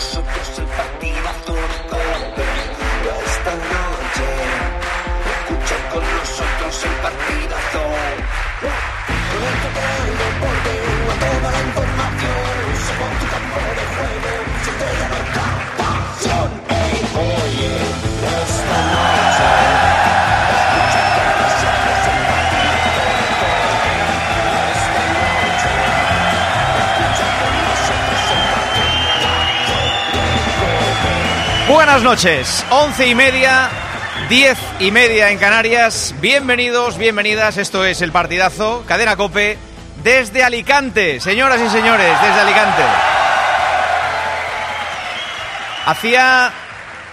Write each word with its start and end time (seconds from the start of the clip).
nosotros 0.00 0.48
el 0.56 0.64
partidazo 0.64 1.54
Cope. 1.90 2.48
Esta 3.26 3.54
noche, 3.72 4.28
escucha 5.34 5.76
con 5.92 6.04
nosotros 6.16 6.72
el 6.88 6.94
partidazo. 7.04 7.82
Con 9.30 9.42
el 9.44 9.56
del 9.76 10.12
deporte, 10.20 10.74
toda 11.20 11.48
la 11.52 11.60
información, 11.68 12.54
somos 12.86 13.12
tu 13.20 13.26
campo 13.34 13.60
de 13.76 13.84
juego, 13.94 14.29
Buenas 31.80 32.02
noches, 32.02 32.66
once 32.68 33.08
y 33.08 33.14
media, 33.14 33.70
diez 34.28 34.58
y 34.80 34.90
media 34.90 35.30
en 35.30 35.38
Canarias. 35.38 36.14
Bienvenidos, 36.20 36.98
bienvenidas. 36.98 37.56
Esto 37.56 37.86
es 37.86 38.02
el 38.02 38.12
partidazo, 38.12 38.84
cadena 38.86 39.16
Cope, 39.16 39.56
desde 40.04 40.44
Alicante, 40.44 41.20
señoras 41.20 41.58
y 41.58 41.70
señores, 41.70 42.12
desde 42.20 42.40
Alicante. 42.40 42.82
Hacía, 45.86 46.52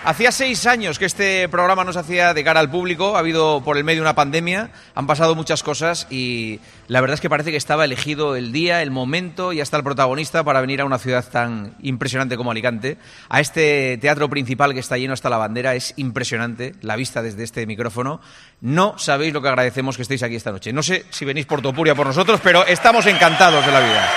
hacía 0.07 0.31
seis 0.31 0.65
años 0.65 0.99
que 0.99 1.05
este 1.05 1.49
programa 1.49 1.83
no 1.83 1.91
se 1.91 1.99
hacía 1.99 2.33
de 2.33 2.41
cara 2.41 2.61
al 2.61 2.71
público. 2.71 3.17
Ha 3.17 3.19
habido 3.19 3.61
por 3.61 3.75
el 3.75 3.83
medio 3.83 4.01
una 4.01 4.15
pandemia, 4.15 4.71
han 4.95 5.05
pasado 5.05 5.35
muchas 5.35 5.63
cosas 5.63 6.07
y 6.09 6.61
la 6.87 7.01
verdad 7.01 7.15
es 7.15 7.21
que 7.21 7.29
parece 7.29 7.51
que 7.51 7.57
estaba 7.57 7.83
elegido 7.83 8.37
el 8.37 8.53
día, 8.53 8.81
el 8.81 8.89
momento 8.89 9.51
y 9.51 9.59
hasta 9.59 9.75
el 9.75 9.83
protagonista 9.83 10.45
para 10.45 10.61
venir 10.61 10.79
a 10.79 10.85
una 10.85 10.97
ciudad 10.97 11.25
tan 11.29 11.75
impresionante 11.81 12.37
como 12.37 12.51
Alicante. 12.51 12.97
A 13.27 13.41
este 13.41 13.97
teatro 13.97 14.29
principal 14.29 14.73
que 14.73 14.79
está 14.79 14.97
lleno 14.97 15.13
hasta 15.13 15.29
la 15.29 15.37
bandera 15.37 15.75
es 15.75 15.93
impresionante 15.97 16.73
la 16.81 16.95
vista 16.95 17.21
desde 17.21 17.43
este 17.43 17.65
micrófono. 17.67 18.21
No 18.61 18.97
sabéis 18.97 19.33
lo 19.33 19.41
que 19.41 19.49
agradecemos 19.49 19.97
que 19.97 20.03
estéis 20.03 20.23
aquí 20.23 20.37
esta 20.37 20.53
noche. 20.53 20.71
No 20.71 20.83
sé 20.83 21.05
si 21.09 21.25
venís 21.25 21.45
por 21.45 21.61
Topuria 21.61 21.95
por 21.95 22.07
nosotros, 22.07 22.39
pero 22.41 22.65
estamos 22.65 23.05
encantados 23.07 23.65
de 23.65 23.71
la 23.73 23.79
vida. 23.81 24.09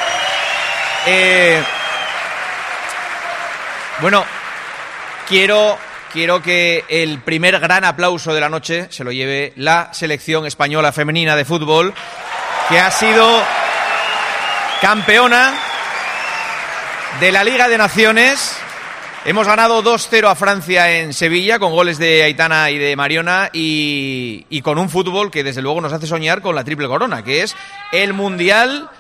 Eh, 1.08 1.62
bueno, 4.00 4.24
quiero, 5.30 5.78
quiero 6.12 6.42
que 6.42 6.84
el 6.88 7.20
primer 7.20 7.60
gran 7.60 7.84
aplauso 7.84 8.34
de 8.34 8.40
la 8.40 8.48
noche 8.48 8.88
se 8.90 9.04
lo 9.04 9.12
lleve 9.12 9.52
la 9.54 9.94
selección 9.94 10.44
española 10.44 10.90
femenina 10.90 11.36
de 11.36 11.44
fútbol, 11.44 11.94
que 12.68 12.80
ha 12.80 12.90
sido 12.90 13.40
campeona 14.80 15.54
de 17.20 17.30
la 17.30 17.44
Liga 17.44 17.68
de 17.68 17.78
Naciones. 17.78 18.56
Hemos 19.24 19.46
ganado 19.46 19.84
2-0 19.84 20.28
a 20.28 20.34
Francia 20.34 20.98
en 20.98 21.14
Sevilla 21.14 21.60
con 21.60 21.70
goles 21.70 21.98
de 21.98 22.24
Aitana 22.24 22.68
y 22.72 22.78
de 22.78 22.96
Mariona 22.96 23.50
y, 23.52 24.46
y 24.50 24.62
con 24.62 24.78
un 24.78 24.90
fútbol 24.90 25.30
que 25.30 25.44
desde 25.44 25.62
luego 25.62 25.80
nos 25.80 25.92
hace 25.92 26.08
soñar 26.08 26.42
con 26.42 26.56
la 26.56 26.64
triple 26.64 26.88
corona, 26.88 27.22
que 27.22 27.44
es 27.44 27.54
el 27.92 28.14
Mundial 28.14 28.90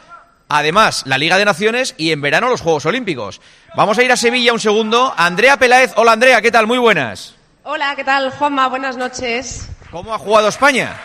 Además, 0.52 1.04
la 1.06 1.16
Liga 1.16 1.38
de 1.38 1.44
Naciones 1.44 1.94
y 1.96 2.10
en 2.10 2.20
verano 2.20 2.48
los 2.48 2.60
Juegos 2.60 2.84
Olímpicos. 2.84 3.40
Vamos 3.76 3.96
a 3.98 4.02
ir 4.02 4.10
a 4.10 4.16
Sevilla 4.16 4.52
un 4.52 4.58
segundo. 4.58 5.14
Andrea 5.16 5.56
Peláez. 5.58 5.92
Hola 5.94 6.10
Andrea, 6.10 6.42
¿qué 6.42 6.50
tal? 6.50 6.66
Muy 6.66 6.78
buenas. 6.78 7.36
Hola, 7.62 7.94
¿qué 7.94 8.02
tal, 8.02 8.32
Juanma? 8.32 8.66
Buenas 8.66 8.96
noches. 8.96 9.68
¿Cómo 9.92 10.12
ha 10.12 10.18
jugado 10.18 10.48
España? 10.48 11.00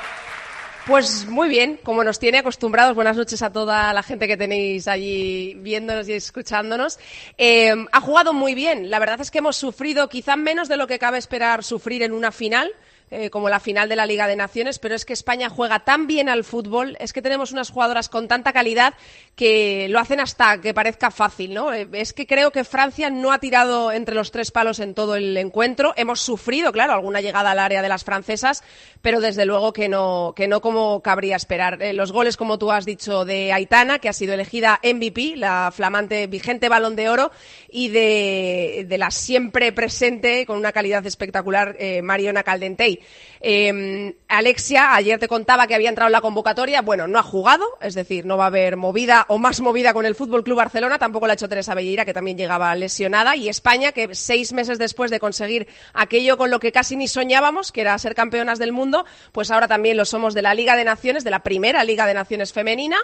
Pues 0.88 1.28
muy 1.28 1.48
bien, 1.48 1.80
como 1.84 2.04
nos 2.04 2.18
tiene 2.18 2.40
acostumbrados. 2.40 2.96
Buenas 2.96 3.18
noches 3.18 3.44
a 3.44 3.52
toda 3.52 3.94
la 3.94 4.02
gente 4.02 4.28
que 4.28 4.36
tenéis 4.36 4.88
allí 4.88 5.54
viéndonos 5.60 6.10
y 6.10 6.14
escuchándonos. 6.14 6.98
Eh, 7.38 7.72
ha 7.92 8.02
jugado 8.02 8.34
muy 8.34 8.56
bien. 8.56 8.90
La 8.90 8.98
verdad 8.98 9.22
es 9.22 9.30
que 9.30 9.38
hemos 9.38 9.58
sufrido 9.58 10.10
quizá 10.10 10.36
menos 10.38 10.68
de 10.68 10.78
lo 10.78 10.88
que 10.88 10.98
cabe 10.98 11.20
esperar 11.20 11.64
sufrir 11.64 12.02
en 12.02 12.14
una 12.14 12.32
final. 12.32 12.72
Eh, 13.12 13.30
como 13.30 13.50
la 13.50 13.60
final 13.60 13.88
de 13.88 13.96
la 13.96 14.06
Liga 14.06 14.28
de 14.28 14.36
Naciones, 14.36 14.80
pero 14.80 14.96
es 14.96 15.06
que 15.06 15.14
España 15.14 15.50
juega 15.50 15.86
tan 15.86 16.08
bien 16.08 16.28
al 16.28 16.44
fútbol, 16.44 16.98
es 17.00 17.14
que 17.14 17.22
tenemos 17.22 17.52
unas 17.52 17.70
jugadoras 17.70 18.10
con 18.10 18.28
tanta 18.28 18.52
calidad 18.52 18.96
que 19.36 19.88
lo 19.90 20.00
hacen 20.00 20.20
hasta 20.20 20.60
que 20.62 20.74
parezca 20.74 21.12
fácil, 21.12 21.54
¿no? 21.54 21.74
Eh, 21.74 21.88
Es 21.94 22.14
que 22.14 22.26
creo 22.26 22.52
que 22.52 22.64
Francia 22.64 23.10
no 23.10 23.32
ha 23.32 23.40
tirado 23.40 23.92
entre 23.92 24.16
los 24.16 24.32
tres 24.32 24.52
palos 24.52 24.80
en 24.80 24.94
todo 24.94 25.16
el 25.16 25.36
encuentro. 25.38 25.94
Hemos 25.98 26.22
sufrido, 26.22 26.72
claro, 26.72 26.94
alguna 26.94 27.22
llegada 27.22 27.52
al 27.52 27.60
área 27.60 27.82
de 27.82 27.90
las 27.90 28.04
francesas, 28.04 28.64
pero 29.02 29.22
desde 29.22 29.46
luego 29.46 29.74
que 29.74 29.88
no, 29.90 30.34
que 30.36 30.48
no 30.48 30.62
como 30.62 31.02
cabría 31.02 31.36
esperar. 31.36 31.82
Eh, 31.82 31.94
los 31.94 32.12
goles, 32.12 32.38
como 32.38 32.58
tú 32.58 32.72
has 32.72 32.86
dicho, 32.86 33.26
de 33.26 33.54
Aitana, 33.54 34.00
que 34.00 34.10
ha 34.10 34.14
sido 34.14 34.34
elegida 34.34 34.80
MVP, 34.84 35.36
la 35.36 35.72
flamante 35.76 36.28
vigente 36.28 36.70
balón 36.70 36.96
de 36.96 37.10
oro, 37.10 37.32
y 37.70 37.90
de, 37.90 38.88
la 38.98 39.12
siempre 39.12 39.72
presente, 39.72 40.46
con 40.46 40.58
una 40.58 40.72
calidad 40.72 41.06
espectacular, 41.06 41.76
eh, 41.80 42.02
Mariona 42.02 42.44
Caldentey. 42.44 42.95
Eh, 43.42 44.16
Alexia, 44.28 44.96
ayer 44.96 45.20
te 45.20 45.28
contaba 45.28 45.68
que 45.68 45.76
había 45.76 45.90
entrado 45.90 46.08
en 46.08 46.14
la 46.14 46.22
convocatoria. 46.22 46.82
Bueno, 46.82 47.08
no 47.08 47.20
ha 47.20 47.24
jugado, 47.24 47.64
es 47.80 47.94
decir, 47.94 48.26
no 48.26 48.38
va 48.38 48.46
a 48.46 48.48
haber 48.48 48.76
movida 48.76 49.26
o 49.30 49.38
más 49.38 49.62
movida 49.62 49.94
con 49.94 50.06
el 50.06 50.16
Fútbol 50.16 50.44
Club 50.44 50.58
Barcelona. 50.58 50.98
Tampoco 50.98 51.28
la 51.28 51.34
ha 51.34 51.36
hecho 51.36 51.48
Teresa 51.48 51.76
Belleira, 51.76 52.06
que 52.06 52.14
también 52.14 52.38
llegaba 52.38 52.74
lesionada. 52.74 53.36
Y 53.36 53.50
España, 53.50 53.92
que 53.92 54.16
seis 54.16 54.52
meses 54.52 54.80
después 54.80 55.12
de 55.12 55.20
conseguir 55.20 55.68
aquello 55.94 56.38
con 56.38 56.50
lo 56.50 56.60
que 56.60 56.72
casi 56.72 56.96
ni 56.96 57.08
soñábamos, 57.08 57.72
que 57.72 57.82
era 57.82 57.98
ser 58.00 58.16
campeonas 58.16 58.58
del 58.58 58.72
mundo, 58.72 59.06
pues 59.32 59.52
ahora 59.52 59.68
también 59.68 59.98
lo 59.98 60.06
somos 60.06 60.34
de 60.34 60.42
la 60.42 60.54
Liga 60.54 60.76
de 60.76 60.84
Naciones, 60.84 61.24
de 61.24 61.32
la 61.32 61.44
primera 61.44 61.84
Liga 61.84 62.08
de 62.08 62.14
Naciones 62.14 62.52
femenina. 62.52 62.98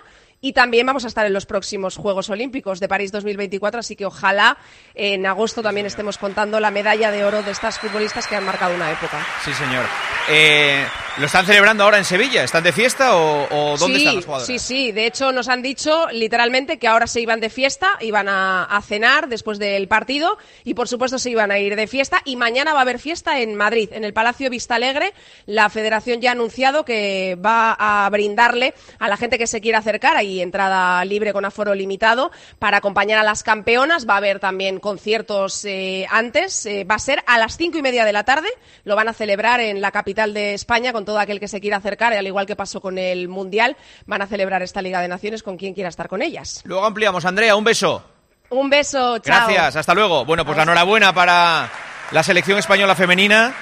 Y 0.44 0.54
también 0.54 0.88
vamos 0.88 1.06
a 1.06 1.08
estar 1.08 1.24
en 1.28 1.34
los 1.34 1.46
próximos 1.46 1.98
Juegos 1.98 2.32
Olímpicos 2.32 2.80
de 2.80 2.88
París 2.88 3.12
2024, 3.12 3.80
así 3.80 3.96
que 3.96 4.08
ojalá 4.08 4.58
en 4.96 5.24
agosto 5.28 5.62
también 5.62 5.86
estemos 5.86 6.18
contando 6.18 6.60
la 6.60 6.72
medalla 6.72 7.12
de 7.12 7.24
oro 7.24 7.44
de 7.44 7.52
estas 7.52 7.78
futbolistas 7.78 8.26
que 8.26 8.36
han 8.36 8.44
marcado 8.44 8.74
una 8.74 8.92
época. 8.92 9.24
Sí, 9.46 9.54
señor. 9.54 9.86
Eh, 10.30 10.84
¿Lo 11.18 11.26
están 11.26 11.46
celebrando 11.46 11.84
ahora 11.84 11.98
en 11.98 12.06
Sevilla? 12.06 12.44
¿Están 12.44 12.64
de 12.64 12.72
fiesta 12.72 13.16
o, 13.18 13.48
o 13.52 13.78
dónde 13.78 13.98
sí, 14.00 14.04
están 14.04 14.16
los 14.16 14.26
jugadores? 14.26 14.48
Sí, 14.48 14.58
sí. 14.60 14.92
De 14.92 15.06
hecho, 15.06 15.32
nos 15.32 15.48
han 15.50 15.62
dicho 15.62 16.08
literalmente 16.12 16.80
que 16.80 16.88
ahora 16.88 17.06
se 17.06 17.22
iban 17.22 17.40
de 17.40 17.50
fiesta, 17.50 17.98
iban 18.00 18.30
a, 18.30 18.64
a 18.64 18.82
cenar 18.82 19.28
después 19.28 19.60
del 19.60 19.88
partido 19.88 20.38
y, 20.64 20.74
por 20.74 20.88
supuesto, 20.88 21.20
se 21.20 21.30
iban 21.30 21.52
a 21.52 21.60
ir 21.60 21.76
de 21.76 21.86
fiesta. 21.86 22.22
Y 22.24 22.38
mañana 22.38 22.74
va 22.74 22.80
a 22.80 22.82
haber 22.84 22.98
fiesta 22.98 23.42
en 23.42 23.56
Madrid, 23.56 23.90
en 23.92 24.06
el 24.06 24.14
Palacio 24.14 24.50
Vista 24.50 24.76
Alegre. 24.76 25.14
La 25.46 25.70
Federación 25.70 26.22
ya 26.22 26.30
ha 26.30 26.34
anunciado 26.34 26.86
que 26.86 27.38
va 27.46 27.76
a 27.78 28.10
brindarle 28.10 28.74
a 28.98 29.10
la 29.10 29.18
gente 29.18 29.38
que 29.38 29.48
se 29.48 29.60
quiera 29.60 29.80
acercar 29.80 30.16
ahí 30.16 30.31
entrada 30.40 31.04
libre 31.04 31.34
con 31.34 31.44
aforo 31.44 31.76
limitado 31.76 32.32
para 32.60 32.78
acompañar 32.78 33.20
a 33.20 33.24
las 33.24 33.44
campeonas. 33.44 34.08
Va 34.08 34.14
a 34.14 34.18
haber 34.18 34.40
también 34.40 34.80
conciertos 34.80 35.66
eh, 35.66 36.06
antes. 36.10 36.66
Eh, 36.66 36.86
va 36.86 36.96
a 36.96 37.00
ser 37.00 37.24
a 37.28 37.38
las 37.38 37.58
cinco 37.58 37.78
y 37.78 37.82
media 37.82 38.06
de 38.06 38.14
la 38.14 38.24
tarde. 38.24 38.48
Lo 38.86 38.96
van 38.96 39.10
a 39.10 39.14
celebrar 39.14 39.60
en 39.60 39.82
la 39.82 39.92
capital 39.92 40.34
de 40.34 40.54
España 40.54 40.94
con 40.94 41.04
todo 41.04 41.20
aquel 41.20 41.40
que 41.40 41.48
se 41.48 41.60
quiera 41.60 41.78
acercar, 41.78 42.14
al 42.14 42.28
igual 42.28 42.46
que 42.46 42.56
pasó 42.56 42.80
con 42.80 42.98
el 42.98 43.28
Mundial, 43.28 43.76
van 44.06 44.22
a 44.22 44.28
celebrar 44.28 44.62
esta 44.62 44.82
Liga 44.82 45.02
de 45.02 45.08
Naciones 45.08 45.44
con 45.44 45.58
quien 45.58 45.74
quiera 45.74 45.90
estar 45.90 46.08
con 46.08 46.22
ellas. 46.22 46.62
Luego 46.64 46.86
ampliamos. 46.86 47.26
Andrea, 47.26 47.56
un 47.56 47.64
beso. 47.64 48.04
Un 48.50 48.70
beso, 48.70 49.18
chao. 49.20 49.48
Gracias, 49.48 49.78
hasta 49.78 49.94
luego. 49.94 50.26
Bueno, 50.26 50.46
pues 50.46 50.58
la 50.58 50.64
enhorabuena 50.64 51.14
para 51.14 51.70
la 52.12 52.24
selección 52.24 52.60
española 52.60 52.96
femenina. 52.96 53.56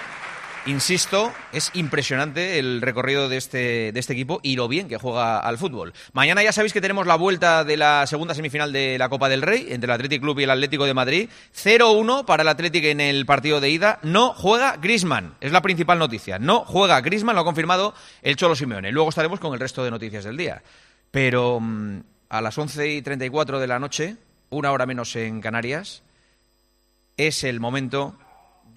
Insisto, 0.70 1.34
es 1.52 1.72
impresionante 1.74 2.60
el 2.60 2.84
recorrido 2.84 3.28
de 3.28 3.38
este, 3.38 3.92
de 3.92 4.00
este 4.00 4.14
equipo 4.14 4.40
y 4.44 4.56
lo 4.56 4.68
bien 4.68 4.88
que 4.88 4.98
juega 4.98 5.40
al 5.40 5.58
fútbol. 5.58 5.94
Mañana 6.14 6.44
ya 6.44 6.52
sabéis 6.52 6.74
que 6.74 6.80
tenemos 6.80 7.08
la 7.08 7.16
vuelta 7.16 7.64
de 7.64 7.76
la 7.76 8.06
segunda 8.06 8.36
semifinal 8.36 8.72
de 8.72 9.00
la 9.00 9.10
Copa 9.10 9.30
del 9.30 9.42
Rey 9.42 9.66
entre 9.72 9.88
el 9.88 9.96
Athletic 9.96 10.22
Club 10.22 10.40
y 10.40 10.44
el 10.44 10.52
Atlético 10.52 10.86
de 10.86 10.94
Madrid. 10.94 11.30
0-1 11.56 12.24
para 12.24 12.44
el 12.44 12.50
Athletic 12.50 12.84
en 12.86 13.02
el 13.02 13.26
partido 13.26 13.60
de 13.60 13.72
ida. 13.72 13.98
No 14.04 14.36
juega 14.36 14.78
Grisman, 14.78 15.34
es 15.42 15.52
la 15.52 15.64
principal 15.64 15.98
noticia. 15.98 16.38
No 16.38 16.64
juega 16.66 17.02
Grisman, 17.02 17.34
lo 17.34 17.42
ha 17.42 17.46
confirmado 17.46 17.96
el 18.22 18.36
Cholo 18.36 18.56
Simeone. 18.56 18.92
Luego 18.92 19.10
estaremos 19.10 19.40
con 19.40 19.56
el 19.56 19.60
resto 19.60 19.84
de 19.84 19.90
noticias 19.90 20.24
del 20.24 20.38
día. 20.38 20.62
Pero 21.10 21.60
mm, 21.60 22.00
a 22.30 22.42
las 22.42 22.56
11 22.56 22.94
y 22.94 23.02
34 23.02 23.60
de 23.60 23.68
la 23.68 23.80
noche, 23.80 24.18
una 24.52 24.72
hora 24.72 24.86
menos 24.86 25.16
en 25.16 25.42
Canarias, 25.42 26.04
es 27.18 27.44
el 27.44 27.60
momento 27.60 28.16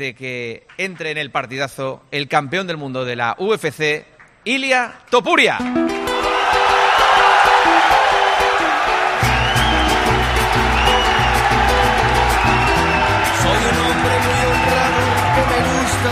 de 0.02 0.14
que 0.14 0.66
entre 0.78 1.12
en 1.12 1.18
el 1.18 1.30
partidazo 1.30 2.02
el 2.10 2.26
campeón 2.26 2.66
del 2.66 2.76
mundo 2.76 3.04
de 3.04 3.14
la 3.14 3.36
UFC, 3.38 4.04
Ilia 4.42 4.94
Topuria. 5.10 5.58
Soy 5.58 5.68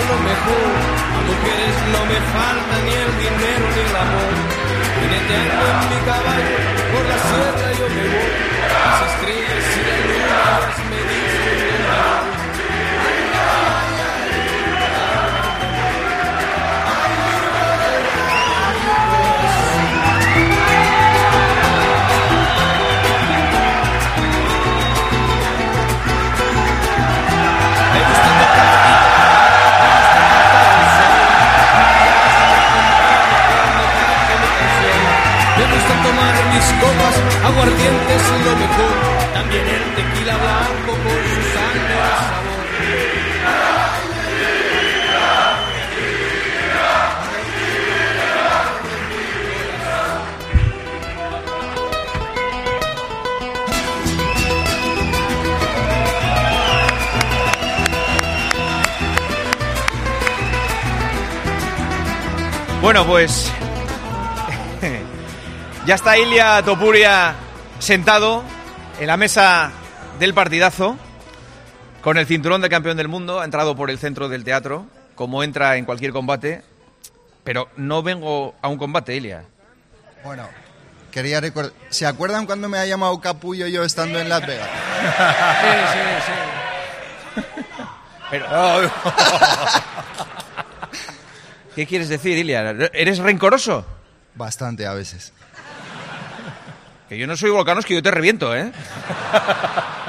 lo 0.09 0.17
mejor. 0.23 0.71
A 1.17 1.21
mujeres 1.27 1.75
no 1.91 2.01
me 2.07 2.19
falta 2.31 2.75
ni 2.85 2.93
el 2.93 3.13
dinero 3.19 3.67
ni 3.75 3.81
el 3.91 3.97
amor. 3.97 4.35
Jineteando 5.01 5.65
en 5.67 5.79
mi 5.91 5.99
caballo, 6.07 6.57
por 6.93 7.05
la 7.11 7.19
sierra 7.27 7.69
yo 7.77 7.87
me 7.89 8.05
voy. 8.07 8.31
Las 8.71 9.03
estrellas 9.11 9.65
y 9.75 9.83
la 9.83 9.97
luna. 10.07 10.80
Aguardientes 37.71 38.23
y 38.23 38.45
lo 38.45 38.57
mejor. 38.57 38.95
También 39.35 39.67
el 39.67 39.95
tequila 39.95 40.37
blanco 40.37 40.93
con 40.93 41.21
su 41.35 41.43
sangre 41.55 41.95
de 41.95 42.11
sabor. 42.19 42.51
Bueno, 62.83 63.07
pues 63.07 63.53
ya 65.87 65.95
está 65.95 66.17
Ilia 66.19 66.63
Topuria 66.65 67.37
sentado 67.81 68.45
en 69.01 69.07
la 69.09 69.17
mesa 69.17 69.73
del 70.19 70.33
partidazo 70.35 70.97
con 72.03 72.17
el 72.19 72.27
cinturón 72.27 72.61
de 72.63 72.69
campeón 72.69 72.97
del 72.97 73.09
mundo, 73.09 73.41
ha 73.41 73.45
entrado 73.45 73.75
por 73.77 73.91
el 73.91 73.99
centro 73.99 74.29
del 74.29 74.45
teatro, 74.45 74.87
como 75.15 75.43
entra 75.43 75.77
en 75.77 75.85
cualquier 75.85 76.13
combate, 76.13 76.63
pero 77.45 77.69
no 77.77 78.03
vengo 78.03 78.55
a 78.63 78.69
un 78.69 78.79
combate, 78.79 79.17
Ilia. 79.17 79.45
Bueno, 80.25 80.47
quería 81.11 81.41
recordar. 81.41 81.73
¿Se 81.91 82.07
acuerdan 82.07 82.47
cuando 82.47 82.69
me 82.69 82.79
ha 82.79 82.87
llamado 82.87 83.19
Capullo 83.21 83.67
yo 83.67 83.85
estando 83.85 84.19
en 84.21 84.29
Las 84.29 84.47
Vegas? 84.47 84.69
Pero- 88.31 88.91
¿Qué 91.75 91.87
quieres 91.87 92.09
decir, 92.09 92.37
Ilia? 92.39 92.71
¿Eres 92.93 93.19
rencoroso? 93.19 93.85
Bastante 94.35 94.87
a 94.87 94.93
veces. 94.93 95.33
Que 97.11 97.19
yo 97.19 97.27
no 97.27 97.37
soy 97.37 97.51
volcanos, 97.51 97.85
que 97.85 97.95
yo 97.95 98.03
te 98.05 98.13
reviento, 98.13 98.55
¿eh? 98.55 98.71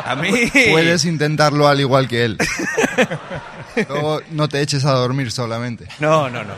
A 0.06 0.15
mí... 0.15 0.51
Puedes 0.69 1.03
intentarlo 1.06 1.68
al 1.68 1.80
igual 1.80 2.07
que 2.07 2.25
él. 2.25 2.38
Luego 3.89 4.21
no 4.30 4.48
te 4.48 4.62
eches 4.62 4.86
a 4.86 4.92
dormir 4.92 5.31
solamente. 5.31 5.88
No, 5.98 6.30
no, 6.30 6.44
no. 6.44 6.53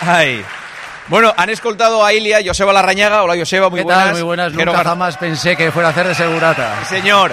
Ay. 0.00 0.42
Bueno, 1.08 1.32
han 1.36 1.50
escoltado 1.50 2.04
a 2.04 2.12
Ilia, 2.12 2.40
Joseba 2.44 2.72
Larrañaga. 2.72 3.22
Hola, 3.22 3.36
Joseba, 3.38 3.70
muy 3.70 3.80
¿Qué 3.80 3.84
buenas. 3.84 4.04
tal? 4.04 4.12
Muy 4.14 4.22
buenas. 4.22 4.52
Jero 4.52 4.64
Nunca 4.66 4.78
Gar- 4.82 4.86
jamás 4.86 5.16
pensé 5.16 5.56
que 5.56 5.70
fuera 5.70 5.88
a 5.88 5.90
hacer 5.92 6.06
de 6.08 6.14
segurata. 6.14 6.80
Sí, 6.88 6.96
Señor. 6.96 7.32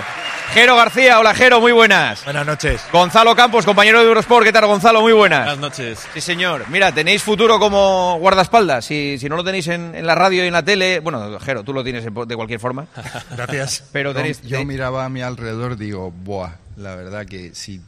Jero 0.54 0.76
García, 0.76 1.18
hola 1.20 1.34
Jero, 1.34 1.60
muy 1.60 1.72
buenas. 1.72 2.24
Buenas 2.26 2.46
noches. 2.46 2.80
Gonzalo 2.92 3.36
Campos, 3.36 3.66
compañero 3.66 4.02
de 4.02 4.06
Eurosport, 4.06 4.46
¿qué 4.46 4.52
tal 4.52 4.68
Gonzalo? 4.68 5.02
Muy 5.02 5.14
buenas. 5.14 5.40
Buenas 5.46 5.58
noches. 5.58 6.00
Sí, 6.14 6.22
señor. 6.22 6.66
Mira, 6.70 6.92
tenéis 6.92 7.24
futuro 7.24 7.58
como 7.58 8.20
guardaespaldas. 8.20 8.86
Si, 8.86 9.18
si 9.18 9.28
no 9.28 9.36
lo 9.36 9.44
tenéis 9.44 9.68
en, 9.70 9.96
en 9.96 10.06
la 10.06 10.14
radio 10.14 10.44
y 10.44 10.48
en 10.48 10.54
la 10.54 10.62
tele, 10.62 11.00
bueno, 11.00 11.40
Jero, 11.40 11.64
tú 11.64 11.74
lo 11.74 11.84
tienes 11.84 12.06
en- 12.06 12.14
de 12.14 12.36
cualquier 12.36 12.60
forma. 12.60 12.86
Gracias. 13.36 13.84
Pero 13.92 14.14
tenéis... 14.14 14.44
Yo 14.44 14.64
miraba 14.64 15.06
a 15.06 15.10
mi 15.10 15.24
alrededor 15.24 15.76
digo, 15.76 16.12
buah, 16.12 16.52
la 16.78 16.96
verdad 16.96 17.26
que 17.26 17.56
si 17.56 17.82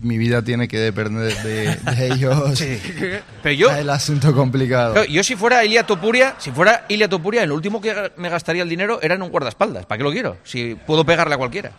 mi 0.00 0.18
vida 0.18 0.42
tiene 0.42 0.68
que 0.68 0.78
depender 0.78 1.34
de, 1.42 1.74
de 1.76 2.06
ellos, 2.12 2.62
Pero 3.42 3.54
yo, 3.54 3.70
el 3.70 3.88
asunto 3.90 4.34
complicado. 4.34 4.92
Claro, 4.92 5.08
yo 5.08 5.22
si 5.24 5.36
fuera 5.36 5.64
Ilia 5.64 5.86
Topuria, 5.86 6.34
si 6.38 6.50
fuera 6.50 6.84
Ilia 6.88 7.08
Topuria, 7.08 7.42
en 7.42 7.48
lo 7.48 7.54
último 7.54 7.80
que 7.80 8.12
me 8.16 8.28
gastaría 8.28 8.62
el 8.62 8.68
dinero 8.68 9.00
era 9.02 9.14
en 9.14 9.22
un 9.22 9.30
guardaespaldas. 9.30 9.86
¿Para 9.86 9.98
qué 9.98 10.04
lo 10.04 10.12
quiero? 10.12 10.36
Si 10.44 10.74
puedo 10.74 11.04
pegarle 11.04 11.34
a 11.34 11.38
cualquiera. 11.38 11.72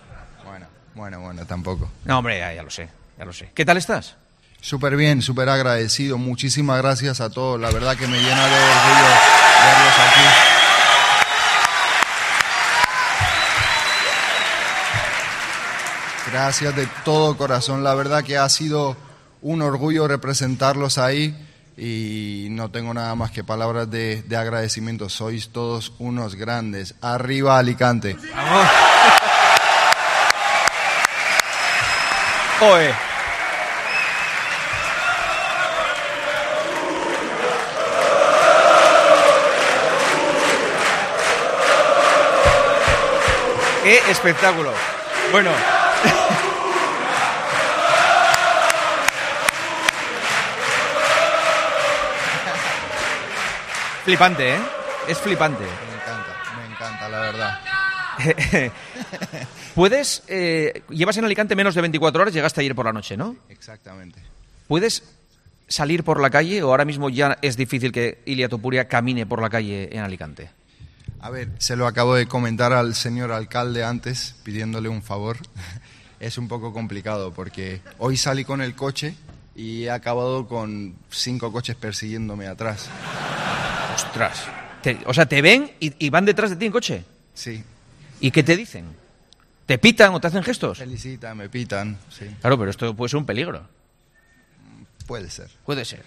Bueno, 0.45 0.65
bueno, 0.95 1.19
bueno, 1.21 1.45
tampoco. 1.45 1.89
No, 2.05 2.19
hombre, 2.19 2.39
ya, 2.39 2.53
ya 2.53 2.63
lo 2.63 2.69
sé, 2.69 2.89
ya 3.17 3.25
lo 3.25 3.33
sé. 3.33 3.51
¿Qué 3.53 3.65
tal 3.65 3.77
estás? 3.77 4.15
Súper 4.59 4.95
bien, 4.95 5.21
súper 5.21 5.49
agradecido. 5.49 6.17
Muchísimas 6.17 6.81
gracias 6.81 7.21
a 7.21 7.29
todos. 7.29 7.59
La 7.61 7.69
verdad 7.69 7.95
que 7.95 8.07
me 8.07 8.17
llena 8.17 8.47
de 8.47 8.55
orgullo 8.55 9.07
verlos 9.63 9.93
aquí. 9.99 10.56
Gracias 16.31 16.75
de 16.75 16.87
todo 17.05 17.37
corazón. 17.37 17.83
La 17.83 17.95
verdad 17.95 18.23
que 18.23 18.37
ha 18.37 18.47
sido 18.49 18.97
un 19.41 19.61
orgullo 19.61 20.07
representarlos 20.07 20.97
ahí 20.97 21.35
y 21.77 22.47
no 22.51 22.69
tengo 22.69 22.93
nada 22.93 23.15
más 23.15 23.31
que 23.31 23.43
palabras 23.43 23.89
de, 23.89 24.23
de 24.23 24.35
agradecimiento. 24.35 25.09
Sois 25.09 25.49
todos 25.49 25.93
unos 25.99 26.35
grandes. 26.35 26.95
Arriba 27.01 27.57
Alicante. 27.57 28.17
Oe. 32.59 32.93
¡Qué 43.83 44.11
espectáculo! 44.11 44.73
Bueno. 45.31 45.76
flipante, 54.05 54.55
¿eh? 54.55 54.59
Es 55.07 55.19
flipante. 55.19 55.63
Me 55.63 55.95
encanta, 55.95 56.35
me 56.57 56.65
encanta, 56.73 57.09
la 57.09 57.19
verdad. 57.19 57.59
¿Puedes, 59.75 60.23
eh, 60.27 60.81
llevas 60.89 61.17
en 61.17 61.25
Alicante 61.25 61.55
menos 61.55 61.75
de 61.75 61.81
24 61.81 62.21
horas, 62.21 62.33
llegaste 62.33 62.61
ayer 62.61 62.73
por 62.73 62.85
la 62.85 62.93
noche, 62.93 63.15
¿no? 63.15 63.35
Exactamente. 63.49 64.19
¿Puedes 64.67 65.03
salir 65.67 66.03
por 66.03 66.19
la 66.19 66.29
calle 66.29 66.63
o 66.63 66.69
ahora 66.69 66.85
mismo 66.85 67.09
ya 67.09 67.37
es 67.41 67.57
difícil 67.57 67.91
que 67.91 68.19
Ilia 68.25 68.49
Topuria 68.49 68.87
camine 68.87 69.25
por 69.25 69.41
la 69.41 69.49
calle 69.49 69.89
en 69.91 70.03
Alicante? 70.03 70.49
A 71.19 71.29
ver, 71.29 71.49
se 71.57 71.75
lo 71.75 71.87
acabo 71.87 72.15
de 72.15 72.27
comentar 72.27 72.73
al 72.73 72.93
señor 72.95 73.31
alcalde 73.31 73.83
antes, 73.83 74.35
pidiéndole 74.43 74.89
un 74.89 75.01
favor. 75.01 75.37
Es 76.19 76.39
un 76.39 76.47
poco 76.47 76.73
complicado 76.73 77.31
porque 77.31 77.79
hoy 77.99 78.17
salí 78.17 78.43
con 78.43 78.59
el 78.63 78.73
coche 78.73 79.13
y 79.55 79.83
he 79.83 79.91
acabado 79.91 80.47
con 80.47 80.95
cinco 81.11 81.51
coches 81.51 81.75
persiguiéndome 81.75 82.47
atrás. 82.47 82.89
¡Ostras! 83.93 84.45
Te- 84.81 84.97
o 85.05 85.13
sea, 85.13 85.27
te 85.27 85.43
ven 85.43 85.71
y, 85.79 85.93
y 86.03 86.09
van 86.09 86.25
detrás 86.25 86.49
de 86.49 86.55
ti 86.55 86.65
en 86.65 86.71
coche. 86.71 87.03
Sí, 87.35 87.63
¿Y 88.19 88.31
qué 88.31 88.41
te 88.41 88.57
dicen? 88.57 88.85
¿Te 89.67 89.77
pitan 89.77 90.11
o 90.15 90.19
te 90.19 90.25
hacen 90.25 90.41
gestos? 90.41 90.79
felicitan, 90.79 91.37
me 91.37 91.49
pitan, 91.49 91.99
sí, 92.09 92.25
Claro, 92.41 92.57
pero 92.57 92.71
esto 92.71 92.95
puede 92.95 93.09
ser 93.09 93.17
un 93.19 93.25
peligro. 93.27 93.67
puede 95.05 95.29
ser. 95.29 95.51
Puede 95.67 95.85
ser. 95.85 96.03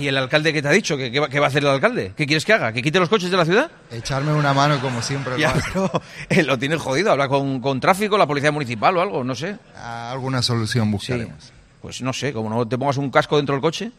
¿Y 0.00 0.08
el 0.08 0.16
alcalde 0.16 0.52
qué 0.52 0.62
te 0.62 0.68
ha 0.68 0.72
dicho? 0.72 0.96
¿Qué, 0.96 1.10
qué 1.12 1.20
va, 1.40 1.46
a 1.46 1.48
hacer 1.48 1.62
el 1.62 1.68
alcalde? 1.68 2.12
¿Qué 2.16 2.26
quieres 2.26 2.44
que 2.44 2.52
haga? 2.54 2.72
¿Que 2.72 2.82
quite 2.82 2.98
los 2.98 3.08
coches 3.08 3.30
de 3.30 3.36
la 3.36 3.44
ciudad? 3.44 3.70
Echarme 3.90 4.32
una 4.32 4.52
mano 4.54 4.80
como 4.80 5.02
siempre. 5.02 5.38
Ya, 5.38 5.52
pero 5.72 5.90
eh, 6.28 6.42
lo 6.42 6.58
tienes 6.58 6.80
jodido. 6.80 7.12
Habla 7.12 7.28
con, 7.28 7.60
con 7.60 7.80
tráfico, 7.80 8.16
la 8.16 8.26
policía 8.26 8.50
municipal 8.50 8.96
o 8.96 9.00
algo, 9.02 9.22
no 9.24 9.34
sé. 9.34 9.56
Alguna 9.76 10.40
solución 10.42 10.86
Sí. 10.86 10.90
buscaremos. 10.92 11.52
Pues 11.82 12.00
no 12.02 12.12
sé, 12.12 12.32
como 12.32 12.48
no 12.50 12.66
te 12.66 12.76
pongas 12.78 12.96
un 12.96 13.10
casco 13.10 13.36
dentro 13.36 13.54
del 13.54 13.62
coche. 13.62 13.92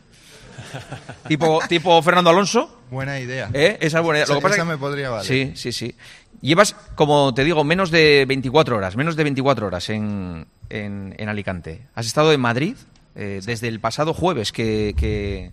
tipo, 1.27 1.59
tipo 1.67 2.01
Fernando 2.01 2.29
Alonso. 2.29 2.79
Buena 2.89 3.19
idea. 3.19 3.49
¿eh? 3.53 3.77
Esa 3.81 3.99
es 3.99 4.03
buena 4.03 4.19
idea. 4.19 4.27
Lo 4.27 4.33
que 4.35 4.39
Esa- 4.39 4.41
pasa 4.47 4.55
esa 4.55 4.63
que- 4.65 4.69
me 4.71 4.77
podría 4.77 5.09
valer. 5.09 5.25
Sí, 5.25 5.51
sí, 5.55 5.71
sí. 5.71 5.95
Llevas, 6.41 6.75
como 6.95 7.33
te 7.33 7.43
digo, 7.43 7.63
menos 7.63 7.91
de 7.91 8.25
24 8.27 8.77
horas, 8.77 8.95
menos 8.95 9.15
de 9.15 9.23
24 9.23 9.67
horas 9.67 9.89
en, 9.89 10.47
en, 10.69 11.13
en 11.17 11.29
Alicante. 11.29 11.83
Has 11.93 12.07
estado 12.07 12.33
en 12.33 12.41
Madrid 12.41 12.75
eh, 13.15 13.41
desde 13.45 13.67
el 13.67 13.79
pasado 13.79 14.13
jueves 14.13 14.51
que, 14.51 14.93
que, 14.97 15.51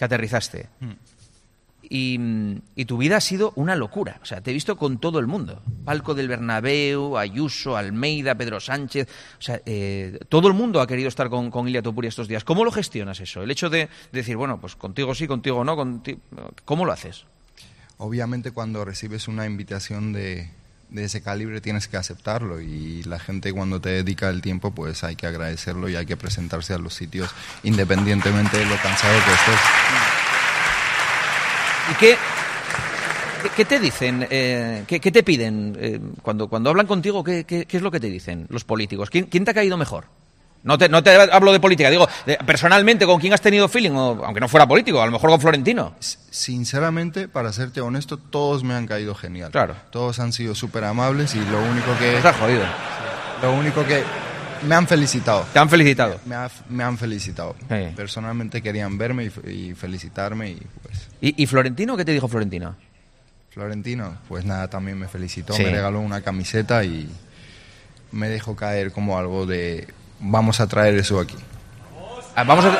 que 0.00 0.06
aterrizaste. 0.06 0.66
Hmm. 0.80 0.92
Y, 1.82 2.18
y 2.74 2.86
tu 2.86 2.96
vida 2.96 3.18
ha 3.18 3.20
sido 3.20 3.52
una 3.54 3.76
locura. 3.76 4.18
O 4.22 4.24
sea, 4.24 4.40
te 4.40 4.50
he 4.50 4.54
visto 4.54 4.74
con 4.78 4.96
todo 4.98 5.18
el 5.18 5.26
mundo. 5.26 5.60
Palco 5.84 6.14
del 6.14 6.26
Bernabéu, 6.26 7.18
Ayuso, 7.18 7.76
Almeida, 7.76 8.34
Pedro 8.34 8.60
Sánchez. 8.60 9.08
O 9.38 9.42
sea, 9.42 9.60
eh, 9.66 10.18
todo 10.30 10.48
el 10.48 10.54
mundo 10.54 10.80
ha 10.80 10.86
querido 10.86 11.08
estar 11.08 11.28
con, 11.28 11.50
con 11.50 11.68
Ilia 11.68 11.82
Topuria 11.82 12.08
estos 12.08 12.28
días. 12.28 12.44
¿Cómo 12.44 12.64
lo 12.64 12.72
gestionas 12.72 13.20
eso? 13.20 13.42
El 13.42 13.50
hecho 13.50 13.68
de 13.68 13.90
decir, 14.10 14.38
bueno, 14.38 14.58
pues 14.58 14.74
contigo 14.74 15.14
sí, 15.14 15.26
contigo 15.26 15.62
no. 15.64 15.76
¿Cómo 16.64 16.86
lo 16.86 16.92
haces? 16.92 17.26
Obviamente 17.98 18.52
cuando 18.52 18.86
recibes 18.86 19.28
una 19.28 19.44
invitación 19.44 20.14
de, 20.14 20.48
de 20.90 21.04
ese 21.04 21.22
calibre 21.22 21.60
tienes 21.60 21.88
que 21.88 21.96
aceptarlo 21.96 22.60
y 22.60 23.02
la 23.04 23.18
gente 23.18 23.52
cuando 23.52 23.80
te 23.80 23.90
dedica 23.90 24.28
el 24.28 24.42
tiempo 24.42 24.72
pues 24.72 25.04
hay 25.04 25.16
que 25.16 25.26
agradecerlo 25.26 25.88
y 25.88 25.96
hay 25.96 26.06
que 26.06 26.16
presentarse 26.16 26.74
a 26.74 26.78
los 26.78 26.94
sitios 26.94 27.30
independientemente 27.62 28.58
de 28.58 28.66
lo 28.66 28.76
cansado 28.76 29.14
que 29.24 29.32
estés. 29.32 29.60
¿Y 31.90 31.94
qué, 33.56 33.64
te 33.64 33.78
dicen? 33.80 34.26
eh, 34.30 34.84
qué, 34.86 35.00
qué 35.00 35.10
te 35.10 35.22
piden? 35.22 35.76
eh, 35.80 36.00
cuando, 36.22 36.48
cuando 36.48 36.70
hablan 36.70 36.86
contigo, 36.86 37.24
¿qué, 37.24 37.44
qué- 37.44 37.66
qué 37.66 37.76
es 37.76 37.82
lo 37.82 37.90
que 37.90 38.00
te 38.00 38.08
dicen 38.08 38.46
los 38.50 38.64
políticos? 38.64 39.10
¿Quién, 39.10 39.24
quién 39.26 39.44
te 39.44 39.50
ha 39.50 39.54
caído 39.54 39.76
mejor? 39.76 40.04
No 40.62 40.76
te, 40.76 40.90
no 40.90 41.02
te 41.02 41.10
hablo 41.14 41.52
de 41.52 41.60
política, 41.60 41.88
digo, 41.88 42.06
de- 42.26 42.36
personalmente, 42.44 43.06
¿con 43.06 43.18
quién 43.18 43.32
has 43.32 43.40
tenido 43.40 43.66
feeling? 43.68 43.92
O, 43.92 44.24
aunque 44.24 44.40
no 44.40 44.48
fuera 44.48 44.66
político, 44.68 45.00
a 45.00 45.06
lo 45.06 45.12
mejor 45.12 45.30
con 45.30 45.40
Florentino. 45.40 45.94
Sinceramente, 46.00 47.28
para 47.28 47.52
serte 47.52 47.80
honesto, 47.80 48.18
todos 48.18 48.62
me 48.62 48.74
han 48.74 48.86
caído 48.86 49.14
genial. 49.14 49.50
Claro. 49.50 49.74
Todos 49.90 50.20
han 50.20 50.32
sido 50.34 50.54
súper 50.54 50.84
amables 50.84 51.34
y 51.34 51.38
lo 51.40 51.60
único 51.62 51.96
que... 51.98 52.12
Nos 52.12 52.24
ha 52.26 52.32
jodido. 52.34 52.62
Lo 53.42 53.52
único 53.54 53.84
que... 53.86 54.02
Me 54.66 54.74
han 54.74 54.86
felicitado. 54.86 55.46
Te 55.52 55.58
han 55.58 55.68
felicitado. 55.70 56.20
Me, 56.26 56.34
ha- 56.34 56.50
me 56.68 56.84
han 56.84 56.98
felicitado. 56.98 57.56
Sí. 57.68 57.92
Personalmente 57.96 58.60
querían 58.62 58.98
verme 58.98 59.24
y, 59.24 59.30
fe- 59.30 59.52
y 59.52 59.74
felicitarme 59.74 60.50
y 60.50 60.62
pues... 60.82 61.08
¿Y, 61.20 61.42
y 61.42 61.46
Florentino 61.46 61.96
qué 61.96 62.04
te 62.04 62.12
dijo 62.12 62.28
Florentino? 62.28 62.76
Florentino, 63.50 64.16
pues 64.28 64.44
nada, 64.44 64.68
también 64.68 64.98
me 64.98 65.08
felicitó, 65.08 65.54
Sí. 65.54 65.64
me 65.64 65.70
regaló 65.70 66.00
una 66.00 66.20
camiseta 66.20 66.84
y 66.84 67.08
me 68.12 68.28
dejó 68.28 68.54
caer 68.54 68.92
como 68.92 69.18
algo 69.18 69.46
de 69.46 69.88
vamos 70.20 70.60
a 70.60 70.66
traer 70.68 70.94
eso 70.96 71.18
aquí. 71.18 71.36
Ah, 72.36 72.44
Vamos 72.44 72.64
a... 72.64 72.78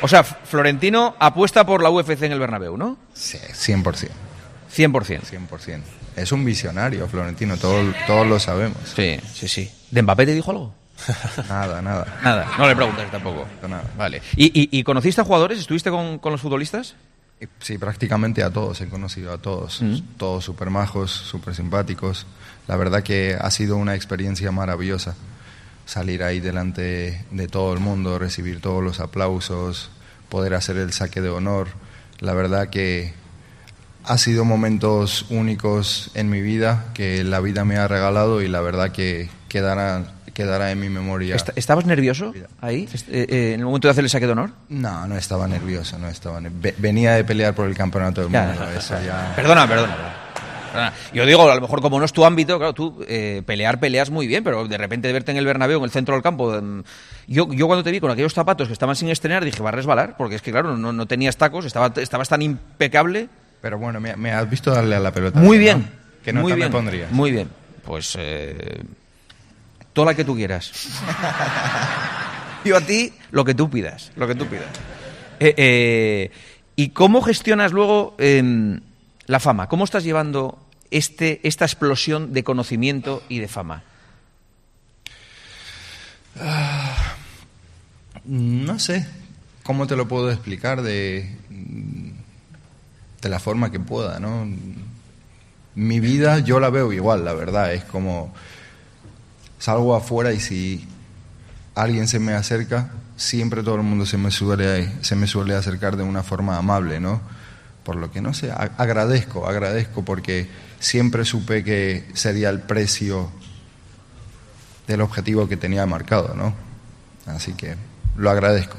O 0.00 0.06
sea, 0.06 0.22
Florentino 0.22 1.16
apuesta 1.18 1.66
por 1.66 1.82
la 1.82 1.90
UFC 1.90 2.22
en 2.22 2.32
el 2.32 2.38
Bernabéu, 2.38 2.76
¿no? 2.76 2.96
Sí, 3.14 3.38
100%. 3.38 4.08
100%. 4.74 5.22
100%. 5.22 5.80
Es 6.16 6.32
un 6.32 6.44
visionario, 6.44 7.06
Florentino, 7.08 7.56
todo- 7.56 7.92
todos 8.06 8.26
lo 8.26 8.38
sabemos. 8.40 8.78
Sí, 8.94 9.18
sí, 9.32 9.48
sí. 9.48 9.70
¿De 9.90 10.02
Mbappé 10.02 10.26
te 10.26 10.34
dijo 10.34 10.50
algo? 10.50 10.74
Nada, 11.48 11.80
nada. 11.80 12.18
Nada, 12.24 12.48
no 12.58 12.66
le 12.66 12.74
preguntas 12.74 13.08
tampoco. 13.10 13.46
Nada. 13.68 13.84
Vale. 13.96 14.20
¿Y, 14.34 14.46
y, 14.46 14.68
y 14.78 14.82
conociste 14.82 15.20
a 15.20 15.24
jugadores? 15.24 15.58
¿Estuviste 15.60 15.90
con, 15.90 16.18
con 16.18 16.32
los 16.32 16.40
futbolistas? 16.40 16.96
Sí, 17.60 17.78
prácticamente 17.78 18.42
a 18.42 18.50
todos, 18.50 18.80
he 18.80 18.88
conocido 18.88 19.32
a 19.32 19.38
todos. 19.38 19.80
Mm. 19.80 19.98
Todos 20.16 20.44
súper 20.44 20.70
majos, 20.70 21.12
súper 21.12 21.54
simpáticos. 21.54 22.26
La 22.66 22.76
verdad 22.76 23.04
que 23.04 23.36
ha 23.40 23.50
sido 23.52 23.76
una 23.76 23.94
experiencia 23.94 24.50
maravillosa. 24.50 25.14
Salir 25.86 26.24
ahí 26.24 26.40
delante 26.40 27.24
de 27.30 27.46
todo 27.46 27.72
el 27.72 27.78
mundo, 27.78 28.18
recibir 28.18 28.60
todos 28.60 28.82
los 28.82 28.98
aplausos, 28.98 29.90
poder 30.28 30.54
hacer 30.54 30.76
el 30.78 30.92
saque 30.92 31.20
de 31.20 31.28
honor. 31.30 31.68
La 32.18 32.34
verdad 32.34 32.70
que 32.70 33.14
ha 34.08 34.18
sido 34.18 34.44
momentos 34.44 35.26
únicos 35.30 36.10
en 36.14 36.28
mi 36.30 36.40
vida 36.40 36.86
que 36.94 37.24
la 37.24 37.40
vida 37.40 37.64
me 37.64 37.76
ha 37.76 37.86
regalado 37.88 38.42
y 38.42 38.48
la 38.48 38.60
verdad 38.60 38.90
que 38.90 39.28
quedará, 39.48 40.04
quedará 40.34 40.70
en 40.70 40.80
mi 40.80 40.88
memoria. 40.88 41.36
Est- 41.36 41.50
¿Estabas 41.56 41.84
nervioso 41.86 42.32
ahí, 42.60 42.88
eh, 43.08 43.26
eh, 43.28 43.52
en 43.54 43.60
el 43.60 43.66
momento 43.66 43.88
de 43.88 43.92
hacer 43.92 44.04
el 44.04 44.10
saque 44.10 44.26
de 44.26 44.32
honor? 44.32 44.50
No, 44.68 45.06
no 45.06 45.16
estaba 45.16 45.46
nervioso, 45.46 45.98
no 45.98 46.08
estaba 46.08 46.40
Venía 46.78 47.12
de 47.12 47.24
pelear 47.24 47.54
por 47.54 47.68
el 47.68 47.74
campeonato 47.76 48.22
del 48.22 48.30
mundo, 48.30 48.68
eso 48.76 48.94
ya... 49.04 49.32
Perdona, 49.36 49.66
perdona. 49.68 49.88
perdona. 49.94 50.14
Perdona. 50.72 50.92
Yo 51.14 51.24
digo, 51.24 51.50
a 51.50 51.54
lo 51.54 51.60
mejor 51.62 51.80
como 51.80 51.98
no 51.98 52.04
es 52.04 52.12
tu 52.12 52.24
ámbito, 52.26 52.58
claro, 52.58 52.74
tú 52.74 53.02
eh, 53.08 53.42
pelear 53.46 53.80
peleas 53.80 54.10
muy 54.10 54.26
bien, 54.26 54.44
pero 54.44 54.68
de 54.68 54.76
repente 54.76 55.10
verte 55.12 55.30
en 55.32 55.38
el 55.38 55.46
Bernabéu, 55.46 55.78
en 55.78 55.84
el 55.84 55.90
centro 55.90 56.14
del 56.14 56.22
campo, 56.22 56.54
em, 56.54 56.82
yo, 57.26 57.48
yo 57.52 57.66
cuando 57.66 57.82
te 57.82 57.90
vi 57.90 58.00
con 58.00 58.10
aquellos 58.10 58.34
zapatos 58.34 58.66
que 58.68 58.74
estaban 58.74 58.94
sin 58.94 59.08
estrenar, 59.08 59.44
dije, 59.46 59.62
va 59.62 59.70
a 59.70 59.72
resbalar, 59.72 60.16
porque 60.18 60.34
es 60.36 60.42
que 60.42 60.50
claro, 60.50 60.76
no, 60.76 60.92
no 60.92 61.06
tenías 61.06 61.38
tacos, 61.38 61.64
estaba, 61.64 61.90
estabas 61.96 62.28
tan 62.28 62.42
impecable. 62.42 63.28
Pero 63.60 63.78
bueno, 63.78 64.00
me, 64.00 64.16
me 64.16 64.32
has 64.32 64.48
visto 64.48 64.70
darle 64.70 64.96
a 64.96 65.00
la 65.00 65.12
pelota. 65.12 65.40
Muy 65.40 65.56
¿no? 65.56 65.62
bien. 65.62 65.90
¿Qué 66.24 66.32
nota 66.32 66.42
muy 66.42 66.52
bien, 66.52 66.68
me 66.68 66.72
pondrías? 66.72 67.12
Muy 67.12 67.30
bien. 67.30 67.48
Pues 67.84 68.16
eh, 68.18 68.82
toda 69.92 70.12
la 70.12 70.14
que 70.14 70.24
tú 70.24 70.36
quieras. 70.36 70.72
Yo 72.64 72.76
a 72.76 72.80
ti 72.80 73.12
lo 73.30 73.44
que 73.44 73.54
tú 73.54 73.70
pidas, 73.70 74.12
lo 74.16 74.26
que 74.26 74.34
tú 74.34 74.46
pidas. 74.46 74.68
Eh, 75.40 75.54
eh, 75.56 76.30
¿Y 76.76 76.90
cómo 76.90 77.22
gestionas 77.22 77.72
luego 77.72 78.14
em, 78.18 78.80
la 79.26 79.40
fama? 79.40 79.68
¿Cómo 79.68 79.84
estás 79.84 80.04
llevando 80.04 80.58
este, 80.90 81.40
esta 81.42 81.64
explosión 81.64 82.32
de 82.32 82.44
conocimiento 82.44 83.22
y 83.28 83.38
de 83.38 83.48
fama? 83.48 83.84
No 88.24 88.78
sé 88.78 89.06
cómo 89.62 89.86
te 89.86 89.96
lo 89.96 90.06
puedo 90.08 90.30
explicar 90.30 90.82
de, 90.82 91.36
de 93.20 93.28
la 93.28 93.38
forma 93.38 93.70
que 93.70 93.80
pueda, 93.80 94.20
¿no? 94.20 94.46
Mi 95.74 96.00
vida 96.00 96.38
yo 96.40 96.60
la 96.60 96.70
veo 96.70 96.92
igual, 96.92 97.24
la 97.24 97.34
verdad. 97.34 97.72
Es 97.72 97.84
como 97.84 98.32
salgo 99.58 99.94
afuera 99.94 100.32
y 100.32 100.40
si 100.40 100.88
alguien 101.74 102.08
se 102.08 102.18
me 102.18 102.34
acerca, 102.34 102.90
siempre 103.16 103.62
todo 103.62 103.76
el 103.76 103.82
mundo 103.82 104.06
se 104.06 104.18
me 104.18 104.30
suele, 104.30 104.92
se 105.02 105.16
me 105.16 105.26
suele 105.26 105.54
acercar 105.54 105.96
de 105.96 106.02
una 106.02 106.22
forma 106.22 106.56
amable, 106.56 107.00
¿no? 107.00 107.20
Por 107.84 107.96
lo 107.96 108.10
que 108.10 108.20
no 108.20 108.34
sé, 108.34 108.50
agradezco, 108.52 109.48
agradezco 109.48 110.04
porque 110.04 110.48
siempre 110.78 111.24
supe 111.24 111.64
que 111.64 112.08
sería 112.14 112.50
el 112.50 112.60
precio 112.60 113.30
del 114.86 115.00
objetivo 115.00 115.48
que 115.48 115.56
tenía 115.56 115.86
marcado, 115.86 116.34
¿no? 116.34 116.54
Así 117.26 117.52
que 117.52 117.76
lo 118.16 118.30
agradezco. 118.30 118.76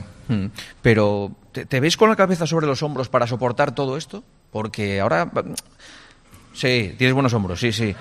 Pero, 0.82 1.32
¿te, 1.52 1.66
te 1.66 1.80
ves 1.80 1.98
con 1.98 2.10
la 2.10 2.16
cabeza 2.16 2.46
sobre 2.46 2.68
los 2.68 2.84
hombros 2.84 3.10
para 3.10 3.28
soportar 3.28 3.74
todo 3.74 3.98
esto? 3.98 4.24
Porque 4.52 5.00
ahora... 5.00 5.32
Sí, 6.54 6.94
tienes 6.98 7.14
buenos 7.14 7.34
hombros, 7.34 7.60
sí, 7.60 7.72
sí. 7.72 7.96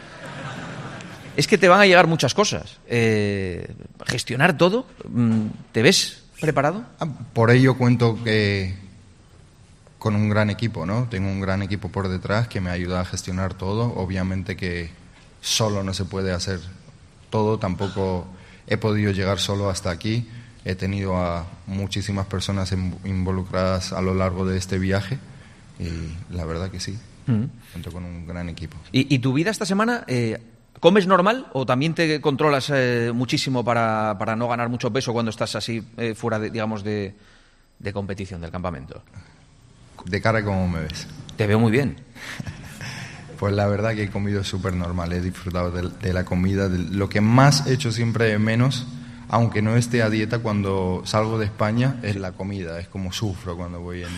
Es 1.37 1.47
que 1.47 1.59
te 1.59 1.69
van 1.69 1.81
a 1.81 1.87
llegar 1.87 2.07
muchas 2.09 2.35
cosas. 2.35 2.79
Eh, 2.89 3.73
gestionar 4.07 4.57
todo, 4.57 4.87
mm, 5.09 5.47
¿te 5.73 5.83
ves 5.83 6.25
preparado? 6.41 6.85
Ah, 6.99 7.07
Por 7.33 7.51
ello 7.51 7.77
cuento 7.79 8.19
que 8.25 8.75
con 9.99 10.17
un 10.17 10.29
gran 10.29 10.51
equipo, 10.51 10.87
¿no? 10.87 11.07
Tengo 11.09 11.29
un 11.29 11.41
gran 11.41 11.63
equipo 11.63 11.91
por 11.91 12.09
detrás 12.09 12.49
que 12.49 12.61
me 12.61 12.71
ayuda 12.71 13.01
a 13.01 13.05
gestionar 13.05 13.55
todo. 13.55 13.95
Obviamente 13.95 14.57
que 14.57 14.91
solo 15.41 15.85
no 15.85 15.95
se 15.95 16.05
puede 16.05 16.33
hacer 16.33 16.61
todo, 17.31 17.59
tampoco 17.59 18.27
he 18.67 18.77
podido 18.77 19.13
llegar 19.13 19.39
solo 19.39 19.71
hasta 19.71 19.91
aquí. 19.91 20.29
He 20.69 20.75
tenido 20.75 21.17
a 21.17 21.47
muchísimas 21.67 22.27
personas 22.27 22.71
in- 22.73 22.95
involucradas 23.05 23.95
a 23.95 24.03
lo 24.03 24.13
largo 24.13 24.45
de 24.45 24.59
este 24.59 24.79
viaje 24.79 25.19
y 25.81 25.89
la 26.35 26.45
verdad 26.45 26.71
que 26.71 26.79
sí, 26.79 26.99
Mm. 27.27 27.45
cuento 27.73 27.91
con 27.91 28.05
un 28.05 28.27
gran 28.27 28.49
equipo. 28.51 28.77
¿Y, 28.93 29.15
y 29.15 29.19
tu 29.21 29.33
vida 29.33 29.51
esta 29.51 29.65
semana, 29.65 30.05
eh, 30.07 30.39
comes 30.81 31.07
normal 31.07 31.47
o 31.55 31.65
también 31.65 31.95
te 31.95 32.21
controlas 32.21 32.71
eh, 32.75 33.13
muchísimo 33.15 33.65
para, 33.65 34.17
para 34.19 34.37
no 34.37 34.47
ganar 34.47 34.69
mucho 34.69 34.93
peso 34.93 35.13
cuando 35.15 35.31
estás 35.31 35.57
así 35.57 35.83
eh, 35.97 36.15
fuera, 36.15 36.39
de, 36.39 36.51
digamos, 36.51 36.85
de, 36.85 37.15
de 37.79 37.93
competición 37.95 38.41
del 38.43 38.51
campamento? 38.51 39.03
De 40.05 40.21
cara, 40.21 40.45
¿cómo 40.45 40.69
me 40.69 40.81
ves? 40.81 41.07
Te 41.37 41.47
veo 41.47 41.59
muy 41.59 41.71
bien. 41.73 41.97
Pues 43.39 43.55
la 43.55 43.69
verdad 43.69 43.95
que 43.95 44.03
he 44.03 44.11
comido 44.11 44.43
súper 44.43 44.75
normal, 44.75 45.13
he 45.13 45.21
disfrutado 45.21 45.71
de, 45.71 45.89
de 45.89 46.13
la 46.13 46.25
comida. 46.25 46.69
de- 46.69 46.79
lo 46.79 47.09
que 47.09 47.21
más 47.21 47.69
he 47.69 47.73
hecho 47.75 47.93
siempre 47.93 48.37
menos, 48.41 48.85
aunque 49.29 49.63
no 49.63 49.77
esté 49.77 50.03
a 50.03 50.11
dieta, 50.11 50.39
cuando 50.41 51.03
salgo 51.05 51.39
de 51.39 51.47
España, 51.47 51.97
es 52.03 52.17
la 52.17 52.33
comida. 52.33 52.79
Es 52.81 52.89
como 52.89 53.13
sufro 53.13 53.57
cuando 53.57 53.81
voy 53.81 54.03
en 54.03 54.09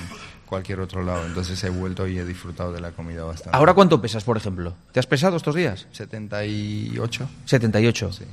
cualquier 0.46 0.80
otro 0.80 1.02
lado. 1.04 1.26
Entonces 1.26 1.62
he 1.64 1.70
vuelto 1.70 2.06
y 2.08 2.18
he 2.18 2.24
disfrutado 2.24 2.72
de 2.72 2.80
la 2.80 2.90
comida 2.90 3.24
bastante. 3.24 3.56
¿Ahora 3.56 3.74
cuánto 3.74 4.00
pesas, 4.00 4.24
por 4.24 4.36
ejemplo? 4.36 4.74
¿Te 4.92 5.00
has 5.00 5.06
pesado 5.06 5.36
estos 5.36 5.54
días? 5.54 5.86
78. 5.92 7.28
78. 7.44 8.12
Sí. 8.12 8.24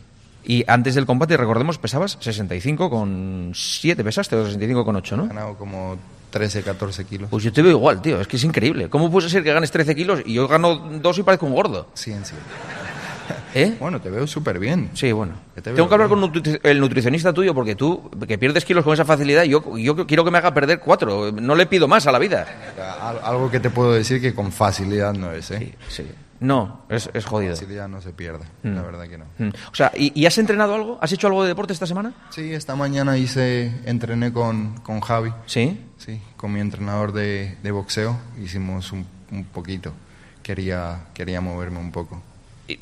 Y 0.46 0.64
antes 0.68 0.96
del 0.96 1.06
combate, 1.06 1.36
recordemos, 1.36 1.78
pesabas 1.78 2.18
65 2.22 2.90
con 2.90 3.52
7, 3.54 4.04
pesaste, 4.04 4.36
o 4.36 4.46
65 4.46 4.86
con 4.86 4.96
8, 4.96 5.16
He 5.16 5.18
¿no? 5.18 5.28
ganado 5.28 5.56
como 5.58 5.98
13, 6.32 6.64
14 6.64 7.06
kilos. 7.06 7.30
Pues 7.30 7.44
yo 7.44 7.52
te 7.52 7.62
veo 7.62 7.72
igual, 7.72 8.02
tío, 8.02 8.22
es 8.22 8.28
que 8.28 8.38
es 8.38 8.44
increíble. 8.46 8.90
¿Cómo 8.90 9.12
puede 9.12 9.30
ser 9.30 9.44
que 9.44 9.52
ganes 9.52 9.72
13 9.72 9.94
kilos 9.96 10.22
y 10.26 10.34
yo 10.36 10.48
gano 10.48 10.76
2 11.02 11.18
y 11.20 11.24
parezco 11.24 11.46
un 11.48 11.54
gordo? 11.54 11.90
Sí, 11.96 12.12
en 12.14 12.26
sí. 12.26 12.36
¿Eh? 13.58 13.76
Bueno, 13.80 14.00
te 14.02 14.10
veo 14.10 14.28
súper 14.28 14.60
bien. 14.60 14.90
Sí, 14.94 15.12
bueno. 15.12 15.34
Te 15.56 15.62
Tengo 15.62 15.88
que 15.88 15.94
hablar 15.96 16.08
bien. 16.10 16.20
con 16.22 16.32
nutri- 16.34 16.60
el 16.64 16.80
nutricionista 16.80 17.34
tuyo 17.34 17.54
porque 17.56 17.76
tú, 17.76 18.10
que 18.28 18.38
pierdes 18.38 18.66
kilos 18.66 18.84
con 18.84 18.94
esa 18.94 19.06
facilidad, 19.06 19.44
yo, 19.44 19.78
yo 19.78 20.06
quiero 20.08 20.24
que 20.24 20.32
me 20.32 20.38
haga 20.38 20.54
perder 20.54 20.80
4. 20.80 21.32
No 21.32 21.56
le 21.56 21.66
pido 21.66 21.88
más 21.88 22.06
a 22.08 22.12
la 22.12 22.20
vida. 22.20 22.46
Al- 23.02 23.20
Algo 23.24 23.50
que 23.50 23.60
te 23.60 23.70
puedo 23.70 23.92
decir 23.94 24.22
que 24.22 24.34
con 24.36 24.52
facilidad 24.52 25.14
no 25.14 25.32
es, 25.32 25.50
¿eh? 25.52 25.76
Sí. 25.90 26.06
No, 26.40 26.84
es, 26.88 27.10
es 27.16 27.26
jodido. 27.26 27.56
Facilidad 27.56 27.88
no 27.88 28.00
se 28.00 28.12
pierde, 28.14 28.46
Mm. 28.62 28.76
la 28.76 28.82
verdad 28.84 29.08
que 29.08 29.18
no. 29.18 29.26
Mm. 29.40 29.50
O 29.72 29.76
sea, 29.76 29.92
¿y, 29.98 30.12
y 30.14 30.28
has 30.28 30.38
entrenado 30.38 30.76
algo? 30.76 31.00
¿Has 31.02 31.12
hecho 31.12 31.26
algo 31.26 31.42
de 31.42 31.48
deporte 31.50 31.74
esta 31.74 31.88
semana? 31.88 32.14
Sí, 32.30 32.54
esta 32.54 32.76
mañana 32.76 33.18
hice, 33.18 33.74
entrené 33.86 34.32
con, 34.32 34.76
con 34.82 35.00
Javi. 35.02 35.32
Sí. 35.48 35.82
Sí, 35.98 36.22
con 36.36 36.54
mi 36.54 36.60
entrenador 36.60 37.12
de, 37.12 37.58
de 37.64 37.72
boxeo 37.72 38.16
hicimos 38.40 38.92
un, 38.92 39.08
un 39.32 39.46
poquito. 39.46 39.94
Quería, 40.44 41.06
quería 41.16 41.42
moverme 41.42 41.80
un 41.80 41.92
poco. 41.92 42.22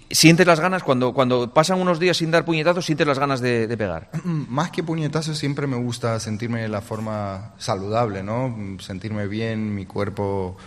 ¿Sientes 0.10 0.48
las 0.48 0.60
ganas? 0.60 0.84
Cuando, 0.84 1.14
cuando 1.14 1.54
pasan 1.54 1.80
unos 1.80 2.00
días 2.00 2.18
sin 2.18 2.32
dar 2.32 2.44
puñetazos, 2.46 2.86
¿sientes 2.86 3.06
las 3.06 3.20
ganas 3.20 3.40
de, 3.42 3.68
de 3.68 3.78
pegar? 3.78 4.10
Más 4.24 4.72
que 4.72 4.84
puñetazos, 4.84 5.38
siempre 5.38 5.68
me 5.68 5.78
gusta 5.78 6.20
sentirme 6.20 6.62
de 6.62 6.68
la 6.70 6.82
forma 6.82 7.54
saludable, 7.58 8.24
¿no? 8.24 8.78
Sentirme 8.80 9.28
bien, 9.28 9.76
mi 9.76 9.86
cuerpo, 9.86 10.58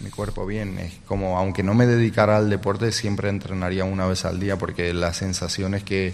mi 0.00 0.10
cuerpo 0.10 0.44
bien. 0.46 0.78
Es 0.78 0.94
como, 1.06 1.38
aunque 1.38 1.62
no 1.62 1.74
me 1.74 1.86
dedicara 1.86 2.36
al 2.36 2.50
deporte, 2.50 2.90
siempre 2.92 3.28
entrenaría 3.28 3.84
una 3.84 4.06
vez 4.06 4.24
al 4.24 4.40
día 4.40 4.56
porque 4.56 4.92
las 4.92 5.16
sensaciones 5.18 5.84
que, 5.84 6.12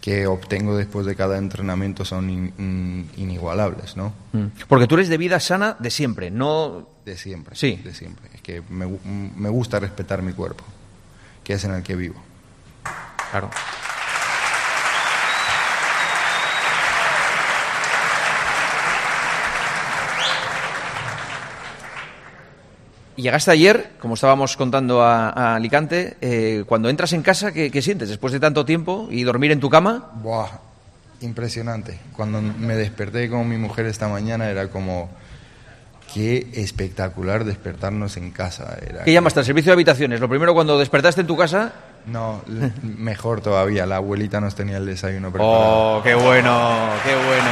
que 0.00 0.26
obtengo 0.26 0.76
después 0.76 1.06
de 1.06 1.14
cada 1.14 1.38
entrenamiento 1.38 2.04
son 2.04 2.28
in- 2.28 2.52
in- 2.58 3.08
inigualables, 3.16 3.96
¿no? 3.96 4.12
Mm. 4.32 4.46
Porque 4.68 4.86
tú 4.86 4.96
eres 4.96 5.08
de 5.08 5.16
vida 5.18 5.38
sana 5.40 5.76
de 5.78 5.90
siempre, 5.90 6.30
no... 6.30 6.88
De 7.04 7.16
siempre. 7.18 7.54
Sí. 7.54 7.76
De 7.84 7.94
siempre. 7.94 8.30
Es 8.34 8.40
que 8.40 8.62
me, 8.70 8.86
me 9.36 9.48
gusta 9.50 9.78
respetar 9.78 10.22
mi 10.22 10.32
cuerpo, 10.32 10.64
que 11.44 11.52
es 11.52 11.64
en 11.64 11.74
el 11.74 11.82
que 11.82 11.94
vivo. 11.94 12.20
Claro. 13.30 13.50
Y 23.16 23.22
llegaste 23.22 23.52
ayer, 23.52 23.90
como 24.00 24.14
estábamos 24.14 24.56
contando 24.56 25.02
a, 25.02 25.28
a 25.28 25.54
Alicante, 25.54 26.16
eh, 26.20 26.64
cuando 26.66 26.88
entras 26.88 27.12
en 27.12 27.22
casa, 27.22 27.52
¿qué, 27.52 27.70
qué 27.70 27.80
sientes 27.80 28.08
después 28.08 28.32
de 28.32 28.40
tanto 28.40 28.64
tiempo 28.64 29.06
y 29.08 29.22
dormir 29.22 29.52
en 29.52 29.60
tu 29.60 29.70
cama? 29.70 30.10
Buah, 30.14 30.48
impresionante. 31.20 32.00
Cuando 32.16 32.42
me 32.42 32.74
desperté 32.74 33.30
con 33.30 33.48
mi 33.48 33.56
mujer 33.56 33.86
esta 33.86 34.08
mañana 34.08 34.50
era 34.50 34.68
como 34.68 35.10
qué 36.14 36.46
espectacular 36.54 37.44
despertarnos 37.44 38.16
en 38.16 38.30
casa. 38.30 38.78
Era 38.80 39.02
¿Qué 39.02 39.12
llamaste 39.12 39.40
al 39.40 39.46
servicio 39.46 39.70
de 39.70 39.74
habitaciones? 39.74 40.20
Lo 40.20 40.28
primero 40.28 40.54
cuando 40.54 40.78
despertaste 40.78 41.22
en 41.22 41.26
tu 41.26 41.36
casa... 41.36 41.72
No, 42.06 42.42
mejor 42.82 43.40
todavía. 43.40 43.84
La 43.86 43.96
abuelita 43.96 44.40
nos 44.40 44.54
tenía 44.54 44.76
el 44.76 44.86
desayuno 44.86 45.30
preparado. 45.32 45.98
¡Oh, 45.98 46.02
qué 46.04 46.14
bueno, 46.14 46.88
qué 47.04 47.14
bueno! 47.14 47.50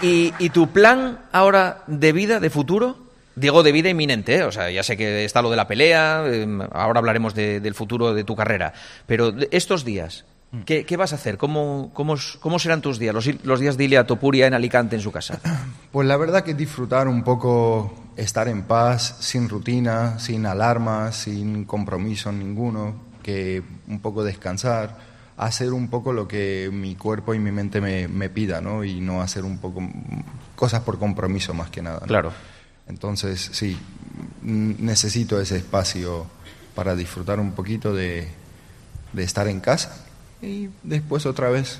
¿Y, 0.00 0.32
y 0.38 0.50
tu 0.50 0.68
plan 0.70 1.18
ahora 1.32 1.82
de 1.88 2.12
vida, 2.12 2.38
de 2.38 2.50
futuro? 2.50 2.96
Digo 3.34 3.62
de 3.62 3.72
vida 3.72 3.88
inminente, 3.88 4.36
¿eh? 4.36 4.42
o 4.44 4.52
sea, 4.52 4.70
ya 4.70 4.82
sé 4.82 4.96
que 4.96 5.24
está 5.24 5.42
lo 5.42 5.50
de 5.50 5.56
la 5.56 5.68
pelea, 5.68 6.24
eh, 6.26 6.46
ahora 6.72 6.98
hablaremos 6.98 7.34
de- 7.34 7.60
del 7.60 7.74
futuro 7.74 8.12
de 8.12 8.24
tu 8.24 8.34
carrera, 8.34 8.72
pero 9.06 9.30
de- 9.30 9.48
estos 9.52 9.84
días, 9.84 10.24
¿qué, 10.64 10.84
qué 10.84 10.96
vas 10.96 11.12
a 11.12 11.16
hacer? 11.16 11.38
¿Cómo, 11.38 11.90
cómo, 11.94 12.16
cómo 12.40 12.58
serán 12.58 12.80
tus 12.80 12.98
días, 12.98 13.14
los, 13.14 13.44
los 13.44 13.60
días 13.60 13.76
de 13.76 13.84
Ilia 13.84 14.06
Topuria 14.06 14.46
en 14.46 14.54
Alicante, 14.54 14.96
en 14.96 15.02
su 15.02 15.12
casa? 15.12 15.40
Pues 15.90 16.06
la 16.06 16.18
verdad 16.18 16.44
que 16.44 16.52
disfrutar 16.52 17.08
un 17.08 17.24
poco, 17.24 17.94
estar 18.14 18.46
en 18.46 18.64
paz, 18.64 19.16
sin 19.20 19.48
rutina, 19.48 20.18
sin 20.18 20.44
alarmas, 20.44 21.16
sin 21.16 21.64
compromiso 21.64 22.30
ninguno, 22.30 22.94
que 23.22 23.62
un 23.88 23.98
poco 24.00 24.22
descansar, 24.22 24.98
hacer 25.38 25.72
un 25.72 25.88
poco 25.88 26.12
lo 26.12 26.28
que 26.28 26.68
mi 26.70 26.94
cuerpo 26.94 27.32
y 27.32 27.38
mi 27.38 27.52
mente 27.52 27.80
me, 27.80 28.06
me 28.06 28.28
pida, 28.28 28.60
¿no? 28.60 28.84
Y 28.84 29.00
no 29.00 29.22
hacer 29.22 29.44
un 29.44 29.56
poco 29.56 29.80
mm, 29.80 30.24
cosas 30.54 30.82
por 30.82 30.98
compromiso 30.98 31.54
más 31.54 31.70
que 31.70 31.80
nada. 31.80 32.00
¿no? 32.00 32.06
Claro. 32.06 32.32
Entonces, 32.86 33.48
sí, 33.52 33.74
mm, 34.42 34.72
necesito 34.80 35.40
ese 35.40 35.56
espacio 35.56 36.26
para 36.74 36.94
disfrutar 36.94 37.40
un 37.40 37.52
poquito 37.52 37.94
de, 37.94 38.28
de 39.14 39.22
estar 39.22 39.48
en 39.48 39.60
casa 39.60 40.04
y 40.42 40.68
después 40.82 41.26
otra 41.26 41.50
vez 41.50 41.78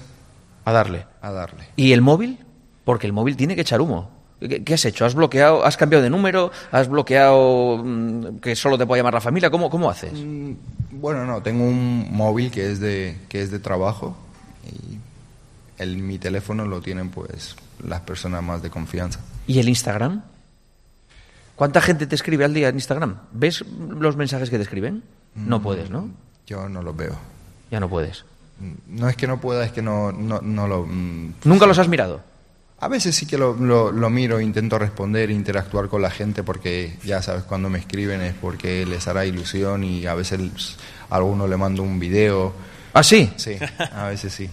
A 0.64 0.72
darle. 0.72 1.06
a 1.22 1.30
darle. 1.32 1.68
¿Y 1.76 1.92
el 1.92 2.00
móvil? 2.02 2.38
Porque 2.84 3.06
el 3.06 3.12
móvil 3.12 3.36
tiene 3.36 3.54
que 3.54 3.60
echar 3.62 3.80
humo. 3.80 4.10
¿Qué, 4.40 4.62
qué 4.62 4.74
has 4.74 4.84
hecho? 4.84 5.04
¿Has 5.04 5.14
bloqueado, 5.14 5.64
has 5.64 5.76
cambiado 5.76 6.02
de 6.02 6.10
número? 6.10 6.50
¿Has 6.70 6.88
bloqueado 6.88 7.78
mm, 7.84 8.38
que 8.38 8.54
solo 8.54 8.78
te 8.78 8.86
puede 8.86 9.00
llamar 9.00 9.14
la 9.14 9.20
familia? 9.20 9.50
¿Cómo, 9.50 9.68
cómo 9.68 9.90
haces? 9.90 10.12
Mm, 10.14 10.52
Bueno, 10.92 11.24
no, 11.26 11.42
tengo 11.42 11.64
un 11.64 12.08
móvil 12.12 12.50
que 12.50 12.70
es 12.70 12.78
de, 12.80 13.18
que 13.28 13.42
es 13.42 13.50
de 13.50 13.58
trabajo 13.58 14.16
y 14.64 14.98
el, 15.82 15.98
mi 15.98 16.18
teléfono 16.18 16.64
lo 16.66 16.80
tienen 16.80 17.10
pues 17.10 17.56
las 17.84 18.00
personas 18.02 18.42
más 18.42 18.62
de 18.62 18.70
confianza. 18.70 19.20
¿Y 19.46 19.58
el 19.58 19.68
Instagram? 19.68 20.22
¿Cuánta 21.56 21.80
gente 21.80 22.06
te 22.06 22.14
escribe 22.14 22.44
al 22.44 22.54
día 22.54 22.68
en 22.68 22.76
Instagram? 22.76 23.16
¿Ves 23.32 23.64
los 23.66 24.16
mensajes 24.16 24.50
que 24.50 24.56
te 24.56 24.62
escriben? 24.62 25.02
No 25.34 25.60
puedes, 25.60 25.90
¿no? 25.90 26.08
Yo 26.46 26.68
no 26.68 26.82
los 26.82 26.96
veo. 26.96 27.16
Ya 27.70 27.80
no 27.80 27.88
puedes. 27.88 28.24
No 28.88 29.08
es 29.08 29.16
que 29.16 29.26
no 29.26 29.40
pueda, 29.40 29.64
es 29.64 29.72
que 29.72 29.82
no, 29.82 30.12
no, 30.12 30.40
no 30.40 30.66
lo... 30.66 30.84
mm, 30.86 31.34
¿Nunca 31.44 31.66
los 31.66 31.78
has 31.78 31.88
mirado? 31.88 32.20
A 32.80 32.86
veces 32.88 33.16
sí 33.16 33.26
que 33.26 33.36
lo, 33.38 33.54
lo, 33.54 33.90
lo 33.90 34.08
miro, 34.10 34.40
intento 34.40 34.78
responder, 34.78 35.30
interactuar 35.30 35.88
con 35.88 36.00
la 36.00 36.10
gente 36.10 36.44
porque 36.44 36.96
ya 37.04 37.20
sabes, 37.22 37.42
cuando 37.42 37.68
me 37.68 37.78
escriben 37.80 38.20
es 38.20 38.34
porque 38.34 38.86
les 38.86 39.08
hará 39.08 39.26
ilusión 39.26 39.82
y 39.82 40.06
a 40.06 40.14
veces 40.14 40.76
a 41.10 41.16
alguno 41.16 41.48
le 41.48 41.56
mando 41.56 41.82
un 41.82 41.98
video. 41.98 42.52
¿Ah, 42.92 43.02
sí? 43.02 43.32
Sí, 43.36 43.56
a 43.92 44.06
veces 44.08 44.32
sí. 44.32 44.48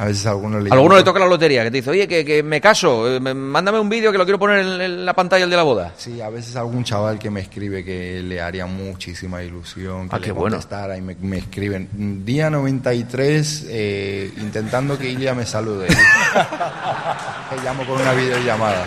A 0.00 0.06
veces 0.06 0.24
a 0.24 0.30
alguno 0.30 0.58
le 0.60 0.70
Alguno 0.70 0.96
le 0.96 1.02
toca 1.04 1.18
la 1.20 1.26
lotería, 1.26 1.62
que 1.62 1.70
te 1.70 1.76
dice, 1.76 1.90
oye, 1.90 2.08
que, 2.08 2.24
que 2.24 2.42
me 2.42 2.58
caso, 2.58 3.06
eh, 3.06 3.20
me- 3.20 3.34
mándame 3.34 3.78
un 3.78 3.90
vídeo 3.90 4.10
que 4.10 4.16
lo 4.16 4.24
quiero 4.24 4.38
poner 4.38 4.60
en, 4.60 4.80
en 4.80 5.04
la 5.04 5.12
pantalla 5.12 5.44
el 5.44 5.50
de 5.50 5.56
la 5.56 5.62
boda. 5.62 5.92
Sí, 5.98 6.22
a 6.22 6.30
veces 6.30 6.56
algún 6.56 6.84
chaval 6.84 7.18
que 7.18 7.28
me 7.28 7.40
escribe 7.40 7.84
que 7.84 8.22
le 8.22 8.40
haría 8.40 8.64
muchísima 8.64 9.42
ilusión, 9.42 10.08
que 10.08 10.16
Ah, 10.16 10.18
le 10.18 10.24
qué 10.24 10.32
bueno. 10.32 10.54
contestara 10.56 10.96
y 10.96 11.02
me, 11.02 11.16
me 11.20 11.36
escriben, 11.36 12.24
día 12.24 12.48
93, 12.48 13.66
eh, 13.68 14.32
intentando 14.38 14.96
que 14.96 15.10
Ilia 15.10 15.34
me 15.34 15.44
salude. 15.44 15.88
Te 17.50 17.56
llamo 17.62 17.84
con 17.84 18.00
una 18.00 18.12
videollamada. 18.14 18.86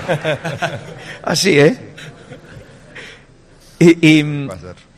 Así, 1.21 1.60
¿eh? 1.60 1.78
Y, 3.78 4.17
y, 4.19 4.23
mm. 4.23 4.49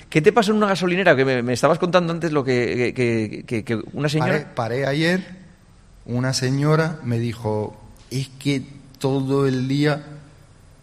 ¿Qué 0.09 0.21
te 0.21 0.31
pasó 0.31 0.51
en 0.51 0.57
una 0.57 0.67
gasolinera? 0.67 1.13
Que 1.13 1.25
me, 1.25 1.41
me 1.43 1.51
estabas 1.51 1.77
contando 1.77 2.13
antes 2.13 2.31
lo 2.31 2.41
que, 2.43 2.93
que- 2.95 3.41
que- 3.41 3.43
que- 3.45 3.63
que 3.65 3.81
una 3.91 4.07
señora... 4.07 4.31
Paré, 4.31 4.45
paré 4.55 4.85
ayer, 4.85 5.43
una 6.05 6.33
señora 6.33 6.99
me 7.03 7.19
dijo, 7.19 7.75
es 8.11 8.29
que 8.39 8.63
todo 8.99 9.47
el 9.47 9.67
día 9.67 10.03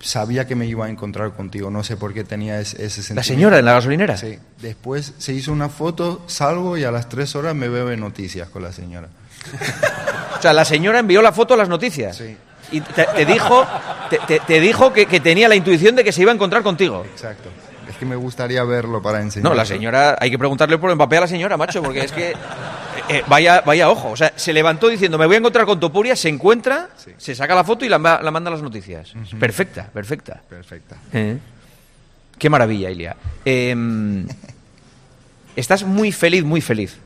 sabía 0.00 0.46
que 0.48 0.56
me 0.56 0.66
iba 0.66 0.86
a 0.86 0.90
encontrar 0.90 1.32
contigo, 1.32 1.70
no 1.70 1.84
sé 1.84 1.96
por 1.96 2.12
qué 2.12 2.24
tenía 2.24 2.58
ese, 2.60 2.76
ese 2.84 2.98
¿La 3.14 3.22
sentimiento. 3.22 3.22
señora 3.24 3.58
en 3.60 3.64
la 3.64 3.72
gasolinera? 3.74 4.16
Sí, 4.16 4.36
después 4.60 5.14
se 5.18 5.32
hizo 5.32 5.52
una 5.52 5.68
foto, 5.68 6.22
salgo 6.26 6.76
y 6.76 6.82
a 6.84 6.90
las 6.90 7.08
tres 7.08 7.36
horas 7.36 7.54
me 7.54 7.68
veo 7.68 7.90
en 7.92 8.00
noticias 8.00 8.48
con 8.48 8.62
la 8.62 8.72
señora. 8.72 9.08
O 10.38 10.42
sea, 10.42 10.52
la 10.52 10.64
señora 10.64 10.98
envió 10.98 11.22
la 11.22 11.30
foto 11.30 11.54
a 11.54 11.56
las 11.56 11.68
noticias. 11.68 12.16
Sí. 12.16 12.36
Y 12.72 12.80
te, 12.80 13.04
te 13.14 13.24
dijo, 13.24 13.64
te, 14.10 14.18
te- 14.26 14.40
te 14.40 14.58
dijo 14.60 14.92
que, 14.92 15.06
que 15.06 15.20
tenía 15.20 15.48
la 15.48 15.54
intuición 15.54 15.94
de 15.94 16.02
que 16.02 16.10
se 16.10 16.20
iba 16.22 16.32
a 16.32 16.34
encontrar 16.34 16.64
contigo. 16.64 17.04
Exacto. 17.08 17.48
Que 18.02 18.06
me 18.06 18.16
gustaría 18.16 18.64
verlo 18.64 19.00
para 19.00 19.20
enseñar. 19.22 19.48
No, 19.48 19.54
la 19.54 19.64
señora, 19.64 20.16
hay 20.20 20.28
que 20.28 20.36
preguntarle 20.36 20.76
por 20.76 20.92
Mbappé 20.92 21.18
a 21.18 21.20
la 21.20 21.28
señora, 21.28 21.56
macho, 21.56 21.80
porque 21.84 22.00
es 22.00 22.10
que 22.10 22.30
eh, 22.30 22.34
eh, 23.08 23.22
vaya, 23.28 23.60
vaya 23.60 23.88
ojo. 23.88 24.10
O 24.10 24.16
sea, 24.16 24.32
se 24.34 24.52
levantó 24.52 24.88
diciendo, 24.88 25.18
me 25.18 25.26
voy 25.26 25.36
a 25.36 25.38
encontrar 25.38 25.64
con 25.66 25.78
Topuria, 25.78 26.16
se 26.16 26.28
encuentra, 26.28 26.88
se 27.16 27.34
saca 27.36 27.54
la 27.54 27.62
foto 27.62 27.84
y 27.84 27.88
la, 27.88 28.00
ma- 28.00 28.20
la 28.20 28.32
manda 28.32 28.48
a 28.50 28.54
las 28.54 28.60
noticias. 28.60 29.12
Perfecta, 29.38 29.84
perfecta. 29.94 30.42
Perfecta. 30.50 30.96
Eh. 31.12 31.38
Qué 32.36 32.50
maravilla, 32.50 32.90
Ilia. 32.90 33.14
Eh, 33.44 34.26
estás 35.54 35.84
muy 35.84 36.10
feliz, 36.10 36.42
muy 36.42 36.60
feliz. 36.60 36.96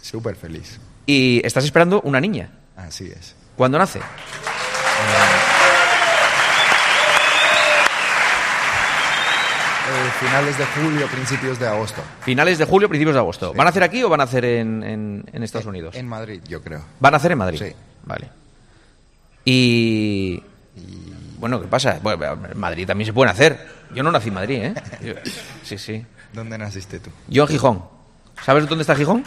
Súper 0.00 0.34
feliz. 0.34 0.80
Y 1.06 1.40
estás 1.46 1.62
esperando 1.64 2.00
una 2.00 2.18
niña. 2.20 2.50
Así 2.76 3.04
es. 3.16 3.36
¿Cuándo 3.54 3.78
nace? 3.78 4.00
Eh, 9.88 10.11
finales 10.22 10.58
de 10.58 10.64
julio, 10.66 11.06
principios 11.08 11.58
de 11.58 11.66
agosto. 11.68 12.02
Finales 12.22 12.58
de 12.58 12.64
julio, 12.64 12.88
principios 12.88 13.14
de 13.14 13.20
agosto. 13.20 13.52
¿Van 13.54 13.66
a 13.66 13.70
hacer 13.70 13.82
aquí 13.82 14.02
o 14.02 14.08
van 14.08 14.20
a 14.20 14.24
hacer 14.24 14.44
en, 14.44 14.82
en- 14.82 15.24
en 15.32 15.42
Estados 15.42 15.66
Unidos? 15.66 15.94
En 15.96 16.08
Madrid, 16.08 16.40
yo 16.48 16.62
creo. 16.62 16.82
¿Van 17.00 17.14
a 17.14 17.16
hacer 17.16 17.32
en 17.32 17.38
Madrid? 17.38 17.60
Sí. 17.62 17.72
Vale. 18.04 18.28
Y... 19.44 20.42
Bueno, 21.38 21.60
¿qué 21.60 21.66
pasa? 21.66 21.98
Bueno, 22.02 22.24
en 22.52 22.58
Madrid 22.58 22.86
también 22.86 23.06
se 23.06 23.12
pueden 23.12 23.32
hacer. 23.32 23.82
Yo 23.94 24.02
no 24.02 24.12
nací 24.12 24.28
en 24.28 24.34
Madrid, 24.34 24.62
¿eh? 24.62 24.74
Yo- 25.02 25.14
sí, 25.64 25.76
sí. 25.76 26.04
¿Dónde 26.32 26.56
naciste 26.56 27.00
tú? 27.00 27.10
Yo 27.28 27.42
en 27.42 27.48
Gijón. 27.48 27.84
¿Sabes 28.44 28.66
dónde 28.68 28.82
está 28.82 28.94
Gijón? 28.94 29.24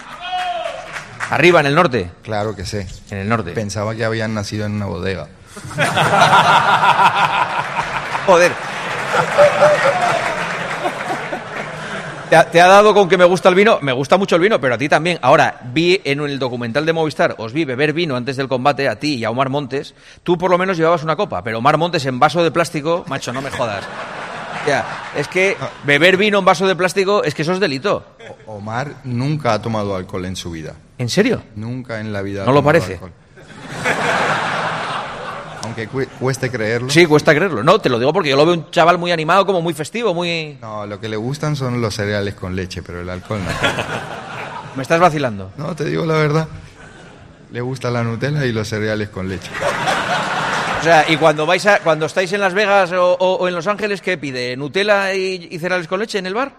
Arriba, 1.30 1.60
en 1.60 1.66
el 1.68 1.76
norte. 1.76 2.10
Claro 2.24 2.56
que 2.56 2.66
sé. 2.66 2.88
En 3.12 3.18
el 3.20 3.30
norte. 3.30 3.52
Pensaba 3.52 3.94
que 3.96 4.06
habían 4.06 4.34
nacido 4.34 4.66
en 4.66 4.74
una 4.74 4.86
bodega. 4.86 5.28
Joder. 8.26 8.52
¿Te 12.30 12.36
ha, 12.36 12.50
te 12.50 12.60
ha 12.60 12.68
dado 12.68 12.94
con 12.94 13.08
que 13.08 13.18
me 13.18 13.26
gusta 13.26 13.50
el 13.50 13.56
vino? 13.56 13.78
Me 13.82 13.92
gusta 13.92 14.18
mucho 14.18 14.36
el 14.36 14.42
vino, 14.42 14.60
pero 14.60 14.74
a 14.76 14.78
ti 14.78 14.90
también. 14.90 15.20
Ahora, 15.22 15.60
vi 15.74 16.02
en 16.04 16.20
el 16.22 16.40
documental 16.40 16.86
de 16.86 16.92
Movistar, 16.94 17.36
os 17.38 17.54
vi 17.54 17.66
beber 17.66 17.94
vino 17.94 18.16
antes 18.16 18.36
del 18.36 18.48
combate, 18.48 18.90
a 18.90 19.00
ti 19.00 19.16
y 19.16 19.24
a 19.26 19.30
Omar 19.30 19.50
Montes. 19.50 19.94
Tú 20.24 20.38
por 20.38 20.50
lo 20.50 20.58
menos 20.58 20.76
llevabas 20.78 21.04
una 21.04 21.16
copa, 21.16 21.44
pero 21.44 21.60
Omar 21.60 21.78
Montes 21.78 22.04
en 22.08 22.20
vaso 22.20 22.44
de 22.44 22.50
plástico, 22.52 23.06
macho, 23.08 23.32
no 23.32 23.42
me 23.44 23.52
jodas. 23.52 23.84
Ya, 24.68 24.84
es 25.16 25.28
que 25.28 25.56
beber 25.84 26.18
vino 26.18 26.40
en 26.40 26.46
vaso 26.46 26.66
de 26.68 26.76
plástico 26.76 27.24
es 27.24 27.36
que 27.36 27.44
eso 27.44 27.54
es 27.54 27.60
delito. 27.60 28.04
O- 28.48 28.56
Omar 28.56 28.94
nunca 29.04 29.54
ha 29.54 29.62
tomado 29.62 29.96
alcohol 29.96 30.26
en 30.26 30.36
su 30.36 30.50
vida. 30.50 30.74
¿En 30.98 31.10
serio? 31.10 31.44
Nunca 31.56 32.00
en 32.00 32.12
la 32.12 32.24
vida. 32.24 32.42
ha 32.42 32.46
¿No 32.48 32.52
lo 32.54 32.64
parece? 32.64 32.94
alcohol. 32.94 33.12
Aunque 35.78 36.08
cueste 36.20 36.50
creerlo. 36.50 36.90
Sí, 36.90 37.06
cuesta 37.06 37.34
creerlo. 37.36 37.64
No, 37.64 37.80
te 37.80 37.90
lo 37.90 38.00
digo 38.00 38.14
porque 38.14 38.30
yo 38.30 38.38
lo 38.38 38.46
veo 38.46 38.54
un 38.56 38.72
chaval 38.72 38.98
muy 38.98 39.12
animado, 39.12 39.46
como 39.46 39.62
muy 39.62 39.74
festivo, 39.74 40.14
muy... 40.14 40.58
No, 40.62 40.86
lo 40.86 41.00
que 41.00 41.10
le 41.10 41.18
gustan 41.18 41.56
son 41.56 41.82
los 41.82 41.94
cereales 41.96 42.34
con 42.36 42.56
leche, 42.56 42.82
pero 42.82 43.02
el 43.02 43.10
alcohol 43.10 43.40
no. 43.44 43.52
Me 44.76 44.82
estás 44.84 45.00
vacilando. 45.00 45.52
No, 45.58 45.76
te 45.76 45.86
digo 45.86 46.06
la 46.06 46.16
verdad. 46.16 46.48
Le 47.52 47.62
gusta 47.62 47.90
la 47.92 48.04
Nutella 48.04 48.46
y 48.46 48.52
los 48.52 48.68
cereales 48.68 49.10
con 49.10 49.28
leche. 49.30 49.50
O 50.80 50.84
sea, 50.84 51.06
y 51.10 51.18
cuando 51.18 51.46
vais 51.46 51.66
a, 51.66 51.80
cuando 51.80 52.06
estáis 52.06 52.32
en 52.34 52.42
Las 52.42 52.54
Vegas 52.54 52.92
o, 52.92 53.14
o- 53.14 53.36
o 53.38 53.48
en 53.48 53.56
Los 53.56 53.68
Ángeles, 53.68 54.02
¿qué 54.02 54.18
pide? 54.18 54.56
¿Nutella 54.58 55.14
y, 55.14 55.48
y 55.52 55.60
cereales 55.60 55.88
con 55.88 56.00
leche 56.00 56.20
en 56.20 56.26
el 56.26 56.34
bar? 56.34 56.52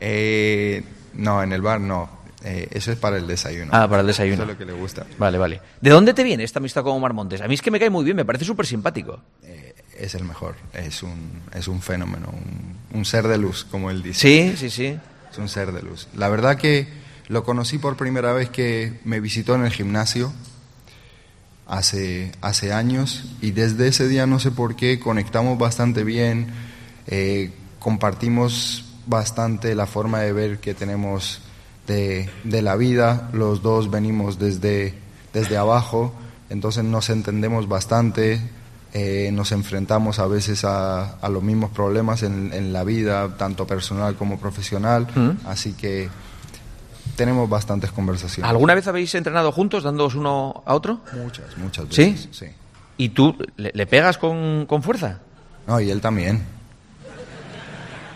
Eh, 0.00 0.82
no, 1.14 1.42
en 1.42 1.52
el 1.52 1.62
bar 1.62 1.80
no. 1.80 2.17
Eh, 2.44 2.68
eso 2.70 2.92
es 2.92 2.98
para 2.98 3.16
el 3.16 3.26
desayuno. 3.26 3.70
Ah, 3.74 3.88
para 3.88 4.02
el 4.02 4.06
desayuno. 4.06 4.34
Eso 4.34 4.42
es 4.44 4.48
lo 4.48 4.58
que 4.58 4.64
le 4.64 4.72
gusta. 4.72 5.06
Vale, 5.18 5.38
vale. 5.38 5.60
¿De 5.80 5.90
dónde 5.90 6.14
te 6.14 6.22
viene 6.22 6.44
esta 6.44 6.60
amistad 6.60 6.82
con 6.82 6.92
Omar 6.92 7.12
Montes? 7.12 7.40
A 7.40 7.48
mí 7.48 7.54
es 7.54 7.62
que 7.62 7.70
me 7.70 7.80
cae 7.80 7.90
muy 7.90 8.04
bien, 8.04 8.16
me 8.16 8.24
parece 8.24 8.44
súper 8.44 8.66
simpático. 8.66 9.20
Eh, 9.42 9.74
es 9.98 10.14
el 10.14 10.24
mejor. 10.24 10.54
Es 10.72 11.02
un, 11.02 11.42
es 11.52 11.66
un 11.66 11.82
fenómeno, 11.82 12.28
un, 12.32 12.98
un 12.98 13.04
ser 13.04 13.26
de 13.26 13.38
luz, 13.38 13.66
como 13.68 13.90
él 13.90 14.02
dice. 14.02 14.20
Sí, 14.20 14.56
sí, 14.56 14.70
sí. 14.70 14.98
Es 15.30 15.38
un 15.38 15.48
ser 15.48 15.72
de 15.72 15.82
luz. 15.82 16.08
La 16.14 16.28
verdad 16.28 16.56
que 16.56 16.86
lo 17.28 17.44
conocí 17.44 17.78
por 17.78 17.96
primera 17.96 18.32
vez 18.32 18.48
que 18.50 19.00
me 19.04 19.20
visitó 19.20 19.54
en 19.54 19.64
el 19.64 19.72
gimnasio 19.72 20.32
hace, 21.66 22.32
hace 22.40 22.72
años 22.72 23.24
y 23.40 23.50
desde 23.50 23.88
ese 23.88 24.08
día 24.08 24.26
no 24.26 24.40
sé 24.40 24.50
por 24.50 24.74
qué 24.76 24.98
conectamos 24.98 25.58
bastante 25.58 26.02
bien, 26.04 26.48
eh, 27.06 27.52
compartimos 27.78 28.86
bastante 29.06 29.74
la 29.74 29.86
forma 29.86 30.20
de 30.20 30.32
ver 30.32 30.58
que 30.58 30.74
tenemos 30.74 31.42
de, 31.88 32.30
de 32.44 32.62
la 32.62 32.76
vida, 32.76 33.28
los 33.32 33.62
dos 33.62 33.90
venimos 33.90 34.38
desde, 34.38 34.94
desde 35.32 35.56
abajo, 35.56 36.12
entonces 36.50 36.84
nos 36.84 37.10
entendemos 37.10 37.66
bastante, 37.68 38.40
eh, 38.94 39.30
nos 39.32 39.50
enfrentamos 39.52 40.18
a 40.20 40.26
veces 40.28 40.64
a, 40.64 41.14
a 41.18 41.28
los 41.28 41.42
mismos 41.42 41.70
problemas 41.70 42.22
en, 42.22 42.52
en 42.52 42.72
la 42.72 42.84
vida, 42.84 43.36
tanto 43.36 43.66
personal 43.66 44.14
como 44.14 44.38
profesional, 44.38 45.06
Mm. 45.14 45.30
así 45.48 45.72
que 45.72 46.08
tenemos 47.16 47.48
bastantes 47.50 47.90
conversaciones. 47.90 48.48
¿Alguna 48.48 48.74
vez 48.76 48.86
habéis 48.86 49.12
entrenado 49.16 49.50
juntos, 49.50 49.82
dándoos 49.82 50.14
uno 50.14 50.62
a 50.64 50.74
otro? 50.74 51.00
Muchas, 51.24 51.56
muchas 51.56 51.86
¿Sí? 51.90 52.12
veces. 52.12 52.28
¿Sí? 52.30 52.46
¿Y 52.96 53.08
tú 53.10 53.36
le, 53.56 53.72
le 53.74 53.86
pegas 53.86 54.18
con, 54.18 54.66
con 54.66 54.82
fuerza? 54.82 55.18
No, 55.66 55.80
y 55.80 55.90
él 55.90 56.00
también. 56.00 56.42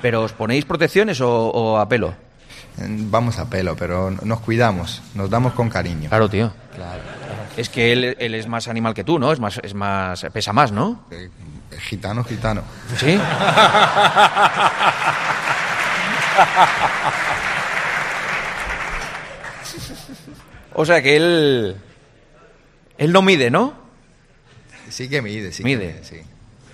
¿Pero 0.01 0.23
os 0.23 0.33
ponéis 0.33 0.65
protecciones 0.65 1.21
o, 1.21 1.29
o 1.51 1.79
a 1.79 1.89
pelo? 1.89 2.15
Vamos 2.79 3.39
a 3.39 3.49
pelo, 3.49 3.77
pero 3.77 4.11
nos 4.11 4.41
cuidamos, 4.41 5.03
nos 5.15 5.31
damos 5.31 5.53
con 5.53 5.69
cariño. 5.69 6.09
Claro, 6.09 6.29
tío. 6.29 6.53
Claro. 6.75 7.01
Es 7.57 7.69
que 7.69 7.93
él, 7.93 8.17
él 8.19 8.35
es 8.35 8.49
más 8.49 8.67
animal 8.69 8.95
que 8.95 9.05
tú, 9.05 9.19
¿no? 9.19 9.31
Es 9.33 9.39
más, 9.39 9.61
es 9.63 9.75
más, 9.75 10.25
pesa 10.33 10.53
más, 10.55 10.73
¿no? 10.73 11.05
Eh, 11.11 11.29
gitano, 11.79 12.25
gitano. 12.25 12.63
Sí. 12.97 13.19
o 20.75 20.85
sea 20.87 21.03
que 21.03 21.17
él, 21.17 21.77
él 22.99 23.13
no 23.13 23.23
mide, 23.23 23.51
¿no? 23.51 23.75
Sí 24.89 25.09
que 25.09 25.23
mide, 25.23 25.53
sí. 25.53 25.63
que 25.63 25.69
Mide. 25.69 26.01
sí. 26.03 26.17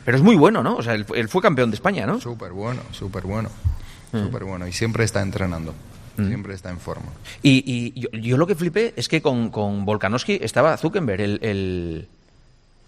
Pero 0.04 0.16
es 0.16 0.22
muy 0.22 0.36
bueno, 0.36 0.62
¿no? 0.62 0.76
O 0.76 0.82
sea, 0.82 0.94
él 0.94 1.28
fue 1.28 1.42
campeón 1.42 1.70
de 1.70 1.74
España, 1.74 2.06
¿no? 2.06 2.20
Súper 2.20 2.52
bueno, 2.52 2.80
súper 2.92 3.24
bueno. 3.24 3.50
Mm. 4.12 4.24
Súper 4.24 4.44
bueno. 4.44 4.66
Y 4.66 4.72
siempre 4.72 5.04
está 5.04 5.20
entrenando. 5.20 5.74
Siempre 6.26 6.54
está 6.54 6.70
en 6.70 6.78
forma. 6.80 7.06
Y, 7.42 7.62
y 7.66 8.00
yo, 8.00 8.08
yo 8.12 8.36
lo 8.36 8.46
que 8.46 8.54
flipé 8.54 8.92
es 8.96 9.08
que 9.08 9.22
con, 9.22 9.50
con 9.50 9.84
Volkanovski 9.84 10.38
estaba 10.42 10.76
Zuckerberg, 10.76 11.20
el, 11.20 11.38
el, 11.42 12.08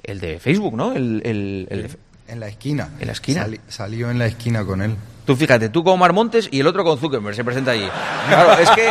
el 0.02 0.20
de 0.20 0.38
Facebook, 0.40 0.74
¿no? 0.76 0.92
El, 0.92 1.22
el- 1.24 1.66
el 1.70 1.82
de- 1.84 1.96
En 2.28 2.40
la 2.40 2.48
esquina. 2.48 2.88
¿En 3.00 3.06
la 3.06 3.12
esquina? 3.12 3.42
Sali- 3.42 3.60
salió 3.68 4.10
en 4.10 4.18
la 4.18 4.26
esquina 4.26 4.64
con 4.64 4.82
él. 4.82 4.94
Tú 5.26 5.36
fíjate, 5.36 5.68
tú 5.68 5.84
con 5.84 5.94
Omar 5.94 6.12
Montes 6.12 6.48
y 6.50 6.60
el 6.60 6.66
otro 6.66 6.82
con 6.84 6.98
Zuckerberg 6.98 7.34
se 7.36 7.44
presenta 7.44 7.70
allí. 7.72 7.88
Claro, 8.28 8.60
es 8.60 8.70
que, 8.70 8.88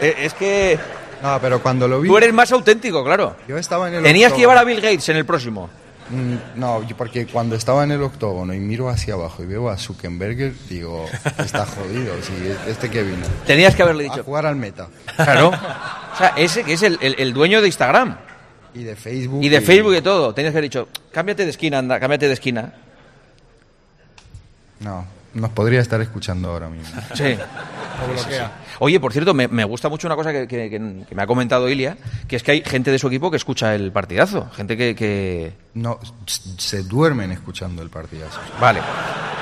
eh, 0.00 0.14
es 0.18 0.34
que 0.34 0.78
No, 1.22 1.38
pero 1.40 1.60
cuando 1.62 1.88
lo 1.88 2.00
vi. 2.00 2.08
tú 2.08 2.16
eres 2.18 2.32
más 2.32 2.52
auténtico, 2.52 3.02
claro. 3.04 3.36
Yo 3.48 3.56
estaba 3.58 3.88
en 3.88 3.94
el. 3.94 4.02
Tenías 4.02 4.32
que 4.32 4.38
llevar 4.40 4.58
a 4.58 4.64
Bill 4.64 4.80
Gates 4.80 5.08
en 5.08 5.16
el 5.16 5.24
próximo. 5.24 5.68
Mm, 6.10 6.58
No, 6.60 6.82
porque 6.98 7.26
cuando 7.26 7.56
estaba 7.56 7.82
en 7.84 7.90
el 7.92 8.02
octógono 8.02 8.52
y 8.52 8.58
miro 8.60 8.88
hacia 8.90 9.14
abajo 9.14 9.42
y 9.42 9.46
veo 9.46 9.70
a 9.70 9.76
Zuckerberg, 9.78 10.52
digo, 10.68 11.06
está 11.38 11.64
jodido. 11.66 12.14
Sí, 12.22 12.32
este 12.68 12.90
que 12.90 13.02
vino. 13.02 13.24
Tenías 13.46 13.74
que 13.74 13.82
haberle 13.82 14.06
A 14.08 14.10
dicho. 14.12 14.24
jugar 14.24 14.44
al 14.46 14.56
meta. 14.56 14.88
Claro. 15.16 15.48
O 15.48 16.16
sea, 16.16 16.34
ese 16.36 16.62
que 16.64 16.74
es 16.74 16.82
el, 16.82 16.98
el- 17.00 17.16
el 17.18 17.32
dueño 17.32 17.60
de 17.62 17.68
Instagram 17.68 18.16
Y 18.74 18.84
de 18.84 18.96
Facebook. 18.96 19.42
y 19.42 19.48
de 19.48 19.60
Facebook 19.62 19.94
y 19.94 20.02
todo. 20.02 20.34
Tenías 20.34 20.52
que 20.52 20.58
haber 20.58 20.70
dicho, 20.70 20.88
cámbiate 21.12 21.44
de 21.44 21.50
esquina, 21.50 21.78
anda, 21.78 21.98
cámbiate 21.98 22.28
de 22.28 22.34
esquina. 22.34 22.74
No, 24.80 25.06
nos 25.34 25.50
podría 25.50 25.80
estar 25.80 26.00
escuchando 26.00 26.50
ahora 26.50 26.68
mismo. 26.68 27.00
Sí. 27.14 27.36
Oye, 28.80 28.98
por 28.98 29.12
cierto, 29.12 29.34
me, 29.34 29.46
me 29.48 29.64
gusta 29.64 29.88
mucho 29.88 30.08
una 30.08 30.16
cosa 30.16 30.32
que, 30.32 30.48
que- 30.48 30.68
que- 30.68 31.04
que 31.08 31.14
me 31.14 31.22
ha 31.22 31.26
comentado 31.26 31.68
Ilia, 31.68 31.96
que 32.26 32.36
es 32.36 32.42
que 32.42 32.52
hay 32.52 32.62
gente 32.62 32.90
de 32.90 32.98
su 32.98 33.06
equipo 33.06 33.30
que 33.30 33.36
escucha 33.36 33.74
el 33.74 33.92
partidazo. 33.92 34.48
Gente 34.56 34.76
que... 34.76 34.94
que- 34.96 35.52
No, 35.74 35.98
se 36.58 36.82
duermen 36.82 37.30
escuchando 37.32 37.82
el 37.82 37.90
partidazo. 37.90 38.40
Vale. 38.60 38.80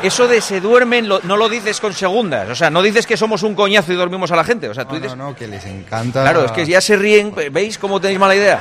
Eso 0.03 0.27
de 0.29 0.41
se 0.41 0.61
duermen 0.61 1.09
lo- 1.09 1.21
no 1.23 1.37
lo 1.37 1.49
dices 1.49 1.81
con 1.81 1.93
segundas. 1.95 2.49
O 2.51 2.55
sea, 2.55 2.69
no 2.71 2.83
dices 2.83 3.07
que 3.07 3.17
somos 3.17 3.43
un 3.43 3.55
coñazo 3.55 3.93
y 3.93 3.97
dormimos 3.97 4.31
a 4.33 4.37
la 4.37 4.45
gente. 4.45 4.69
O 4.69 4.75
sea, 4.75 4.85
tú 4.85 4.95
No, 4.97 5.01
dices... 5.01 5.17
no, 5.17 5.31
no, 5.31 5.37
que 5.37 5.47
les 5.47 5.65
encanta. 5.65 6.23
Claro, 6.23 6.45
es 6.45 6.53
que 6.53 6.67
ya 6.67 6.81
se 6.81 6.97
ríen. 6.97 7.33
¿Veis 7.53 7.79
cómo 7.79 8.01
tenéis 8.01 8.19
mala 8.19 8.35
idea? 8.35 8.61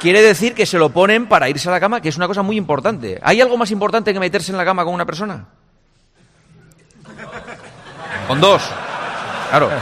Quiere 0.00 0.22
decir 0.22 0.54
que 0.54 0.66
se 0.66 0.78
lo 0.78 0.88
ponen 0.90 1.26
para 1.26 1.48
irse 1.48 1.68
a 1.68 1.72
la 1.72 1.80
cama, 1.80 2.00
que 2.00 2.08
es 2.08 2.16
una 2.16 2.26
cosa 2.26 2.42
muy 2.42 2.56
importante. 2.56 3.20
¿Hay 3.22 3.40
algo 3.40 3.56
más 3.56 3.70
importante 3.70 4.12
que 4.12 4.18
meterse 4.20 4.50
en 4.52 4.58
la 4.58 4.64
cama 4.64 4.84
con 4.84 4.94
una 4.94 5.04
persona? 5.06 5.46
Con 8.28 8.40
dos. 8.40 8.62
Claro. 9.50 9.70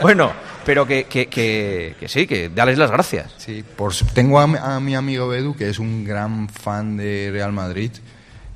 Bueno, 0.00 0.32
pero 0.64 0.86
que, 0.86 1.04
que, 1.04 1.26
que, 1.28 1.94
que 1.98 2.08
sí, 2.08 2.26
que 2.26 2.48
dales 2.48 2.76
las 2.78 2.90
gracias. 2.90 3.32
Sí, 3.38 3.62
por 3.76 3.94
tengo 4.14 4.40
a, 4.40 4.46
mi- 4.48 4.58
a 4.60 4.80
mi 4.80 4.94
amigo 4.96 5.28
Bedu, 5.28 5.54
que 5.54 5.68
es 5.68 5.78
un 5.78 6.04
gran 6.04 6.48
fan 6.48 6.96
de 6.96 7.28
Real 7.32 7.52
Madrid, 7.52 7.92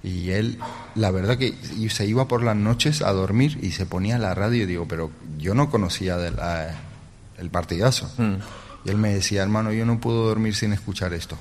y 0.02 0.30
él, 0.30 0.58
la 0.96 1.10
verdad 1.12 1.36
que 1.38 1.54
y 1.76 1.88
se 1.90 2.04
iba 2.06 2.26
por 2.26 2.42
las 2.42 2.56
noches 2.56 3.02
a 3.02 3.12
dormir 3.12 3.58
y 3.62 3.72
se 3.72 3.86
ponía 3.86 4.18
la 4.18 4.34
radio 4.34 4.62
y 4.64 4.66
digo, 4.66 4.86
pero 4.88 5.10
yo 5.38 5.54
no 5.54 5.70
conocía 5.70 6.16
de 6.16 6.32
la- 6.32 6.74
el 7.38 7.50
partidazo. 7.50 8.10
Mm. 8.16 8.34
Y 8.84 8.90
él 8.90 8.96
me 8.96 9.14
decía, 9.14 9.42
hermano, 9.42 9.72
yo 9.72 9.84
no 9.86 10.00
puedo 10.00 10.26
dormir 10.26 10.54
sin 10.56 10.72
escuchar 10.72 11.12
esto. 11.14 11.36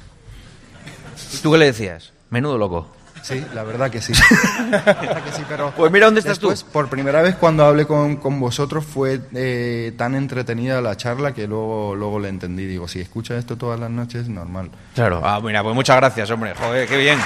¿Y 1.34 1.38
tú 1.38 1.52
qué 1.52 1.58
le 1.58 1.66
decías? 1.66 2.12
Menudo 2.30 2.58
loco. 2.60 2.92
Sí, 3.26 3.44
la 3.56 3.64
verdad 3.64 3.90
que 3.90 4.04
sí. 4.04 4.14
La 4.70 4.78
verdad 4.78 5.24
que 5.24 5.32
sí, 5.32 5.42
pero 5.50 5.72
Pues 5.76 5.92
mira 5.92 6.06
dónde 6.06 6.20
estás 6.20 6.38
después, 6.40 6.64
tú. 6.64 6.70
Por 6.72 6.90
primera 6.90 7.24
vez 7.24 7.34
cuando 7.34 7.66
hablé 7.66 7.88
con, 7.88 8.18
con 8.18 8.40
vosotros 8.40 8.86
fue 8.86 9.20
eh, 9.34 9.94
tan 9.98 10.14
entretenida 10.14 10.80
la 10.80 10.96
charla 10.96 11.34
que 11.34 11.48
luego, 11.48 11.96
luego 11.96 12.20
le 12.20 12.30
entendí. 12.30 12.68
Digo, 12.68 12.88
si 12.88 13.02
escucha 13.02 13.36
esto 13.36 13.58
todas 13.58 13.80
las 13.80 13.90
noches, 13.90 14.30
normal. 14.30 14.70
Claro. 14.94 15.22
Ah, 15.24 15.40
mira, 15.44 15.64
pues 15.64 15.74
muchas 15.74 15.96
gracias, 15.96 16.30
hombre. 16.30 16.54
Joder, 16.54 16.88
qué 16.88 16.98
bien. 16.98 17.18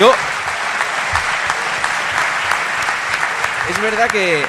Yo. 0.00 0.10
Es 3.68 3.82
verdad 3.82 4.08
que. 4.08 4.46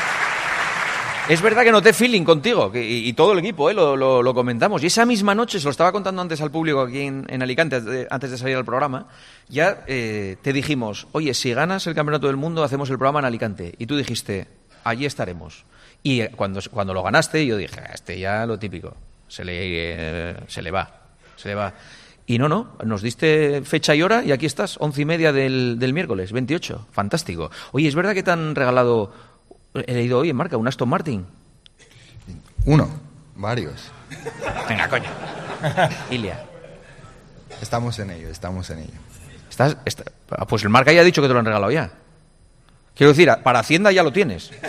Es 1.30 1.44
verdad 1.44 1.64
que 1.64 1.72
noté 1.72 1.94
feeling 1.94 2.24
contigo 2.24 2.72
y, 2.74 3.08
y 3.08 3.14
todo 3.14 3.34
el 3.34 3.40
equipo, 3.40 3.70
¿eh? 3.70 3.76
lo, 3.76 4.34
comentamos. 4.34 4.82
Y 4.82 4.88
esa 4.88 5.06
misma 5.06 5.36
noche, 5.36 5.60
se 5.60 5.66
lo 5.66 5.70
estaba 5.70 5.92
contando 5.92 6.24
antes 6.24 6.42
al 6.42 6.50
público 6.50 6.82
aquí 6.82 7.02
en, 7.02 7.44
Alicante, 7.44 7.76
antes 7.76 7.92
de, 7.94 8.08
antes 8.10 8.32
de 8.32 8.38
salir 8.40 8.56
al 8.56 8.66
programa, 8.66 9.08
ya 9.48 9.84
eh, 9.86 10.38
te 10.42 10.54
dijimos, 10.54 11.06
oye, 11.12 11.36
si 11.36 11.54
ganas 11.54 11.86
el 11.86 11.94
Campeonato 11.94 12.26
del 12.26 12.36
Mundo, 12.36 12.64
hacemos 12.64 12.90
el 12.90 12.98
programa 12.98 13.20
en 13.20 13.26
Alicante. 13.26 13.76
Y 13.78 13.86
tú 13.86 13.96
dijiste, 13.96 14.48
allí 14.84 15.06
estaremos. 15.06 15.66
Y 16.02 16.22
eh, 16.22 16.32
cuando, 16.36 16.62
cuando 16.72 16.96
lo 16.96 17.04
ganaste, 17.04 17.46
yo 17.46 17.58
dije, 17.58 17.80
"Ah, 17.80 17.92
este 17.94 18.18
ya 18.18 18.48
lo 18.48 18.58
típico, 18.58 18.98
se 19.28 19.46
le, 19.46 19.54
eh, 19.62 20.36
se 20.48 20.64
le 20.64 20.72
va, 20.72 21.12
se 21.36 21.50
le 21.50 21.54
va. 21.54 21.76
Y 22.26 22.38
no, 22.38 22.48
no, 22.48 22.76
nos 22.84 23.02
diste 23.02 23.64
fecha 23.64 23.96
y 23.96 24.04
hora 24.04 24.24
y 24.24 24.32
aquí 24.32 24.46
estás, 24.46 24.78
once 24.80 25.02
y 25.02 25.06
media 25.06 25.32
del, 25.32 25.78
del 25.80 25.94
miércoles, 25.94 26.32
28. 26.32 26.88
Fantástico. 26.92 27.50
Oye, 27.72 27.88
¿es 27.88 27.96
verdad 27.96 28.14
que 28.14 28.22
te 28.22 28.30
han 28.30 28.54
regalado, 28.54 29.12
he 29.74 29.94
leído 29.94 30.20
hoy 30.20 30.30
en 30.30 30.36
marca, 30.36 30.58
un 30.58 30.68
Aston 30.68 30.90
Martin? 30.90 31.26
Uno, 32.66 32.90
varios. 33.36 33.92
Venga, 34.68 34.88
coño. 34.90 35.10
Ilia. 36.10 36.44
Estamos 37.62 37.98
en 38.00 38.12
ello, 38.12 38.30
estamos 38.30 38.70
en 38.70 38.80
ello. 38.80 39.00
Estás, 39.50 39.78
está- 39.86 40.04
ah, 40.32 40.46
pues 40.46 40.64
el 40.64 40.70
marca 40.70 40.92
ya 40.92 41.02
ha 41.02 41.04
dicho 41.04 41.22
que 41.22 41.28
te 41.28 41.34
lo 41.34 41.40
han 41.40 41.46
regalado 41.46 41.72
ya. 41.72 41.92
Quiero 42.96 43.10
decir, 43.14 43.30
para 43.44 43.60
Hacienda 43.60 43.92
ya 43.92 44.04
lo 44.04 44.12
tienes. 44.14 44.52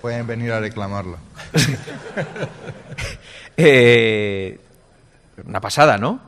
Pueden 0.00 0.26
venir 0.26 0.52
a 0.52 0.60
reclamarlo. 0.60 1.18
Eh, 3.54 4.58
una 5.46 5.60
pasada, 5.60 5.98
¿no? 5.98 6.18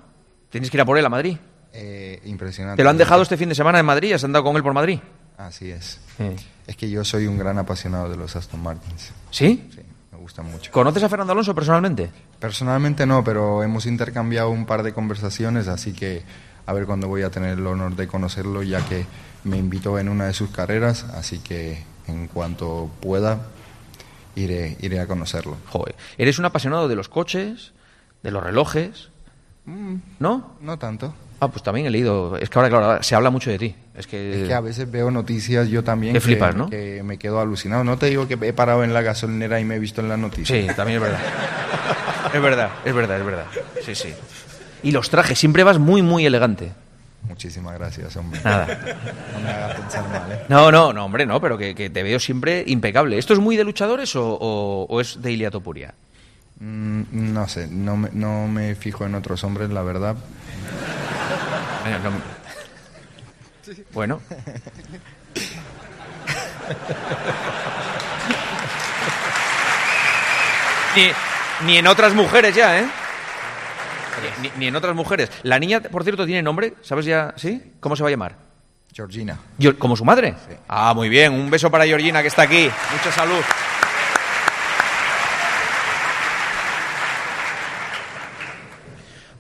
Tienes 0.51 0.71
que 0.71 0.77
ir 0.77 0.83
a 0.83 0.85
por 0.85 0.99
él 0.99 1.07
a 1.07 1.09
Madrid. 1.09 1.39
Eh, 1.77 2.21
impresionante. 2.25 2.77
¿Te 2.77 2.85
lo 2.85 2.91
han 2.91 2.97
dejado 2.97 3.23
este 3.23 3.37
fin 3.37 3.49
de 3.49 3.55
semana 3.57 3.81
en 3.81 3.87
Madrid? 3.87 4.13
¿Has 4.13 4.23
andado 4.23 4.45
con 4.45 4.55
él 4.57 4.63
por 4.63 4.73
Madrid? 4.73 5.01
Así 5.37 5.71
es. 5.71 5.99
Eh. 6.21 6.37
Es 6.67 6.77
que 6.77 6.89
yo 6.89 7.05
soy 7.05 7.27
un 7.27 7.37
gran 7.37 7.59
apasionado 7.59 8.09
de 8.09 8.17
los 8.17 8.37
Aston 8.37 8.63
Martins. 8.63 9.11
¿Sí? 9.31 9.69
Sí, 9.75 9.81
me 10.13 10.19
gustan 10.19 10.51
mucho. 10.51 10.71
¿Conoces 10.71 11.03
a 11.03 11.09
Fernando 11.09 11.33
Alonso 11.33 11.53
personalmente? 11.53 12.11
Personalmente 12.39 13.07
no, 13.07 13.25
pero 13.25 13.65
hemos 13.65 13.87
intercambiado 13.87 14.51
un 14.51 14.67
par 14.67 14.85
de 14.85 14.93
conversaciones, 14.93 15.67
así 15.67 15.93
que 15.93 16.23
a 16.67 16.73
ver 16.73 16.87
cuándo 16.87 17.09
voy 17.09 17.23
a 17.23 17.31
tener 17.31 17.59
el 17.59 17.67
honor 17.67 17.97
de 17.97 18.07
conocerlo, 18.07 18.63
ya 18.63 18.81
que 18.87 19.05
me 19.43 19.59
invitó 19.59 19.99
en 19.99 20.09
una 20.09 20.27
de 20.27 20.33
sus 20.33 20.51
carreras, 20.51 21.05
así 21.15 21.41
que 21.41 21.83
en 22.07 22.29
cuanto 22.29 22.89
pueda 23.01 23.49
iré, 24.37 24.77
iré 24.81 25.01
a 25.01 25.07
conocerlo. 25.07 25.57
Joder, 25.69 25.97
eres 26.19 26.39
un 26.39 26.45
apasionado 26.45 26.87
de 26.87 26.95
los 26.95 27.09
coches, 27.09 27.73
de 28.23 28.31
los 28.31 28.43
relojes, 28.43 29.11
¿no? 30.19 30.57
No 30.61 30.79
tanto. 30.79 31.15
Ah, 31.41 31.49
pues 31.49 31.63
también 31.63 31.87
he 31.87 31.91
leído. 31.91 32.37
Es 32.39 32.49
que 32.49 32.59
ahora, 32.59 32.69
claro, 32.71 33.03
se 33.03 33.15
habla 33.15 33.31
mucho 33.31 33.51
de 33.51 33.59
ti. 33.59 33.75
Es 33.95 34.07
que, 34.07 34.43
Es 34.43 34.49
que 34.49 34.55
a 34.55 34.61
veces 34.61 34.91
veo 34.91 35.11
noticias 35.11 35.69
yo 35.69 35.85
también 35.85 36.15
que, 36.15 36.21
flipas, 36.21 36.55
¿no? 36.55 36.71
que 36.71 37.03
me 37.05 37.19
quedo 37.19 37.41
alucinado. 37.41 37.85
No 37.85 37.99
te 37.99 38.07
digo 38.07 38.27
que 38.27 38.39
he 38.41 38.53
parado 38.53 38.83
en 38.85 38.95
la 38.95 39.03
gasolinera 39.03 39.61
y 39.61 39.65
me 39.65 39.75
he 39.77 39.79
visto 39.79 40.01
en 40.01 40.09
las 40.09 40.19
noticias. 40.19 40.59
Sí, 40.61 40.67
también 40.75 40.97
es 40.97 41.03
verdad. 41.03 41.21
es 42.35 42.43
verdad, 42.43 42.71
es 42.85 42.95
verdad, 42.95 43.19
es 43.21 43.27
verdad. 43.27 43.47
Sí, 43.85 43.95
sí. 43.95 44.15
Y 44.83 44.93
los 44.93 45.11
trajes, 45.11 45.39
siempre 45.39 45.65
vas 45.65 45.79
muy, 45.79 46.03
muy 46.03 46.25
elegante. 46.25 46.73
Muchísimas 47.29 47.75
gracias, 47.79 48.15
hombre. 48.17 48.39
Nada. 48.45 48.67
No 49.33 49.41
me 49.41 49.49
hagas 49.51 49.81
pensar 49.81 50.09
mal, 50.11 50.31
¿eh? 50.33 50.41
No, 50.49 50.71
no, 50.71 50.93
no, 50.93 51.05
hombre, 51.07 51.25
no, 51.27 51.41
pero 51.41 51.57
que, 51.57 51.75
que 51.75 51.89
te 51.91 52.03
veo 52.03 52.21
siempre 52.21 52.63
impecable. 52.67 53.17
¿Esto 53.19 53.33
es 53.33 53.39
muy 53.39 53.57
de 53.57 53.65
luchadores 53.65 54.15
o, 54.17 54.27
o- 54.27 54.87
o 54.89 55.01
es 55.01 55.21
de 55.23 55.33
Ilia 55.33 55.51
Topuria? 55.51 55.95
Mm, 56.61 57.03
no 57.13 57.49
sé, 57.49 57.67
no 57.67 57.97
me, 57.97 58.11
no 58.13 58.47
me 58.47 58.75
fijo 58.75 59.07
en 59.07 59.15
otros 59.15 59.43
hombres, 59.43 59.71
la 59.71 59.83
verdad. 59.83 60.17
No- 61.85 62.21
Bueno. 63.93 64.21
ni, 70.97 71.11
ni 71.67 71.79
en 71.79 71.87
otras 71.87 72.15
mujeres 72.15 72.55
ya, 72.55 72.79
¿eh? 72.81 72.87
Ni, 74.59 74.69
en 74.69 74.77
otras 74.77 74.95
mujeres. 74.95 75.31
La 75.43 75.59
niña, 75.59 75.81
por 75.81 76.05
cierto, 76.05 76.25
tiene 76.25 76.43
nombre, 76.43 76.75
¿sabes 76.83 77.05
ya? 77.05 77.35
¿Sí? 77.37 77.73
¿Cómo 77.81 77.97
se 77.97 78.03
va 78.03 78.09
a 78.09 78.13
llamar? 78.13 78.37
Georgina. 78.93 79.39
¿Como 79.79 79.97
su 79.97 80.05
madre? 80.05 80.35
Ah, 80.69 80.95
muy 80.95 81.09
bien. 81.09 81.33
Un 81.33 81.51
beso 81.51 81.69
para 81.71 81.85
Georgina, 81.85 82.23
que 82.23 82.29
está 82.29 82.43
aquí. 82.43 82.71
Mucha 82.93 83.11
salud. 83.11 83.43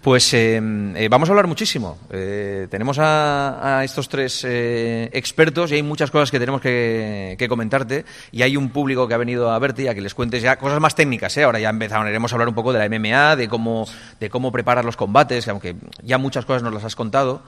Pues 0.05 0.35
eh, 0.35 0.61
eh, 0.97 1.09
vamos 1.09 1.31
a 1.31 1.33
hablar 1.33 1.47
muchísimo. 1.47 1.97
Eh, 2.11 2.69
tenemos 2.71 2.99
a, 2.99 3.79
a 3.79 3.85
estos 3.85 4.11
tres 4.11 4.45
eh, 4.47 5.09
expertos 5.15 5.73
y 5.73 5.77
hay 5.77 5.83
muchas 5.83 6.11
cosas 6.11 6.31
que 6.31 6.39
tenemos 6.39 6.61
que, 6.61 7.37
que 7.39 7.49
comentarte. 7.49 8.05
Y 8.31 8.43
hay 8.43 8.59
un 8.59 8.69
público 8.69 9.09
que 9.09 9.15
ha 9.15 9.17
venido 9.17 9.51
a 9.51 9.59
verte 9.59 9.85
y 9.85 9.89
a 9.89 9.95
que 9.95 10.03
les 10.03 10.13
cuentes 10.13 10.43
ya 10.43 10.59
cosas 10.59 10.79
más 10.79 10.95
técnicas. 10.95 11.35
¿eh? 11.39 11.45
Ahora 11.45 11.59
ya 11.59 11.71
empezaremos 11.71 12.31
a 12.31 12.35
hablar 12.35 12.51
un 12.51 12.55
poco 12.55 12.75
de 12.75 12.87
la 12.87 12.99
MMA, 12.99 13.37
de 13.37 13.49
cómo, 13.49 13.89
de 14.21 14.29
cómo 14.29 14.53
preparar 14.53 14.85
los 14.85 14.99
combates, 14.99 15.49
aunque 15.49 15.75
ya 16.03 16.19
muchas 16.19 16.45
cosas 16.45 16.63
nos 16.63 16.75
las 16.75 16.85
has 16.85 16.97
contado 16.97 17.43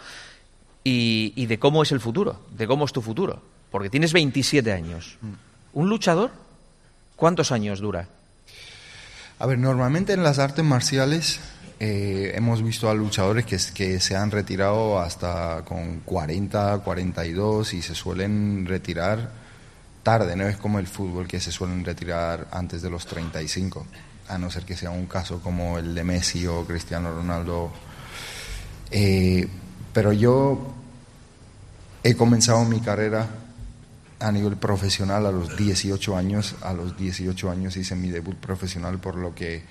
y, 0.82 1.34
y 1.36 1.44
de 1.44 1.58
cómo 1.58 1.82
es 1.82 1.92
el 1.92 2.00
futuro, 2.00 2.40
de 2.56 2.66
cómo 2.66 2.86
es 2.86 2.92
tu 2.94 3.02
futuro. 3.02 3.42
Porque 3.70 3.90
tienes 3.90 4.14
27 4.14 4.72
años. 4.72 5.18
¿Un 5.74 5.90
luchador? 5.90 6.30
¿Cuántos 7.16 7.52
años 7.52 7.80
dura? 7.80 8.08
A 9.38 9.44
ver, 9.44 9.58
normalmente 9.58 10.14
en 10.14 10.22
las 10.22 10.38
artes 10.38 10.64
marciales 10.64 11.38
eh, 11.78 12.32
hemos 12.34 12.62
visto 12.62 12.88
a 12.88 12.94
luchadores 12.94 13.44
que, 13.44 14.00
se 14.00 14.16
han 14.16 14.30
retirado 14.30 14.98
hasta 14.98 15.62
con 15.64 16.00
40, 16.00 16.78
42 16.78 17.74
y 17.74 17.82
se 17.82 17.94
suelen 17.94 18.64
retirar 18.66 19.30
tarde, 20.02 20.36
no 20.36 20.46
es 20.46 20.56
como 20.56 20.78
el 20.78 20.86
fútbol 20.86 21.26
que 21.26 21.40
se 21.40 21.52
suelen 21.52 21.84
retirar 21.84 22.46
antes 22.52 22.80
de 22.80 22.88
los 22.88 23.06
35, 23.06 23.86
a 24.28 24.38
no 24.38 24.50
ser 24.50 24.64
que 24.64 24.76
sea 24.76 24.90
un 24.90 25.06
caso 25.06 25.40
como 25.40 25.78
el 25.78 25.94
de 25.94 26.04
Messi 26.04 26.46
o 26.46 26.64
Cristiano 26.64 27.12
Ronaldo. 27.12 27.70
Eh, 28.90 29.46
pero 29.92 30.12
yo 30.12 30.74
he 32.02 32.14
comenzado 32.14 32.64
mi 32.64 32.80
carrera 32.80 33.28
a 34.20 34.32
nivel 34.32 34.56
profesional 34.56 35.26
a 35.26 35.32
los 35.32 35.56
18 35.56 36.16
años. 36.16 36.54
A 36.62 36.72
los 36.72 36.96
18 36.96 37.50
años 37.50 37.76
hice 37.76 37.96
mi 37.96 38.10
debut 38.10 38.36
profesional, 38.36 38.98
por 38.98 39.16
lo 39.16 39.34
que 39.34 39.62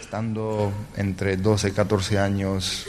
estando 0.00 0.72
entre 0.96 1.36
12 1.36 1.68
y 1.68 1.72
14 1.72 2.18
años 2.18 2.86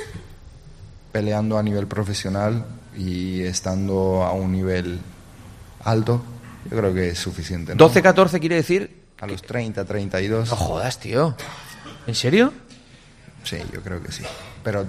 peleando 1.11 1.57
a 1.57 1.63
nivel 1.63 1.87
profesional 1.87 2.65
y 2.97 3.41
estando 3.41 4.23
a 4.23 4.33
un 4.33 4.51
nivel 4.51 4.99
alto, 5.83 6.23
yo 6.69 6.77
creo 6.77 6.93
que 6.93 7.09
es 7.09 7.19
suficiente. 7.19 7.75
¿no? 7.75 7.89
12-14 7.89 8.39
quiere 8.39 8.55
decir... 8.55 9.01
A 9.19 9.27
los 9.27 9.43
30, 9.43 9.85
32. 9.85 10.49
No 10.49 10.55
jodas, 10.55 10.99
tío. 10.99 11.35
¿En 12.07 12.15
serio? 12.15 12.51
Sí, 13.43 13.57
yo 13.71 13.81
creo 13.81 14.01
que 14.01 14.11
sí. 14.11 14.23
Pero 14.63 14.87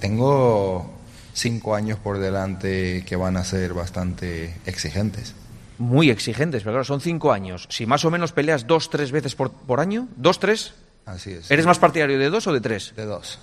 tengo 0.00 0.98
cinco 1.34 1.76
años 1.76 1.98
por 1.98 2.18
delante 2.18 3.04
que 3.06 3.14
van 3.14 3.36
a 3.36 3.44
ser 3.44 3.72
bastante 3.72 4.56
exigentes. 4.66 5.34
Muy 5.78 6.10
exigentes, 6.10 6.62
pero 6.62 6.72
claro, 6.72 6.84
son 6.84 7.00
5 7.00 7.32
años. 7.32 7.66
Si 7.70 7.86
más 7.86 8.04
o 8.04 8.10
menos 8.10 8.32
peleas 8.32 8.66
dos, 8.66 8.90
tres 8.90 9.12
veces 9.12 9.34
por, 9.34 9.52
por 9.52 9.80
año, 9.80 10.08
dos, 10.16 10.40
tres, 10.40 10.74
Así 11.10 11.32
es. 11.32 11.50
¿eres 11.50 11.66
más 11.66 11.78
partidario 11.78 12.18
de 12.18 12.30
dos 12.30 12.46
o 12.46 12.52
de 12.52 12.60
tres? 12.60 12.92
De 12.96 13.04
dos. 13.04 13.38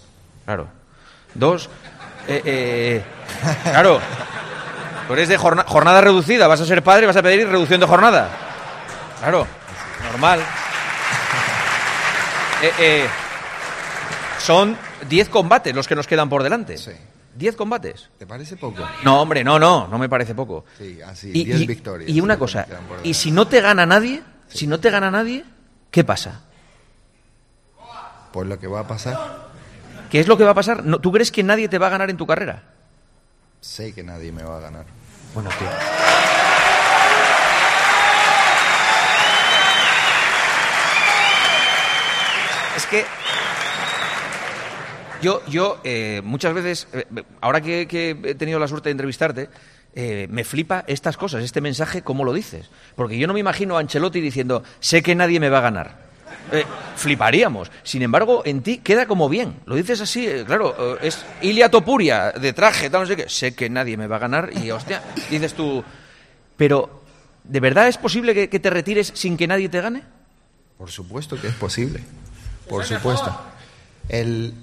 Claro. 0.46 0.68
Dos. 1.34 1.70
eh, 2.28 2.42
eh, 2.46 3.04
claro. 3.64 4.00
Tú 5.08 5.14
eres 5.14 5.30
de 5.30 5.38
jorna- 5.38 5.66
jornada 5.68 6.02
reducida, 6.02 6.48
vas 6.48 6.60
a 6.62 6.66
ser 6.66 6.84
padre, 6.84 7.06
vas 7.08 7.16
a 7.16 7.22
pedir 7.24 7.48
reducción 7.48 7.80
de 7.80 7.86
jornada. 7.88 8.30
Claro, 9.20 9.48
normal. 10.12 10.40
Eh, 12.62 12.72
eh, 12.80 13.08
son 14.40 14.78
10 15.08 15.30
combates 15.30 15.76
los 15.76 15.88
que 15.88 15.96
nos 15.96 16.08
quedan 16.08 16.28
por 16.30 16.44
delante. 16.44 16.78
Sí. 16.78 16.92
10 17.36 17.56
combates. 17.56 18.10
¿Te 18.18 18.26
parece 18.26 18.58
poco? 18.58 18.84
No, 19.04 19.22
hombre, 19.22 19.44
no, 19.44 19.60
no, 19.60 19.88
no 19.88 19.98
me 20.00 20.10
parece 20.10 20.34
poco. 20.34 20.66
Sí, 20.78 21.00
así, 21.06 21.30
Y, 21.34 21.44
10 21.46 21.62
y- 21.62 21.68
victorias. 21.68 22.10
y 22.10 22.20
una 22.20 22.38
cosa, 22.38 22.66
y 23.04 23.14
si 23.14 23.32
no 23.32 23.48
te 23.48 23.62
gana 23.62 23.86
nadie, 23.86 24.24
si 24.48 24.66
no 24.66 24.80
te 24.80 24.90
gana 24.90 25.12
nadie, 25.12 25.46
¿qué 25.92 26.04
pasa? 26.04 26.42
Pues 28.38 28.48
lo 28.48 28.60
que 28.60 28.68
va 28.68 28.82
a 28.82 28.88
pasar, 28.88 29.18
¿Qué 30.12 30.20
es 30.20 30.28
lo 30.28 30.38
que 30.38 30.44
va 30.44 30.52
a 30.52 30.54
pasar? 30.54 30.86
No, 30.86 31.00
¿Tú 31.00 31.12
crees 31.12 31.32
que 31.32 31.42
nadie 31.42 31.68
te 31.70 31.80
va 31.80 31.88
a 31.88 31.90
ganar 31.90 32.12
en 32.12 32.18
tu 32.18 32.28
carrera? 32.28 32.62
sé 33.62 33.96
que 33.96 34.04
nadie 34.04 34.32
me 34.32 34.44
va 34.44 34.58
a 34.58 34.60
ganar. 34.60 34.86
Bueno, 35.34 35.50
tío. 35.58 35.68
Es 42.76 42.86
que 42.86 43.06
yo, 45.24 45.42
yo 45.48 45.80
eh, 45.84 46.22
muchas 46.24 46.54
veces, 46.54 46.88
eh, 46.94 47.08
ahora 47.42 47.62
que, 47.62 47.88
que 47.88 48.12
he 48.24 48.36
tenido 48.36 48.60
la 48.60 48.68
suerte 48.68 48.90
de 48.90 48.92
entrevistarte, 48.92 49.50
eh, 49.96 50.28
me 50.30 50.44
flipa 50.44 50.84
estas 50.86 51.18
cosas, 51.18 51.44
este 51.44 51.60
mensaje, 51.60 52.04
cómo 52.04 52.24
lo 52.24 52.34
dices. 52.34 52.70
Porque 52.96 53.18
yo 53.18 53.26
no 53.26 53.34
me 53.34 53.40
imagino 53.40 53.78
a 53.78 53.80
Ancelotti 53.80 54.22
diciendo, 54.22 54.62
sé 54.80 55.02
que 55.02 55.16
nadie 55.16 55.40
me 55.40 55.50
va 55.50 55.58
a 55.58 55.62
ganar. 55.62 56.07
Eh, 56.52 56.64
fliparíamos. 56.96 57.70
Sin 57.84 58.02
embargo, 58.02 58.42
en 58.46 58.62
ti 58.62 58.78
queda 58.78 59.06
como 59.06 59.28
bien. 59.30 59.56
Lo 59.66 59.76
dices 59.76 60.00
así, 60.02 60.26
eh, 60.28 60.44
claro, 60.46 60.96
eh, 61.02 61.08
es 61.08 61.26
Ilia 61.42 61.70
Topuria, 61.70 62.32
de 62.32 62.54
traje, 62.54 62.90
tal, 62.90 63.02
no 63.02 63.08
sé 63.08 63.16
qué. 63.16 63.28
Sé 63.30 63.54
que 63.54 63.70
nadie 63.70 63.98
me 63.98 64.08
va 64.08 64.16
a 64.16 64.20
ganar 64.20 64.50
y, 64.56 64.72
hostia, 64.72 65.02
dices 65.30 65.54
tú... 65.54 65.84
Pero, 66.56 67.04
¿de 67.44 67.60
verdad 67.60 67.88
es 67.88 67.98
posible 67.98 68.34
que, 68.34 68.50
que 68.50 68.60
te 68.60 68.70
retires 68.70 69.12
sin 69.14 69.38
que 69.38 69.46
nadie 69.48 69.70
te 69.70 69.82
gane? 69.82 70.04
Por 70.78 70.90
supuesto 70.90 71.40
que 71.40 71.48
es 71.48 71.54
posible. 71.56 72.02
Por 72.70 72.84
supuesto. 72.86 73.36
El, 74.10 74.54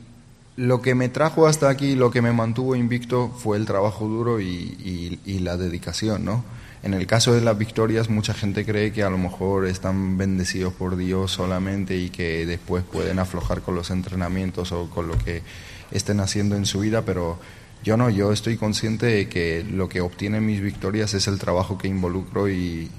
lo 0.57 0.81
que 0.83 0.95
me 0.95 1.09
trajo 1.09 1.47
hasta 1.47 1.69
aquí, 1.69 1.95
lo 1.97 2.11
que 2.11 2.23
me 2.23 2.33
mantuvo 2.33 2.75
invicto 2.77 3.29
fue 3.29 3.57
el 3.59 3.67
trabajo 3.67 4.07
duro 4.09 4.41
y, 4.41 4.47
y- 4.47 5.21
y 5.25 5.39
la 5.41 5.57
dedicación, 5.57 6.25
¿no? 6.25 6.45
En 6.85 6.93
el 6.93 7.07
caso 7.07 7.33
de 7.33 7.41
las 7.41 7.57
victorias, 7.57 8.11
mucha 8.11 8.35
gente 8.35 8.67
cree 8.67 8.93
que 8.93 9.03
a 9.03 9.09
lo 9.09 9.17
mejor 9.17 9.65
están 9.65 10.19
bendecidos 10.19 10.75
por 10.75 10.97
Dios 10.97 11.33
solamente 11.33 11.97
y 11.97 12.11
que 12.11 12.45
después 12.45 12.85
pueden 12.85 13.19
aflojar 13.19 13.63
con 13.63 13.75
los 13.75 13.91
entrenamientos 13.91 14.71
o 14.71 14.91
con 14.91 15.09
lo 15.09 15.17
que 15.17 15.41
estén 15.93 16.21
haciendo 16.21 16.57
en 16.57 16.67
su 16.67 16.81
vida, 16.81 17.01
pero 17.01 17.39
yo 17.83 17.97
no, 17.97 18.11
yo 18.11 18.33
estoy 18.33 18.59
consciente 18.59 19.07
de 19.07 19.31
que 19.31 19.65
lo 19.65 19.89
que 19.89 20.03
obtienen 20.03 20.45
mis 20.45 20.61
victorias 20.61 21.15
es 21.15 21.27
el 21.27 21.39
trabajo 21.39 21.79
que 21.79 21.89
involucro 21.89 22.51
y 22.51 22.91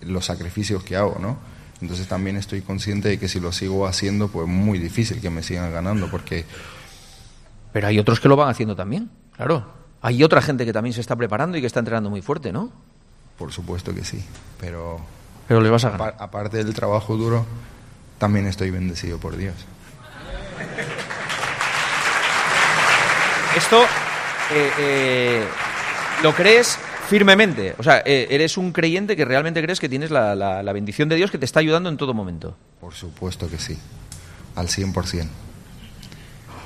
los 0.00 0.24
sacrificios 0.24 0.82
que 0.82 0.96
hago, 0.96 1.18
¿no? 1.20 1.36
Entonces 1.82 2.08
también 2.08 2.38
estoy 2.38 2.62
consciente 2.62 3.10
de 3.10 3.18
que 3.18 3.28
si 3.28 3.40
lo 3.40 3.52
sigo 3.52 3.86
haciendo, 3.86 4.28
pues 4.28 4.48
muy 4.48 4.78
difícil 4.78 5.20
que 5.20 5.28
me 5.28 5.42
sigan 5.42 5.70
ganando, 5.70 6.10
porque 6.10 6.46
Pero 7.74 7.88
hay 7.88 7.98
otros 7.98 8.20
que 8.20 8.28
lo 8.28 8.36
van 8.36 8.48
haciendo 8.48 8.74
también, 8.74 9.10
claro. 9.36 9.84
Hay 10.00 10.22
otra 10.24 10.40
gente 10.40 10.64
que 10.64 10.72
también 10.72 10.94
se 10.94 11.02
está 11.02 11.14
preparando 11.14 11.58
y 11.58 11.60
que 11.60 11.66
está 11.66 11.80
entrenando 11.80 12.08
muy 12.08 12.22
fuerte, 12.22 12.50
¿no? 12.50 12.93
Por 13.38 13.52
supuesto 13.52 13.94
que 13.94 14.04
sí, 14.04 14.24
pero 14.60 15.00
Pero 15.48 15.60
les 15.60 15.70
vas 15.70 15.84
a 15.84 15.90
ganar. 15.90 16.14
apar- 16.14 16.22
aparte 16.22 16.56
del 16.64 16.72
trabajo 16.74 17.16
duro, 17.16 17.44
también 18.18 18.46
estoy 18.46 18.70
bendecido 18.70 19.18
por 19.18 19.36
Dios. 19.36 19.54
Esto, 23.56 23.82
eh, 24.52 24.70
eh, 24.78 25.44
¿lo 26.22 26.34
crees 26.34 26.76
firmemente. 27.08 27.74
O 27.78 27.82
sea, 27.82 28.02
eh, 28.04 28.26
eres 28.30 28.56
un 28.56 28.72
creyente 28.72 29.14
que 29.14 29.24
realmente 29.24 29.62
crees 29.62 29.78
que 29.78 29.88
tienes 29.88 30.10
la, 30.10 30.34
la- 30.34 30.62
la 30.62 30.72
bendición 30.72 31.08
de 31.08 31.16
Dios 31.16 31.30
que 31.30 31.38
te 31.38 31.44
está 31.44 31.60
ayudando 31.60 31.88
en 31.88 31.96
todo 31.96 32.14
momento. 32.14 32.56
Por 32.80 32.94
supuesto 32.94 33.48
que 33.48 33.58
sí. 33.58 33.78
Al 34.56 34.68
100%. 34.68 35.28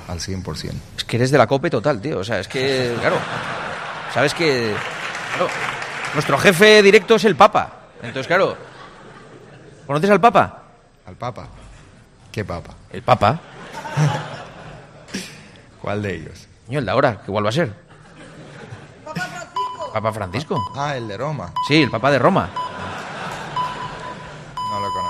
Al 0.07 0.19
100%. 0.19 0.73
Es 0.97 1.03
que 1.03 1.17
eres 1.17 1.29
de 1.29 1.37
la 1.37 1.45
cope 1.45 1.69
total, 1.69 2.01
tío. 2.01 2.19
O 2.19 2.23
sea, 2.23 2.39
es 2.39 2.47
que, 2.47 2.95
claro, 2.99 3.17
sabes 4.13 4.33
que... 4.33 4.73
claro, 5.35 5.47
nuestro 6.13 6.37
jefe 6.37 6.81
directo 6.81 7.15
es 7.15 7.25
el 7.25 7.35
Papa. 7.35 7.71
Entonces, 8.01 8.27
claro, 8.27 8.55
¿conoces 9.85 10.09
al 10.09 10.21
Papa? 10.21 10.63
¿Al 11.05 11.15
Papa? 11.15 11.47
¿Qué 12.31 12.45
Papa? 12.45 12.73
El 12.91 13.01
Papa. 13.01 13.39
¿Cuál 15.81 16.01
de 16.01 16.15
ellos? 16.15 16.47
El 16.69 16.85
de 16.85 16.91
ahora, 16.91 17.17
que 17.17 17.31
igual 17.31 17.45
va 17.45 17.49
a 17.49 17.53
ser. 17.53 17.73
Papa 19.93 20.11
Francisco. 20.13 20.57
Ah, 20.75 20.95
el 20.95 21.07
de 21.07 21.17
Roma. 21.17 21.51
Sí, 21.67 21.81
el 21.81 21.89
Papa 21.89 22.11
de 22.11 22.19
Roma. 22.19 22.49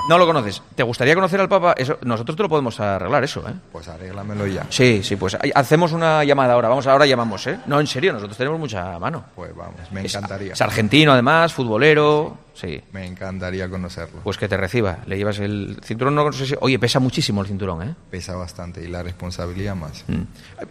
No 0.09 0.17
lo 0.17 0.25
conoces. 0.25 0.63
¿Te 0.73 0.81
gustaría 0.81 1.13
conocer 1.13 1.39
al 1.39 1.47
Papa? 1.47 1.75
Eso, 1.77 1.99
nosotros 2.01 2.35
te 2.35 2.41
lo 2.41 2.49
podemos 2.49 2.79
arreglar, 2.79 3.23
eso, 3.23 3.47
¿eh? 3.47 3.53
Pues 3.71 3.87
arréglamelo 3.89 4.47
ya. 4.47 4.65
Sí, 4.69 5.03
sí, 5.03 5.15
pues 5.17 5.37
hacemos 5.53 5.91
una 5.91 6.23
llamada 6.23 6.53
ahora. 6.55 6.67
Vamos, 6.67 6.87
ahora 6.87 7.05
llamamos, 7.05 7.45
¿eh? 7.45 7.59
No, 7.67 7.79
en 7.79 7.85
serio, 7.85 8.11
nosotros 8.11 8.35
tenemos 8.35 8.59
mucha 8.59 8.97
mano. 8.97 9.23
Pues 9.35 9.55
vamos, 9.55 9.75
me 9.91 10.01
encantaría. 10.01 10.53
Es 10.53 10.61
argentino, 10.63 11.13
además, 11.13 11.53
futbolero. 11.53 12.39
Sí. 12.55 12.81
Me 12.91 13.05
encantaría 13.05 13.69
conocerlo. 13.69 14.21
Pues 14.23 14.35
que 14.39 14.47
te 14.49 14.57
reciba. 14.57 14.97
Le 15.05 15.15
llevas 15.15 15.37
el 15.37 15.79
cinturón, 15.83 16.15
no 16.15 16.31
sé 16.33 16.47
si- 16.47 16.55
Oye, 16.59 16.79
pesa 16.79 16.99
muchísimo 16.99 17.41
el 17.41 17.47
cinturón, 17.47 17.87
¿eh? 17.87 17.95
Pesa 18.09 18.35
bastante 18.35 18.83
y 18.83 18.87
la 18.87 19.03
responsabilidad 19.03 19.75
más. 19.75 20.03
Mm. 20.07 20.23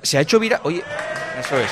Se 0.02 0.18
ha 0.18 0.22
hecho 0.22 0.40
viral. 0.40 0.60
Oye, 0.64 0.82
eso 1.38 1.56
es. 1.56 1.70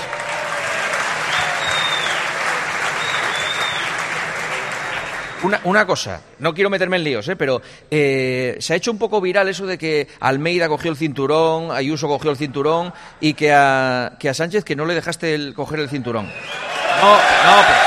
Una, 5.65 5.87
cosa, 5.87 6.21
no 6.39 6.55
quiero 6.55 6.71
meterme 6.71 6.97
en 6.97 7.05
líos, 7.05 7.29
¿eh? 7.29 7.37
pero 7.37 7.63
eh, 7.91 8.57
se 8.59 8.73
ha 8.73 8.77
hecho 8.77 8.91
un 8.91 8.99
poco 8.99 9.21
viral 9.21 9.49
eso 9.49 9.67
de 9.67 9.79
que 9.79 10.09
Almeida 10.21 10.69
cogió 10.69 10.91
el 10.91 10.97
cinturón, 10.97 11.71
Ayuso 11.71 12.09
cogió 12.09 12.31
el 12.31 12.37
cinturón 12.37 12.93
y 13.21 13.35
que 13.35 13.53
a, 13.53 14.17
que 14.19 14.29
a 14.29 14.35
Sánchez 14.35 14.65
que 14.65 14.77
no 14.77 14.85
le 14.85 14.95
dejaste 14.95 15.35
el, 15.35 15.55
coger 15.55 15.81
el 15.81 15.89
cinturón. 15.89 16.27
No, 16.27 17.13
no, 17.13 17.87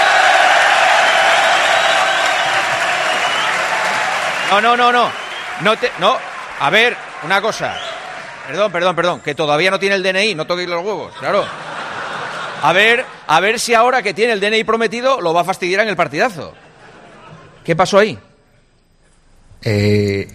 No, 4.49 4.59
no, 4.61 4.75
no, 4.75 4.91
no. 4.91 5.11
No 5.61 5.77
te, 5.77 5.91
no. 5.99 6.17
A 6.59 6.69
ver, 6.71 6.97
una 7.23 7.39
cosa. 7.39 7.75
Perdón, 8.47 8.71
perdón, 8.71 8.95
perdón. 8.95 9.19
Que 9.21 9.35
todavía 9.35 9.69
no 9.69 9.79
tiene 9.79 9.95
el 9.95 10.03
DNI, 10.03 10.33
no 10.33 10.47
toquéis 10.47 10.67
los 10.67 10.83
huevos, 10.83 11.13
claro. 11.19 11.45
A 12.63 12.73
ver, 12.73 13.05
a 13.27 13.39
ver 13.39 13.59
si 13.59 13.73
ahora 13.73 14.01
que 14.01 14.13
tiene 14.13 14.33
el 14.33 14.39
DNI 14.39 14.63
prometido 14.63 15.21
lo 15.21 15.33
va 15.33 15.41
a 15.41 15.45
fastidiar 15.45 15.81
en 15.81 15.89
el 15.89 15.95
partidazo. 15.95 16.53
¿Qué 17.69 17.75
pasó 17.75 17.99
ahí? 17.99 18.17
Eh, 19.61 20.27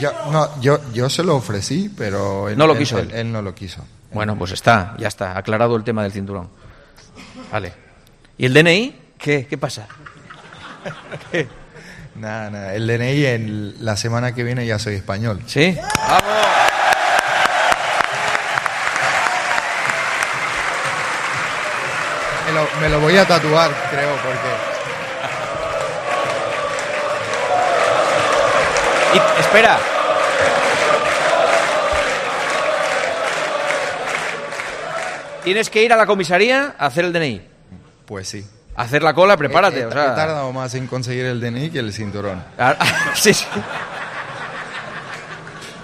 yo, 0.00 0.10
no, 0.30 0.58
yo, 0.62 0.80
yo 0.94 1.10
se 1.10 1.22
lo 1.22 1.36
ofrecí, 1.36 1.92
pero 1.94 2.48
él 2.48 2.56
No 2.56 2.66
lo 2.66 2.78
quiso 2.78 2.98
él, 2.98 3.10
él. 3.10 3.18
él 3.18 3.30
no 3.30 3.42
lo 3.42 3.54
quiso. 3.54 3.84
Bueno, 4.10 4.38
pues 4.38 4.52
está, 4.52 4.94
ya 4.96 5.08
está, 5.08 5.36
aclarado 5.36 5.76
el 5.76 5.84
tema 5.84 6.02
del 6.02 6.12
cinturón. 6.12 6.48
Vale. 7.52 7.74
¿Y 8.38 8.46
el 8.46 8.54
DNI? 8.54 8.96
¿Qué? 9.18 9.46
¿Qué 9.46 9.58
pasa? 9.58 9.86
Nada, 12.14 12.48
nada. 12.48 12.74
El 12.74 12.86
DNI 12.86 13.26
en 13.26 13.74
la 13.84 13.94
semana 13.98 14.34
que 14.34 14.42
viene 14.42 14.64
ya 14.64 14.78
soy 14.78 14.94
español. 14.94 15.42
¿Sí? 15.44 15.76
¡Vamos! 16.08 16.32
Me 22.46 22.52
lo, 22.52 22.66
me 22.80 22.88
lo 22.88 23.00
voy 23.00 23.16
a 23.18 23.26
tatuar, 23.26 23.70
creo, 23.90 24.16
porque 24.16 24.71
Y, 29.14 29.40
espera. 29.40 29.78
Tienes 35.44 35.70
que 35.70 35.82
ir 35.82 35.92
a 35.92 35.96
la 35.96 36.06
comisaría 36.06 36.74
a 36.78 36.86
hacer 36.86 37.04
el 37.04 37.12
DNI. 37.12 37.42
pues 38.06 38.28
sí. 38.28 38.46
Hacer 38.74 39.02
la 39.02 39.12
cola, 39.12 39.36
prepárate. 39.36 39.80
He, 39.80 39.82
he- 39.82 39.86
o 39.86 39.92
sea... 39.92 40.12
he 40.12 40.16
tardado 40.16 40.52
más 40.52 40.74
en 40.74 40.86
conseguir 40.86 41.26
el 41.26 41.40
DNI 41.40 41.70
que 41.70 41.78
el 41.80 41.92
cinturón. 41.92 42.42
Ah, 42.58 42.76
sí, 43.14 43.34
sí. 43.34 43.44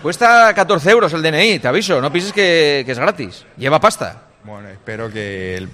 Cuesta 0.03 0.55
14 0.55 0.91
euros 0.91 1.13
el 1.13 1.23
DNI, 1.23 1.59
te 1.59 1.69
aviso. 1.69 2.01
No 2.01 2.11
pienses 2.13 2.33
que, 2.33 2.85
que 2.87 2.93
es 2.93 2.99
gratis. 2.99 3.45
Lleva 3.57 3.81
pasta. 3.81 4.23
Bueno, 4.45 4.69
espero 4.69 5.11
que 5.11 5.57
él 5.57 5.69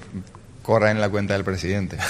corra 0.62 0.90
en 0.90 1.00
la 1.00 1.08
cuenta 1.10 1.34
del 1.34 1.44
presidente. 1.44 1.98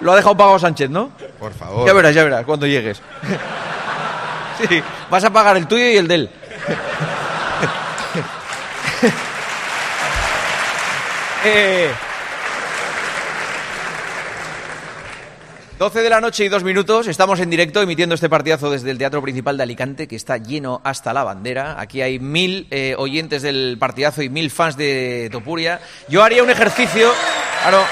Lo 0.00 0.12
ha 0.12 0.16
dejado 0.16 0.36
pagado 0.36 0.58
Sánchez, 0.58 0.90
¿no? 0.90 1.10
Por 1.38 1.52
favor. 1.52 1.86
Ya 1.86 1.92
verás, 1.92 2.14
ya 2.14 2.24
verás, 2.24 2.44
cuando 2.44 2.66
llegues. 2.66 3.00
Sí, 4.68 4.82
vas 5.10 5.24
a 5.24 5.30
pagar 5.30 5.56
el 5.56 5.66
tuyo 5.66 5.88
y 5.88 5.96
el 5.96 6.06
de 6.06 6.14
él. 6.14 6.30
Eh, 11.42 11.90
12 15.80 16.02
de 16.02 16.10
la 16.10 16.20
noche 16.20 16.44
y 16.44 16.50
dos 16.50 16.62
minutos, 16.62 17.06
estamos 17.06 17.40
en 17.40 17.48
directo 17.48 17.80
emitiendo 17.80 18.14
este 18.14 18.28
partidazo 18.28 18.70
desde 18.70 18.90
el 18.90 18.98
Teatro 18.98 19.22
Principal 19.22 19.56
de 19.56 19.62
Alicante, 19.62 20.06
que 20.06 20.16
está 20.16 20.36
lleno 20.36 20.82
hasta 20.84 21.14
la 21.14 21.24
bandera. 21.24 21.80
Aquí 21.80 22.02
hay 22.02 22.18
mil 22.18 22.66
eh, 22.70 22.94
oyentes 22.98 23.40
del 23.40 23.78
partidazo 23.80 24.20
y 24.20 24.28
mil 24.28 24.50
fans 24.50 24.76
de 24.76 25.30
Topuria. 25.32 25.80
Yo 26.06 26.22
haría 26.22 26.42
un 26.42 26.50
ejercicio, 26.50 27.10
claro, 27.62 27.82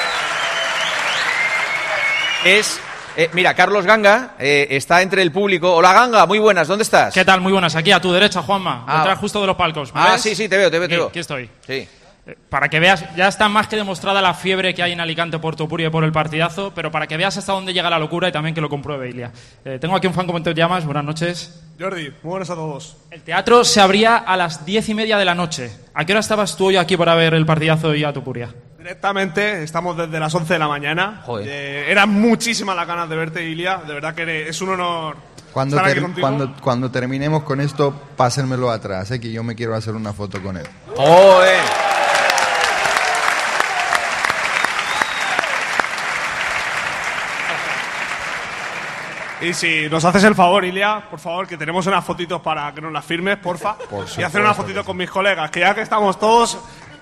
es... 2.44 2.80
eh, 3.16 3.30
mira, 3.32 3.54
Carlos 3.54 3.84
Ganga 3.84 4.34
eh, 4.38 4.66
está 4.70 5.02
entre 5.02 5.22
el 5.22 5.32
público. 5.32 5.72
Hola 5.74 5.92
Ganga, 5.92 6.26
muy 6.26 6.38
buenas, 6.38 6.68
¿dónde 6.68 6.82
estás? 6.84 7.12
¿Qué 7.14 7.24
tal? 7.24 7.40
Muy 7.40 7.52
buenas. 7.52 7.74
Aquí 7.76 7.92
a 7.92 8.00
tu 8.00 8.12
derecha, 8.12 8.42
Juanma. 8.42 8.84
Ah. 8.86 8.98
Detrás 8.98 9.18
justo 9.18 9.40
de 9.40 9.46
los 9.46 9.56
palcos. 9.56 9.92
¿Me 9.94 10.00
Ah, 10.00 10.12
ves? 10.12 10.22
sí, 10.22 10.34
sí, 10.34 10.48
te 10.48 10.56
veo, 10.56 10.70
te 10.70 10.78
veo, 10.78 10.88
te 10.88 10.96
veo. 10.96 11.06
aquí 11.08 11.18
estoy. 11.18 11.48
Sí. 11.66 11.88
Eh, 12.28 12.36
Para 12.50 12.68
que 12.68 12.78
veas, 12.78 13.04
ya 13.16 13.26
está 13.26 13.48
más 13.48 13.66
que 13.68 13.76
demostrada 13.76 14.20
la 14.20 14.34
fiebre 14.34 14.74
que 14.74 14.82
hay 14.82 14.92
en 14.92 15.00
Alicante 15.00 15.38
por 15.38 15.56
Topuria 15.56 15.86
y 15.86 15.90
por 15.90 16.04
el 16.04 16.12
partidazo, 16.12 16.72
pero 16.74 16.90
para 16.92 17.06
que 17.06 17.16
veas 17.16 17.36
hasta 17.38 17.52
dónde 17.52 17.72
llega 17.72 17.88
la 17.88 17.98
locura 17.98 18.28
y 18.28 18.32
también 18.32 18.54
que 18.54 18.60
lo 18.60 18.68
compruebe 18.68 19.08
Ilia. 19.08 19.32
Eh, 19.64 19.78
tengo 19.80 19.96
aquí 19.96 20.06
un 20.06 20.12
fan 20.14 20.26
como 20.26 20.42
te 20.42 20.52
llamas, 20.54 20.84
buenas 20.84 21.04
noches. 21.04 21.62
Jordi, 21.80 22.10
muy 22.22 22.30
buenas 22.30 22.50
a 22.50 22.54
todos. 22.54 22.96
El 23.10 23.22
teatro 23.22 23.64
se 23.64 23.80
abría 23.80 24.16
a 24.18 24.36
las 24.36 24.66
diez 24.66 24.88
y 24.88 24.94
media 24.94 25.16
de 25.16 25.24
la 25.24 25.34
noche. 25.34 25.70
¿A 25.94 26.04
qué 26.04 26.12
hora 26.12 26.20
estabas 26.20 26.56
tú 26.56 26.66
hoy 26.66 26.76
aquí 26.76 26.96
para 26.96 27.14
ver 27.14 27.32
el 27.34 27.46
partidazo 27.46 27.94
y 27.94 28.04
a 28.04 28.12
Topuria? 28.12 28.52
Directamente, 28.76 29.62
estamos 29.62 29.96
desde 29.96 30.18
las 30.20 30.34
11 30.34 30.52
de 30.52 30.58
la 30.58 30.68
mañana. 30.68 31.22
Joder. 31.24 31.46
Eh, 31.48 31.90
eran 31.90 32.10
muchísimas 32.10 32.74
las 32.76 32.86
ganas 32.86 33.08
de 33.08 33.16
verte, 33.16 33.44
Ilia. 33.48 33.80
De 33.86 33.94
verdad 33.94 34.14
que 34.14 34.48
es 34.48 34.60
un 34.60 34.70
honor 34.70 35.16
Cuando, 35.52 35.76
estar 35.76 35.90
aquí 35.90 36.00
ter- 36.00 36.20
cuando, 36.20 36.54
cuando 36.60 36.90
terminemos 36.90 37.42
con 37.42 37.60
esto, 37.60 37.92
pásenmelo 38.16 38.70
atrás, 38.70 39.10
eh, 39.12 39.20
que 39.20 39.30
yo 39.30 39.42
me 39.42 39.54
quiero 39.54 39.74
hacer 39.74 39.94
una 39.94 40.12
foto 40.12 40.42
con 40.42 40.56
él. 40.56 40.66
¡Joder! 40.96 41.60
Y 49.40 49.54
si 49.54 49.88
nos 49.88 50.04
haces 50.04 50.24
el 50.24 50.34
favor, 50.34 50.64
Ilia, 50.64 51.04
por 51.08 51.20
favor, 51.20 51.46
que 51.46 51.56
tenemos 51.56 51.86
unas 51.86 52.04
fotitos 52.04 52.40
para 52.40 52.72
que 52.74 52.80
nos 52.80 52.92
las 52.92 53.04
firmes, 53.04 53.36
porfa. 53.38 53.76
Por 53.78 54.06
y 54.16 54.22
hacer 54.22 54.40
una 54.40 54.52
fotito 54.52 54.84
con 54.84 54.96
mis 54.96 55.10
colegas, 55.10 55.50
que 55.50 55.60
ya 55.60 55.74
que 55.74 55.82
estamos 55.82 56.18
todos, 56.18 56.58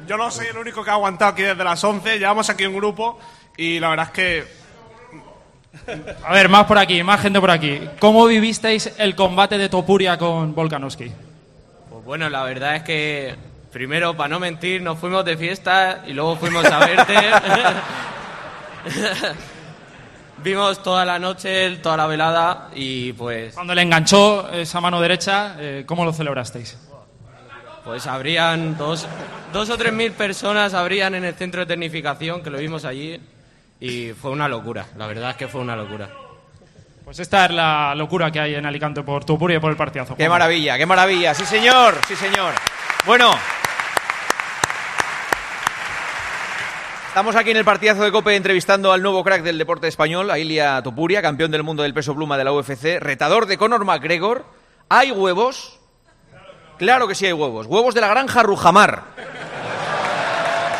yo 0.07 0.18
no 0.18 0.31
soy 0.31 0.49
el 0.49 0.59
único 0.59 0.85
que 0.85 0.90
ha 0.90 0.94
aguantado 0.94 1.33
aquí 1.33 1.42
desde 1.42 1.64
las 1.64 1.83
11, 1.83 2.18
llevamos 2.18 2.51
aquí 2.51 2.66
un 2.66 2.77
grupo 2.77 3.18
y 3.57 3.79
la 3.81 3.88
verdad 3.88 4.07
es 4.07 4.12
que 4.12 4.44
A 6.25 6.33
ver, 6.33 6.49
más 6.49 6.66
por 6.66 6.79
aquí, 6.79 7.03
más 7.03 7.20
gente 7.20 7.40
por 7.40 7.51
aquí. 7.51 7.81
¿Cómo 7.99 8.27
vivisteis 8.27 8.92
el 8.99 9.14
combate 9.14 9.57
de 9.57 9.68
Topuria 9.68 10.18
con 10.18 10.55
Volkanovski? 10.55 11.11
Pues 11.90 12.05
bueno, 12.05 12.29
la 12.29 12.42
verdad 12.44 12.77
es 12.77 12.83
que 12.83 13.35
primero, 13.72 14.14
para 14.16 14.29
no 14.29 14.40
mentir, 14.40 14.83
nos 14.83 14.99
fuimos 14.99 15.25
de 15.25 15.37
fiesta 15.37 16.03
y 16.07 16.12
luego 16.12 16.37
fuimos 16.37 16.64
a 16.66 16.79
verte. 16.81 17.14
Vimos 20.38 20.83
toda 20.83 21.05
la 21.05 21.18
noche, 21.18 21.77
toda 21.79 21.96
la 21.96 22.07
velada 22.07 22.68
y 22.75 23.12
pues, 23.14 23.55
Cuando 23.55 23.75
le 23.75 23.83
enganchó 23.83 24.49
esa 24.51 24.81
mano 24.81 25.01
derecha, 25.01 25.57
eh, 25.59 25.85
¿cómo 25.87 26.05
lo 26.05 26.12
celebrasteis? 26.12 26.77
pues 27.87 28.09
habrían 28.09 28.77
dos, 28.77 29.07
dos 29.53 29.71
o 29.71 29.79
tres 29.79 29.92
mil 29.92 30.10
personas 30.10 30.75
habrían 30.75 31.15
en 31.15 31.25
el 31.25 31.35
centro 31.35 31.60
de 31.60 31.67
tecnificación 31.67 32.42
que 32.42 32.50
lo 32.50 32.58
vimos 32.58 32.85
allí 32.85 33.21
y 33.79 34.08
fue 34.10 34.33
una 34.33 34.48
locura. 34.48 34.87
La 34.96 35.06
verdad 35.06 35.31
es 35.31 35.37
que 35.37 35.46
fue 35.46 35.60
una 35.60 35.77
locura. 35.77 36.10
Pues 37.04 37.21
esta 37.21 37.44
es 37.44 37.52
la 37.52 37.94
locura 37.94 38.33
que 38.33 38.40
hay 38.40 38.56
en 38.56 38.67
Alicante 38.67 39.04
por 39.04 39.25
Topuria 39.25 39.58
y 39.58 39.60
por 39.60 39.71
el 39.71 39.77
partidazo. 39.77 40.17
¡Qué 40.17 40.29
maravilla, 40.29 40.77
qué 40.77 40.85
maravilla! 40.85 41.33
¡Sí, 41.33 41.46
señor! 41.46 41.94
¡Sí, 42.08 42.17
señor! 42.17 42.54
Bueno. 43.06 43.31
Estamos 47.17 47.35
aquí 47.35 47.50
en 47.50 47.56
el 47.56 47.64
partidazo 47.64 48.02
de 48.04 48.12
Cope 48.12 48.37
entrevistando 48.37 48.92
al 48.92 49.00
nuevo 49.00 49.25
crack 49.25 49.40
del 49.42 49.56
deporte 49.56 49.88
español, 49.88 50.31
a 50.31 50.38
Ilia 50.38 50.83
Topuria, 50.83 51.23
campeón 51.23 51.50
del 51.50 51.62
mundo 51.62 51.83
del 51.83 51.94
peso 51.94 52.14
pluma 52.14 52.37
de 52.37 52.44
la 52.44 52.52
UFC, 52.52 52.98
retador 53.00 53.46
de 53.46 53.56
Conor 53.56 53.87
McGregor. 53.87 54.44
¿Hay 54.90 55.12
huevos? 55.12 55.79
Claro 56.77 57.08
que 57.08 57.14
sí 57.14 57.25
hay 57.25 57.33
huevos. 57.33 57.64
Huevos 57.69 57.94
de 57.94 58.02
la 58.02 58.08
granja 58.08 58.42
Rujamar. 58.42 59.02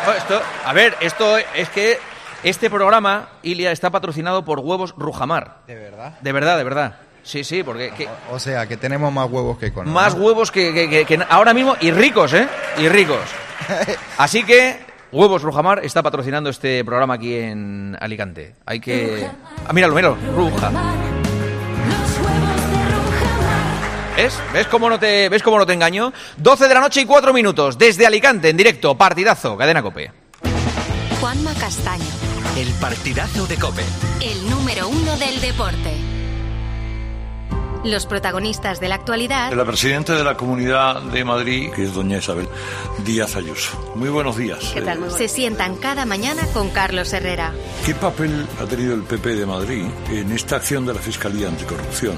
Oh, 0.07 0.11
Esto, 0.11 0.39
a 0.63 0.73
ver, 0.73 0.95
esto 0.99 1.39
es 1.39 1.69
que 1.69 1.97
Este 2.43 2.69
programa, 2.69 3.29
Ilia, 3.41 3.71
está 3.71 3.89
patrocinado 3.89 4.45
por 4.45 4.59
Huevos 4.59 4.93
Rujamar. 4.95 5.61
¿De 5.65 5.73
verdad? 5.73 6.19
De 6.21 6.31
verdad, 6.31 6.55
de 6.59 6.63
verdad. 6.63 6.95
Sí, 7.23 7.43
sí, 7.43 7.63
porque 7.63 7.89
que- 7.97 8.07
O 8.29 8.37
sea, 8.37 8.67
que 8.67 8.77
tenemos 8.77 9.11
más 9.11 9.27
huevos 9.27 9.57
que 9.57 9.73
con. 9.73 9.89
más 9.91 10.13
huevos 10.13 10.51
que- 10.51 10.71
que 10.71 11.19
ahora 11.29 11.55
mismo 11.55 11.75
y 11.79 11.89
ricos, 11.89 12.31
¿eh? 12.35 12.47
Y 12.77 12.87
ricos. 12.89 13.21
Así 14.19 14.43
que 14.43 14.85
Huevos 15.11 15.41
Rujamar 15.41 15.85
está 15.85 16.03
patrocinando 16.03 16.49
este 16.49 16.83
programa 16.83 17.13
aquí 17.15 17.33
en 17.35 17.97
Alicante. 17.99 18.55
Hay 18.65 18.79
que... 18.79 19.27
Ah, 19.65 19.71
míralo, 19.73 19.95
míralo. 19.95 20.17
Ruja. 20.35 20.71
¿Ves? 24.17 24.33
¿Ves 24.51 24.67
cómo, 24.67 24.89
no 24.89 24.99
te, 24.99 25.29
¿Ves 25.29 25.43
cómo 25.43 25.57
no 25.59 25.65
te 25.65 25.73
engaño? 25.73 26.11
12 26.37 26.67
de 26.67 26.73
la 26.73 26.79
noche 26.81 27.01
y 27.01 27.05
4 27.05 27.31
minutos, 27.33 27.77
desde 27.77 28.05
Alicante, 28.07 28.49
en 28.49 28.57
directo, 28.57 28.95
partidazo, 28.97 29.55
cadena 29.55 29.81
cope. 29.83 30.11
Juanma 31.21 31.53
Castaño, 31.53 32.03
El 32.57 32.67
partidazo 32.81 33.45
de 33.45 33.57
Cope. 33.57 33.83
el 34.21 34.49
número 34.49 34.89
uno 34.89 35.15
del 35.17 35.39
deporte. 35.39 36.16
Los 37.87 38.05
protagonistas 38.05 38.81
de 38.81 38.89
la 38.89 38.95
actualidad 38.95 39.53
La 39.53 39.63
presidenta 39.63 40.13
de 40.13 40.23
la 40.23 40.35
Comunidad 40.35 41.01
de 41.03 41.23
Madrid, 41.23 41.71
que 41.73 41.85
es 41.85 41.93
doña 41.93 42.17
Isabel 42.17 42.49
Díaz 43.05 43.37
Ayuso. 43.37 43.93
Muy 43.95 44.09
buenos 44.09 44.35
días. 44.35 44.73
Eh, 44.75 44.83
se 45.09 45.29
sientan 45.29 45.77
cada 45.77 46.05
mañana 46.05 46.45
con 46.53 46.69
Carlos 46.69 47.13
Herrera. 47.13 47.53
¿Qué 47.85 47.95
papel 47.95 48.45
ha 48.61 48.65
tenido 48.65 48.93
el 48.93 49.03
PP 49.03 49.35
de 49.35 49.45
Madrid 49.45 49.85
en 50.11 50.33
esta 50.33 50.57
acción 50.57 50.85
de 50.85 50.95
la 50.95 50.99
Fiscalía 50.99 51.47
Anticorrupción? 51.47 52.17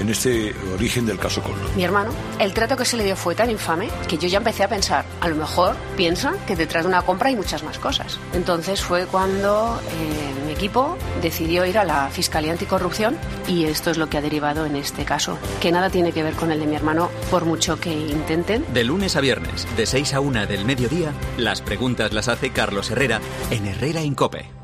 En 0.00 0.08
este 0.08 0.54
origen 0.74 1.06
del 1.06 1.18
caso 1.18 1.42
Coldo. 1.42 1.68
Mi 1.76 1.84
hermano, 1.84 2.10
el 2.38 2.52
trato 2.52 2.76
que 2.76 2.84
se 2.84 2.96
le 2.96 3.04
dio 3.04 3.16
fue 3.16 3.34
tan 3.34 3.50
infame 3.50 3.88
que 4.08 4.18
yo 4.18 4.28
ya 4.28 4.38
empecé 4.38 4.64
a 4.64 4.68
pensar, 4.68 5.04
a 5.20 5.28
lo 5.28 5.36
mejor 5.36 5.76
piensan 5.96 6.36
que 6.46 6.56
detrás 6.56 6.84
de 6.84 6.88
una 6.88 7.02
compra 7.02 7.28
hay 7.28 7.36
muchas 7.36 7.62
más 7.62 7.78
cosas. 7.78 8.18
Entonces 8.32 8.82
fue 8.82 9.06
cuando 9.06 9.80
eh, 9.80 10.44
mi 10.46 10.52
equipo 10.52 10.96
decidió 11.22 11.64
ir 11.64 11.78
a 11.78 11.84
la 11.84 12.08
Fiscalía 12.10 12.52
Anticorrupción 12.52 13.16
y 13.48 13.64
esto 13.64 13.90
es 13.90 13.96
lo 13.96 14.08
que 14.08 14.18
ha 14.18 14.22
derivado 14.22 14.66
en 14.66 14.76
este 14.76 15.04
caso, 15.04 15.38
que 15.60 15.72
nada 15.72 15.90
tiene 15.90 16.12
que 16.12 16.22
ver 16.22 16.34
con 16.34 16.50
el 16.50 16.60
de 16.60 16.66
mi 16.66 16.76
hermano 16.76 17.10
por 17.30 17.44
mucho 17.44 17.78
que 17.78 17.92
intenten. 17.92 18.64
De 18.72 18.84
lunes 18.84 19.16
a 19.16 19.20
viernes, 19.20 19.66
de 19.76 19.86
6 19.86 20.14
a 20.14 20.20
1 20.20 20.46
del 20.46 20.64
mediodía, 20.64 21.12
las 21.36 21.60
preguntas 21.62 22.12
las 22.12 22.28
hace 22.28 22.50
Carlos 22.50 22.90
Herrera 22.90 23.20
en 23.50 23.66
Herrera 23.66 24.02
Incope. 24.02 24.63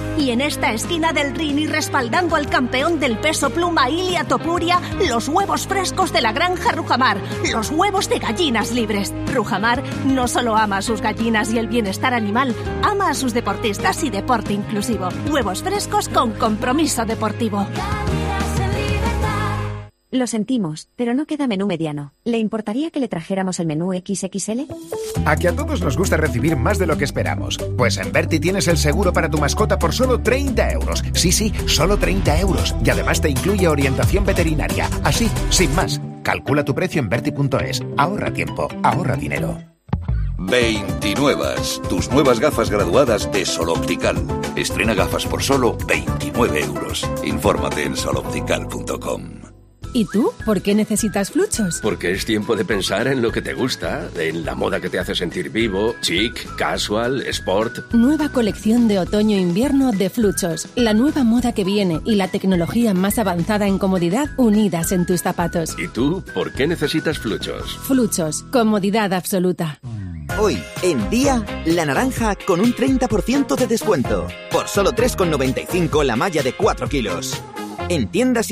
Y 0.21 0.29
en 0.29 0.39
esta 0.39 0.71
esquina 0.71 1.13
del 1.13 1.33
ring 1.33 1.57
y 1.57 1.65
respaldando 1.65 2.35
al 2.35 2.47
campeón 2.47 2.99
del 2.99 3.17
peso 3.17 3.49
pluma 3.49 3.89
Ilia 3.89 4.23
Topuria, 4.23 4.79
los 5.09 5.27
huevos 5.27 5.65
frescos 5.65 6.13
de 6.13 6.21
la 6.21 6.31
granja 6.31 6.73
Rujamar, 6.73 7.17
los 7.51 7.71
huevos 7.71 8.07
de 8.07 8.19
gallinas 8.19 8.71
libres. 8.71 9.11
Rujamar 9.33 9.81
no 10.05 10.27
solo 10.27 10.55
ama 10.55 10.77
a 10.77 10.81
sus 10.83 11.01
gallinas 11.01 11.51
y 11.51 11.57
el 11.57 11.67
bienestar 11.67 12.13
animal, 12.13 12.53
ama 12.83 13.09
a 13.09 13.13
sus 13.15 13.33
deportistas 13.33 14.03
y 14.03 14.11
deporte 14.11 14.53
inclusivo. 14.53 15.09
Huevos 15.31 15.63
frescos 15.63 16.07
con 16.07 16.33
compromiso 16.33 17.03
deportivo. 17.03 17.65
Lo 20.13 20.27
sentimos, 20.27 20.89
pero 20.97 21.13
no 21.13 21.25
queda 21.25 21.47
menú 21.47 21.67
mediano. 21.67 22.11
¿Le 22.25 22.37
importaría 22.37 22.91
que 22.91 22.99
le 22.99 23.07
trajéramos 23.07 23.61
el 23.61 23.65
menú 23.65 23.93
XXL? 23.93 24.65
A 25.23 25.37
que 25.37 25.47
a 25.47 25.55
todos 25.55 25.81
nos 25.81 25.97
gusta 25.97 26.17
recibir 26.17 26.57
más 26.57 26.77
de 26.77 26.85
lo 26.85 26.97
que 26.97 27.05
esperamos. 27.05 27.57
Pues 27.77 27.97
en 27.97 28.11
Berti 28.11 28.41
tienes 28.41 28.67
el 28.67 28.77
seguro 28.77 29.13
para 29.13 29.29
tu 29.29 29.37
mascota 29.37 29.79
por 29.79 29.93
solo 29.93 30.21
30 30.21 30.71
euros. 30.73 31.01
Sí, 31.13 31.31
sí, 31.31 31.53
solo 31.65 31.95
30 31.95 32.41
euros. 32.41 32.75
Y 32.83 32.89
además 32.89 33.21
te 33.21 33.29
incluye 33.29 33.69
orientación 33.69 34.25
veterinaria. 34.25 34.89
Así, 35.05 35.29
sin 35.49 35.73
más. 35.75 36.01
Calcula 36.23 36.65
tu 36.65 36.75
precio 36.75 36.99
en 36.99 37.07
Berti.es. 37.07 37.81
Ahorra 37.95 38.33
tiempo, 38.33 38.67
ahorra 38.83 39.15
dinero. 39.15 39.59
29. 40.39 41.45
Tus 41.87 42.11
nuevas 42.11 42.41
gafas 42.41 42.69
graduadas 42.69 43.31
de 43.31 43.45
Sol 43.45 43.69
Optical. 43.69 44.17
Estrena 44.57 44.93
gafas 44.93 45.25
por 45.25 45.41
solo 45.41 45.77
29 45.87 46.65
euros. 46.65 47.09
Infórmate 47.23 47.85
en 47.85 47.95
soloptical.com. 47.95 49.60
¿Y 49.93 50.05
tú? 50.05 50.31
¿Por 50.45 50.61
qué 50.61 50.73
necesitas 50.73 51.31
fluchos? 51.31 51.79
Porque 51.81 52.11
es 52.11 52.25
tiempo 52.25 52.55
de 52.55 52.63
pensar 52.63 53.07
en 53.07 53.21
lo 53.21 53.31
que 53.31 53.41
te 53.41 53.53
gusta, 53.53 54.09
en 54.17 54.45
la 54.45 54.55
moda 54.55 54.79
que 54.79 54.89
te 54.89 54.99
hace 54.99 55.15
sentir 55.15 55.49
vivo, 55.49 55.95
chic, 56.01 56.55
casual, 56.55 57.21
sport. 57.27 57.93
Nueva 57.93 58.29
colección 58.29 58.87
de 58.87 58.99
otoño-invierno 58.99 59.91
de 59.91 60.09
Fluchos. 60.09 60.67
La 60.75 60.93
nueva 60.93 61.23
moda 61.23 61.53
que 61.53 61.63
viene 61.63 61.99
y 62.05 62.15
la 62.15 62.29
tecnología 62.29 62.93
más 62.93 63.19
avanzada 63.19 63.67
en 63.67 63.77
comodidad 63.77 64.29
unidas 64.37 64.91
en 64.91 65.05
tus 65.05 65.21
zapatos. 65.21 65.75
¿Y 65.77 65.87
tú 65.89 66.23
por 66.33 66.53
qué 66.53 66.67
necesitas 66.67 67.19
fluchos? 67.19 67.77
Fluchos. 67.83 68.43
Comodidad 68.43 69.13
absoluta. 69.13 69.79
Hoy, 70.39 70.57
en 70.83 71.09
día, 71.09 71.45
la 71.65 71.85
naranja 71.85 72.35
con 72.47 72.61
un 72.61 72.73
30% 72.73 73.55
de 73.57 73.67
descuento. 73.67 74.27
Por 74.51 74.67
solo 74.67 74.91
3,95 74.91 76.03
la 76.05 76.15
malla 76.15 76.41
de 76.41 76.53
4 76.53 76.87
kilos. 76.87 77.41
En 77.89 78.07
tiendas 78.07 78.51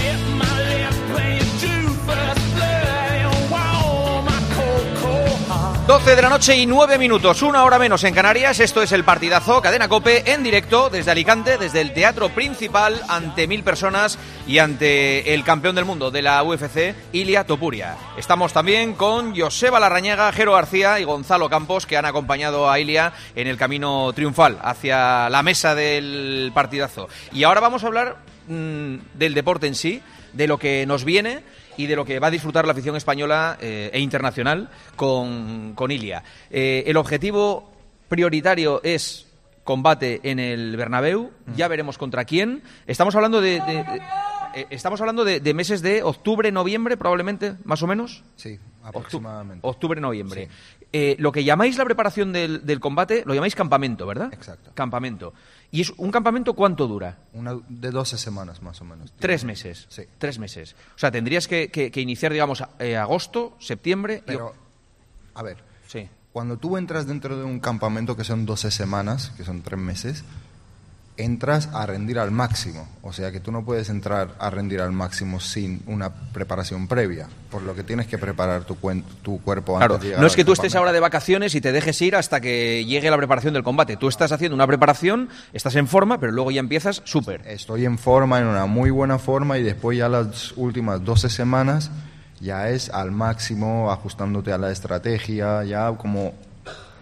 12 5.87 6.15
de 6.15 6.21
la 6.21 6.29
noche 6.29 6.55
y 6.55 6.67
9 6.67 6.97
minutos, 6.99 7.41
una 7.41 7.63
hora 7.63 7.79
menos 7.79 8.03
en 8.03 8.13
Canarias. 8.13 8.59
Esto 8.59 8.83
es 8.83 8.91
el 8.91 9.03
partidazo 9.03 9.61
Cadena 9.61 9.89
Cope 9.89 10.31
en 10.31 10.43
directo 10.43 10.89
desde 10.89 11.11
Alicante, 11.11 11.57
desde 11.57 11.81
el 11.81 11.91
teatro 11.91 12.29
principal, 12.29 13.01
ante 13.09 13.47
mil 13.47 13.63
personas 13.63 14.19
y 14.45 14.59
ante 14.59 15.33
el 15.33 15.43
campeón 15.43 15.75
del 15.75 15.85
mundo 15.85 16.11
de 16.11 16.21
la 16.21 16.43
UFC, 16.43 16.95
Ilia 17.11 17.45
Topuria. 17.45 17.97
Estamos 18.15 18.53
también 18.53 18.93
con 18.93 19.35
Joseba 19.35 19.79
Larrañaga, 19.79 20.31
Jero 20.31 20.53
García 20.53 20.99
y 20.99 21.03
Gonzalo 21.03 21.49
Campos, 21.49 21.87
que 21.87 21.97
han 21.97 22.05
acompañado 22.05 22.69
a 22.69 22.79
Ilia 22.79 23.13
en 23.35 23.47
el 23.47 23.57
camino 23.57 24.13
triunfal 24.13 24.59
hacia 24.61 25.29
la 25.29 25.41
mesa 25.41 25.73
del 25.73 26.51
partidazo. 26.53 27.09
Y 27.33 27.43
ahora 27.43 27.59
vamos 27.59 27.83
a 27.83 27.87
hablar 27.87 28.17
mm, 28.51 29.17
del 29.17 29.33
deporte 29.33 29.67
en 29.67 29.75
sí, 29.75 30.01
de 30.33 30.47
lo 30.47 30.57
que 30.57 30.85
nos 30.85 31.03
viene 31.05 31.41
y 31.77 31.87
de 31.87 31.95
lo 31.95 32.05
que 32.05 32.19
va 32.19 32.27
a 32.27 32.31
disfrutar 32.31 32.65
la 32.65 32.73
afición 32.73 32.95
española 32.95 33.57
eh, 33.61 33.89
e 33.93 33.99
internacional 33.99 34.69
con, 34.95 35.73
con 35.75 35.91
Ilia. 35.91 36.23
Eh, 36.49 36.83
el 36.87 36.97
objetivo 36.97 37.71
prioritario 38.07 38.81
es 38.83 39.27
combate 39.63 40.19
en 40.23 40.39
el 40.39 40.75
Bernabéu, 40.75 41.31
ya 41.55 41.67
veremos 41.67 41.97
contra 41.97 42.25
quién. 42.25 42.61
Estamos 42.87 43.15
hablando 43.15 43.41
de... 43.41 43.59
de- 43.61 43.83
de- 43.83 44.01
eh, 44.53 44.67
Estamos 44.69 44.99
hablando 44.99 45.23
de, 45.23 45.39
de 45.39 45.53
meses 45.53 45.81
de 45.81 46.03
octubre, 46.03 46.51
noviembre, 46.51 46.97
probablemente, 46.97 47.53
más 47.63 47.81
o 47.83 47.87
menos. 47.87 48.21
Sí, 48.35 48.59
aproximadamente. 48.83 49.65
Octubre, 49.65 50.01
noviembre. 50.01 50.49
Lo 51.19 51.31
que 51.31 51.45
llamáis 51.45 51.77
la 51.77 51.85
preparación 51.85 52.33
del, 52.33 52.65
del 52.65 52.81
combate, 52.81 53.23
lo 53.25 53.33
llamáis 53.33 53.55
campamento, 53.55 54.05
¿verdad? 54.05 54.29
Exacto. 54.33 54.71
Campamento. 54.73 55.33
¿Y 55.71 55.81
es 55.81 55.91
un 55.97 56.11
campamento 56.11 56.53
cuánto 56.53 56.85
dura? 56.87 57.17
Una 57.33 57.55
de 57.69 57.91
12 57.91 58.17
semanas 58.17 58.61
más 58.61 58.81
o 58.81 58.85
menos. 58.85 59.13
Tres 59.17 59.45
meses. 59.45 59.85
Sí. 59.89 60.03
Tres 60.17 60.37
meses. 60.37 60.75
O 60.95 60.99
sea, 60.99 61.11
tendrías 61.11 61.47
que, 61.47 61.69
que- 61.69 61.89
que 61.91 62.01
iniciar, 62.01 62.33
digamos, 62.33 62.61
eh, 62.79 62.97
agosto, 62.97 63.55
septiembre. 63.59 64.17
y- 64.17 64.21
Pero, 64.27 64.53
a 65.33 65.43
ver, 65.43 65.57
Sí. 65.87 66.09
cuando 66.33 66.57
tú 66.57 66.75
entras 66.77 67.07
dentro 67.07 67.37
de 67.37 67.45
un 67.45 67.59
campamento 67.61 68.17
que 68.17 68.25
son 68.25 68.45
12 68.45 68.69
semanas, 68.69 69.31
que 69.37 69.45
son 69.45 69.61
tres 69.61 69.79
meses, 69.79 70.23
entras 71.23 71.69
a 71.73 71.85
rendir 71.85 72.19
al 72.19 72.31
máximo. 72.31 72.87
O 73.01 73.13
sea 73.13 73.31
que 73.31 73.39
tú 73.39 73.51
no 73.51 73.63
puedes 73.63 73.89
entrar 73.89 74.35
a 74.39 74.49
rendir 74.49 74.81
al 74.81 74.91
máximo 74.91 75.39
sin 75.39 75.81
una 75.87 76.13
preparación 76.13 76.87
previa, 76.87 77.27
por 77.49 77.63
lo 77.63 77.75
que 77.75 77.83
tienes 77.83 78.07
que 78.07 78.17
preparar 78.17 78.63
tu, 78.63 78.75
cuerpo 78.75 79.77
antes 79.77 79.87
Claro, 79.87 79.97
de 79.97 80.05
llegar 80.07 80.21
no 80.21 80.27
es 80.27 80.35
que 80.35 80.45
tú 80.45 80.53
estés 80.53 80.75
ahora 80.75 80.91
de 80.91 80.99
vacaciones 80.99 81.55
y 81.55 81.61
te 81.61 81.71
dejes 81.71 82.01
ir 82.01 82.15
hasta 82.15 82.41
que 82.41 82.85
llegue 82.85 83.09
la 83.09 83.17
preparación 83.17 83.53
del 83.53 83.63
combate. 83.63 83.97
Tú 83.97 84.07
estás 84.07 84.31
haciendo 84.31 84.55
una 84.55 84.67
preparación, 84.67 85.29
estás 85.53 85.75
en 85.75 85.87
forma, 85.87 86.19
pero 86.19 86.31
luego 86.31 86.51
ya 86.51 86.59
empiezas 86.59 87.01
súper. 87.05 87.41
Estoy 87.47 87.85
en 87.85 87.97
forma, 87.97 88.39
en 88.39 88.47
una 88.47 88.65
muy 88.65 88.89
buena 88.89 89.19
forma 89.19 89.57
y 89.57 89.63
después 89.63 89.97
ya 89.97 90.09
las 90.09 90.53
últimas 90.55 91.03
12 91.03 91.29
semanas 91.29 91.91
ya 92.39 92.69
es 92.69 92.89
al 92.89 93.11
máximo, 93.11 93.91
ajustándote 93.91 94.51
a 94.51 94.57
la 94.57 94.71
estrategia, 94.71 95.63
ya 95.63 95.91
como 95.91 96.33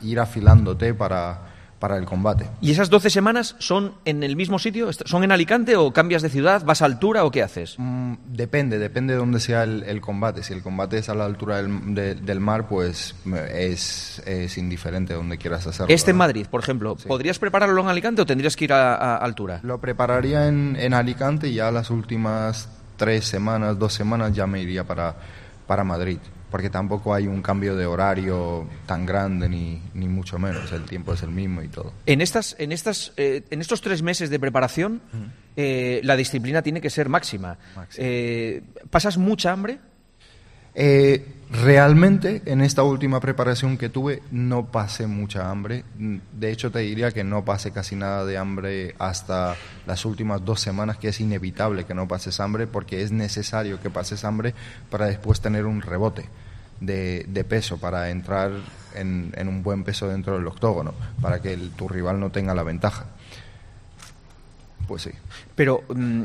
ir 0.02 0.20
afilándote 0.20 0.94
para, 0.94 1.49
para 1.80 1.98
el 1.98 2.06
combate. 2.06 2.46
¿Y 2.62 2.72
esas 2.72 2.90
12 2.90 3.10
semanas 3.10 3.56
son 3.60 3.94
en 4.06 4.22
el 4.24 4.36
mismo 4.36 4.60
sitio? 4.60 4.90
¿Est- 4.90 5.04
¿Son 5.08 5.24
en 5.24 5.32
Alicante 5.32 5.78
o 5.78 5.92
cambias 5.94 6.22
de 6.22 6.30
ciudad? 6.30 6.62
¿Vas 6.66 6.82
a 6.82 6.86
altura 6.86 7.24
o 7.24 7.32
qué 7.32 7.42
haces? 7.42 7.76
Mm, 7.78 8.16
Depende, 8.28 8.80
depende 8.80 9.14
de 9.14 9.20
dónde 9.20 9.40
sea 9.40 9.64
el, 9.64 9.84
el 9.84 10.02
combate. 10.02 10.44
Si 10.44 10.52
el 10.54 10.62
combate 10.62 10.98
es 10.98 11.08
a 11.10 11.16
la 11.16 11.26
altura 11.26 11.62
del, 11.62 11.96
de- 11.96 12.16
del 12.16 12.40
mar, 12.42 12.68
pues 12.68 13.16
es, 13.54 14.22
es 14.26 14.58
indiferente 14.58 15.14
donde 15.14 15.38
quieras 15.38 15.66
hacerlo. 15.68 15.94
Este 15.94 16.12
en. 16.12 16.18
Madrid, 16.18 16.48
por 16.52 16.62
ejemplo, 16.62 16.96
¿podrías 16.96 17.40
prepararlo 17.40 17.82
en 17.82 17.88
Alicante 17.88 18.22
o 18.22 18.26
tendrías 18.26 18.56
que 18.56 18.66
ir 18.66 18.74
a, 18.74 18.96
a 18.96 19.16
altura? 19.18 19.60
Lo 19.64 19.80
prepararía 19.80 20.48
en, 20.48 20.76
en 20.80 20.94
Alicante 20.94 21.48
y 21.48 21.54
ya 21.56 21.72
las 21.72 21.90
últimas 21.90 22.70
tres 22.98 23.26
semanas, 23.26 23.80
dos 23.80 23.94
semanas 23.94 24.34
ya 24.34 24.46
me 24.48 24.62
iría 24.62 24.84
para, 24.84 25.16
para 25.66 25.84
Madrid. 25.86 26.18
Porque 26.50 26.70
tampoco 26.70 27.14
hay 27.14 27.28
un 27.28 27.42
cambio 27.42 27.76
de 27.76 27.86
horario 27.86 28.68
tan 28.86 29.06
grande 29.06 29.48
ni, 29.48 29.82
ni 29.94 30.08
mucho 30.08 30.40
menos. 30.40 30.72
El 30.72 30.86
tiempo 30.86 31.14
es 31.14 31.24
el 31.24 31.30
mismo 31.30 31.62
y 31.62 31.68
todo. 31.68 31.94
En, 32.06 32.22
estas, 32.22 32.56
en, 32.60 32.72
estas, 32.72 33.14
eh, 33.18 33.44
en 33.50 33.62
estos 33.62 33.82
tres 33.82 34.02
meses 34.02 34.30
de 34.30 34.40
preparación, 34.40 35.02
eh, 35.56 36.02
la 36.04 36.16
disciplina 36.16 36.62
tiene 36.62 36.82
que 36.82 36.90
ser 36.90 37.10
máxima. 37.10 37.58
Eh, 37.98 38.64
¿Pasas 38.90 39.18
mucha 39.18 39.52
hambre? 39.52 39.80
Eh, 40.76 41.26
realmente 41.52 42.44
en 42.46 42.62
esta 42.62 42.84
última 42.84 43.20
preparación 43.20 43.78
que 43.78 43.90
tuve 43.90 44.22
no 44.32 44.68
pasé 44.68 45.08
mucha 45.08 45.50
hambre. 45.50 45.84
Mm, 45.98 46.18
De 46.34 46.52
hecho 46.52 46.72
te 46.72 46.80
diría 46.80 47.12
que 47.12 47.24
no 47.24 47.44
pasé 47.44 47.72
casi 47.72 47.96
nada 47.96 48.26
de 48.26 48.38
hambre 48.38 48.96
hasta 49.00 49.56
las 49.88 50.06
últimas 50.06 50.44
dos 50.46 50.62
semanas, 50.62 50.98
que 50.98 51.10
es 51.10 51.20
inevitable 51.20 51.86
que 51.86 51.94
no 51.94 52.08
pases 52.08 52.40
hambre 52.40 52.68
porque 52.68 53.02
es 53.02 53.12
necesario 53.12 53.82
que 53.82 53.90
pases 53.90 54.24
hambre 54.24 54.54
para 54.90 55.08
después 55.08 55.42
tener 55.42 55.66
un 55.66 55.82
rebote 55.82 56.30
de, 56.80 57.46
peso, 57.48 57.78
para 57.78 58.10
entrar 58.10 58.52
en, 58.96 59.34
un 59.48 59.64
buen 59.64 59.84
peso 59.84 60.08
dentro 60.08 60.36
del 60.36 60.48
octógono, 60.48 60.94
para 61.22 61.42
que 61.42 61.58
tu 61.76 61.88
rival 61.88 62.20
no 62.20 62.32
tenga 62.32 62.54
la 62.54 62.64
ventaja. 62.64 63.06
Pues 64.88 65.04
sí. 65.04 65.12
Pero 65.56 65.84
mm, 65.90 66.24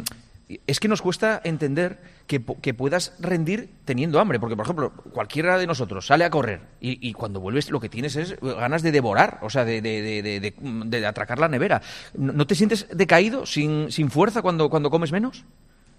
es 0.66 0.80
que 0.80 0.88
nos 0.88 1.02
cuesta 1.02 1.40
entender 1.44 1.98
que, 2.26 2.40
puedas 2.74 3.12
rendir 3.20 3.70
teniendo 3.84 4.18
hambre. 4.20 4.40
Porque, 4.40 4.56
por 4.56 4.64
ejemplo, 4.64 4.92
cualquiera 5.12 5.58
de 5.58 5.66
nosotros 5.66 6.06
sale 6.06 6.24
a 6.24 6.30
correr 6.30 6.60
y, 6.80 7.06
y 7.06 7.12
cuando 7.12 7.40
vuelves 7.40 7.70
lo 7.70 7.80
que 7.80 7.88
tienes 7.88 8.16
es 8.16 8.38
ganas 8.40 8.82
de 8.82 8.92
devorar, 8.92 9.38
o 9.42 9.50
sea, 9.50 9.64
de, 9.64 9.82
de, 9.82 10.00
de, 10.02 10.22
de- 10.22 10.40
de- 10.40 11.00
de 11.00 11.06
atracar 11.06 11.38
la 11.38 11.48
nevera. 11.48 11.82
¿No 12.14 12.46
te 12.46 12.54
sientes 12.54 12.86
decaído, 12.94 13.44
sin, 13.46 13.90
sin 13.92 14.10
fuerza 14.10 14.40
cuando, 14.42 14.70
cuando 14.70 14.90
comes 14.90 15.12
menos? 15.12 15.44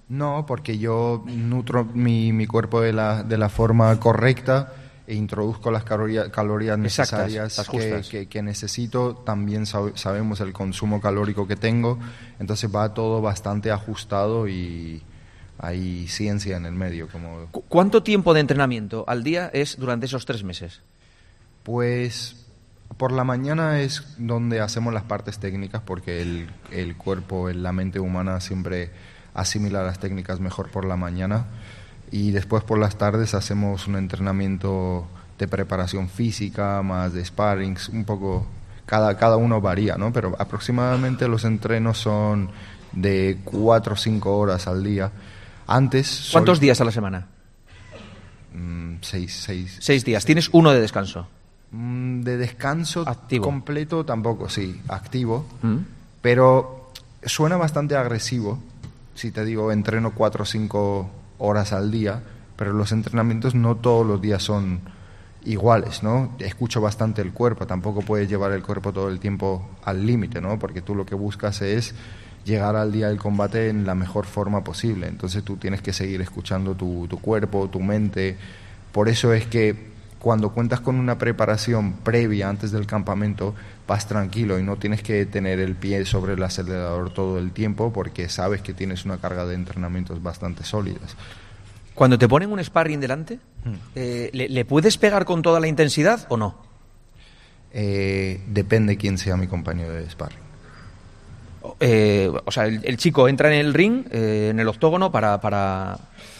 No, 0.07 0.45
porque 0.47 0.77
yo 0.77 1.23
nutro 1.27 1.83
mi, 1.85 2.31
mi 2.31 2.45
cuerpo 2.45 2.79
de 2.81 2.93
la, 2.93 3.23
de 3.23 3.37
la 3.37 3.49
forma 3.49 3.99
correcta 3.99 4.73
e 5.07 5.13
introduzco 5.15 5.69
las 5.71 5.83
calorías, 5.83 6.29
calorías 6.29 6.77
Exactas, 6.79 7.27
necesarias 7.27 7.57
las 7.57 7.69
que, 7.69 8.01
que- 8.09 8.25
que 8.27 8.41
necesito. 8.41 9.15
También 9.15 9.63
sab- 9.65 9.95
sabemos 9.95 10.39
el 10.41 10.53
consumo 10.53 10.99
calórico 11.01 11.47
que 11.47 11.55
tengo. 11.55 11.99
Entonces 12.39 12.73
va 12.73 12.93
todo 12.93 13.21
bastante 13.21 13.71
ajustado 13.71 14.47
y 14.47 15.01
hay 15.59 16.07
ciencia 16.07 16.57
en 16.57 16.65
el 16.65 16.73
medio. 16.73 17.07
Como, 17.07 17.45
¿Cu- 17.51 17.63
¿Cuánto 17.67 18.03
tiempo 18.03 18.33
de 18.33 18.41
entrenamiento 18.41 19.05
al 19.07 19.23
día 19.23 19.49
es 19.53 19.77
durante 19.79 20.05
esos 20.05 20.25
tres 20.25 20.43
meses? 20.43 20.81
Pues 21.63 22.35
por 22.97 23.11
la 23.11 23.23
mañana 23.23 23.79
es 23.81 24.03
donde 24.17 24.61
hacemos 24.61 24.93
las 24.93 25.03
partes 25.03 25.39
técnicas 25.39 25.81
porque 25.83 26.21
el, 26.21 26.49
el 26.71 26.95
cuerpo, 26.95 27.49
la 27.49 27.71
mente 27.71 27.99
humana 27.99 28.39
siempre 28.39 28.91
asimila 29.33 29.83
las 29.83 29.99
técnicas 29.99 30.39
mejor 30.39 30.69
por 30.69 30.85
la 30.85 30.95
mañana 30.95 31.45
y 32.11 32.31
después 32.31 32.63
por 32.63 32.77
las 32.79 32.97
tardes 32.97 33.33
hacemos 33.33 33.87
un 33.87 33.95
entrenamiento 33.95 35.07
de 35.39 35.47
preparación 35.47 36.07
física, 36.07 36.81
más 36.83 37.11
de 37.13 37.25
sparrings, 37.25 37.89
un 37.89 38.05
poco, 38.05 38.47
cada, 38.85 39.17
cada 39.17 39.35
uno 39.35 39.59
varía, 39.59 39.97
¿no? 39.97 40.13
Pero 40.13 40.35
aproximadamente 40.39 41.27
los 41.27 41.43
entrenos 41.43 41.97
son 41.97 42.49
de 42.93 43.39
cuatro 43.43 43.95
o 43.95 43.97
cinco 43.97 44.37
horas 44.37 44.67
al 44.67 44.83
día. 44.83 45.11
Antes... 45.67 46.07
sol- 46.07 46.31
¿Cuántos 46.41 46.59
días 46.59 46.79
a 46.81 46.85
la 46.85 46.91
semana? 46.91 47.27
Mm, 48.53 48.95
seis, 49.01 49.33
seis, 49.45 49.77
Seis 49.81 50.05
días. 50.05 50.25
Tienes 50.25 50.49
uno 50.53 50.71
de 50.71 50.79
descanso. 50.81 51.27
Mm, 51.71 52.21
De 52.21 52.37
descanso 52.37 53.03
completo 53.41 54.05
tampoco, 54.05 54.49
sí, 54.49 54.81
activo. 54.87 55.45
Mm. 55.61 55.77
Pero 56.21 56.91
suena 57.23 57.57
bastante 57.57 57.95
agresivo 57.95 58.59
si 59.15 59.31
te 59.31 59.43
digo 59.45 59.71
entreno 59.71 60.11
cuatro 60.11 60.43
o 60.43 60.45
cinco 60.45 61.09
horas 61.37 61.73
al 61.73 61.91
día, 61.91 62.21
pero 62.55 62.73
los 62.73 62.91
entrenamientos 62.91 63.55
no 63.55 63.75
todos 63.75 64.05
los 64.05 64.21
días 64.21 64.43
son 64.43 64.79
iguales, 65.45 66.01
¿no? 66.03 66.35
Escucho 66.39 66.81
bastante 66.81 67.21
el 67.21 67.31
cuerpo, 67.31 67.67
tampoco 67.67 68.01
puedes 68.01 68.27
llevar 68.27 68.51
el 68.51 68.63
cuerpo 68.63 68.91
todo 68.91 69.09
el 69.09 69.19
tiempo 69.19 69.69
al 69.83 70.05
límite, 70.05 70.41
¿no? 70.41 70.57
Porque 70.59 70.81
tú 70.81 70.95
lo 70.95 71.05
que 71.05 71.15
buscas 71.15 71.61
es 71.61 71.93
llegar 72.45 72.75
al 72.75 72.91
día 72.91 73.09
del 73.09 73.17
combate 73.17 73.69
en 73.69 73.85
la 73.85 73.95
mejor 73.95 74.25
forma 74.25 74.63
posible. 74.63 75.07
Entonces 75.07 75.43
tú 75.43 75.57
tienes 75.57 75.81
que 75.81 75.91
seguir 75.91 76.21
escuchando 76.21 76.75
tu, 76.75 77.07
tu 77.07 77.19
cuerpo, 77.19 77.69
tu 77.69 77.81
mente. 77.81 78.37
Por 78.91 79.09
eso 79.09 79.33
es 79.33 79.45
que 79.47 79.93
cuando 80.19 80.51
cuentas 80.51 80.79
con 80.79 80.95
una 80.95 81.17
preparación 81.17 81.93
previa 81.93 82.49
antes 82.49 82.71
del 82.71 82.87
campamento, 82.87 83.53
vas 83.87 84.07
tranquilo 84.07 84.57
y 84.57 84.63
no 84.63 84.77
tienes 84.77 85.03
que 85.03 85.25
tener 85.25 85.59
el 85.59 85.75
pie 85.75 86.05
sobre 86.05 86.33
el 86.33 86.43
acelerador 86.43 87.13
todo 87.13 87.37
el 87.37 87.51
tiempo 87.51 87.91
porque 87.91 88.29
sabes 88.29 88.61
que 88.61 88.73
tienes 88.73 89.05
una 89.05 89.17
carga 89.17 89.45
de 89.45 89.55
entrenamientos 89.55 90.23
bastante 90.23 90.63
sólidas. 90.63 91.15
Cuando 91.93 92.17
te 92.17 92.27
ponen 92.27 92.51
un 92.51 92.63
sparring 92.63 92.99
delante, 92.99 93.39
eh, 93.95 94.29
¿le, 94.33 94.49
le 94.49 94.65
puedes 94.65 94.97
pegar 94.97 95.25
con 95.25 95.41
toda 95.41 95.59
la 95.59 95.67
intensidad 95.67 96.25
o 96.29 96.37
no? 96.37 96.55
Eh, 97.71 98.41
depende 98.47 98.97
quién 98.97 99.17
sea 99.17 99.37
mi 99.37 99.47
compañero 99.47 99.91
de 99.91 100.09
sparring. 100.09 100.44
Eh, 101.79 102.31
o 102.45 102.51
sea, 102.51 102.65
el, 102.65 102.81
el 102.83 102.97
chico 102.97 103.27
entra 103.27 103.53
en 103.53 103.65
el 103.65 103.73
ring, 103.73 104.05
eh, 104.11 104.49
en 104.51 104.59
el 104.59 104.67
octógono, 104.67 105.11
para, 105.11 105.39
para, 105.41 105.97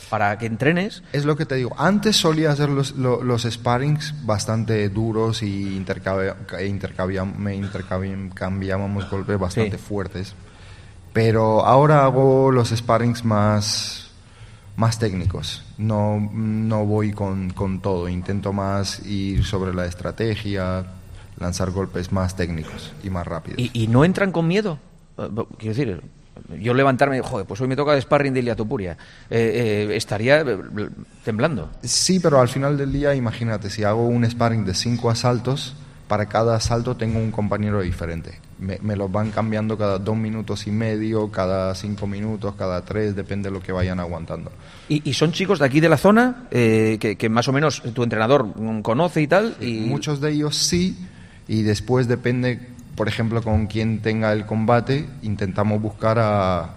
para 0.10 0.38
que 0.38 0.46
entrenes. 0.46 1.04
Es 1.14 1.26
lo 1.26 1.36
que 1.36 1.46
te 1.46 1.56
digo. 1.56 1.74
Antes 1.78 2.16
solía 2.16 2.52
hacer 2.52 2.70
los, 2.70 2.96
lo- 2.96 3.24
los 3.24 3.44
sparrings 3.44 4.14
bastante 4.26 4.90
duros 4.90 5.42
y 5.44 5.76
intercambiábamos 8.16 9.10
golpes 9.10 9.40
bastante 9.40 9.78
Sí. 9.78 9.84
fuertes. 9.84 10.34
Pero 11.14 11.66
ahora 11.66 12.04
hago 12.04 12.52
los 12.52 12.70
sparrings 12.70 13.24
más, 13.24 14.10
más 14.76 15.00
técnicos. 15.00 15.64
No, 15.78 16.20
no 16.34 16.86
voy 16.86 17.14
con, 17.14 17.52
con 17.52 17.80
todo, 17.82 18.10
intento 18.10 18.52
más 18.52 19.00
ir 19.06 19.46
sobre 19.46 19.74
la 19.74 19.86
estrategia, 19.86 20.86
lanzar 21.40 21.72
golpes 21.72 22.12
más 22.12 22.36
técnicos 22.36 22.92
y 23.04 23.10
más 23.10 23.26
rápidos. 23.26 23.60
¿Y, 23.60 23.72
y 23.74 23.88
no 23.88 24.04
entran 24.04 24.32
con 24.34 24.48
miedo? 24.48 24.78
Eh, 25.18 25.30
Quiero 25.58 25.76
decir, 25.76 26.02
yo 26.60 26.74
levantarme, 26.74 27.22
joder, 27.22 27.46
pues 27.46 27.62
hoy 27.62 27.68
me 27.68 27.76
toca 27.76 28.00
sparring 28.00 28.34
de 28.34 28.42
Iliatopuria. 28.42 28.98
Eh, 29.30 29.88
eh, 29.90 29.96
estaría 29.96 30.42
eh, 30.42 30.58
temblando. 31.24 31.70
Sí, 31.84 32.20
pero 32.20 32.40
al 32.40 32.50
final 32.50 32.78
del 32.78 32.92
día, 32.92 33.16
imagínate, 33.16 33.70
si 33.70 33.84
hago 33.84 34.08
un 34.08 34.30
sparring 34.30 34.66
de 34.66 34.74
cinco 34.74 35.10
asaltos, 35.10 35.76
para 36.08 36.28
cada 36.28 36.56
asalto 36.56 36.96
tengo 36.96 37.20
un 37.20 37.32
compañero 37.32 37.82
diferente. 37.82 38.40
Me, 38.60 38.78
me 38.82 38.96
los 38.96 39.12
van 39.12 39.32
cambiando 39.32 39.78
cada 39.78 39.98
dos 39.98 40.16
minutos 40.16 40.68
y 40.68 40.72
medio, 40.72 41.32
cada 41.32 41.74
cinco 41.74 42.06
minutos, 42.06 42.54
cada 42.56 42.86
tres, 42.86 43.16
depende 43.16 43.50
de 43.50 43.54
lo 43.54 43.62
que 43.62 43.72
vayan 43.72 44.00
aguantando. 44.00 44.52
¿Y, 44.88 45.10
y 45.10 45.14
son 45.14 45.32
chicos 45.32 45.60
de 45.60 45.66
aquí 45.66 45.80
de 45.80 45.90
la 45.90 45.98
zona 45.98 46.48
eh, 46.52 46.98
que, 47.00 47.16
que 47.18 47.28
más 47.28 47.48
o 47.48 47.54
menos 47.54 47.82
tu 47.94 48.04
entrenador 48.04 48.54
conoce 48.82 49.22
y 49.22 49.28
tal? 49.28 49.56
Y... 49.60 49.80
Muchos 49.80 50.22
de 50.22 50.32
ellos 50.32 50.56
sí, 50.56 50.96
y 51.48 51.64
después 51.64 52.08
depende, 52.08 52.60
por 52.96 53.08
ejemplo, 53.08 53.42
con 53.42 53.68
quién 53.68 54.00
tenga 54.00 54.32
el 54.34 54.46
combate, 54.46 55.08
intentamos 55.22 55.82
buscar 55.82 56.18
a, 56.20 56.70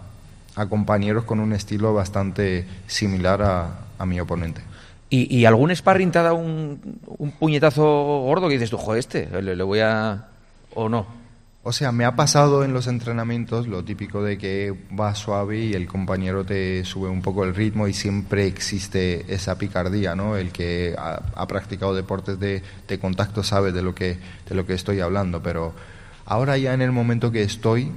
a 0.57 0.67
compañeros 0.67 1.25
con 1.25 1.41
un 1.41 1.53
estilo 1.53 1.95
bastante 1.95 2.67
similar 2.87 3.43
a, 3.43 3.79
a 3.99 4.07
mi 4.07 4.21
oponente. 4.21 4.63
¿Y, 5.11 5.35
y 5.35 5.47
algún 5.47 5.75
sparring 5.75 6.11
te 6.11 6.19
ha 6.19 6.23
dado 6.23 6.37
un, 6.37 7.01
un 7.07 7.31
puñetazo 7.33 7.83
gordo 7.83 8.49
que 8.49 8.55
dices 8.55 8.71
tú, 8.71 8.77
joder, 8.77 8.99
este, 8.99 9.43
le, 9.43 9.57
le 9.57 9.63
voy 9.63 9.81
a... 9.81 10.29
o 10.75 10.89
no? 10.89 11.19
O 11.65 11.73
sea, 11.73 11.93
me 11.93 12.05
ha 12.05 12.15
pasado 12.15 12.65
en 12.65 12.73
los 12.73 12.87
entrenamientos 12.87 13.67
lo 13.67 13.85
típico 13.85 14.23
de 14.23 14.39
que 14.39 14.75
va 14.99 15.15
suave 15.15 15.59
y 15.59 15.75
el 15.75 15.87
compañero 15.87 16.45
te 16.45 16.83
sube 16.85 17.09
un 17.09 17.21
poco 17.21 17.45
el 17.45 17.55
ritmo 17.55 17.89
y 17.89 17.93
siempre 17.93 18.47
existe 18.47 19.27
esa 19.33 19.59
picardía, 19.59 20.15
¿no? 20.15 20.37
El 20.37 20.51
que 20.51 20.95
ha, 20.97 21.21
ha 21.35 21.47
practicado 21.47 21.95
deportes 21.95 22.39
de, 22.39 22.63
de 22.87 22.99
contacto 22.99 23.43
sabe 23.43 23.73
de 23.73 23.83
lo, 23.83 23.95
que, 23.95 24.19
de 24.49 24.55
lo 24.55 24.65
que 24.65 24.75
estoy 24.75 25.01
hablando, 25.01 25.43
pero 25.43 25.75
ahora 26.29 26.57
ya 26.59 26.73
en 26.75 26.83
el 26.83 26.93
momento 26.93 27.33
que 27.33 27.43
estoy 27.43 27.91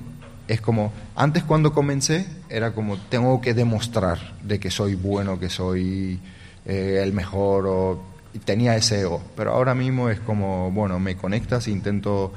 es 0.48 0.60
como, 0.60 0.92
antes 1.16 1.44
cuando 1.44 1.72
comencé 1.74 2.26
era 2.50 2.74
como, 2.74 2.98
tengo 2.98 3.40
que 3.42 3.54
demostrar 3.54 4.34
de 4.44 4.60
que 4.60 4.72
soy 4.72 4.96
bueno, 4.96 5.40
que 5.40 5.50
soy 5.50 6.20
eh, 6.66 7.00
el 7.04 7.14
mejor 7.14 7.66
o 7.68 8.04
y 8.34 8.40
tenía 8.40 8.76
ese 8.76 9.02
ego, 9.02 9.22
pero 9.36 9.52
ahora 9.54 9.76
mismo 9.76 10.10
es 10.10 10.20
como, 10.22 10.72
bueno, 10.72 11.00
me 11.00 11.16
conectas, 11.18 11.68
intento 11.68 12.32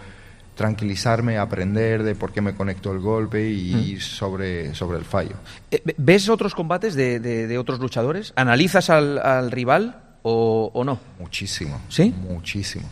tranquilizarme, 0.56 1.38
aprender 1.38 2.02
de 2.02 2.14
por 2.14 2.32
qué 2.32 2.40
me 2.40 2.54
conectó 2.54 2.92
el 2.92 2.98
golpe 3.00 3.48
y 3.50 3.74
Mm. 3.74 3.78
ir 3.80 4.02
sobre, 4.02 4.74
sobre 4.74 4.98
el 4.98 5.04
fallo. 5.04 5.34
Eh, 5.70 5.82
¿Ves 5.96 6.28
otros 6.28 6.54
combates 6.54 6.94
de, 6.94 7.18
de- 7.20 7.46
de 7.46 7.58
otros 7.58 7.78
luchadores? 7.80 8.32
¿Analizas 8.36 8.90
al, 8.90 9.18
al 9.18 9.50
rival 9.50 10.00
o, 10.22 10.70
o 10.72 10.84
no? 10.84 10.98
Muchísimo. 11.18 11.80
¿Sí? 11.88 12.14
Muchísimo. 12.28 12.88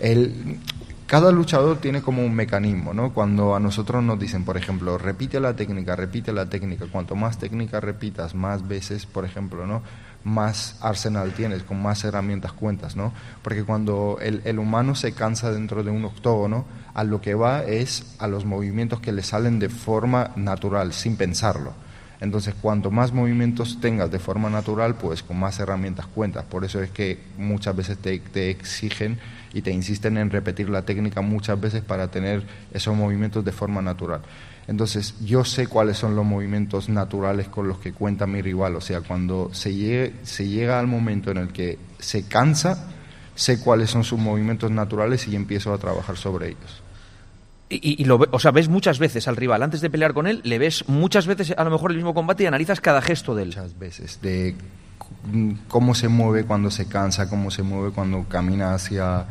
El, 0.00 0.58
cada 1.06 1.30
luchador 1.30 1.78
tiene 1.78 2.00
como 2.00 2.24
un 2.24 2.34
mecanismo, 2.34 2.94
¿no? 2.94 3.12
Cuando 3.12 3.54
a 3.54 3.60
nosotros 3.60 4.02
nos 4.02 4.18
dicen, 4.18 4.44
por 4.44 4.56
ejemplo, 4.56 4.96
repite 4.96 5.38
la 5.38 5.54
técnica, 5.54 5.94
repite 5.96 6.32
la 6.32 6.46
técnica, 6.46 6.86
cuanto 6.90 7.14
más 7.14 7.38
técnica 7.38 7.80
repitas, 7.80 8.34
más 8.34 8.66
veces, 8.66 9.04
por 9.04 9.24
ejemplo, 9.24 9.66
¿no? 9.66 9.82
Más 10.24 10.78
arsenal 10.80 11.32
tienes, 11.32 11.62
con 11.62 11.82
más 11.82 12.04
herramientas 12.04 12.52
cuentas, 12.52 12.96
¿no? 12.96 13.12
Porque 13.42 13.64
cuando 13.64 14.18
el, 14.22 14.40
el 14.44 14.58
humano 14.58 14.94
se 14.94 15.12
cansa 15.12 15.52
dentro 15.52 15.82
de 15.82 15.90
un 15.90 16.06
octógono, 16.06 16.64
a 16.94 17.04
lo 17.04 17.20
que 17.20 17.34
va 17.34 17.62
es 17.62 18.14
a 18.18 18.26
los 18.26 18.46
movimientos 18.46 19.00
que 19.00 19.12
le 19.12 19.22
salen 19.22 19.58
de 19.58 19.68
forma 19.68 20.30
natural, 20.36 20.92
sin 20.92 21.16
pensarlo. 21.16 21.74
Entonces, 22.20 22.54
cuanto 22.54 22.90
más 22.90 23.12
movimientos 23.12 23.80
tengas 23.80 24.10
de 24.10 24.18
forma 24.18 24.48
natural, 24.48 24.94
pues 24.94 25.22
con 25.22 25.38
más 25.38 25.58
herramientas 25.58 26.06
cuentas. 26.06 26.44
Por 26.44 26.64
eso 26.64 26.80
es 26.80 26.90
que 26.90 27.18
muchas 27.36 27.76
veces 27.76 27.98
te, 27.98 28.18
te 28.18 28.48
exigen 28.48 29.18
y 29.54 29.62
te 29.62 29.70
insisten 29.70 30.18
en 30.18 30.30
repetir 30.30 30.68
la 30.68 30.82
técnica 30.82 31.20
muchas 31.20 31.58
veces 31.60 31.82
para 31.82 32.08
tener 32.08 32.42
esos 32.72 32.94
movimientos 32.94 33.44
de 33.44 33.52
forma 33.52 33.80
natural. 33.80 34.20
Entonces, 34.66 35.14
yo 35.24 35.44
sé 35.44 35.66
cuáles 35.68 35.96
son 35.96 36.16
los 36.16 36.24
movimientos 36.24 36.88
naturales 36.88 37.48
con 37.48 37.68
los 37.68 37.78
que 37.78 37.92
cuenta 37.92 38.26
mi 38.26 38.42
rival. 38.42 38.74
O 38.76 38.80
sea, 38.80 39.00
cuando 39.00 39.50
se, 39.52 39.74
llegue, 39.74 40.14
se 40.24 40.48
llega 40.48 40.80
al 40.80 40.86
momento 40.86 41.30
en 41.30 41.36
el 41.36 41.52
que 41.52 41.78
se 41.98 42.26
cansa, 42.26 42.88
sé 43.34 43.60
cuáles 43.60 43.90
son 43.90 44.04
sus 44.04 44.18
movimientos 44.18 44.70
naturales 44.70 45.28
y 45.28 45.36
empiezo 45.36 45.72
a 45.72 45.78
trabajar 45.78 46.16
sobre 46.16 46.48
ellos. 46.48 46.82
Y, 47.70 48.04
lo, 48.04 48.20
o 48.30 48.38
sea, 48.38 48.50
ves 48.50 48.68
muchas 48.68 48.98
veces 48.98 49.26
al 49.26 49.36
rival 49.36 49.62
antes 49.62 49.80
de 49.80 49.90
pelear 49.90 50.14
con 50.14 50.26
él, 50.26 50.40
le 50.44 50.58
ves 50.58 50.84
muchas 50.88 51.26
veces 51.26 51.54
a 51.56 51.64
lo 51.64 51.70
mejor 51.70 51.90
el 51.90 51.96
mismo 51.96 52.14
combate 52.14 52.44
y 52.44 52.46
analizas 52.46 52.80
cada 52.80 53.02
gesto 53.02 53.34
de 53.34 53.42
él. 53.42 53.48
Muchas 53.48 53.78
veces, 53.78 54.20
de 54.20 54.54
cómo 55.68 55.94
se 55.94 56.08
mueve 56.08 56.44
cuando 56.44 56.70
se 56.70 56.86
cansa, 56.86 57.28
cómo 57.28 57.50
se 57.50 57.62
mueve 57.62 57.92
cuando 57.92 58.24
camina 58.28 58.74
hacia 58.74 59.26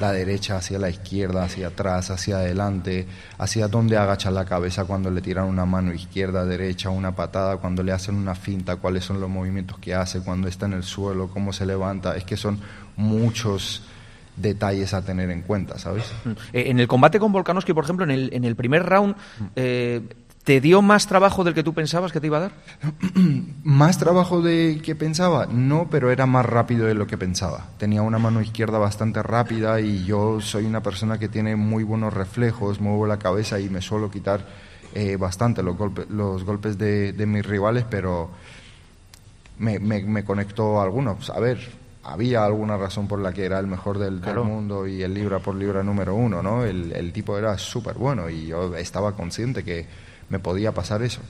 la 0.00 0.12
derecha, 0.12 0.56
hacia 0.56 0.78
la 0.78 0.90
izquierda, 0.90 1.44
hacia 1.44 1.68
atrás, 1.68 2.10
hacia 2.10 2.36
adelante, 2.36 3.06
hacia 3.38 3.68
dónde 3.68 3.96
agacha 3.96 4.30
la 4.30 4.44
cabeza 4.44 4.84
cuando 4.84 5.10
le 5.10 5.20
tiran 5.20 5.46
una 5.46 5.64
mano 5.64 5.92
izquierda, 5.92 6.44
derecha, 6.44 6.90
una 6.90 7.14
patada, 7.14 7.56
cuando 7.56 7.82
le 7.82 7.92
hacen 7.92 8.14
una 8.14 8.34
finta, 8.34 8.76
cuáles 8.76 9.04
son 9.04 9.20
los 9.20 9.28
movimientos 9.28 9.78
que 9.78 9.94
hace, 9.94 10.20
cuando 10.20 10.48
está 10.48 10.66
en 10.66 10.74
el 10.74 10.84
suelo, 10.84 11.28
cómo 11.28 11.52
se 11.52 11.66
levanta. 11.66 12.16
Es 12.16 12.24
que 12.24 12.36
son 12.36 12.60
muchos 12.96 13.82
detalles 14.36 14.94
a 14.94 15.02
tener 15.02 15.30
en 15.30 15.42
cuenta, 15.42 15.78
¿sabes? 15.78 16.04
Eh, 16.52 16.64
en 16.68 16.78
el 16.78 16.86
combate 16.86 17.18
con 17.18 17.32
Volkanovski, 17.32 17.72
por 17.72 17.84
ejemplo, 17.84 18.04
en 18.04 18.12
el, 18.12 18.30
en 18.32 18.44
el 18.44 18.54
primer 18.54 18.84
round, 18.84 19.16
eh, 19.56 20.00
¿te 20.44 20.60
dio 20.60 20.82
más 20.82 21.06
trabajo 21.06 21.44
del 21.44 21.54
que 21.54 21.62
tú 21.62 21.74
pensabas 21.74 22.12
que 22.12 22.20
te 22.20 22.26
iba 22.26 22.38
a 22.38 22.40
dar? 22.40 22.52
Más 23.64 23.98
trabajo 23.98 24.40
de 24.40 24.80
que 24.82 24.94
pensaba, 24.94 25.46
no, 25.46 25.88
pero 25.90 26.10
era 26.10 26.26
más 26.26 26.46
rápido 26.46 26.86
de 26.86 26.94
lo 26.94 27.06
que 27.06 27.18
pensaba. 27.18 27.66
Tenía 27.78 28.02
una 28.02 28.18
mano 28.18 28.40
izquierda 28.40 28.78
bastante 28.78 29.22
rápida 29.22 29.80
y 29.80 30.04
yo 30.04 30.40
soy 30.40 30.64
una 30.64 30.82
persona 30.82 31.18
que 31.18 31.28
tiene 31.28 31.54
muy 31.54 31.84
buenos 31.84 32.14
reflejos, 32.14 32.80
muevo 32.80 33.06
la 33.06 33.18
cabeza 33.18 33.60
y 33.60 33.68
me 33.68 33.82
suelo 33.82 34.10
quitar 34.10 34.46
eh, 34.94 35.16
bastante 35.16 35.62
los, 35.62 35.76
golpes 35.76 36.08
los 36.08 36.44
golpes 36.44 36.78
de, 36.78 37.12
de 37.12 37.26
mis 37.26 37.44
rivales, 37.44 37.84
pero 37.88 38.30
me, 39.58 39.78
me, 39.78 40.02
me 40.02 40.24
conectó 40.24 40.80
a 40.80 40.84
algunos. 40.84 41.28
A 41.30 41.40
ver, 41.40 41.58
había 42.04 42.44
alguna 42.44 42.76
razón 42.76 43.06
por 43.06 43.18
la 43.18 43.32
que 43.32 43.44
era 43.44 43.58
el 43.58 43.66
mejor 43.66 43.98
del, 43.98 44.22
mundo 44.44 44.86
y 44.86 45.02
el 45.02 45.12
libra 45.12 45.40
por 45.40 45.54
libra 45.54 45.82
número 45.82 46.14
uno, 46.14 46.42
¿no? 46.42 46.64
El, 46.64 46.92
el 46.92 47.12
tipo 47.12 47.36
era 47.36 47.58
súper 47.58 47.96
bueno 47.96 48.30
y 48.30 48.46
yo 48.46 48.74
estaba 48.76 49.12
consciente 49.12 49.62
que 49.62 49.86
me 50.28 50.38
podía 50.38 50.72
pasar 50.72 51.02
eso. 51.02 51.20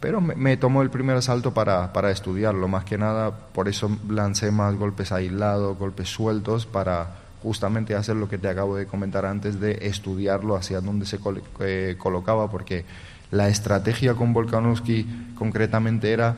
Pero 0.00 0.20
me, 0.20 0.56
tomó 0.56 0.82
el 0.82 0.90
primer 0.90 1.16
asalto 1.16 1.52
para, 1.52 1.92
para 1.92 2.10
estudiarlo, 2.12 2.68
más 2.68 2.84
que 2.84 2.98
nada, 2.98 3.36
por 3.52 3.68
eso 3.68 3.90
lancé 4.08 4.52
más 4.52 4.76
golpes 4.76 5.10
aislados, 5.10 5.76
golpes 5.76 6.08
sueltos, 6.08 6.66
para 6.66 7.16
justamente 7.42 7.96
hacer 7.96 8.14
lo 8.14 8.28
que 8.28 8.38
te 8.38 8.48
acabo 8.48 8.76
de 8.76 8.86
comentar 8.86 9.26
antes 9.26 9.58
de 9.58 9.78
estudiarlo 9.82 10.54
hacia 10.56 10.80
dónde 10.80 11.04
se 11.04 11.18
eh, 11.60 11.96
colocaba, 11.98 12.48
porque 12.48 12.84
la 13.32 13.48
estrategia 13.48 14.14
con 14.14 14.32
Volkanovski 14.32 15.34
concretamente 15.36 16.12
era 16.12 16.36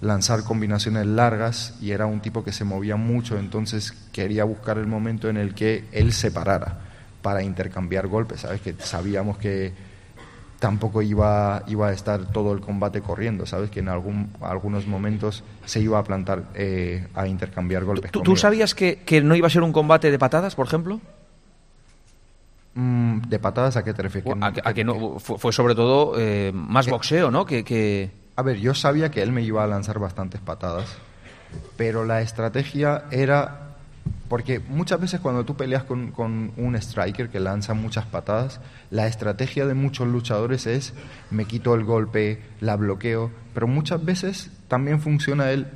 lanzar 0.00 0.44
combinaciones 0.44 1.06
largas 1.06 1.76
y 1.80 1.92
era 1.92 2.06
un 2.06 2.20
tipo 2.20 2.44
que 2.44 2.52
se 2.52 2.64
movía 2.64 2.96
mucho, 2.96 3.38
entonces 3.38 3.92
quería 4.12 4.44
buscar 4.44 4.78
el 4.78 4.86
momento 4.86 5.28
en 5.28 5.38
el 5.38 5.54
que 5.54 5.84
él 5.92 6.12
se 6.12 6.30
parara 6.30 6.80
para 7.22 7.42
intercambiar 7.42 8.06
golpes, 8.06 8.40
¿sabes? 8.40 8.60
Que 8.60 8.74
sabíamos 8.78 9.38
que 9.38 9.72
tampoco 10.60 11.02
iba, 11.02 11.64
iba 11.66 11.88
a 11.88 11.92
estar 11.92 12.26
todo 12.32 12.52
el 12.52 12.60
combate 12.60 13.00
corriendo, 13.00 13.46
¿sabes? 13.46 13.70
Que 13.70 13.80
en 13.80 13.88
algún, 13.88 14.30
algunos 14.40 14.86
momentos 14.86 15.42
se 15.64 15.80
iba 15.80 15.98
a 15.98 16.04
plantar 16.04 16.44
eh, 16.54 17.08
a 17.14 17.26
intercambiar 17.26 17.84
golpes. 17.84 18.12
¿Tú, 18.12 18.36
sabías 18.36 18.74
que, 18.74 18.98
que 18.98 19.20
no 19.22 19.34
iba 19.34 19.46
a 19.48 19.50
ser 19.50 19.62
un 19.62 19.72
combate 19.72 20.10
de 20.12 20.18
patadas, 20.18 20.54
por 20.54 20.66
ejemplo? 20.66 21.00
Mm, 22.74 23.22
¿De 23.28 23.38
patadas 23.38 23.76
a 23.76 23.82
qué 23.84 23.92
te 23.94 24.02
refieres? 24.02 24.32
A, 24.40 24.52
que- 24.52 24.62
a 24.64 24.72
que 24.74 24.84
no, 24.84 25.18
fue, 25.18 25.38
fue 25.38 25.52
sobre 25.52 25.74
todo 25.74 26.14
eh, 26.18 26.52
más 26.54 26.86
boxeo, 26.88 27.30
¿no? 27.30 27.44
Que, 27.44 27.64
que- 27.64 28.10
A 28.36 28.42
ver, 28.42 28.58
yo 28.58 28.74
sabía 28.74 29.10
que 29.10 29.22
él 29.22 29.32
me 29.32 29.42
iba 29.42 29.64
a 29.64 29.66
lanzar 29.66 29.98
bastantes 29.98 30.40
patadas, 30.40 30.86
pero 31.76 32.04
la 32.04 32.20
estrategia 32.22 33.04
era... 33.10 33.69
Porque 34.28 34.60
muchas 34.60 35.00
veces 35.00 35.18
cuando 35.20 35.44
tú 35.44 35.56
peleas 35.56 35.82
con, 35.82 36.12
con 36.12 36.52
un 36.56 36.76
striker 36.76 37.30
que 37.30 37.40
lanza 37.40 37.74
muchas 37.74 38.06
patadas, 38.06 38.60
la 38.90 39.08
estrategia 39.08 39.66
de 39.66 39.74
muchos 39.74 40.06
luchadores 40.06 40.66
es 40.68 40.94
me 41.32 41.46
quito 41.46 41.74
el 41.74 41.84
golpe, 41.84 42.40
la 42.60 42.76
bloqueo, 42.76 43.30
pero 43.54 43.66
muchas 43.66 44.04
veces 44.04 44.50
también 44.68 45.00
funciona 45.00 45.50
el 45.50 45.66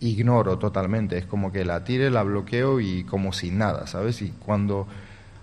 ignoro 0.00 0.58
totalmente, 0.58 1.18
es 1.18 1.26
como 1.26 1.50
que 1.50 1.64
la 1.64 1.82
tire, 1.82 2.08
la 2.10 2.22
bloqueo 2.22 2.78
y 2.80 3.02
como 3.04 3.32
sin 3.32 3.58
nada, 3.58 3.86
¿sabes? 3.88 4.22
Y 4.22 4.28
cuando 4.30 4.86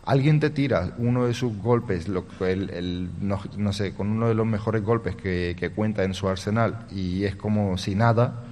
alguien 0.06 0.40
te 0.40 0.50
tira 0.50 0.94
uno 0.98 1.26
de 1.26 1.34
sus 1.34 1.58
golpes, 1.58 2.08
lo- 2.08 2.26
el- 2.40 2.70
el- 2.70 3.10
no, 3.22 3.40
no 3.58 3.74
sé, 3.74 3.94
con 3.94 4.08
uno 4.10 4.30
de 4.30 4.34
los 4.34 4.46
mejores 4.48 4.82
golpes 4.84 5.16
que, 5.18 5.56
que 5.60 5.72
cuenta 5.72 6.04
en 6.06 6.14
su 6.14 6.30
arsenal 6.30 6.86
y 6.90 7.26
es 7.26 7.36
como 7.36 7.78
si 7.78 7.96
nada, 7.96 8.44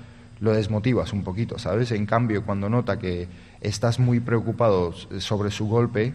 lo 0.42 0.54
desmotivas 0.54 1.14
un 1.14 1.24
poquito, 1.24 1.58
¿sabes? 1.58 1.92
En 1.92 2.06
cambio, 2.06 2.44
cuando 2.44 2.70
nota 2.70 2.98
que 3.00 3.28
estás 3.62 4.00
muy 4.00 4.20
preocupado 4.20 4.94
sobre 5.20 5.52
su 5.52 5.68
golpe, 5.68 6.14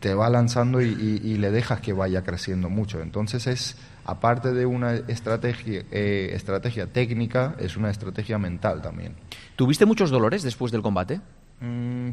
te 0.00 0.14
va 0.14 0.30
lanzando 0.30 0.80
y, 0.80 0.86
y- 0.88 1.20
y 1.32 1.36
le 1.36 1.50
dejas 1.50 1.80
que 1.80 1.92
vaya 1.92 2.22
creciendo 2.22 2.70
mucho. 2.70 3.00
Entonces 3.02 3.46
es, 3.46 3.76
aparte 4.06 4.52
de 4.52 4.64
una 4.64 4.94
estrategia, 4.94 5.84
eh, 5.90 6.30
estrategia 6.32 6.86
técnica, 6.86 7.54
es 7.58 7.76
una 7.76 7.90
estrategia 7.90 8.38
mental 8.38 8.80
también. 8.80 9.12
¿Tuviste 9.56 9.84
muchos 9.84 10.10
dolores 10.10 10.42
después 10.42 10.72
del 10.72 10.80
combate? 10.80 11.20
Mm, 11.60 12.08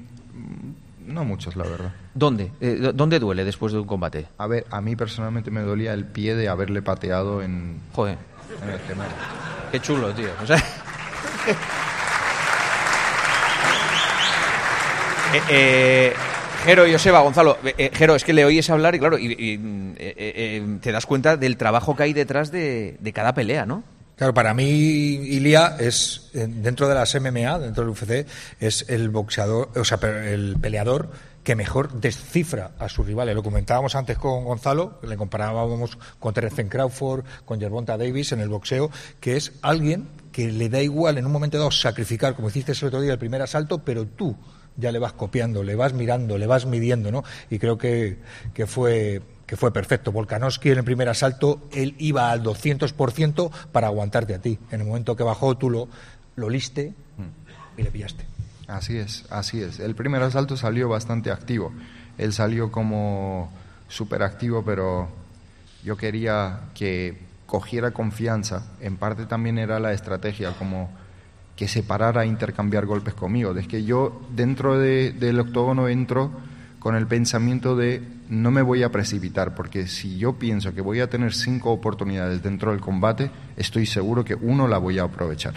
no 1.08 1.24
muchos, 1.24 1.56
la 1.56 1.64
verdad. 1.64 1.94
¿Dónde? 2.14 2.52
Eh, 2.60 2.92
¿Dónde 2.94 3.20
duele 3.20 3.46
después 3.46 3.72
de 3.72 3.80
un 3.80 3.88
combate? 3.88 4.28
A 4.38 4.48
ver, 4.48 4.66
a 4.70 4.82
mí 4.82 4.98
personalmente 4.98 5.50
me 5.50 5.62
dolía 5.62 5.94
el 5.94 6.04
pie 6.04 6.36
de 6.36 6.50
haberle 6.50 6.82
pateado 6.82 7.42
en, 7.42 7.80
Joder. 7.94 8.18
en 8.62 8.70
el 8.70 8.80
gemelo. 8.82 9.12
Qué 9.72 9.80
chulo, 9.80 10.14
tío. 10.14 10.28
O 10.44 10.46
sea... 10.46 10.62
Eh, 15.38 15.42
eh, 15.50 16.14
Jero 16.66 16.86
Joseba, 16.92 17.20
Gonzalo, 17.20 17.58
eh, 17.64 17.76
eh, 17.78 17.92
Jero, 17.94 18.16
es 18.16 18.24
que 18.24 18.34
le 18.34 18.44
oyes 18.44 18.70
hablar 18.72 18.96
y 18.96 19.00
claro, 19.00 19.20
y, 19.20 19.58
mm, 19.58 20.80
te 20.80 20.92
das 20.92 21.06
cuenta 21.06 21.38
del 21.38 21.58
trabajo 21.58 21.96
que 21.96 22.04
hay 22.04 22.14
detrás 22.14 22.52
de, 22.52 22.98
cada 23.14 23.36
pelea, 23.36 23.68
¿no? 23.68 23.84
Claro, 24.16 24.34
para 24.34 24.56
mí 24.56 24.64
Ilia 24.64 25.76
es, 25.80 26.32
dentro 26.34 26.88
de 26.88 26.96
las 26.96 27.14
MMA, 27.14 27.60
dentro 27.60 27.84
del 27.84 27.92
UFC, 27.92 28.28
es 28.60 28.86
el 28.90 29.10
boxeador, 29.10 29.70
o 29.76 29.84
sea, 29.84 30.00
el 30.02 30.58
peleador 30.60 31.12
que 31.44 31.56
mejor 31.56 31.94
descifra 32.02 32.72
a 32.80 32.90
sus 32.90 33.06
rivales. 33.06 33.36
Lo 33.36 33.44
comentábamos 33.44 33.94
antes 33.94 34.18
con 34.18 34.44
Gonzalo, 34.44 35.00
le 35.04 35.16
comparábamos 35.18 36.00
con 36.18 36.34
Terence 36.34 36.68
Crawford, 36.68 37.26
con 37.46 37.60
Gervonta 37.60 37.96
Davis 37.96 38.32
en 38.32 38.40
el 38.40 38.50
boxeo, 38.50 38.90
que 39.20 39.38
es 39.38 39.54
alguien 39.62 40.08
que 40.32 40.52
le 40.52 40.70
da 40.70 40.82
igual 40.82 41.20
en 41.20 41.28
un 41.28 41.32
momento 41.32 41.60
dado 41.60 41.70
sacrificar, 41.70 42.36
como 42.36 42.50
hiciste 42.50 42.72
el 42.72 42.88
otro 42.88 43.02
día, 43.02 43.14
el 43.14 43.20
primer 43.20 43.44
asalto, 43.44 43.80
pero 43.80 44.08
tú 44.08 44.36
ya 44.78 44.92
le 44.92 45.00
vas 45.00 45.14
copiando, 45.14 45.64
le 45.64 45.76
vas 45.76 45.94
mirando, 45.94 46.38
le 46.38 46.48
vas 46.48 46.66
midiendo, 46.66 47.12
¿no? 47.12 47.24
Y 47.50 47.60
creo 47.60 47.78
que, 47.78 48.18
que 48.54 48.68
fue 48.68 49.22
que 49.48 49.56
fue 49.56 49.72
perfecto. 49.72 50.12
Volkanovski 50.12 50.70
en 50.70 50.80
el 50.80 50.84
primer 50.84 51.08
asalto, 51.08 51.68
él 51.72 51.96
iba 51.98 52.32
al 52.32 52.44
200% 52.44 53.50
para 53.72 53.88
aguantarte 53.88 54.36
a 54.36 54.42
ti. 54.42 54.60
En 54.72 54.82
el 54.82 54.88
momento 54.88 55.16
que 55.16 55.24
bajó, 55.24 55.58
tú 55.58 55.70
lo, 55.70 55.88
lo 56.36 56.50
liste 56.50 56.94
y 57.78 57.82
le 57.82 57.90
pillaste. 57.90 58.26
Así 58.68 58.98
es, 58.98 59.24
así 59.30 59.62
es. 59.62 59.80
El 59.80 59.96
primer 59.96 60.22
asalto 60.22 60.58
salió 60.58 60.90
bastante 60.90 61.32
activo. 61.32 61.72
Él 62.18 62.34
salió 62.34 62.72
como 62.72 63.50
súper 63.88 64.22
activo, 64.22 64.66
pero 64.66 65.08
yo 65.84 65.96
quería 65.96 66.60
que 66.76 67.18
cogiera 67.46 67.92
confianza. 67.92 68.66
En 68.82 68.98
parte 68.98 69.26
también 69.26 69.58
era 69.58 69.80
la 69.80 69.94
estrategia, 69.94 70.52
como 70.60 70.90
que 71.58 71.68
se 71.68 71.84
parara 71.84 72.22
a 72.22 72.26
intercambiar 72.26 72.86
golpes 72.86 73.14
conmigo. 73.16 73.52
Es 73.58 73.68
que 73.68 73.84
yo 73.84 74.22
dentro 74.34 74.78
de- 74.80 75.12
del 75.12 75.40
octógono 75.42 75.90
entro 75.90 76.32
con 76.80 76.96
el 76.96 77.08
pensamiento 77.08 77.76
de 77.76 78.02
no 78.30 78.52
me 78.52 78.62
voy 78.62 78.84
a 78.84 78.92
precipitar, 78.92 79.56
porque 79.56 79.88
si 79.88 80.18
yo 80.18 80.34
pienso 80.34 80.74
que 80.74 80.82
voy 80.82 81.00
a 81.02 81.10
tener 81.10 81.34
cinco 81.34 81.72
oportunidades 81.72 82.42
dentro 82.44 82.72
del 82.72 82.80
combate, 82.80 83.32
estoy 83.58 83.86
seguro 83.86 84.24
que 84.24 84.36
uno 84.36 84.68
la 84.68 84.78
voy 84.78 85.00
a 85.00 85.04
aprovechar. 85.04 85.56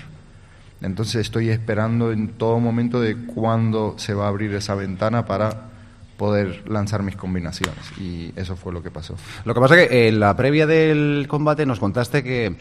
Entonces 0.81 1.17
estoy 1.17 1.51
esperando 1.51 2.11
en 2.13 2.29
todo 2.29 2.59
momento 2.59 3.01
de 3.01 3.15
cuándo 3.27 3.95
se 3.99 4.15
va 4.15 4.25
a 4.25 4.29
abrir 4.29 4.55
esa 4.55 4.75
ventana 4.75 5.27
para 5.27 5.69
poder 6.17 6.69
lanzar 6.69 7.03
mis 7.03 7.17
combinaciones. 7.17 7.79
Y 7.99 8.33
eso 8.37 8.57
fue 8.57 8.73
lo 8.73 8.83
que 8.83 8.91
pasó. 8.91 9.15
Lo 9.45 9.53
que 9.53 9.61
pasa 9.61 9.79
es 9.81 9.89
que 9.89 10.09
en 10.09 10.21
la 10.21 10.35
previa 10.37 10.67
del 10.67 11.27
combate 11.29 11.67
nos 11.67 11.79
contaste 11.81 12.23
que 12.23 12.57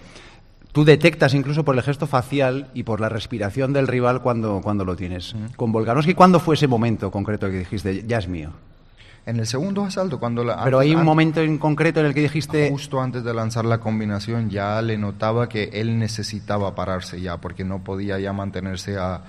tú 0.72 0.86
detectas 0.86 1.34
incluso 1.34 1.64
por 1.66 1.76
el 1.76 1.82
gesto 1.82 2.08
facial 2.08 2.70
y 2.74 2.84
por 2.84 3.02
la 3.02 3.10
respiración 3.10 3.74
del 3.74 3.88
rival 3.88 4.22
cuando, 4.22 4.62
cuando 4.62 4.86
lo 4.86 4.96
tienes. 4.96 5.36
Con 5.56 5.72
Volkanovski, 5.72 6.14
¿cuándo 6.14 6.40
fue 6.40 6.56
ese 6.56 6.68
momento 6.68 7.12
concreto 7.12 7.48
que 7.50 7.60
dijiste, 7.60 8.04
ya 8.08 8.18
es 8.20 8.28
mío? 8.28 8.52
En 9.26 9.38
el 9.40 9.46
segundo 9.46 9.84
asalto, 9.84 10.20
cuando 10.20 10.44
la... 10.44 10.64
Pero 10.64 10.80
hay 10.80 10.96
un 10.96 11.04
momento 11.04 11.42
en 11.42 11.58
concreto 11.60 12.00
en 12.00 12.08
el 12.08 12.14
que 12.16 12.22
dijiste... 12.22 12.70
Justo 12.72 13.00
antes 13.02 13.24
de 13.24 13.34
lanzar 13.34 13.66
la 13.66 13.78
combinación 13.80 14.50
ya 14.50 14.82
le 14.82 14.98
notaba 14.98 15.48
que 15.50 15.66
él 15.74 16.00
necesitaba 16.00 16.74
pararse 16.74 17.22
ya, 17.22 17.38
porque 17.38 17.64
no 17.64 17.84
podía 17.84 18.18
ya 18.18 18.34
mantenerse 18.34 18.98
a- 18.98 19.22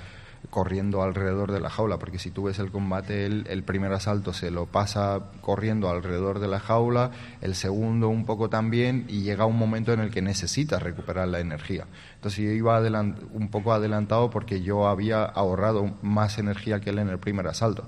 corriendo 0.48 1.02
alrededor 1.02 1.52
de 1.52 1.60
la 1.60 1.70
jaula, 1.70 1.98
porque 1.98 2.18
si 2.18 2.30
tú 2.30 2.44
ves 2.44 2.58
el 2.58 2.70
combate, 2.70 3.26
él, 3.26 3.46
el 3.48 3.62
primer 3.62 3.92
asalto 3.92 4.32
se 4.32 4.50
lo 4.50 4.66
pasa 4.66 5.20
corriendo 5.42 5.88
alrededor 5.88 6.40
de 6.40 6.48
la 6.48 6.58
jaula, 6.58 7.10
el 7.40 7.54
segundo 7.54 8.08
un 8.08 8.24
poco 8.24 8.48
también, 8.48 9.04
y 9.08 9.22
llega 9.22 9.44
un 9.44 9.58
momento 9.58 9.92
en 9.92 10.00
el 10.00 10.10
que 10.10 10.22
necesita 10.22 10.78
recuperar 10.78 11.28
la 11.28 11.40
energía. 11.40 11.86
Entonces 12.14 12.44
yo 12.44 12.50
iba 12.50 12.80
un 12.80 13.48
poco 13.50 13.72
adelantado 13.72 14.30
porque 14.30 14.62
yo 14.62 14.88
había 14.88 15.24
ahorrado 15.24 15.94
más 16.02 16.38
energía 16.38 16.80
que 16.80 16.90
él 16.90 16.98
en 16.98 17.08
el 17.08 17.18
primer 17.18 17.46
asalto. 17.46 17.84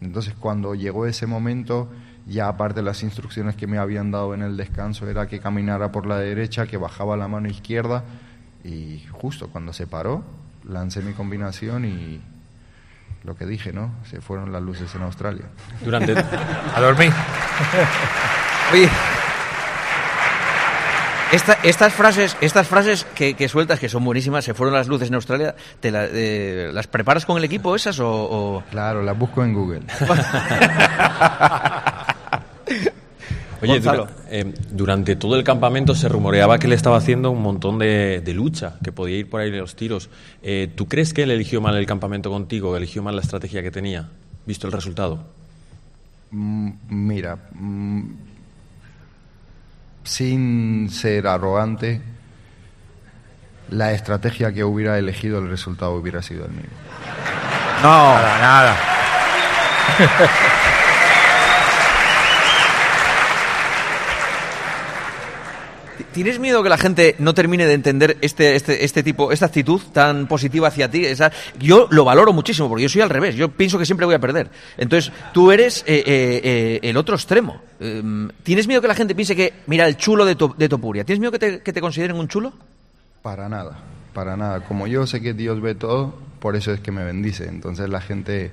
Entonces 0.00 0.34
cuando 0.34 0.74
llegó 0.74 1.06
ese 1.06 1.26
momento, 1.26 1.88
ya 2.26 2.48
aparte 2.48 2.80
de 2.80 2.82
las 2.82 3.02
instrucciones 3.02 3.54
que 3.54 3.66
me 3.66 3.78
habían 3.78 4.10
dado 4.10 4.34
en 4.34 4.42
el 4.42 4.56
descanso, 4.56 5.08
era 5.08 5.28
que 5.28 5.40
caminara 5.40 5.92
por 5.92 6.06
la 6.06 6.18
derecha, 6.18 6.66
que 6.66 6.76
bajaba 6.76 7.16
la 7.16 7.28
mano 7.28 7.48
izquierda 7.48 8.04
y 8.64 9.04
justo 9.10 9.48
cuando 9.48 9.72
se 9.72 9.86
paró, 9.86 10.24
lancé 10.68 11.00
mi 11.02 11.12
combinación 11.12 11.84
y 11.84 12.20
lo 13.24 13.36
que 13.36 13.46
dije, 13.46 13.72
¿no? 13.72 13.90
Se 14.10 14.20
fueron 14.20 14.50
las 14.52 14.62
luces 14.62 14.94
en 14.94 15.02
Australia. 15.02 15.44
Durante- 15.84 16.14
A 16.74 16.80
dormir. 16.80 17.12
Oye, 18.72 18.88
esta- 21.30 21.58
estas 21.62 21.92
frases, 21.94 22.36
estas 22.40 22.66
frases 22.68 23.04
que, 23.14 23.34
que 23.34 23.48
sueltas, 23.48 23.78
que 23.78 23.88
son 23.88 24.04
buenísimas, 24.04 24.44
se 24.44 24.54
fueron 24.54 24.74
las 24.74 24.88
luces 24.88 25.08
en 25.08 25.14
Australia, 25.14 25.54
¿te 25.80 25.90
la- 25.90 26.06
eh, 26.10 26.70
¿las 26.72 26.86
preparas 26.88 27.24
con 27.24 27.38
el 27.38 27.44
equipo 27.44 27.74
esas 27.76 27.98
o...? 28.00 28.08
o- 28.10 28.62
Claro, 28.70 29.02
las 29.02 29.16
busco 29.16 29.42
en 29.44 29.54
Google. 29.54 29.82
Oye, 33.62 33.80
dura- 33.80 34.10
eh, 34.28 34.54
durante 34.70 35.16
todo 35.16 35.36
el 35.36 35.44
campamento 35.44 35.94
se 35.94 36.08
rumoreaba 36.08 36.58
que 36.58 36.66
él 36.66 36.72
estaba 36.72 36.96
haciendo 36.96 37.30
un 37.30 37.40
montón 37.42 37.78
de, 37.78 38.20
de 38.20 38.34
lucha, 38.34 38.74
que 38.82 38.92
podía 38.92 39.16
ir 39.18 39.30
por 39.30 39.40
ahí 39.40 39.50
de 39.50 39.58
los 39.58 39.76
tiros. 39.76 40.10
Eh, 40.42 40.70
¿Tú 40.74 40.86
crees 40.88 41.14
que 41.14 41.22
él 41.22 41.30
eligió 41.30 41.60
mal 41.60 41.76
el 41.76 41.86
campamento 41.86 42.28
contigo, 42.30 42.76
eligió 42.76 43.02
mal 43.02 43.14
la 43.16 43.22
estrategia 43.22 43.62
que 43.62 43.70
tenía, 43.70 44.08
visto 44.46 44.66
el 44.66 44.72
resultado? 44.72 45.24
Mm, 46.32 46.70
Mira, 46.88 47.36
mm, 47.52 48.02
sin 50.04 50.88
ser 50.90 51.26
arrogante, 51.28 52.00
la 53.70 53.92
estrategia 53.92 54.52
que 54.52 54.64
hubiera 54.64 54.98
elegido, 54.98 55.38
el 55.38 55.48
resultado 55.48 55.94
hubiera 55.94 56.20
sido 56.22 56.44
el 56.46 56.50
mismo. 56.52 56.70
No, 57.82 57.88
nada, 57.88 58.38
nada. 58.40 58.76
¿Tienes 66.12 66.38
miedo 66.38 66.62
que 66.62 66.68
la 66.68 66.78
gente 66.78 67.16
no 67.18 67.34
termine 67.34 67.66
de 67.66 67.74
entender 67.74 68.18
este, 68.20 68.54
este, 68.56 68.84
este 68.84 69.02
tipo, 69.02 69.32
esta 69.32 69.46
actitud 69.46 69.80
tan 69.92 70.26
positiva 70.26 70.68
hacia 70.68 70.90
ti? 70.90 71.04
Esa- 71.04 71.32
yo 71.58 71.88
lo 71.90 72.04
valoro 72.04 72.32
muchísimo 72.32 72.68
porque 72.68 72.82
yo 72.84 72.88
soy 72.88 73.00
al 73.00 73.10
revés. 73.10 73.34
Yo 73.34 73.48
pienso 73.50 73.78
que 73.78 73.86
siempre 73.86 74.06
voy 74.06 74.14
a 74.14 74.18
perder. 74.18 74.50
Entonces, 74.76 75.12
tú 75.32 75.50
eres 75.52 75.82
eh, 75.86 76.02
eh, 76.06 76.40
eh, 76.44 76.80
el 76.82 76.96
otro 76.96 77.14
extremo. 77.16 77.60
Em, 77.80 78.28
¿Tienes 78.42 78.66
miedo 78.68 78.80
que 78.80 78.88
la 78.88 78.94
gente 78.94 79.14
piense 79.14 79.34
que, 79.34 79.52
mira, 79.66 79.86
el 79.88 79.96
chulo 79.96 80.24
de, 80.24 80.36
To- 80.36 80.54
de 80.56 80.68
Topuria? 80.68 81.04
¿Tienes 81.04 81.20
miedo 81.20 81.32
que 81.32 81.38
te, 81.38 81.60
que 81.62 81.72
te 81.72 81.80
consideren 81.80 82.16
un 82.16 82.28
chulo? 82.28 82.52
Para 83.22 83.48
nada, 83.48 83.78
para 84.14 84.36
nada. 84.36 84.60
Como 84.64 84.86
yo 84.86 85.06
sé 85.06 85.20
que 85.20 85.32
Dios 85.34 85.60
ve 85.60 85.74
todo, 85.74 86.14
por 86.40 86.56
eso 86.56 86.72
es 86.72 86.80
que 86.80 86.92
me 86.92 87.04
bendice. 87.04 87.46
Entonces 87.48 87.88
la 87.88 88.00
gente, 88.00 88.50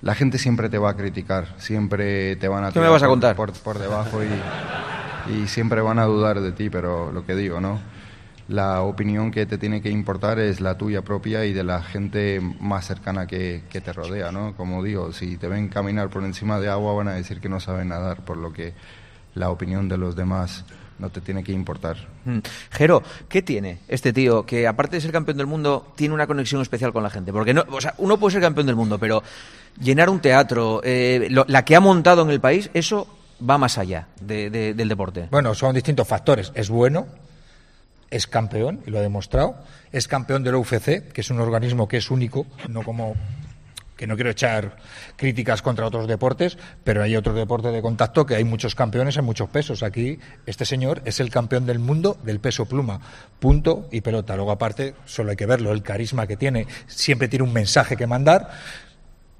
la 0.00 0.14
gente 0.14 0.38
siempre 0.38 0.68
te 0.68 0.78
va 0.78 0.90
a 0.90 0.96
criticar, 0.96 1.54
siempre 1.58 2.36
te 2.36 2.48
van 2.48 2.64
a 2.64 2.72
¿Qué 2.72 2.80
me 2.80 2.88
vas 2.88 3.02
a 3.02 3.08
contar? 3.08 3.34
Por, 3.36 3.52
por 3.52 3.78
debajo 3.78 4.22
y, 4.22 4.28
y 5.32 5.46
siempre 5.48 5.80
van 5.80 5.98
a 5.98 6.04
dudar 6.04 6.40
de 6.40 6.52
ti. 6.52 6.70
Pero 6.70 7.12
lo 7.12 7.24
que 7.24 7.34
digo, 7.34 7.60
¿no? 7.60 7.80
La 8.48 8.80
opinión 8.80 9.30
que 9.30 9.44
te 9.44 9.58
tiene 9.58 9.82
que 9.82 9.90
importar 9.90 10.38
es 10.38 10.60
la 10.60 10.78
tuya 10.78 11.02
propia 11.02 11.44
y 11.44 11.52
de 11.52 11.64
la 11.64 11.82
gente 11.82 12.40
más 12.60 12.86
cercana 12.86 13.26
que, 13.26 13.64
que 13.68 13.82
te 13.82 13.92
rodea, 13.92 14.32
¿no? 14.32 14.54
Como 14.56 14.82
digo, 14.82 15.12
si 15.12 15.36
te 15.36 15.48
ven 15.48 15.68
caminar 15.68 16.08
por 16.08 16.24
encima 16.24 16.58
de 16.58 16.68
agua 16.68 16.94
van 16.94 17.08
a 17.08 17.12
decir 17.12 17.40
que 17.40 17.50
no 17.50 17.60
saben 17.60 17.88
nadar, 17.88 18.24
por 18.24 18.38
lo 18.38 18.52
que 18.52 18.72
la 19.34 19.50
opinión 19.50 19.88
de 19.88 19.98
los 19.98 20.16
demás 20.16 20.64
no 20.98 21.10
te 21.10 21.20
tiene 21.20 21.44
que 21.44 21.52
importar. 21.52 21.96
Mm. 22.24 22.38
Jero, 22.70 23.02
¿qué 23.28 23.42
tiene 23.42 23.80
este 23.88 24.12
tío 24.12 24.44
que 24.44 24.66
aparte 24.66 24.96
de 24.96 25.00
ser 25.00 25.12
campeón 25.12 25.36
del 25.36 25.46
mundo 25.46 25.92
tiene 25.94 26.14
una 26.14 26.26
conexión 26.26 26.60
especial 26.60 26.92
con 26.92 27.02
la 27.02 27.10
gente? 27.10 27.32
Porque 27.32 27.54
no, 27.54 27.64
o 27.70 27.80
sea, 27.80 27.94
uno 27.98 28.18
puede 28.18 28.32
ser 28.32 28.42
campeón 28.42 28.66
del 28.66 28.76
mundo, 28.76 28.98
pero 28.98 29.22
llenar 29.80 30.10
un 30.10 30.20
teatro, 30.20 30.80
eh, 30.84 31.28
la 31.30 31.64
que 31.64 31.76
ha 31.76 31.80
montado 31.80 32.22
en 32.22 32.30
el 32.30 32.40
país, 32.40 32.70
eso 32.74 33.17
va 33.48 33.58
más 33.58 33.78
allá 33.78 34.08
de- 34.20 34.50
de- 34.50 34.74
del 34.74 34.88
deporte. 34.88 35.28
Bueno, 35.30 35.54
son 35.54 35.74
distintos 35.74 36.06
factores. 36.08 36.52
Es 36.54 36.68
bueno, 36.70 37.06
es 38.10 38.26
campeón, 38.26 38.80
y 38.86 38.90
lo 38.90 38.98
ha 38.98 39.02
demostrado. 39.02 39.56
Es 39.92 40.08
campeón 40.08 40.42
del 40.42 40.54
UFC, 40.56 41.12
que 41.12 41.20
es 41.20 41.30
un 41.30 41.40
organismo 41.40 41.86
que 41.88 41.98
es 41.98 42.10
único, 42.10 42.46
no 42.68 42.82
como 42.82 43.14
que 43.96 44.06
no 44.06 44.14
quiero 44.14 44.30
echar 44.30 44.76
críticas 45.16 45.60
contra 45.60 45.84
otros 45.84 46.06
deportes, 46.06 46.56
pero 46.84 47.02
hay 47.02 47.16
otros 47.16 47.34
deportes 47.34 47.72
de 47.72 47.82
contacto 47.82 48.26
que 48.26 48.36
hay 48.36 48.44
muchos 48.44 48.76
campeones 48.76 49.16
en 49.16 49.24
muchos 49.24 49.50
pesos. 49.50 49.82
Aquí 49.82 50.20
este 50.46 50.64
señor 50.64 51.02
es 51.04 51.18
el 51.18 51.30
campeón 51.30 51.66
del 51.66 51.80
mundo 51.80 52.16
del 52.22 52.38
peso 52.38 52.64
pluma, 52.66 53.00
punto 53.40 53.88
y 53.90 54.00
pelota. 54.00 54.36
Luego 54.36 54.52
aparte, 54.52 54.94
solo 55.04 55.30
hay 55.30 55.36
que 55.36 55.46
verlo, 55.46 55.72
el 55.72 55.82
carisma 55.82 56.28
que 56.28 56.36
tiene, 56.36 56.68
siempre 56.86 57.26
tiene 57.26 57.42
un 57.44 57.52
mensaje 57.52 57.96
que 57.96 58.06
mandar 58.06 58.50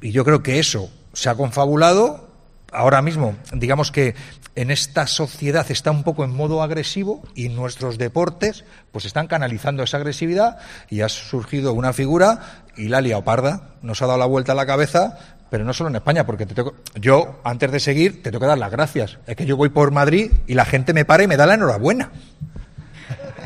y 0.00 0.10
yo 0.10 0.24
creo 0.24 0.42
que 0.42 0.58
eso 0.58 0.90
se 1.12 1.28
ha 1.30 1.36
confabulado 1.36 2.27
ahora 2.72 3.02
mismo, 3.02 3.36
digamos 3.52 3.90
que 3.90 4.14
en 4.54 4.70
esta 4.70 5.06
sociedad 5.06 5.66
está 5.70 5.90
un 5.90 6.02
poco 6.02 6.24
en 6.24 6.34
modo 6.34 6.62
agresivo 6.62 7.22
y 7.34 7.48
nuestros 7.48 7.96
deportes 7.96 8.64
pues 8.92 9.04
están 9.04 9.26
canalizando 9.26 9.82
esa 9.82 9.98
agresividad 9.98 10.58
y 10.90 11.00
ha 11.02 11.08
surgido 11.08 11.72
una 11.72 11.92
figura, 11.92 12.64
Hilalia 12.76 13.18
Oparda, 13.18 13.70
nos 13.82 14.02
ha 14.02 14.06
dado 14.06 14.18
la 14.18 14.26
vuelta 14.26 14.52
a 14.52 14.54
la 14.54 14.66
cabeza, 14.66 15.18
pero 15.50 15.64
no 15.64 15.72
solo 15.72 15.90
en 15.90 15.96
España, 15.96 16.26
porque 16.26 16.44
te 16.44 16.54
tengo, 16.54 16.74
yo, 16.94 17.40
antes 17.44 17.70
de 17.70 17.80
seguir, 17.80 18.22
te 18.22 18.30
tengo 18.30 18.40
que 18.40 18.46
dar 18.46 18.58
las 18.58 18.70
gracias. 18.70 19.18
Es 19.26 19.36
que 19.36 19.46
yo 19.46 19.56
voy 19.56 19.70
por 19.70 19.90
Madrid 19.92 20.32
y 20.46 20.54
la 20.54 20.64
gente 20.64 20.92
me 20.92 21.04
para 21.04 21.22
y 21.22 21.26
me 21.26 21.36
da 21.36 21.46
la 21.46 21.54
enhorabuena. 21.54 22.10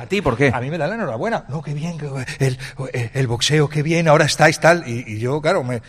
¿A 0.01 0.07
ti 0.07 0.21
por 0.21 0.37
qué? 0.37 0.51
A 0.53 0.61
mí 0.61 0.69
me 0.69 0.79
da 0.79 0.89
la 0.89 0.97
enhorabuena. 0.97 1.45
No, 1.49 1.63
qué 1.63 1.75
bien, 1.75 1.97
el 3.15 3.27
boxeo, 3.29 3.69
qué 3.69 3.85
bien, 3.85 4.09
ahora 4.09 4.25
estáis 4.25 4.59
tal. 4.59 4.83
Y, 4.89 5.05
y 5.07 5.19
yo, 5.21 5.41
claro, 5.41 5.63
me... 5.63 5.81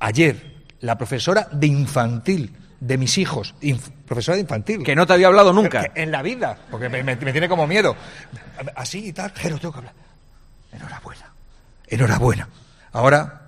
ayer 0.00 0.49
la 0.80 0.96
profesora 0.98 1.48
de 1.52 1.66
infantil 1.66 2.56
de 2.80 2.96
mis 2.96 3.18
hijos, 3.18 3.54
inf- 3.60 3.90
profesora 4.06 4.36
de 4.36 4.42
infantil. 4.42 4.82
Que 4.82 4.96
no 4.96 5.06
te 5.06 5.12
había 5.12 5.26
hablado 5.26 5.52
nunca. 5.52 5.84
Que- 5.88 6.02
En 6.02 6.10
la 6.10 6.22
vida, 6.22 6.56
porque 6.70 6.88
me, 6.88 7.02
me- 7.02 7.16
me 7.16 7.32
tiene 7.32 7.48
como 7.48 7.66
miedo. 7.66 7.94
Así 8.76 9.08
y 9.08 9.12
tal, 9.12 9.32
pero 9.42 9.58
tengo 9.58 9.72
que 9.72 9.78
hablar. 9.78 9.94
Enhorabuena, 10.72 11.26
enhorabuena. 11.88 12.48
Ahora, 12.92 13.40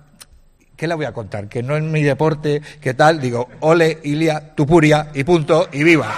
¿qué 0.77 0.87
le 0.87 0.93
voy 0.93 1.05
a 1.05 1.13
contar? 1.13 1.47
Que 1.47 1.63
no 1.63 1.75
es 1.75 1.83
mi 1.83 2.03
deporte, 2.03 2.61
¿qué 2.81 2.93
tal? 2.93 3.19
Digo, 3.19 3.49
ole, 3.61 3.99
Ilia, 4.03 4.53
Tupuria, 4.55 5.09
y 5.13 5.23
punto, 5.23 5.69
y 5.71 5.83
viva. 5.83 6.13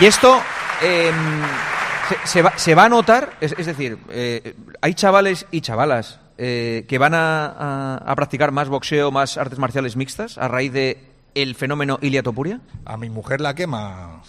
Y 0.00 0.06
esto 0.06 0.40
eh, 0.82 1.12
se, 2.08 2.26
se 2.26 2.42
va, 2.42 2.52
se 2.56 2.74
va 2.74 2.84
a 2.84 2.88
notar, 2.88 3.34
es, 3.40 3.54
es 3.58 3.66
decir, 3.66 3.98
eh, 4.10 4.56
hay 4.80 4.94
chavales 4.94 5.46
y 5.50 5.60
chavalas 5.60 6.18
eh, 6.38 6.84
que 6.88 6.98
van 6.98 7.14
a, 7.14 7.46
a- 7.46 7.96
a 7.98 8.16
practicar 8.16 8.50
más 8.52 8.68
boxeo, 8.68 9.10
más 9.10 9.36
artes 9.38 9.58
marciales 9.58 9.96
mixtas 9.96 10.38
a 10.38 10.48
raíz 10.48 10.72
de 10.72 10.98
el 11.34 11.54
fenómeno 11.54 11.98
Ilia 12.02 12.22
Topuria. 12.22 12.60
A 12.84 12.96
mi 12.96 13.08
mujer 13.10 13.40
la 13.40 13.54
quema 13.54 14.22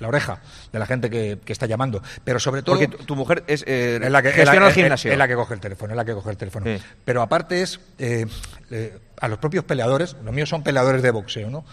la 0.00 0.08
oreja 0.08 0.40
de 0.72 0.78
la 0.78 0.86
gente 0.86 1.08
que, 1.08 1.38
que 1.44 1.52
está 1.52 1.66
llamando. 1.66 2.02
Pero 2.24 2.38
sobre 2.40 2.62
todo. 2.62 2.76
Porque 2.78 2.96
tu, 2.96 3.04
tu 3.04 3.16
mujer 3.16 3.44
es, 3.46 3.64
eh, 3.66 4.00
es 4.02 4.10
la 4.10 4.22
que, 4.22 4.30
gestiona 4.32 4.60
la- 4.60 4.66
el 4.66 4.70
es- 4.70 4.74
gimnasio. 4.74 5.12
Es 5.12 5.18
la 5.18 5.28
que 5.28 5.34
coge 5.34 5.54
el 5.54 5.60
teléfono, 5.60 5.92
es 5.92 5.96
la 5.96 6.04
que 6.04 6.12
coge 6.14 6.30
el 6.30 6.36
teléfono. 6.36 6.66
Sí. 6.66 6.82
Pero 7.04 7.22
aparte 7.22 7.62
es 7.62 7.80
eh, 7.98 8.26
eh, 8.70 8.98
a 9.20 9.28
los 9.28 9.38
propios 9.38 9.64
peleadores, 9.64 10.16
los 10.24 10.34
míos 10.34 10.48
son 10.48 10.62
peleadores 10.62 11.00
de 11.02 11.10
boxeo, 11.12 11.48
¿no? 11.50 11.64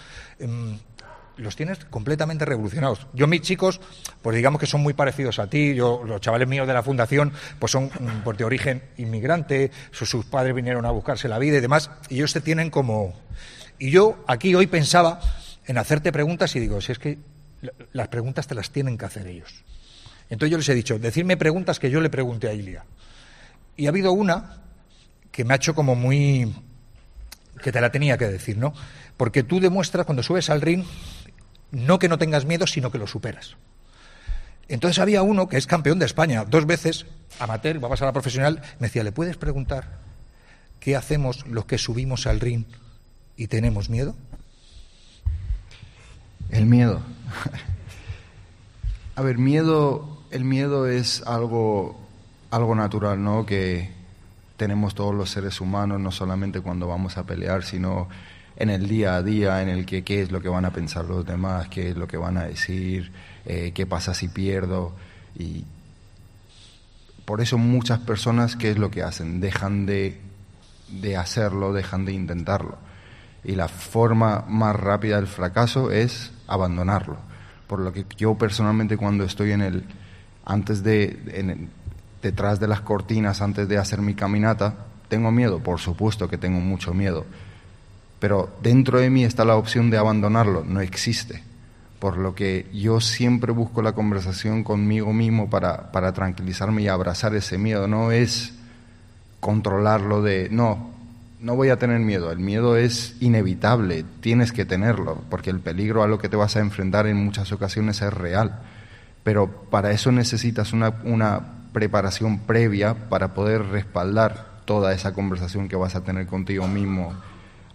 Los 1.38 1.56
tienes 1.56 1.84
completamente 1.86 2.46
revolucionados. 2.46 3.08
Yo 3.14 3.26
mis 3.26 3.42
chicos, 3.42 3.80
pues 4.22 4.36
digamos 4.36 4.60
que 4.60 4.68
son 4.68 4.82
muy 4.82 4.94
parecidos 4.94 5.40
a 5.40 5.48
ti. 5.48 5.74
Yo 5.74 6.04
los 6.06 6.22
chavales 6.22 6.48
míos 6.48 6.68
de 6.68 6.74
la 6.74 6.84
fundación, 6.84 7.32
pues 7.58 7.72
son 7.72 7.86
mm, 7.86 8.24
pues 8.24 8.38
de 8.38 8.44
origen 8.44 8.84
inmigrante. 8.98 9.72
Sus, 9.92 10.26
padres 10.26 10.54
vinieron 10.54 10.86
a 10.86 10.92
buscarse 10.92 11.28
la 11.28 11.40
vida 11.40 11.58
y 11.58 11.62
demás. 11.62 11.90
Y 12.10 12.16
ellos 12.16 12.34
te 12.34 12.42
tienen 12.42 12.70
como. 12.70 13.14
Y 13.80 13.90
yo 13.92 14.24
aquí 14.28 14.54
hoy 14.54 14.68
pensaba 14.68 15.20
en 15.66 15.78
hacerte 15.78 16.12
preguntas 16.12 16.56
y 16.56 16.60
digo, 16.60 16.80
si 16.82 16.92
es 16.92 17.00
que 17.00 17.18
la- 17.62 17.72
las 17.94 18.08
preguntas 18.10 18.46
te 18.46 18.54
las 18.54 18.70
tienen 18.72 18.98
que 18.98 19.06
hacer 19.06 19.26
ellos. 19.26 19.64
Entonces 20.30 20.52
yo 20.52 20.58
les 20.58 20.70
he 20.70 20.76
dicho, 20.76 21.00
decirme 21.00 21.38
preguntas 21.38 21.80
que 21.80 21.90
yo 21.90 22.02
le 22.02 22.10
pregunté 22.10 22.50
a 22.50 22.54
Ilia. 22.54 22.86
Y 23.78 23.86
ha 23.88 23.90
habido 23.90 24.12
una 24.12 24.58
que 25.32 25.44
me 25.46 25.54
ha 25.54 25.58
hecho 25.58 25.74
como 25.74 25.96
muy... 25.96 26.54
que 27.64 27.72
te 27.72 27.82
la 27.82 27.92
tenía 27.92 28.18
que 28.18 28.28
decir, 28.28 28.58
¿no? 28.58 28.74
Porque 29.18 29.44
tú 29.44 29.60
demuestras 29.60 30.06
cuando 30.06 30.24
subes 30.24 30.50
al 30.50 30.62
ring, 30.62 30.84
no 31.72 32.00
que 32.00 32.10
no 32.10 32.18
tengas 32.18 32.46
miedo, 32.46 32.68
sino 32.68 32.92
que 32.92 32.98
lo 32.98 33.08
superas. 33.08 33.56
Entonces 34.68 35.00
había 35.00 35.22
uno 35.22 35.50
que 35.50 35.58
es 35.58 35.68
campeón 35.68 36.00
de 36.00 36.06
España, 36.06 36.46
dos 36.46 36.66
veces, 36.66 37.06
amateur, 37.40 37.84
va 37.84 37.88
a 37.88 37.92
pasar 37.92 38.08
a 38.08 38.14
profesional, 38.14 38.62
me 38.80 38.88
decía, 38.88 39.04
¿le 39.04 39.12
puedes 39.12 39.38
preguntar 39.38 40.00
qué 40.80 40.96
hacemos 40.96 41.46
los 41.48 41.66
que 41.66 41.78
subimos 41.78 42.26
al 42.26 42.40
ring 42.40 42.66
y 43.36 43.48
tenemos 43.48 43.90
miedo? 43.90 44.16
El 46.50 46.66
miedo. 46.66 47.02
A 49.16 49.22
ver, 49.22 49.38
miedo, 49.38 50.24
el 50.32 50.46
miedo 50.46 50.88
es 50.88 51.22
algo, 51.28 52.00
algo 52.50 52.76
natural, 52.76 53.22
¿no? 53.22 53.46
Que 53.46 53.92
tenemos 54.56 54.96
todos 54.96 55.14
los 55.14 55.30
seres 55.30 55.60
humanos, 55.60 56.00
no 56.00 56.12
solamente 56.12 56.62
cuando 56.62 56.88
vamos 56.88 57.18
a 57.18 57.26
pelear, 57.26 57.64
sino 57.64 58.08
en 58.62 58.70
el 58.70 58.88
día 58.88 59.16
a 59.16 59.24
día, 59.24 59.62
en 59.64 59.70
el 59.70 59.88
que 59.88 60.03
qué 60.03 60.22
es 60.22 60.32
lo 60.32 60.39
que 60.39 60.47
van 60.47 60.66
a 60.66 60.72
pensar 60.72 61.05
los 61.05 61.26
demás, 61.26 61.68
qué 61.70 61.89
es 61.89 61.97
lo 61.97 62.07
que 62.07 62.18
van 62.18 62.38
a 62.38 62.43
decir, 62.43 63.12
eh, 63.45 63.72
qué 63.74 63.88
pasa 63.88 64.14
si 64.14 64.28
pierdo. 64.28 64.93
Y 65.36 65.66
por 67.26 67.41
eso 67.41 67.57
muchas 67.57 67.99
personas, 67.99 68.55
¿qué 68.55 68.70
es 68.70 68.78
lo 68.78 68.91
que 68.91 69.01
hacen? 69.01 69.41
Dejan 69.41 69.88
de, 69.88 70.22
de 70.89 71.18
hacerlo, 71.18 71.74
dejan 71.74 72.05
de 72.05 72.14
intentarlo. 72.14 72.78
Y 73.43 73.55
la 73.55 73.68
forma 73.68 74.45
más 74.47 74.76
rápida 74.76 75.16
del 75.16 75.28
fracaso 75.28 75.89
es 75.89 76.32
abandonarlo. 76.45 77.18
Por 77.66 77.80
lo 77.80 77.91
que 77.91 78.05
yo 78.16 78.36
personalmente 78.36 78.95
cuando 78.95 79.24
estoy 79.24 79.53
en 79.53 79.62
el, 79.62 79.86
antes 80.45 80.84
de, 80.84 81.68
detrás 82.22 82.59
de 82.59 82.68
las 82.68 82.82
cortinas, 82.82 83.41
antes 83.41 83.68
de 83.68 83.80
hacer 83.80 84.01
mi 84.01 84.14
caminata, 84.14 84.76
tengo 85.07 85.32
miedo, 85.32 85.64
por 85.64 85.80
supuesto 85.80 86.30
que 86.30 86.38
tengo 86.38 86.59
mucho 86.59 86.93
miedo. 86.93 87.26
Pero 88.22 88.56
dentro 88.62 89.00
de 89.00 89.10
mí 89.10 89.26
está 89.26 89.44
la 89.46 89.56
opción 89.56 89.90
de 89.90 89.98
abandonarlo, 89.98 90.64
no 90.64 90.80
existe. 90.80 91.44
Por 91.98 92.18
lo 92.18 92.36
que 92.36 92.68
yo 92.72 93.02
siempre 93.02 93.52
busco 93.52 93.82
la 93.82 93.94
conversación 93.94 94.64
conmigo 94.64 95.12
mismo 95.12 95.50
para, 95.50 95.92
para 95.92 96.14
tranquilizarme 96.14 96.84
y 96.84 96.88
abrazar 96.88 97.34
ese 97.34 97.58
miedo. 97.58 97.88
No 97.88 98.12
es 98.12 98.54
controlarlo 99.40 100.22
de, 100.22 100.50
no, 100.52 100.92
no 101.40 101.56
voy 101.56 101.70
a 101.70 101.80
tener 101.80 102.00
miedo. 102.00 102.32
El 102.32 102.38
miedo 102.38 102.78
es 102.78 103.16
inevitable, 103.22 104.06
tienes 104.20 104.52
que 104.52 104.66
tenerlo, 104.66 105.24
porque 105.32 105.50
el 105.50 105.60
peligro 105.60 106.04
a 106.04 106.08
lo 106.08 106.20
que 106.20 106.30
te 106.30 106.36
vas 106.36 106.56
a 106.56 106.60
enfrentar 106.60 107.08
en 107.08 107.18
muchas 107.18 107.52
ocasiones 107.52 108.04
es 108.04 108.14
real. 108.14 108.60
Pero 109.24 109.48
para 109.48 109.90
eso 109.90 110.12
necesitas 110.12 110.74
una, 110.74 110.94
una 111.06 111.42
preparación 111.74 112.38
previa 112.42 113.10
para 113.10 113.34
poder 113.34 113.64
respaldar 113.70 114.62
toda 114.66 114.94
esa 114.94 115.12
conversación 115.12 115.68
que 115.68 115.76
vas 115.76 115.96
a 115.96 116.04
tener 116.04 116.28
contigo 116.28 116.68
mismo 116.68 117.16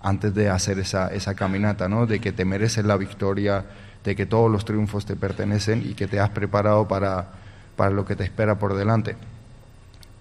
antes 0.07 0.33
de 0.35 0.49
hacer 0.49 0.79
esa, 0.79 1.09
esa 1.09 1.35
caminata, 1.35 1.89
¿no? 1.89 2.07
De 2.07 2.21
que 2.21 2.31
te 2.33 2.45
mereces 2.45 2.85
la 2.85 2.97
victoria, 2.97 3.65
de 4.05 4.15
que 4.15 4.25
todos 4.25 4.49
los 4.51 4.65
triunfos 4.65 5.05
te 5.05 5.17
pertenecen 5.17 5.83
y 5.85 5.95
que 5.95 6.07
te 6.07 6.21
has 6.21 6.31
preparado 6.31 6.87
para, 6.87 7.29
para 7.75 7.91
lo 7.91 8.05
que 8.05 8.15
te 8.15 8.23
espera 8.23 8.57
por 8.57 8.77
delante. 8.77 9.17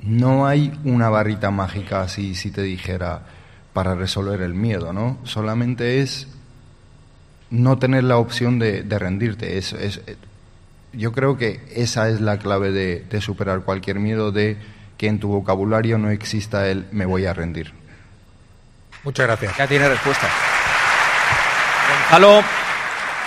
No 0.01 0.47
hay 0.47 0.77
una 0.83 1.09
barrita 1.09 1.51
mágica 1.51 2.01
así, 2.01 2.33
si 2.33 2.49
te 2.49 2.63
dijera, 2.63 3.21
para 3.73 3.93
resolver 3.93 4.41
el 4.41 4.55
miedo, 4.55 4.91
¿no? 4.91 5.19
Solamente 5.23 6.01
es 6.01 6.27
no 7.51 7.77
tener 7.77 8.03
la 8.05 8.17
opción 8.17 8.57
de, 8.57 8.81
de 8.83 8.99
rendirte. 8.99 9.57
Es, 9.57 9.73
es- 9.73 10.01
yo 10.93 11.11
creo 11.11 11.37
que 11.37 11.59
esa 11.75 12.09
es 12.09 12.21
la 12.21 12.39
clave 12.39 12.71
de, 12.71 13.05
de 13.09 13.21
superar 13.21 13.61
cualquier 13.61 13.99
miedo, 13.99 14.31
de 14.31 14.57
que 14.97 15.07
en 15.07 15.19
tu 15.19 15.27
vocabulario 15.27 15.97
no 15.97 16.09
exista 16.09 16.69
el 16.69 16.85
me 16.91 17.05
voy 17.05 17.25
a 17.25 17.33
rendir. 17.33 17.73
Muchas 19.05 19.27
gracias. 19.27 19.57
Ya 19.57 19.67
tiene 19.67 19.87
respuesta. 19.87 20.27
Gonzalo, 22.09 22.43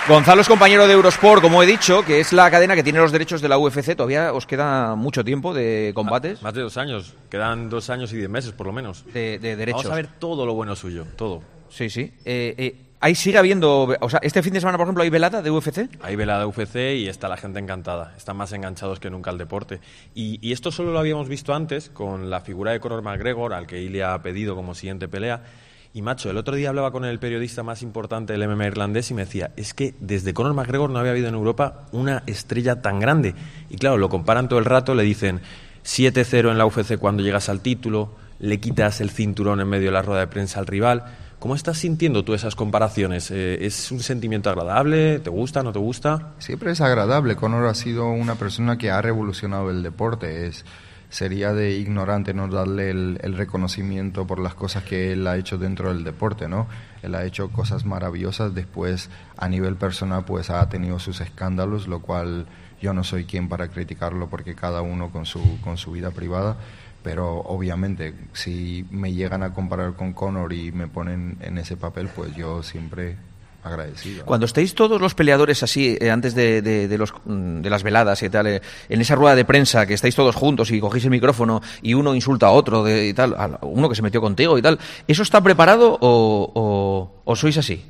Gonzalo 0.07 0.41
es 0.41 0.47
compañero 0.47 0.87
de 0.87 0.93
Eurosport, 0.93 1.41
como 1.41 1.63
he 1.63 1.65
dicho, 1.65 2.03
que 2.03 2.19
es 2.19 2.33
la 2.33 2.49
cadena 2.51 2.75
que 2.75 2.83
tiene 2.83 2.99
los 2.99 3.11
derechos 3.11 3.41
de 3.41 3.49
la 3.49 3.57
UFC. 3.57 3.95
Todavía 3.95 4.33
os 4.33 4.45
queda 4.45 4.95
mucho 4.95 5.23
tiempo 5.23 5.53
de 5.53 5.91
combates. 5.95 6.41
Más 6.41 6.53
de 6.53 6.61
dos 6.61 6.77
años. 6.77 7.13
Quedan 7.29 7.69
dos 7.69 7.89
años 7.89 8.11
y 8.13 8.17
diez 8.17 8.29
meses, 8.29 8.51
por 8.51 8.67
lo 8.67 8.73
menos. 8.73 9.05
De, 9.13 9.39
de 9.39 9.55
derechos. 9.55 9.83
Vamos 9.83 9.93
a 9.93 10.01
ver 10.01 10.07
todo 10.19 10.45
lo 10.45 10.53
bueno 10.53 10.75
suyo, 10.75 11.05
todo. 11.15 11.41
Sí, 11.69 11.89
sí. 11.89 12.11
Eh, 12.25 12.55
eh, 12.57 12.75
ahí 12.99 13.15
sigue 13.15 13.37
habiendo. 13.37 13.95
O 14.01 14.09
sea, 14.09 14.19
este 14.23 14.41
fin 14.41 14.53
de 14.53 14.59
semana, 14.59 14.77
por 14.77 14.85
ejemplo, 14.85 15.03
hay 15.03 15.09
velada 15.09 15.41
de 15.41 15.51
UFC. 15.51 15.89
Hay 16.01 16.15
velada 16.15 16.47
UFC 16.47 16.75
y 16.95 17.07
está 17.07 17.29
la 17.29 17.37
gente 17.37 17.59
encantada. 17.59 18.13
Están 18.17 18.35
más 18.37 18.51
enganchados 18.51 18.99
que 18.99 19.09
nunca 19.09 19.29
al 19.29 19.37
deporte. 19.37 19.79
Y, 20.15 20.39
y 20.41 20.53
esto 20.53 20.71
solo 20.71 20.91
lo 20.91 20.99
habíamos 20.99 21.29
visto 21.29 21.53
antes 21.53 21.89
con 21.89 22.29
la 22.29 22.41
figura 22.41 22.71
de 22.71 22.79
Conor 22.79 23.03
McGregor, 23.03 23.53
al 23.53 23.67
que 23.67 23.81
Ilia 23.81 24.13
ha 24.13 24.21
pedido 24.21 24.55
como 24.55 24.73
siguiente 24.73 25.07
pelea. 25.07 25.43
Y 25.91 26.03
macho, 26.03 26.29
el 26.29 26.37
otro 26.37 26.55
día 26.55 26.69
hablaba 26.69 26.91
con 26.91 27.03
el 27.03 27.17
periodista 27.17 27.63
más 27.63 27.81
importante 27.81 28.33
del 28.33 28.47
MMA 28.47 28.67
irlandés 28.67 29.09
y 29.09 29.15
me 29.15 29.25
decía, 29.25 29.51
es 29.57 29.73
que 29.73 29.95
desde 29.99 30.35
Conor 30.35 30.53
McGregor 30.53 30.91
no 30.91 30.99
había 30.99 31.11
habido 31.11 31.27
en 31.27 31.33
Europa 31.33 31.87
una 31.91 32.21
estrella 32.27 32.81
tan 32.81 32.99
grande. 32.99 33.33
Y 33.71 33.77
claro, 33.77 33.97
lo 33.97 34.07
comparan 34.07 34.47
todo 34.47 34.59
el 34.59 34.65
rato, 34.65 34.93
le 34.93 35.01
dicen 35.01 35.41
7-0 35.83 36.51
en 36.51 36.59
la 36.59 36.67
UFC 36.67 36.97
cuando 36.97 37.23
llegas 37.23 37.49
al 37.49 37.61
título, 37.61 38.11
le 38.37 38.59
quitas 38.59 39.01
el 39.01 39.09
cinturón 39.09 39.61
en 39.61 39.67
medio 39.67 39.87
de 39.87 39.93
la 39.93 40.03
rueda 40.03 40.19
de 40.19 40.27
prensa 40.27 40.59
al 40.59 40.67
rival. 40.67 41.05
¿Cómo 41.39 41.55
estás 41.55 41.79
sintiendo 41.79 42.23
tú 42.23 42.35
esas 42.35 42.55
comparaciones? 42.55 43.31
Eh, 43.31 43.65
¿Es 43.65 43.91
un 43.91 44.01
sentimiento 44.01 44.49
agradable? 44.51 45.19
¿Te 45.19 45.29
gusta? 45.31 45.63
¿No 45.63 45.71
te 45.71 45.79
gusta? 45.79 46.33
Siempre 46.37 46.71
es 46.71 46.81
agradable. 46.81 47.35
Conor 47.35 47.65
ha 47.65 47.73
sido 47.73 48.09
una 48.09 48.35
persona 48.35 48.77
que 48.77 48.91
ha 48.91 49.01
revolucionado 49.01 49.71
el 49.71 49.81
deporte. 49.81 50.47
Es, 50.47 50.65
sería 51.09 51.53
de 51.53 51.71
ignorante 51.71 52.33
no 52.33 52.47
darle 52.47 52.91
el, 52.91 53.33
reconocimiento 53.35 54.27
por 54.27 54.39
las 54.39 54.53
cosas 54.53 54.83
que 54.83 55.11
él 55.11 55.25
ha 55.27 55.37
hecho 55.37 55.57
dentro 55.57 55.93
del 55.93 56.03
deporte, 56.03 56.47
¿no? 56.47 56.67
Él 57.01 57.15
ha 57.15 57.25
hecho 57.25 57.49
cosas 57.49 57.85
maravillosas. 57.85 58.53
Después, 58.53 59.09
a 59.37 59.49
nivel 59.49 59.75
personal, 59.75 60.23
pues 60.25 60.49
ha 60.49 60.67
tenido 60.69 60.99
sus 60.99 61.19
escándalos, 61.21 61.87
lo 61.87 62.01
cual 62.01 62.45
yo 62.81 62.93
no 62.93 63.03
soy 63.03 63.25
quien 63.25 63.49
para 63.49 63.69
criticarlo 63.69 64.29
porque 64.29 64.55
cada 64.55 64.81
uno 64.81 65.09
con 65.11 65.25
su, 65.25 65.59
con 65.61 65.77
su 65.77 65.91
vida 65.91 66.11
privada. 66.11 66.57
pero 67.01 67.39
obviamente 67.39 68.13
si 68.33 68.85
me 68.91 69.13
llegan 69.13 69.41
a 69.41 69.53
comparar 69.53 69.93
con 69.95 70.11
Conor 70.13 70.51
y 70.51 70.71
me 70.73 70.87
ponen 70.87 71.37
en 71.41 71.57
ese 71.57 71.77
papel, 71.77 72.09
pues 72.13 72.35
yo 72.35 72.61
siempre 72.61 73.15
agradecido. 73.63 74.25
Cuando 74.25 74.45
estéis 74.45 74.73
todos 74.75 75.01
los 75.01 75.13
peleadores 75.15 75.63
así, 75.63 75.97
eh, 75.99 76.09
antes 76.11 76.33
de, 76.35 76.61
de, 76.61 76.87
de 76.87 76.97
los, 76.97 77.13
mm, 77.25 77.61
de 77.61 77.69
las 77.69 77.83
veladas 77.83 78.21
y 78.23 78.29
tal, 78.29 78.47
eh, 78.47 78.61
en 78.87 79.01
esa 79.01 79.15
rueda 79.15 79.35
de 79.35 79.45
prensa, 79.45 79.85
que 79.85 79.93
estáis 79.93 80.15
todos 80.15 80.35
juntos 80.35 80.71
y 80.71 80.79
cogéis 80.79 81.03
el 81.05 81.11
micrófono 81.11 81.61
y 81.81 81.93
uno 81.93 82.15
insulta 82.15 82.47
a 82.47 82.51
otro 82.51 82.83
de, 82.83 83.07
y 83.07 83.13
tal, 83.13 83.33
a 83.37 83.59
uno 83.63 83.89
que 83.89 83.95
se 83.95 84.01
metió 84.01 84.21
contigo 84.21 84.57
y 84.57 84.61
tal, 84.61 84.79
¿eso 85.07 85.23
está 85.23 85.41
preparado 85.41 85.97
o, 85.99 86.51
o- 86.55 87.21
o 87.25 87.35
sois 87.35 87.57
así? 87.57 87.83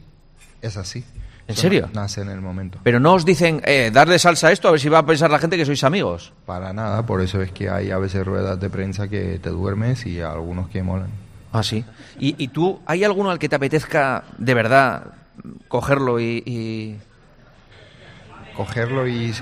Es 0.61 0.75
así. 0.77 1.03
¿En 1.47 1.53
Eso 1.53 1.61
serio? 1.63 1.89
Nace 1.93 2.21
en 2.21 2.29
el 2.29 2.41
momento. 2.41 2.77
Pero 2.83 2.99
no 2.99 3.13
os 3.13 3.25
dicen, 3.25 3.61
eh, 3.65 3.89
darle 3.91 4.19
salsa 4.19 4.49
a 4.49 4.51
esto 4.51 4.67
a 4.67 4.71
ver 4.71 4.79
si 4.79 4.87
va 4.87 4.99
a 4.99 5.05
pensar 5.05 5.31
la 5.31 5.39
gente 5.39 5.57
que 5.57 5.65
sois 5.65 5.83
amigos. 5.83 6.31
Para 6.45 6.73
nada, 6.73 7.03
por 7.05 7.21
eso 7.21 7.41
es 7.41 7.51
que 7.51 7.69
hay 7.69 7.89
a 7.89 7.97
veces 7.97 8.23
ruedas 8.23 8.59
de 8.59 8.69
prensa 8.69 9.07
que 9.07 9.39
te 9.41 9.49
duermes 9.49 10.05
y 10.05 10.21
algunos 10.21 10.69
que 10.69 10.83
molan. 10.83 11.09
Ah, 11.51 11.63
sí. 11.63 11.83
¿Y, 12.19 12.35
y 12.37 12.49
tú, 12.49 12.79
hay 12.85 13.03
alguno 13.03 13.31
al 13.31 13.39
que 13.39 13.49
te 13.49 13.55
apetezca 13.55 14.25
de 14.37 14.53
verdad 14.53 15.03
cogerlo 15.67 16.19
y... 16.19 16.43
y- 16.45 16.97
Cogerlo 18.55 19.07
y, 19.07 19.33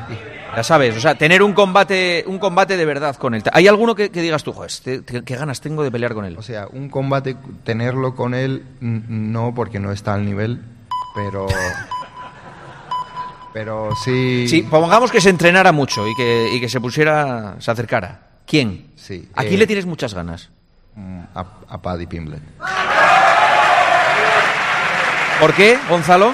Ya 0.56 0.62
sabes, 0.64 0.96
o 0.96 1.00
sea, 1.00 1.16
tener 1.16 1.42
un 1.42 1.54
combate, 1.54 2.24
un 2.28 2.38
combate 2.38 2.78
de 2.78 2.86
verdad 2.86 3.16
con 3.16 3.34
él. 3.34 3.42
¿Hay 3.52 3.68
alguno 3.68 3.96
que, 3.96 4.12
que 4.12 4.22
digas 4.22 4.44
tú, 4.44 4.54
joder, 4.54 4.70
este- 4.70 5.04
qué, 5.04 5.24
qué 5.24 5.36
ganas 5.36 5.60
tengo 5.60 5.82
de 5.84 5.90
pelear 5.90 6.14
con 6.14 6.24
él? 6.26 6.38
O 6.38 6.44
sea, 6.44 6.68
un 6.72 6.88
combate, 6.90 7.36
tenerlo 7.64 8.14
con 8.16 8.36
él, 8.36 8.64
no, 8.80 9.56
porque 9.56 9.80
no 9.80 9.92
está 9.92 10.14
al 10.14 10.24
nivel, 10.24 10.62
pero... 11.16 11.48
Pero 13.54 13.90
sí... 14.04 14.48
Sí, 14.48 14.62
pongamos 14.62 15.12
que 15.12 15.20
se 15.20 15.30
entrenara 15.32 15.72
mucho 15.72 16.08
y 16.08 16.14
que, 16.16 16.50
y 16.54 16.60
que 16.62 16.70
se 16.70 16.80
pusiera, 16.80 17.56
se 17.60 17.72
acercara. 17.72 18.22
¿Quién? 18.46 18.92
Sí. 18.96 19.28
¿A 19.34 19.42
quién 19.42 19.56
eh, 19.56 19.58
le 19.60 19.68
tienes 19.68 19.88
muchas 19.88 20.14
ganas? 20.14 20.50
mm, 20.96 21.20
A, 21.34 21.46
a 21.70 21.82
Paddy 21.82 22.06
Pimblett. 22.06 22.44
¿Por 25.40 25.54
qué, 25.54 25.78
Gonzalo? 25.90 26.34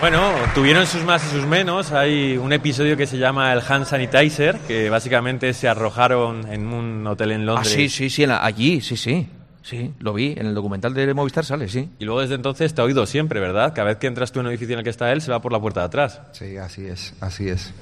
Bueno, 0.00 0.32
tuvieron 0.54 0.86
sus 0.86 1.02
más 1.02 1.24
y 1.26 1.30
sus 1.30 1.46
menos. 1.46 1.92
Hay 1.92 2.36
un 2.36 2.52
episodio 2.52 2.96
que 2.96 3.06
se 3.06 3.18
llama 3.18 3.52
el 3.52 3.60
Hand 3.66 3.86
Sanitizer, 3.86 4.58
que 4.60 4.90
básicamente 4.90 5.52
se 5.54 5.68
arrojaron 5.68 6.50
en 6.50 6.66
un 6.66 7.06
hotel 7.06 7.32
en 7.32 7.42
Ah, 7.42 7.44
Londres. 7.44 7.72
sí, 7.72 7.88
sí, 7.88 8.10
sí, 8.10 8.22
en 8.24 8.30
la- 8.30 8.44
allí, 8.44 8.80
sí, 8.80 8.96
sí. 8.96 9.28
Sí, 9.62 9.94
lo 10.00 10.12
vi, 10.12 10.32
en 10.36 10.46
el 10.46 10.54
documental 10.54 10.92
de 10.92 11.14
Movistar 11.14 11.42
sale, 11.44 11.68
sí. 11.68 11.88
Y 11.98 12.04
luego 12.04 12.20
desde 12.20 12.34
entonces 12.34 12.74
te 12.74 12.82
ha 12.82 12.84
oído 12.84 13.06
siempre, 13.06 13.40
¿verdad? 13.40 13.72
Cada 13.74 13.88
vez 13.88 13.96
que 13.96 14.06
entras 14.06 14.30
tú 14.30 14.40
en 14.40 14.46
un 14.46 14.50
edificio 14.52 14.74
en 14.74 14.80
el 14.80 14.84
que 14.84 14.90
está 14.90 15.10
él, 15.10 15.22
se 15.22 15.30
va 15.30 15.40
por 15.40 15.52
la 15.52 15.60
puerta 15.60 15.80
de 15.80 15.86
atrás. 15.86 16.20
Sí, 16.32 16.58
así 16.58 16.86
es, 16.86 17.14
así 17.20 17.48
es. 17.48 17.72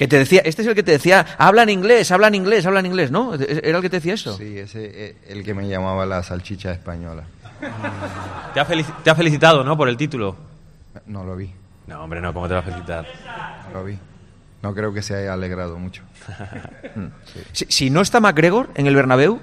Que 0.00 0.08
te 0.08 0.18
decía, 0.18 0.42
este 0.44 0.62
es 0.62 0.68
el 0.68 0.74
que 0.74 0.82
te 0.82 0.90
decía, 0.92 1.24
hablan 1.38 1.68
inglés, 1.68 2.10
hablan 2.10 2.34
inglés, 2.34 2.66
hablan 2.66 2.86
inglés, 2.86 3.12
¿no? 3.12 3.34
¿Era 3.34 3.76
el 3.76 3.82
que 3.82 3.90
te 3.90 3.96
decía 3.98 4.14
eso? 4.14 4.36
Sí, 4.36 4.58
ese 4.58 4.90
eh, 4.92 5.16
el 5.28 5.44
que 5.44 5.54
me 5.54 5.68
llamaba 5.68 6.06
la 6.06 6.24
salchicha 6.24 6.72
española. 6.72 7.22
Te 8.54 8.60
ha, 8.60 8.66
te 8.66 9.10
ha 9.10 9.14
felicitado, 9.14 9.64
¿no? 9.64 9.76
Por 9.76 9.88
el 9.88 9.96
título. 9.96 10.36
No 11.06 11.24
lo 11.24 11.36
vi, 11.36 11.50
No, 11.86 12.02
hombre, 12.02 12.20
no, 12.20 12.32
¿cómo 12.34 12.48
te 12.48 12.54
va 12.54 12.60
a 12.60 12.62
felicitar? 12.62 13.06
no 13.68 13.78
lo 13.78 13.84
vi. 13.84 13.98
No 14.62 14.74
creo 14.74 14.92
que 14.92 15.02
se 15.02 15.16
haya 15.16 15.32
alegrado 15.32 15.78
mucho. 15.78 16.02
Si, 17.52 17.66
si 17.68 17.90
no 17.90 18.00
está 18.00 18.20
McGregor 18.20 18.70
en 18.74 18.86
el 18.86 18.94
Bernabéu, 18.94 19.40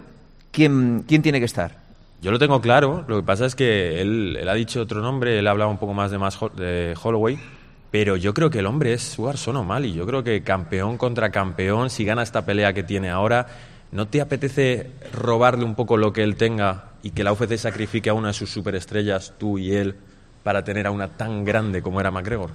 ¿quién, 0.52 1.04
quién 1.08 1.22
tiene 1.22 1.40
que 1.40 1.46
estar? 1.46 1.78
Yo 2.22 2.32
lo 2.32 2.40
tengo 2.40 2.62
claro, 2.62 3.06
lo 3.08 3.18
que 3.18 3.24
pasa 3.24 3.46
es 3.46 3.56
que 3.56 4.02
él, 4.02 4.38
él 4.40 4.50
ha 4.50 4.54
dicho 4.54 4.82
otro 4.82 5.02
nombre, 5.02 5.40
él 5.40 5.48
ha 5.48 5.52
hablado 5.52 5.72
un 5.72 5.78
poco 5.78 5.94
más 5.94 6.12
de, 6.12 6.18
más 6.18 6.38
de 6.56 6.96
Holloway, 7.02 7.40
pero 7.92 8.16
yo 8.18 8.34
creo 8.34 8.50
que 8.50 8.60
el 8.60 8.66
hombre 8.66 8.94
es 8.94 9.02
Suarson 9.02 9.56
O'Malley. 9.56 9.94
Yo 9.94 10.06
creo 10.06 10.24
que 10.24 10.44
campeón 10.44 10.98
contra 10.98 11.32
campeón, 11.32 11.90
si 11.90 12.06
gana 12.06 12.22
esta 12.22 12.46
pelea 12.46 12.74
que 12.74 12.84
tiene 12.84 13.10
ahora, 13.10 13.48
¿no 13.92 14.08
te 14.08 14.22
apetece 14.22 14.92
robarle 15.14 15.66
un 15.66 15.76
poco 15.76 15.98
lo 15.98 16.14
que 16.14 16.24
él 16.24 16.36
tenga 16.36 16.86
y 17.02 17.12
que 17.12 17.24
la 17.24 17.32
UFC 17.34 17.58
sacrifique 17.58 18.10
a 18.10 18.14
una 18.14 18.30
de 18.30 18.34
sus 18.34 18.50
superestrellas, 18.52 19.34
tú 19.38 19.58
y 19.58 19.76
él, 19.76 19.96
para 20.44 20.64
tener 20.64 20.88
a 20.88 20.92
una 20.92 21.08
tan 21.10 21.44
grande 21.46 21.82
como 21.82 22.00
era 22.00 22.12
McGregor? 22.12 22.52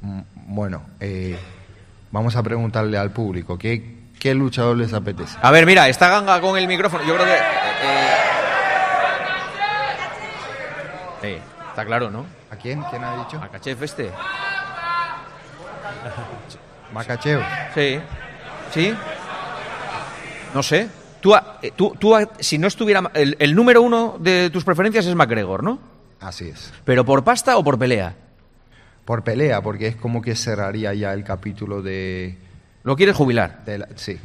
Mm, 0.00 0.20
Bueno, 0.46 0.82
eh, 1.00 1.38
vamos 2.10 2.36
a 2.36 2.42
preguntarle 2.42 2.98
al 2.98 3.10
público, 3.12 3.56
¿qué, 3.56 3.98
qué 4.18 4.34
luchador 4.34 4.76
les 4.76 4.92
apetece? 4.92 5.38
A 5.40 5.50
ver, 5.50 5.64
mira, 5.66 5.88
está 5.88 6.08
Ganga 6.08 6.40
con 6.40 6.58
el 6.58 6.66
micrófono. 6.68 7.04
Yo 7.04 7.14
creo 7.14 7.26
que. 7.26 7.34
eh, 7.34 8.16
eh, 11.22 11.40
está 11.70 11.84
claro, 11.84 12.10
¿no? 12.10 12.26
¿A 12.50 12.56
quién? 12.56 12.82
¿Quién 12.90 13.04
ha 13.04 13.16
dicho? 13.24 13.40
A 13.40 13.50
este. 13.84 14.10
Macacheo. 16.92 17.40
Sí. 17.74 18.00
¿Sí? 18.72 18.94
No 20.54 20.62
sé. 20.62 20.88
Tú, 21.20 21.34
eh, 21.34 21.72
tú, 21.76 21.94
tú 21.98 22.14
si 22.40 22.58
no 22.58 22.66
estuviera. 22.66 23.10
El, 23.14 23.36
el 23.38 23.54
número 23.54 23.80
uno 23.82 24.16
de 24.18 24.50
tus 24.50 24.64
preferencias 24.64 25.06
es 25.06 25.14
McGregor, 25.14 25.62
¿no? 25.62 25.78
Así 26.20 26.48
es. 26.48 26.72
¿Pero 26.84 27.04
por 27.04 27.24
pasta 27.24 27.56
o 27.56 27.64
por 27.64 27.78
pelea? 27.78 28.14
Por 29.04 29.22
pelea, 29.24 29.60
porque 29.62 29.88
es 29.88 29.96
como 29.96 30.22
que 30.22 30.34
cerraría 30.36 30.94
ya 30.94 31.12
el 31.12 31.24
capítulo 31.24 31.82
de... 31.82 32.36
¿Lo 32.84 32.96
quieres 32.96 33.16
jubilar? 33.16 33.64
de 33.64 33.78
la- 33.78 33.88
sí. 33.96 34.18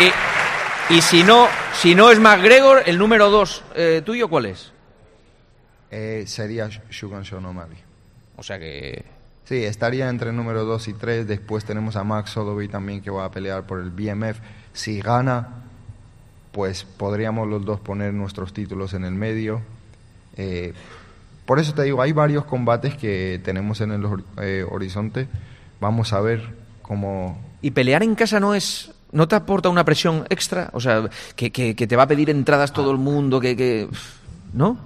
Y, 0.00 0.94
y 0.94 1.00
si 1.02 1.22
no 1.22 1.48
si 1.72 1.94
no 1.94 2.10
es 2.10 2.18
McGregor, 2.20 2.82
el 2.86 2.98
número 2.98 3.30
dos 3.30 3.62
eh, 3.74 4.02
tuyo, 4.04 4.28
¿cuál 4.28 4.46
es? 4.46 4.72
Eh, 5.90 6.24
sería 6.26 6.68
Shugon 6.90 7.24
Sean 7.24 7.44
O'Malley. 7.44 7.78
O 8.36 8.42
sea 8.42 8.58
que... 8.58 9.04
Sí, 9.46 9.64
estaría 9.64 10.08
entre 10.08 10.30
el 10.30 10.36
número 10.36 10.64
2 10.64 10.88
y 10.88 10.92
3. 10.92 11.26
Después 11.26 11.64
tenemos 11.64 11.96
a 11.96 12.04
Max 12.04 12.36
Holloway 12.36 12.68
también 12.68 13.00
que 13.00 13.10
va 13.10 13.24
a 13.24 13.30
pelear 13.30 13.64
por 13.66 13.80
el 13.80 13.90
BMF. 13.90 14.38
Si 14.72 15.00
gana, 15.00 15.48
pues 16.52 16.84
podríamos 16.84 17.48
los 17.48 17.64
dos 17.64 17.78
poner 17.80 18.12
nuestros 18.12 18.52
títulos 18.52 18.92
en 18.94 19.04
el 19.04 19.14
medio. 19.14 19.60
Eh, 20.36 20.74
por 21.44 21.60
eso 21.60 21.74
te 21.74 21.82
digo, 21.84 22.02
hay 22.02 22.10
varios 22.12 22.44
combates 22.44 22.96
que 22.96 23.40
tenemos 23.44 23.80
en 23.80 23.92
el 23.92 24.04
eh, 24.38 24.66
horizonte. 24.68 25.28
Vamos 25.80 26.12
a 26.12 26.20
ver 26.20 26.42
cómo... 26.82 27.40
¿Y 27.62 27.70
pelear 27.70 28.02
en 28.02 28.16
casa 28.16 28.40
no 28.40 28.52
es... 28.54 28.90
¿No 29.12 29.28
te 29.28 29.36
aporta 29.36 29.68
una 29.68 29.84
presión 29.84 30.24
extra? 30.28 30.70
O 30.72 30.80
sea, 30.80 31.08
que, 31.36 31.52
que- 31.52 31.76
que 31.76 31.86
te 31.86 31.94
va 31.94 32.02
a 32.02 32.08
pedir 32.08 32.30
entradas 32.30 32.72
todo 32.72 32.90
el 32.90 32.98
mundo, 32.98 33.38
que... 33.40 33.56
que 33.56 33.88
¿No? 34.52 34.76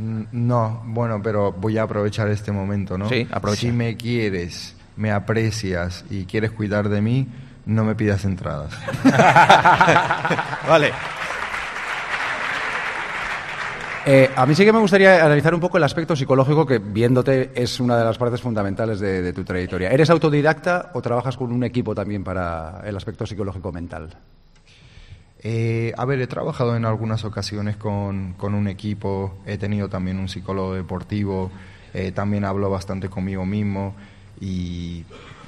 Mm, 0.00 0.22
No, 0.32 0.82
bueno, 0.86 1.20
pero 1.22 1.52
voy 1.52 1.76
a 1.78 1.82
aprovechar 1.82 2.28
este 2.28 2.52
momento, 2.52 2.96
¿no? 2.96 3.08
Sí, 3.08 3.26
aprovecha. 3.30 3.60
Si 3.60 3.72
me 3.72 3.96
quieres, 3.96 4.74
me 4.96 5.10
aprecias 5.12 6.04
y 6.10 6.24
quieres 6.24 6.52
cuidar 6.52 6.88
de 6.88 7.00
mí, 7.02 7.28
no 7.66 7.84
me 7.84 7.94
pidas 7.94 8.24
entradas. 8.24 8.72
vale. 10.68 10.90
Eh, 14.06 14.30
a 14.34 14.46
mí 14.46 14.54
sí 14.54 14.64
que 14.64 14.72
me 14.72 14.78
gustaría 14.78 15.22
analizar 15.24 15.54
un 15.54 15.60
poco 15.60 15.76
el 15.76 15.84
aspecto 15.84 16.16
psicológico 16.16 16.64
que, 16.66 16.78
viéndote, 16.78 17.50
es 17.54 17.78
una 17.80 17.98
de 17.98 18.04
las 18.04 18.16
partes 18.16 18.40
fundamentales 18.40 18.98
de, 18.98 19.20
de 19.20 19.32
tu 19.34 19.44
trayectoria. 19.44 19.90
¿Eres 19.90 20.08
autodidacta 20.08 20.90
o 20.94 21.02
trabajas 21.02 21.36
con 21.36 21.52
un 21.52 21.62
equipo 21.64 21.94
también 21.94 22.24
para 22.24 22.80
el 22.84 22.96
aspecto 22.96 23.26
psicológico 23.26 23.70
mental? 23.70 24.08
Eh, 25.42 25.94
a 25.96 26.04
ver, 26.04 26.20
he 26.20 26.26
trabajado 26.26 26.76
en 26.76 26.84
algunas 26.84 27.24
ocasiones 27.24 27.76
con, 27.76 28.34
con 28.34 28.54
un 28.54 28.68
equipo, 28.68 29.38
he 29.46 29.56
tenido 29.56 29.88
también 29.88 30.18
un 30.18 30.28
psicólogo 30.28 30.74
deportivo, 30.74 31.50
eh, 31.94 32.12
también 32.12 32.44
hablo 32.44 32.68
bastante 32.68 33.08
conmigo 33.08 33.46
mismo 33.46 33.94
y 34.38 35.04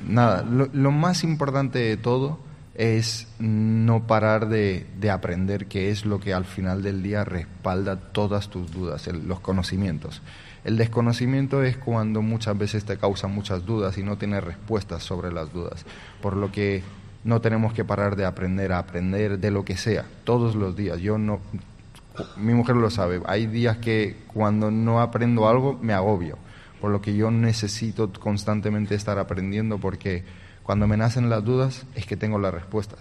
nada, 0.09 0.43
lo, 0.45 0.90
más 0.90 1.24
importante 1.24 1.78
de 1.78 1.99
todo 1.99 2.38
es 2.74 3.28
no 3.38 4.07
parar 4.07 4.49
de, 4.49 4.86
de 4.99 5.11
aprender, 5.11 5.66
que 5.66 5.90
es 5.90 6.07
lo 6.07 6.20
que 6.20 6.32
al 6.32 6.47
final 6.47 6.82
del 6.82 7.03
día 7.03 7.24
respalda 7.24 7.97
todas 7.97 8.49
tus 8.49 8.72
dudas, 8.72 9.07
los 9.09 9.40
conocimientos. 9.40 10.22
El 10.64 10.78
desconocimiento 10.78 11.62
es 11.62 11.76
cuando 11.76 12.22
muchas 12.22 12.57
veces 12.57 12.86
te 12.86 12.97
causa 12.97 13.26
muchas 13.26 13.66
dudas 13.66 13.99
y 13.99 14.03
no 14.03 14.16
tienes 14.16 14.43
respuestas 14.43 15.03
sobre 15.03 15.32
las 15.32 15.53
dudas, 15.53 15.84
por 16.22 16.36
lo 16.36 16.51
que 16.51 16.82
no 17.25 17.41
tenemos 17.41 17.73
que 17.73 17.85
parar 17.85 18.16
de 18.16 18.25
aprender 18.25 18.73
a 18.73 18.79
aprender 18.79 19.39
de 19.39 19.51
lo 19.51 19.64
que 19.64 19.77
sea, 19.77 20.05
todos 20.25 20.55
los 20.55 20.77
días. 20.77 20.99
Yo 21.01 21.18
no, 21.18 21.41
mi 22.37 22.55
mujer 22.55 22.77
lo 22.77 22.91
sabe, 22.91 23.20
hay 23.27 23.47
días 23.47 23.79
que 23.79 24.16
cuando 24.33 24.70
no 24.70 25.01
aprendo 25.01 25.49
algo 25.49 25.79
me 25.81 25.93
agobio, 25.93 26.39
por 26.81 26.91
lo 26.91 27.01
que 27.01 27.14
yo 27.14 27.31
necesito 27.31 28.12
constantemente 28.12 28.95
estar 28.95 29.18
aprendiendo 29.18 29.79
porque 29.79 30.25
cuando 30.62 30.87
me 30.87 30.97
nacen 30.97 31.31
las 31.31 31.45
dudas 31.45 31.85
es 31.95 32.07
que 32.07 32.16
tengo 32.16 32.39
las 32.39 32.53
respuestas. 32.53 32.99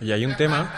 Oye, 0.00 0.12
hay 0.12 0.26
un 0.26 0.36
tema, 0.36 0.70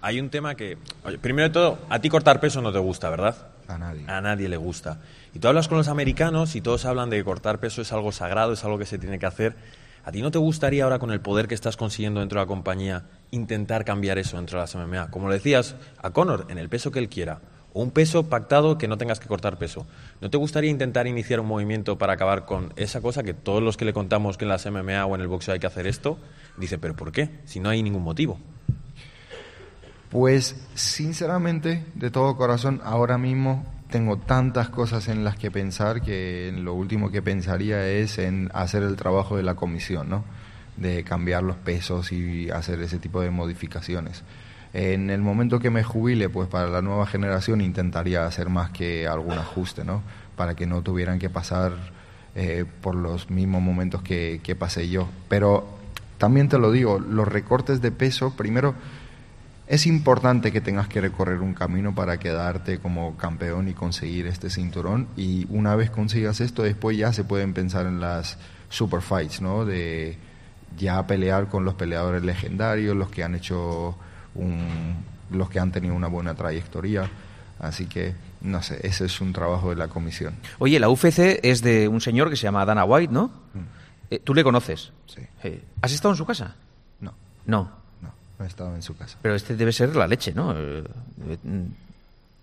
hay 0.00 0.20
un 0.20 0.30
tema 0.30 0.54
que, 0.54 0.78
oye, 1.04 1.18
primero 1.18 1.48
de 1.48 1.52
todo, 1.52 1.78
a 1.88 1.98
ti 1.98 2.08
cortar 2.08 2.38
peso 2.38 2.60
no 2.60 2.72
te 2.72 2.78
gusta, 2.78 3.10
¿verdad? 3.10 3.48
A 3.66 3.78
nadie. 3.78 4.04
A 4.06 4.20
nadie 4.20 4.48
le 4.48 4.56
gusta. 4.56 5.00
Y 5.34 5.38
tú 5.38 5.48
hablas 5.48 5.66
con 5.66 5.78
los 5.78 5.88
americanos 5.88 6.54
y 6.54 6.60
todos 6.60 6.84
hablan 6.84 7.10
de 7.10 7.16
que 7.16 7.24
cortar 7.24 7.58
peso 7.58 7.82
es 7.82 7.92
algo 7.92 8.12
sagrado, 8.12 8.52
es 8.52 8.62
algo 8.64 8.78
que 8.78 8.86
se 8.86 8.98
tiene 8.98 9.18
que 9.18 9.26
hacer. 9.26 9.56
¿A 10.04 10.12
ti 10.12 10.20
no 10.20 10.30
te 10.30 10.38
gustaría 10.38 10.84
ahora 10.84 10.98
con 10.98 11.10
el 11.12 11.20
poder 11.20 11.48
que 11.48 11.54
estás 11.54 11.78
consiguiendo 11.78 12.20
dentro 12.20 12.38
de 12.38 12.44
la 12.44 12.48
compañía 12.48 13.04
intentar 13.30 13.86
cambiar 13.86 14.18
eso 14.18 14.36
dentro 14.36 14.58
de 14.58 14.64
las 14.64 14.74
MMA? 14.74 15.10
Como 15.10 15.28
le 15.28 15.36
decías 15.36 15.76
a 15.96 16.10
Conor, 16.10 16.46
en 16.50 16.58
el 16.58 16.68
peso 16.68 16.90
que 16.90 16.98
él 16.98 17.08
quiera. 17.08 17.40
O 17.72 17.82
un 17.82 17.90
peso 17.90 18.28
pactado 18.28 18.76
que 18.76 18.86
no 18.86 18.98
tengas 18.98 19.18
que 19.18 19.26
cortar 19.26 19.58
peso. 19.58 19.86
¿No 20.20 20.28
te 20.28 20.36
gustaría 20.36 20.70
intentar 20.70 21.06
iniciar 21.06 21.40
un 21.40 21.46
movimiento 21.46 21.96
para 21.96 22.12
acabar 22.12 22.44
con 22.44 22.72
esa 22.76 23.00
cosa 23.00 23.22
que 23.22 23.32
todos 23.32 23.62
los 23.62 23.78
que 23.78 23.86
le 23.86 23.94
contamos 23.94 24.36
que 24.36 24.44
en 24.44 24.50
las 24.50 24.70
MMA 24.70 25.06
o 25.06 25.14
en 25.14 25.22
el 25.22 25.26
boxeo 25.26 25.54
hay 25.54 25.60
que 25.60 25.66
hacer 25.66 25.86
esto, 25.86 26.18
dice, 26.58 26.78
pero 26.78 26.94
¿por 26.94 27.10
qué? 27.10 27.30
Si 27.46 27.58
no 27.58 27.70
hay 27.70 27.82
ningún 27.82 28.02
motivo. 28.02 28.38
Pues 30.10 30.68
sinceramente, 30.74 31.82
de 31.94 32.10
todo 32.10 32.36
corazón, 32.36 32.80
ahora 32.84 33.16
mismo 33.16 33.64
tengo 33.94 34.16
tantas 34.16 34.70
cosas 34.70 35.06
en 35.06 35.22
las 35.22 35.36
que 35.36 35.52
pensar 35.52 36.02
que 36.02 36.52
lo 36.52 36.74
último 36.74 37.12
que 37.12 37.22
pensaría 37.22 37.86
es 37.86 38.18
en 38.18 38.50
hacer 38.52 38.82
el 38.82 38.96
trabajo 38.96 39.36
de 39.36 39.44
la 39.44 39.54
comisión, 39.54 40.08
¿no? 40.08 40.24
De 40.76 41.04
cambiar 41.04 41.44
los 41.44 41.54
pesos 41.54 42.10
y 42.10 42.50
hacer 42.50 42.82
ese 42.82 42.98
tipo 42.98 43.20
de 43.20 43.30
modificaciones. 43.30 44.24
En 44.72 45.10
el 45.10 45.20
momento 45.20 45.60
que 45.60 45.70
me 45.70 45.84
jubile, 45.84 46.28
pues 46.28 46.48
para 46.48 46.66
la 46.66 46.82
nueva 46.82 47.06
generación 47.06 47.60
intentaría 47.60 48.26
hacer 48.26 48.48
más 48.48 48.70
que 48.70 49.06
algún 49.06 49.34
ajuste, 49.34 49.84
¿no? 49.84 50.02
Para 50.34 50.56
que 50.56 50.66
no 50.66 50.82
tuvieran 50.82 51.20
que 51.20 51.30
pasar 51.30 51.74
eh, 52.34 52.64
por 52.80 52.96
los 52.96 53.30
mismos 53.30 53.62
momentos 53.62 54.02
que, 54.02 54.40
que 54.42 54.56
pasé 54.56 54.88
yo. 54.88 55.08
Pero 55.28 55.68
también 56.18 56.48
te 56.48 56.58
lo 56.58 56.72
digo, 56.72 56.98
los 56.98 57.28
recortes 57.28 57.80
de 57.80 57.92
peso, 57.92 58.34
primero, 58.36 58.74
es 59.66 59.86
importante 59.86 60.52
que 60.52 60.60
tengas 60.60 60.88
que 60.88 61.00
recorrer 61.00 61.40
un 61.40 61.54
camino 61.54 61.94
para 61.94 62.18
quedarte 62.18 62.78
como 62.78 63.16
campeón 63.16 63.68
y 63.68 63.74
conseguir 63.74 64.26
este 64.26 64.50
cinturón. 64.50 65.08
Y 65.16 65.46
una 65.48 65.74
vez 65.74 65.90
consigas 65.90 66.40
esto, 66.40 66.62
después 66.62 66.98
ya 66.98 67.12
se 67.12 67.24
pueden 67.24 67.54
pensar 67.54 67.86
en 67.86 68.00
las 68.00 68.38
super 68.68 69.00
fights, 69.00 69.40
¿no? 69.40 69.64
De 69.64 70.18
ya 70.76 71.06
pelear 71.06 71.48
con 71.48 71.64
los 71.64 71.74
peleadores 71.74 72.22
legendarios, 72.22 72.96
los 72.96 73.08
que 73.08 73.24
han 73.24 73.34
hecho 73.34 73.96
un, 74.34 74.96
los 75.30 75.48
que 75.48 75.60
han 75.60 75.72
tenido 75.72 75.94
una 75.94 76.08
buena 76.08 76.34
trayectoria. 76.34 77.08
Así 77.58 77.86
que, 77.86 78.14
no 78.42 78.62
sé, 78.62 78.86
ese 78.86 79.06
es 79.06 79.20
un 79.20 79.32
trabajo 79.32 79.70
de 79.70 79.76
la 79.76 79.88
comisión. 79.88 80.34
Oye, 80.58 80.78
la 80.78 80.90
UFC 80.90 81.40
es 81.42 81.62
de 81.62 81.88
un 81.88 82.00
señor 82.00 82.28
que 82.28 82.36
se 82.36 82.42
llama 82.42 82.66
Dana 82.66 82.84
White, 82.84 83.12
¿no? 83.12 83.30
Eh, 84.10 84.18
¿Tú 84.18 84.34
le 84.34 84.44
conoces? 84.44 84.92
Sí. 85.06 85.22
Eh, 85.42 85.64
¿Has 85.80 85.92
estado 85.92 86.12
en 86.12 86.18
su 86.18 86.26
casa? 86.26 86.56
No. 87.00 87.14
No. 87.46 87.83
Estado 88.44 88.74
en 88.74 88.82
su 88.82 88.96
casa. 88.96 89.18
Pero 89.22 89.34
este 89.34 89.56
debe 89.56 89.72
ser 89.72 89.94
la 89.96 90.06
leche, 90.06 90.32
¿no? 90.34 90.52
Eh, 90.56 90.84
eh, 91.28 91.66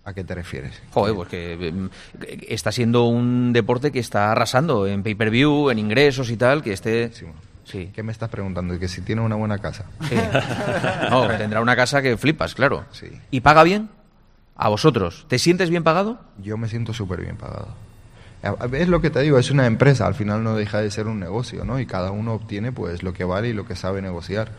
¿A 0.04 0.12
qué 0.12 0.24
te 0.24 0.34
refieres? 0.34 0.80
Joder, 0.92 1.14
pues 1.14 1.28
que 1.28 1.54
eh, 1.60 2.46
está 2.48 2.72
siendo 2.72 3.04
un 3.04 3.52
deporte 3.52 3.92
que 3.92 4.00
está 4.00 4.32
arrasando 4.32 4.86
en 4.86 5.02
pay-per-view, 5.02 5.70
en 5.70 5.78
ingresos 5.78 6.30
y 6.30 6.36
tal, 6.36 6.62
que 6.62 6.72
esté... 6.72 7.10
Sí. 7.64 7.90
¿Qué 7.94 8.02
me 8.02 8.10
estás 8.10 8.28
preguntando? 8.28 8.78
¿Que 8.78 8.88
si 8.88 9.00
tiene 9.02 9.22
una 9.22 9.36
buena 9.36 9.58
casa? 9.58 9.86
Sí. 10.08 10.16
No, 11.10 11.28
tendrá 11.28 11.60
una 11.60 11.76
casa 11.76 12.02
que 12.02 12.16
flipas, 12.16 12.54
claro. 12.54 12.84
Sí. 12.90 13.06
¿Y 13.30 13.40
paga 13.40 13.62
bien? 13.62 13.88
¿A 14.56 14.68
vosotros? 14.68 15.24
¿Te 15.28 15.38
sientes 15.38 15.70
bien 15.70 15.84
pagado? 15.84 16.20
Yo 16.38 16.56
me 16.56 16.68
siento 16.68 16.92
súper 16.92 17.20
bien 17.20 17.36
pagado. 17.36 17.68
Es 18.72 18.88
lo 18.88 19.00
que 19.00 19.10
te 19.10 19.20
digo, 19.20 19.38
es 19.38 19.50
una 19.50 19.66
empresa, 19.66 20.06
al 20.06 20.14
final 20.14 20.42
no 20.42 20.56
deja 20.56 20.80
de 20.80 20.90
ser 20.90 21.06
un 21.06 21.20
negocio, 21.20 21.64
¿no? 21.64 21.78
Y 21.78 21.86
cada 21.86 22.10
uno 22.10 22.34
obtiene 22.34 22.72
pues 22.72 23.04
lo 23.04 23.12
que 23.12 23.24
vale 23.24 23.48
y 23.48 23.52
lo 23.52 23.64
que 23.64 23.76
sabe 23.76 24.02
negociar. 24.02 24.50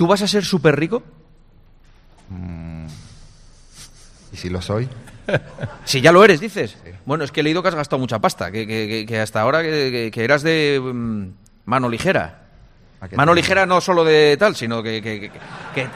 ¿Tú 0.00 0.06
vas 0.06 0.22
a 0.22 0.26
ser 0.26 0.46
súper 0.46 0.80
rico? 0.80 1.02
Mm, 2.30 2.86
¿Y 4.32 4.36
si 4.38 4.48
lo 4.48 4.62
soy? 4.62 4.88
Si 5.84 6.00
ya 6.00 6.10
lo 6.10 6.24
eres, 6.24 6.40
dices. 6.40 6.74
Bueno, 7.04 7.22
es 7.22 7.30
que 7.30 7.40
he 7.40 7.42
leído 7.42 7.60
que 7.62 7.68
has 7.68 7.74
gastado 7.74 8.00
mucha 8.00 8.18
pasta, 8.18 8.50
que, 8.50 8.66
que- 8.66 9.04
que- 9.06 9.20
hasta 9.20 9.42
ahora 9.42 9.60
que, 9.60 10.10
que- 10.10 10.24
eras 10.24 10.42
de 10.42 10.80
mm, 10.82 11.26
mano 11.66 11.90
ligera. 11.90 12.46
Mano 13.14 13.34
ligera 13.34 13.66
no 13.66 13.82
solo 13.82 14.02
de 14.02 14.38
tal, 14.38 14.56
sino 14.56 14.82
que, 14.82 15.02
que- 15.02 15.30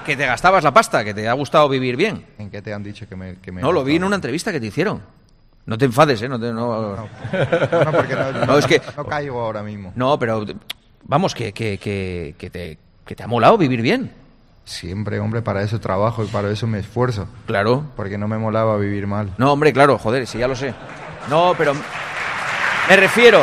que- 0.05 0.17
te 0.17 0.27
gastabas 0.27 0.63
la 0.65 0.75
pasta, 0.75 1.03
que 1.03 1.15
te 1.15 1.27
ha 1.27 1.33
gustado 1.33 1.67
vivir 1.71 1.97
bien. 1.97 2.27
¿En 2.39 2.51
qué 2.51 2.61
te 2.61 2.75
han 2.75 2.83
dicho 2.83 3.09
que 3.09 3.17
me... 3.17 3.37
Que 3.37 3.53
me 3.53 3.63
No, 3.63 3.73
lo 3.73 3.85
vi 3.85 3.97
en 3.97 4.05
una 4.05 4.17
entrevista 4.17 4.53
que 4.53 4.61
te 4.61 4.67
hicieron. 4.67 5.01
No 5.65 5.79
te 5.79 5.87
enfades, 5.87 6.21
¿eh? 6.21 6.29
No, 6.29 6.39
te- 6.39 6.53
no- 6.53 6.95
No, 6.95 7.09
no, 7.85 7.91
porque 7.93 8.15
no, 8.17 8.45
No, 8.45 8.59
es 8.59 8.67
que- 8.67 8.83
no 8.99 9.07
caigo 9.07 9.41
ahora 9.41 9.63
mismo. 9.63 9.95
No, 9.97 10.19
pero 10.19 10.45
vamos, 11.05 11.35
que, 11.35 11.55
que, 11.55 11.79
que, 11.79 12.35
que 12.37 12.51
te, 12.51 12.79
que 13.07 13.15
te 13.15 13.23
ha 13.23 13.27
molado 13.27 13.59
vivir 13.59 13.83
bien. 13.83 14.13
Siempre, 14.65 15.21
hombre, 15.21 15.43
para 15.43 15.63
eso 15.63 15.79
trabajo 15.79 16.25
y 16.25 16.27
para 16.29 16.51
eso 16.51 16.67
me 16.67 16.79
esfuerzo. 16.79 17.29
Claro. 17.47 17.85
Porque 17.97 18.17
no 18.17 18.29
me 18.29 18.39
molaba 18.39 18.77
vivir 18.79 19.07
mal. 19.07 19.35
No, 19.37 19.53
hombre, 19.53 19.73
claro, 19.73 19.99
joder, 19.99 20.27
sí, 20.27 20.39
ya 20.39 20.49
lo 20.49 20.57
sé. 20.57 20.75
No, 21.29 21.55
pero 21.59 21.75
me 21.75 22.97
refiero, 22.97 23.43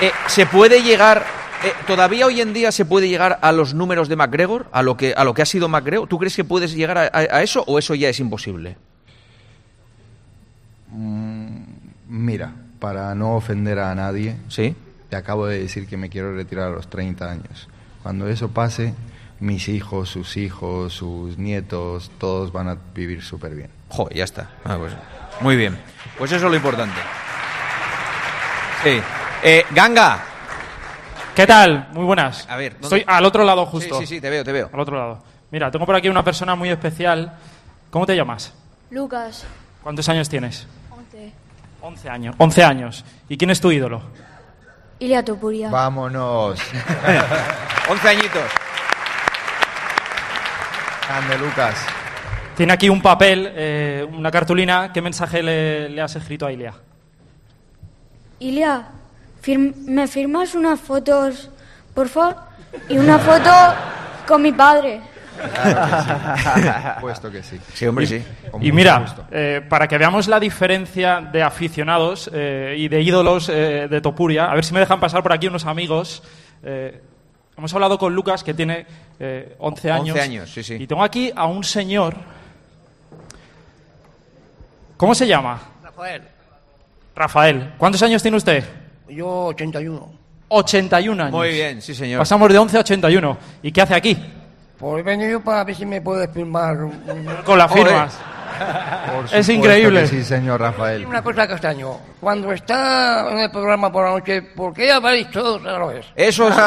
eh, 0.00 0.10
¿se 0.28 0.46
puede 0.46 0.82
llegar, 0.82 1.24
eh, 1.62 1.72
todavía 1.86 2.24
hoy 2.26 2.40
en 2.40 2.54
día 2.54 2.72
se 2.72 2.86
puede 2.86 3.08
llegar 3.08 3.38
a 3.42 3.52
los 3.52 3.74
números 3.74 4.08
de 4.08 4.16
McGregor, 4.16 4.66
a 4.72 4.82
lo 4.82 4.96
que, 4.96 5.12
a 5.14 5.24
lo 5.24 5.34
que 5.34 5.42
ha 5.42 5.46
sido 5.46 5.68
McGregor? 5.68 6.08
¿Tú 6.08 6.18
crees 6.18 6.34
que 6.36 6.44
puedes 6.44 6.74
llegar 6.74 6.96
a, 6.96 7.02
a- 7.04 7.36
a 7.38 7.42
eso 7.42 7.62
o 7.66 7.78
eso 7.78 7.94
ya 7.94 8.08
es 8.08 8.18
imposible? 8.18 8.76
Mm, 10.88 11.58
mira, 12.08 12.52
para 12.78 13.14
no 13.14 13.36
ofender 13.36 13.78
a 13.78 13.94
nadie, 13.94 14.36
¿Sí? 14.48 14.74
te 15.10 15.16
acabo 15.16 15.46
de 15.46 15.60
decir 15.60 15.86
que 15.86 15.96
me 15.96 16.08
quiero 16.08 16.34
retirar 16.34 16.68
a 16.68 16.70
los 16.70 16.88
30 16.88 17.30
años. 17.30 17.68
Cuando 18.06 18.28
eso 18.28 18.50
pase, 18.50 18.94
mis 19.40 19.68
hijos, 19.68 20.10
sus 20.10 20.36
hijos, 20.36 20.92
sus 20.92 21.38
nietos, 21.38 22.08
todos 22.18 22.52
van 22.52 22.68
a 22.68 22.76
vivir 22.94 23.20
súper 23.20 23.56
bien. 23.56 23.68
Joder, 23.88 24.16
ya 24.18 24.22
está. 24.22 24.48
Ah, 24.64 24.76
pues, 24.78 24.92
muy 25.40 25.56
bien. 25.56 25.76
Pues 26.16 26.30
eso 26.30 26.44
es 26.46 26.50
lo 26.52 26.54
importante. 26.56 26.94
Sí. 28.84 29.00
Eh, 29.42 29.64
Ganga. 29.72 30.22
¿Qué 31.34 31.48
tal? 31.48 31.88
Muy 31.94 32.04
buenas. 32.04 32.46
A 32.48 32.54
ver, 32.54 32.74
¿dónde- 32.74 32.98
Estoy 32.98 33.04
al 33.12 33.24
otro 33.24 33.42
lado 33.42 33.66
justo. 33.66 33.98
Sí, 33.98 34.06
sí, 34.06 34.14
sí, 34.14 34.20
te 34.20 34.30
veo, 34.30 34.44
te 34.44 34.52
veo. 34.52 34.70
Al 34.72 34.78
otro 34.78 34.96
lado. 34.96 35.24
Mira, 35.50 35.68
tengo 35.72 35.84
por 35.84 35.96
aquí 35.96 36.08
una 36.08 36.22
persona 36.22 36.54
muy 36.54 36.68
especial. 36.68 37.36
¿Cómo 37.90 38.06
te 38.06 38.14
llamas? 38.14 38.54
Lucas, 38.90 39.44
¿Cuántos 39.82 40.08
años 40.08 40.28
tienes? 40.28 40.68
11. 40.92 41.32
11 41.82 42.08
años. 42.08 42.36
11 42.38 42.62
años. 42.62 43.04
¿Y 43.28 43.36
quién 43.36 43.50
es 43.50 43.60
tu 43.60 43.72
ídolo? 43.72 44.00
Ilia 44.98 45.24
Topuria. 45.24 45.68
Vámonos. 45.70 46.60
11 47.88 48.08
añitos. 48.08 48.50
Ande, 51.08 51.38
Lucas. 51.38 51.74
Tiene 52.56 52.72
aquí 52.72 52.88
un 52.88 53.02
papel, 53.02 53.52
eh, 53.54 54.06
una 54.10 54.30
cartulina. 54.30 54.92
¿Qué 54.92 55.02
mensaje 55.02 55.42
le, 55.42 55.88
le 55.90 56.00
has 56.00 56.16
escrito 56.16 56.46
a 56.46 56.52
Ilia? 56.52 56.74
Ilia, 58.38 58.88
¿me 59.86 60.06
firmas 60.08 60.54
unas 60.54 60.80
fotos, 60.80 61.50
por 61.94 62.08
favor? 62.08 62.36
Y 62.88 62.98
una 62.98 63.18
foto 63.18 63.50
con 64.26 64.42
mi 64.42 64.52
padre. 64.52 65.00
Puesto 67.00 67.30
que 67.30 67.42
sí. 67.42 67.58
Sí, 67.74 67.86
hombre, 67.86 68.04
y, 68.04 68.08
sí. 68.08 68.24
Y 68.60 68.72
mira, 68.72 69.04
eh, 69.30 69.62
para 69.68 69.86
que 69.88 69.98
veamos 69.98 70.28
la 70.28 70.40
diferencia 70.40 71.20
de 71.20 71.42
aficionados 71.42 72.30
eh, 72.32 72.74
y 72.78 72.88
de 72.88 73.00
ídolos 73.02 73.48
eh, 73.48 73.88
de 73.88 74.00
Topuria, 74.00 74.46
a 74.46 74.54
ver 74.54 74.64
si 74.64 74.72
me 74.74 74.80
dejan 74.80 75.00
pasar 75.00 75.22
por 75.22 75.32
aquí 75.32 75.46
unos 75.46 75.66
amigos. 75.66 76.22
Eh, 76.62 77.00
hemos 77.56 77.72
hablado 77.74 77.98
con 77.98 78.14
Lucas, 78.14 78.42
que 78.42 78.54
tiene 78.54 78.86
eh, 79.18 79.56
11 79.58 79.90
años. 79.90 80.08
11 80.16 80.20
años, 80.20 80.50
sí, 80.52 80.62
sí. 80.62 80.74
Y 80.74 80.86
tengo 80.86 81.02
aquí 81.02 81.32
a 81.34 81.46
un 81.46 81.64
señor. 81.64 82.14
¿Cómo 84.96 85.14
se 85.14 85.26
llama? 85.26 85.60
Rafael, 85.82 86.22
Rafael. 87.14 87.72
¿Cuántos 87.78 88.02
años 88.02 88.22
tiene 88.22 88.36
usted? 88.36 88.64
yo 89.08 89.46
81. 89.46 90.12
81 90.48 91.22
años. 91.22 91.32
Muy 91.32 91.50
bien, 91.50 91.82
sí, 91.82 91.94
señor. 91.94 92.18
Pasamos 92.18 92.48
de 92.52 92.58
11 92.58 92.76
a 92.76 92.80
81. 92.80 93.38
¿Y 93.62 93.72
qué 93.72 93.82
hace 93.82 93.94
aquí? 93.94 94.16
Pues 94.78 95.00
he 95.00 95.02
venido 95.02 95.40
para 95.40 95.64
ver 95.64 95.74
si 95.74 95.86
me 95.86 96.00
puedes 96.00 96.30
firmar 96.30 96.76
un- 96.84 97.26
Con 97.44 97.58
las 97.58 97.72
firmas. 97.72 98.14
Por 98.56 99.24
Es 99.24 99.30
supuesto 99.30 99.52
increíble. 99.52 100.00
que 100.02 100.06
sí, 100.06 100.24
señor 100.24 100.60
Rafael. 100.60 101.04
Una 101.06 101.22
cosa 101.22 101.46
castaño. 101.46 101.98
Cuando 102.20 102.52
está 102.52 103.30
en 103.30 103.38
el 103.40 103.50
programa 103.50 103.92
por 103.92 104.04
la 104.04 104.10
noche, 104.12 104.40
¿por 104.42 104.72
qué 104.72 104.90
habláis 104.90 105.30
todos 105.30 105.60
a 105.66 105.78
la 105.78 105.86
vez? 105.86 106.06
Eso 106.14 106.48
es. 106.48 106.54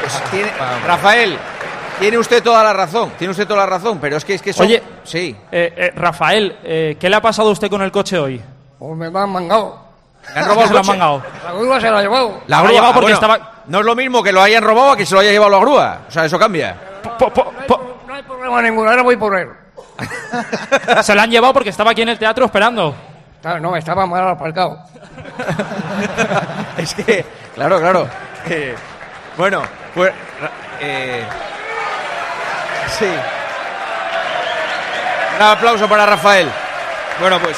Pues 0.00 0.22
tiene- 0.30 0.50
Rafael, 0.86 1.38
tiene 2.00 2.18
usted 2.18 2.42
toda 2.42 2.62
la 2.64 2.72
razón. 2.72 3.12
Tiene 3.18 3.30
usted 3.32 3.46
toda 3.46 3.60
la 3.60 3.66
razón, 3.66 3.98
pero 4.00 4.16
es 4.16 4.24
que 4.24 4.34
es 4.34 4.42
que 4.42 4.52
son- 4.52 4.66
Oye, 4.66 4.82
sí. 5.04 5.36
eh, 5.50 5.72
eh, 5.76 5.92
Rafael, 5.94 6.56
eh, 6.64 6.96
¿qué 6.98 7.08
le 7.08 7.16
ha 7.16 7.22
pasado 7.22 7.48
a 7.50 7.52
usted 7.52 7.68
con 7.70 7.82
el 7.82 7.92
coche 7.92 8.18
hoy? 8.18 8.40
Pues 8.78 8.96
me 8.96 9.10
lo 9.10 9.18
han 9.18 9.30
mangado. 9.30 9.91
¿Le 10.34 10.40
han 10.40 10.48
robado 10.48 10.66
se 10.68 10.72
lo 10.72 10.78
han 10.80 10.86
mangado? 10.86 11.22
La 11.44 11.52
grúa 11.52 11.80
se 11.80 11.90
la 11.90 11.98
ha 11.98 12.02
llevado. 12.02 12.40
La 12.46 12.58
Ha 12.58 12.60
grúa, 12.62 12.72
llevado 12.72 12.90
ah, 12.90 12.94
porque 12.94 13.12
bueno, 13.12 13.14
estaba- 13.16 13.52
No 13.66 13.78
es 13.80 13.84
lo 13.84 13.94
mismo 13.94 14.22
que 14.22 14.32
lo 14.32 14.42
hayan 14.42 14.62
robado 14.62 14.92
a 14.92 14.96
que 14.96 15.04
se 15.06 15.14
lo 15.14 15.20
haya 15.20 15.30
llevado 15.30 15.50
la 15.50 15.58
grúa. 15.58 15.98
O 16.08 16.10
sea, 16.10 16.24
eso 16.24 16.38
cambia. 16.38 16.76
No 18.06 18.14
hay 18.14 18.22
problema 18.22 18.62
ninguno, 18.62 18.90
ahora 18.90 19.02
voy 19.02 19.16
por 19.16 19.36
él. 19.38 19.48
Se 21.02 21.14
lo 21.14 21.20
han 21.20 21.30
llevado 21.30 21.52
porque 21.52 21.68
estaba 21.70 21.90
aquí 21.90 22.02
en 22.02 22.08
el 22.10 22.18
teatro 22.18 22.46
esperando. 22.46 22.94
Claro, 23.40 23.60
no, 23.60 23.76
estaba 23.76 24.06
mal 24.06 24.26
aparcado. 24.28 24.78
es 26.76 26.94
que, 26.94 27.24
claro, 27.54 27.78
claro. 27.80 28.08
Eh, 28.46 28.74
bueno, 29.36 29.62
pues. 29.94 30.12
eh, 30.80 31.24
sí. 32.98 33.08
Un 35.36 35.42
aplauso 35.42 35.88
para 35.88 36.06
Rafael. 36.06 36.48
Bueno, 37.20 37.38
pues. 37.40 37.56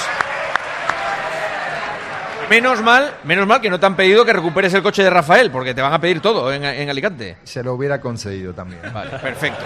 Menos 2.51 2.83
mal, 2.83 3.15
menos 3.25 3.47
mal 3.47 3.61
que 3.61 3.71
no 3.71 3.81
te 3.81 3.87
han 3.87 3.97
pedido 3.97 4.25
que 4.25 4.33
recuperes 4.33 4.73
el 4.75 4.83
coche 4.83 5.03
de 5.03 5.11
Rafael, 5.11 5.51
porque 5.51 5.75
te 5.75 5.81
van 5.83 5.93
a 5.93 6.01
pedir 6.01 6.21
todo 6.21 6.53
en, 6.53 6.63
en 6.65 6.91
Alicante. 6.91 7.37
Se 7.45 7.63
lo 7.63 7.75
hubiera 7.75 8.01
concedido 8.01 8.53
también. 8.53 8.81
Vale, 8.93 9.11
perfecto. 9.19 9.65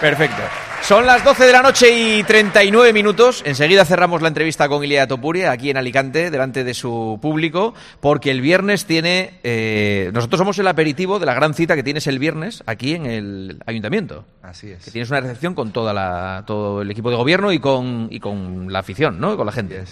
Perfecto. 0.00 0.42
Son 0.82 1.04
las 1.04 1.22
12 1.24 1.44
de 1.44 1.52
la 1.52 1.60
noche 1.62 1.90
y 1.90 2.22
39 2.22 2.92
minutos. 2.92 3.42
Enseguida 3.44 3.84
cerramos 3.84 4.22
la 4.22 4.28
entrevista 4.28 4.68
con 4.68 4.82
Ilia 4.82 5.06
Topuria 5.06 5.50
aquí 5.50 5.70
en 5.70 5.76
Alicante, 5.76 6.30
delante 6.30 6.64
de 6.64 6.72
su 6.74 7.18
público, 7.20 7.74
porque 8.00 8.30
el 8.30 8.40
viernes 8.40 8.86
tiene. 8.86 9.38
eh, 9.42 10.10
nosotros 10.14 10.38
somos 10.38 10.58
el 10.58 10.66
aperitivo 10.68 11.18
de 11.18 11.26
la 11.26 11.34
gran 11.34 11.52
cita 11.54 11.76
que 11.76 11.82
tienes 11.82 12.06
el 12.06 12.18
viernes 12.18 12.62
aquí 12.66 12.94
en 12.94 13.06
el 13.06 13.62
ayuntamiento. 13.66 14.24
Así 14.42 14.70
es. 14.70 14.84
Que 14.84 14.90
tienes 14.90 15.10
una 15.10 15.20
recepción 15.20 15.54
con 15.54 15.70
toda 15.70 15.92
la, 15.92 16.44
todo 16.46 16.80
el 16.82 16.90
equipo 16.90 17.10
de 17.10 17.16
gobierno 17.16 17.52
y 17.52 17.58
con, 17.58 18.08
y 18.10 18.18
con 18.20 18.72
la 18.72 18.78
afición, 18.78 19.20
¿no? 19.20 19.36
Con 19.36 19.46
la 19.46 19.52
gente. 19.52 19.84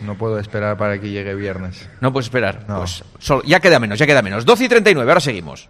No, 0.00 0.16
puedo 0.16 0.38
esperar 0.38 0.76
para 0.76 0.98
que 0.98 1.10
llegue 1.10 1.34
viernes. 1.46 1.88
No 2.00 2.12
puedes 2.12 2.26
esperar. 2.26 2.66
Pues 2.66 3.04
solo- 3.18 3.42
ya 3.44 3.60
queda 3.60 3.78
menos, 3.78 3.98
ya 3.98 4.06
queda 4.06 4.20
menos. 4.22 4.44
12 4.44 4.64
y 4.64 4.68
39, 4.68 5.10
ahora 5.10 5.20
seguimos. 5.20 5.68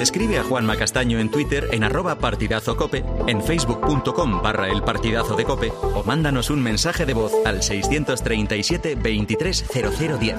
Escribe 0.00 0.38
a 0.38 0.42
Juanma 0.42 0.76
Castaño 0.76 1.20
en 1.20 1.30
Twitter 1.30 1.68
en 1.70 1.84
arroba 1.84 2.16
partidazo 2.18 2.76
cope, 2.76 3.04
en 3.28 3.40
facebook.com 3.42 4.42
barra 4.42 4.68
el 4.68 4.82
partidazo 4.82 5.36
de 5.36 5.44
cope 5.44 5.72
o 5.82 6.02
mándanos 6.04 6.50
un 6.50 6.60
mensaje 6.62 7.06
de 7.06 7.14
voz 7.14 7.32
al 7.44 7.62
637 7.62 8.96
230010. 8.96 10.34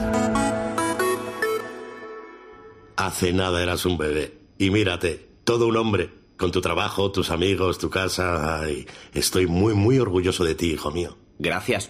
Hace 2.98 3.32
nada 3.34 3.62
eras 3.62 3.86
un 3.86 3.98
bebé. 3.98 4.38
Y 4.58 4.70
mírate, 4.70 5.30
todo 5.44 5.68
un 5.68 5.78
hombre. 5.78 6.10
Con 6.38 6.52
tu 6.52 6.60
trabajo, 6.62 7.12
tus 7.12 7.30
amigos, 7.32 7.78
tu 7.78 7.90
casa. 7.90 8.60
Ay, 8.60 8.86
estoy 9.14 9.48
muy, 9.48 9.74
muy 9.76 9.98
orgulloso 10.00 10.44
de 10.44 10.56
ti, 10.56 10.72
hijo 10.74 10.92
mío. 10.92 11.16
Gracias. 11.40 11.90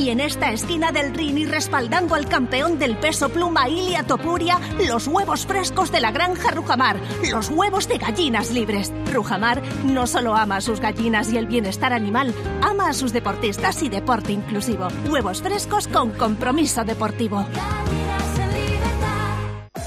Y 0.00 0.08
en 0.08 0.20
esta 0.20 0.50
esquina 0.50 0.92
del 0.92 1.12
ring 1.12 1.36
y 1.36 1.44
respaldando 1.44 2.14
al 2.14 2.26
campeón 2.26 2.78
del 2.78 2.96
peso 2.96 3.28
pluma 3.28 3.68
Ilia 3.68 4.02
Topuria, 4.02 4.58
los 4.88 5.06
huevos 5.06 5.44
frescos 5.44 5.92
de 5.92 6.00
la 6.00 6.10
granja 6.10 6.52
Rujamar, 6.52 6.98
los 7.30 7.50
huevos 7.50 7.86
de 7.86 7.98
gallinas 7.98 8.50
libres. 8.50 8.90
Rujamar 9.12 9.60
no 9.84 10.06
solo 10.06 10.34
ama 10.34 10.56
a 10.56 10.60
sus 10.62 10.80
gallinas 10.80 11.30
y 11.34 11.36
el 11.36 11.46
bienestar 11.46 11.92
animal, 11.92 12.32
ama 12.62 12.88
a 12.88 12.94
sus 12.94 13.12
deportistas 13.12 13.82
y 13.82 13.90
deporte 13.90 14.32
inclusivo. 14.32 14.88
Huevos 15.10 15.42
frescos 15.42 15.86
con 15.86 16.12
compromiso 16.12 16.82
deportivo. 16.82 17.44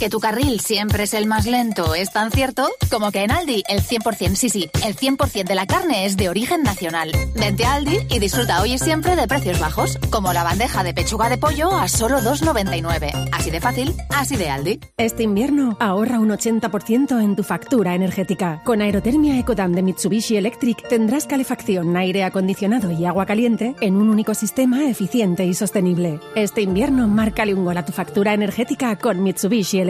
Que 0.00 0.08
tu 0.08 0.18
carril 0.18 0.60
siempre 0.60 1.02
es 1.02 1.12
el 1.12 1.26
más 1.26 1.44
lento 1.44 1.94
es 1.94 2.10
tan 2.10 2.30
cierto 2.30 2.66
como 2.90 3.12
que 3.12 3.22
en 3.22 3.30
Aldi 3.30 3.62
el 3.68 3.82
100%, 3.82 4.34
sí, 4.34 4.48
sí, 4.48 4.70
el 4.82 4.96
100% 4.96 5.44
de 5.44 5.54
la 5.54 5.66
carne 5.66 6.06
es 6.06 6.16
de 6.16 6.30
origen 6.30 6.62
nacional. 6.62 7.12
Vente 7.34 7.66
a 7.66 7.74
Aldi 7.74 7.98
y 8.08 8.18
disfruta 8.18 8.62
hoy 8.62 8.72
y 8.72 8.78
siempre 8.78 9.14
de 9.14 9.28
precios 9.28 9.60
bajos, 9.60 9.98
como 10.10 10.32
la 10.32 10.42
bandeja 10.42 10.82
de 10.82 10.94
pechuga 10.94 11.28
de 11.28 11.36
pollo 11.36 11.70
a 11.76 11.86
solo 11.86 12.20
2,99. 12.20 13.28
Así 13.30 13.50
de 13.50 13.60
fácil, 13.60 13.94
así 14.08 14.36
de 14.36 14.48
Aldi. 14.48 14.80
Este 14.96 15.22
invierno 15.22 15.76
ahorra 15.78 16.18
un 16.18 16.30
80% 16.30 17.22
en 17.22 17.36
tu 17.36 17.42
factura 17.42 17.94
energética. 17.94 18.62
Con 18.64 18.80
Aerotermia 18.80 19.38
Ecodan 19.38 19.72
de 19.72 19.82
Mitsubishi 19.82 20.38
Electric 20.38 20.88
tendrás 20.88 21.26
calefacción, 21.26 21.94
aire 21.98 22.24
acondicionado 22.24 22.90
y 22.90 23.04
agua 23.04 23.26
caliente 23.26 23.76
en 23.82 23.96
un 23.96 24.08
único 24.08 24.32
sistema 24.32 24.88
eficiente 24.88 25.44
y 25.44 25.52
sostenible. 25.52 26.20
Este 26.34 26.62
invierno 26.62 27.06
márcale 27.06 27.52
un 27.52 27.66
gol 27.66 27.76
a 27.76 27.84
tu 27.84 27.92
factura 27.92 28.32
energética 28.32 28.96
con 28.96 29.22
Mitsubishi 29.22 29.78
Electric. 29.78 29.89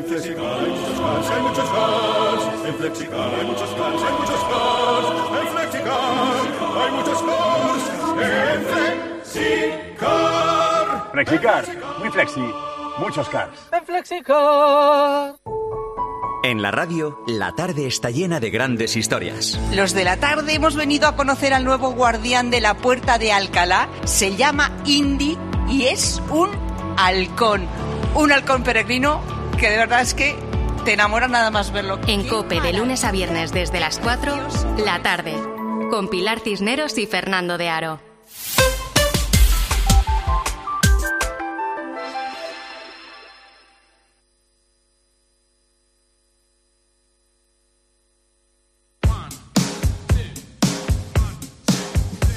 En 0.00 0.06
Flexicar 0.06 0.58
hay 0.60 0.70
muchos 0.70 0.98
cars, 0.98 1.30
hay 1.30 1.42
muchos 1.42 1.68
cars. 1.68 2.42
En 2.64 2.74
Flexicar 2.74 3.34
hay 3.34 3.44
muchos 3.44 3.70
cars, 3.70 4.02
hay 4.02 4.12
muchos 4.18 4.42
cars. 4.48 5.06
En 5.40 5.48
Flexicar 5.52 6.00
hay 6.80 6.90
muchos 6.92 7.22
cars. 7.22 7.84
En 8.22 8.64
Flexicar. 9.24 11.10
Flexicar, 11.12 11.64
muy 11.98 12.10
flexi, 12.10 12.40
muchos 12.98 13.28
cars. 13.28 13.68
En 13.72 13.84
Flexicar. 13.84 15.34
En 16.44 16.62
la 16.62 16.70
radio, 16.70 17.18
la 17.26 17.52
tarde 17.52 17.86
está 17.86 18.08
llena 18.08 18.40
de 18.40 18.48
grandes 18.48 18.96
historias. 18.96 19.60
Los 19.74 19.92
de 19.92 20.04
la 20.04 20.16
tarde 20.16 20.54
hemos 20.54 20.76
venido 20.76 21.08
a 21.08 21.16
conocer 21.16 21.52
al 21.52 21.66
nuevo 21.66 21.90
guardián 21.90 22.50
de 22.50 22.62
la 22.62 22.72
puerta 22.78 23.18
de 23.18 23.32
Alcalá. 23.32 23.90
Se 24.04 24.34
llama 24.34 24.70
Indy 24.86 25.36
y 25.68 25.84
es 25.88 26.22
un 26.30 26.48
halcón. 26.96 27.68
Un 28.14 28.32
halcón 28.32 28.62
peregrino 28.62 29.39
que 29.60 29.68
de 29.68 29.76
verdad 29.76 30.00
es 30.00 30.14
que 30.14 30.34
te 30.86 30.94
enamora 30.94 31.28
nada 31.28 31.50
más 31.50 31.70
verlo. 31.70 32.00
En 32.06 32.26
Cope 32.26 32.62
de 32.62 32.72
lunes 32.72 33.04
a 33.04 33.12
viernes 33.12 33.52
desde 33.52 33.78
las 33.78 33.98
4, 33.98 34.48
la 34.86 35.02
tarde. 35.02 35.34
Con 35.90 36.08
Pilar 36.08 36.40
Cisneros 36.40 36.96
y 36.96 37.06
Fernando 37.06 37.58
de 37.58 37.68
Aro. 37.68 38.00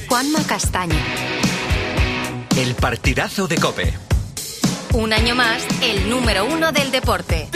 Juanma 0.10 0.44
Castaño. 0.46 0.96
El 2.58 2.76
partidazo 2.76 3.48
de 3.48 3.56
cope. 3.56 4.13
Un 4.94 5.12
año 5.12 5.34
más, 5.34 5.66
el 5.82 6.08
número 6.08 6.46
uno 6.46 6.72
del 6.72 6.92
deporte. 6.92 7.50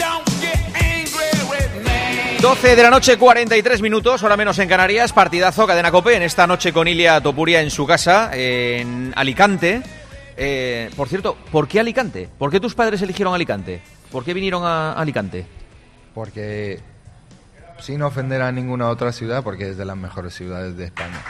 12 2.40 2.76
de 2.76 2.82
la 2.82 2.90
noche, 2.90 3.16
43 3.16 3.80
minutos, 3.80 4.24
hora 4.24 4.36
menos 4.36 4.58
en 4.58 4.68
Canarias, 4.68 5.12
partidazo, 5.12 5.64
cadena 5.64 5.92
cope, 5.92 6.16
en 6.16 6.22
esta 6.22 6.48
noche 6.48 6.72
con 6.72 6.88
Ilia 6.88 7.20
Topuria 7.20 7.60
en 7.60 7.70
su 7.70 7.86
casa, 7.86 8.30
en 8.32 9.12
Alicante. 9.14 9.82
Eh, 10.36 10.90
por 10.96 11.08
cierto, 11.08 11.36
¿por 11.52 11.68
qué 11.68 11.78
Alicante? 11.78 12.28
¿Por 12.38 12.50
qué 12.50 12.58
tus 12.58 12.74
padres 12.74 13.02
eligieron 13.02 13.32
Alicante? 13.32 13.82
¿Por 14.10 14.24
qué 14.24 14.34
vinieron 14.34 14.64
a 14.64 14.94
Alicante? 14.94 15.46
Porque, 16.14 16.80
sin 17.78 18.02
ofender 18.02 18.42
a 18.42 18.50
ninguna 18.50 18.88
otra 18.88 19.12
ciudad, 19.12 19.44
porque 19.44 19.70
es 19.70 19.76
de 19.76 19.84
las 19.84 19.96
mejores 19.96 20.34
ciudades 20.34 20.76
de 20.76 20.86
España. 20.86 21.22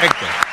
Perfecto. 0.00 0.47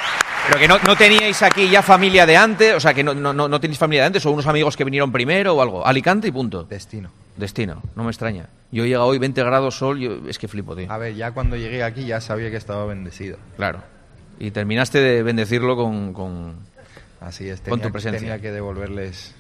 Pero 0.47 0.59
que 0.59 0.67
no, 0.67 0.77
no 0.80 0.95
teníais 0.95 1.41
aquí 1.41 1.69
ya 1.69 1.81
familia 1.81 2.26
de 2.26 2.38
antes, 2.38 2.76
o 2.76 2.80
sea, 2.80 2.93
que 2.93 3.03
no, 3.03 3.13
no, 3.15 3.34
no, 3.34 3.47
no 3.47 3.59
tenéis 3.59 3.80
familia 3.80 4.03
de 4.03 4.07
antes, 4.07 4.26
o 4.26 4.31
unos 4.31 4.45
amigos 4.47 4.77
que 4.77 4.84
vinieron 4.84 5.11
primero 5.11 5.55
o 5.55 5.61
algo. 5.61 5.85
Alicante 5.85 6.27
y 6.27 6.31
punto. 6.31 6.63
Destino. 6.63 7.09
Destino, 7.35 7.81
no 7.95 8.03
me 8.03 8.11
extraña. 8.11 8.47
Yo 8.72 8.85
llega 8.85 9.03
hoy 9.03 9.17
20 9.17 9.43
grados 9.43 9.76
sol, 9.77 9.99
yo, 9.99 10.17
es 10.30 10.38
que 10.38 10.47
flipo, 10.47 10.76
tío. 10.76 10.91
A 10.91 10.97
ver, 10.97 11.15
ya 11.15 11.31
cuando 11.31 11.55
llegué 11.57 11.84
aquí 11.84 12.05
ya 12.05 12.22
sabía 12.22 12.49
que 12.51 12.57
estaba 12.57 12.85
bendecido. 12.85 13.38
Claro. 13.57 13.80
Y 14.39 14.51
terminaste 14.51 14.99
de 14.99 15.23
bendecirlo 15.23 15.76
con, 15.76 16.13
con, 16.13 16.55
Así 17.22 17.49
es, 17.49 17.61
con 17.61 17.81
tu 17.81 17.91
presencia. 17.91 18.19
tenía 18.19 18.39
que 18.39 18.51
devolverles 18.51 19.34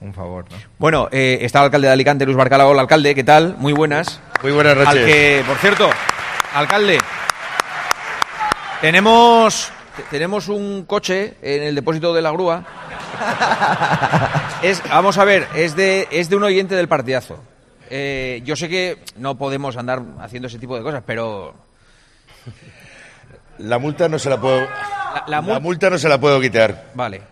un 0.00 0.14
favor, 0.14 0.44
¿no? 0.50 0.56
Bueno, 0.78 1.08
eh, 1.10 1.38
está 1.42 1.58
el 1.58 1.64
alcalde 1.66 1.88
de 1.88 1.92
Alicante, 1.94 2.24
Luis 2.24 2.36
Barcala. 2.36 2.66
Hola, 2.66 2.82
alcalde, 2.82 3.14
¿qué 3.14 3.24
tal? 3.24 3.56
Muy 3.58 3.72
buenas. 3.72 4.20
Muy 4.42 4.52
buenas 4.52 4.76
noches. 4.76 4.88
Al 4.88 5.04
que, 5.04 5.42
por 5.46 5.56
cierto, 5.56 5.90
alcalde, 6.54 6.98
tenemos, 8.80 9.70
te- 9.70 9.77
tenemos 10.10 10.48
un 10.48 10.84
coche 10.84 11.34
en 11.42 11.62
el 11.62 11.74
depósito 11.74 12.12
de 12.14 12.22
la 12.22 12.30
grúa. 12.30 12.62
Es, 14.62 14.82
vamos 14.90 15.16
a 15.18 15.24
ver, 15.24 15.46
es 15.54 15.76
de, 15.76 16.08
es 16.10 16.28
de 16.28 16.34
un 16.36 16.42
oyente 16.42 16.74
del 16.74 16.88
partidazo. 16.88 17.38
Eh, 17.90 18.40
yo 18.44 18.56
sé 18.56 18.68
que 18.68 18.98
no 19.16 19.36
podemos 19.36 19.76
andar 19.76 20.02
haciendo 20.20 20.48
ese 20.48 20.58
tipo 20.58 20.76
de 20.76 20.82
cosas, 20.82 21.02
pero 21.06 21.54
La 23.58 23.78
multa 23.78 24.08
no 24.08 24.18
se 24.18 24.28
la 24.30 24.36
puedo. 24.40 24.60
la, 24.62 25.24
La, 25.28 25.40
mul- 25.42 25.60
multa 25.60 25.90
no 25.90 25.96
se 25.98 26.08
la 26.08 26.18
puedo 26.18 26.40
quitar. 26.40 26.86
Vale. 26.94 27.22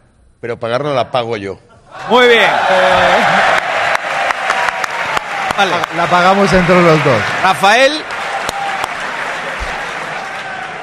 Pero 0.41 0.57
pagarla 0.59 0.93
la 0.93 1.11
pago 1.11 1.37
yo. 1.37 1.59
Muy 2.09 2.29
bien. 2.29 2.49
Vale. 5.57 5.73
La 5.97 6.07
pagamos 6.07 6.53
entre 6.53 6.81
los 6.81 7.05
dos. 7.05 7.23
Rafael. 7.43 8.03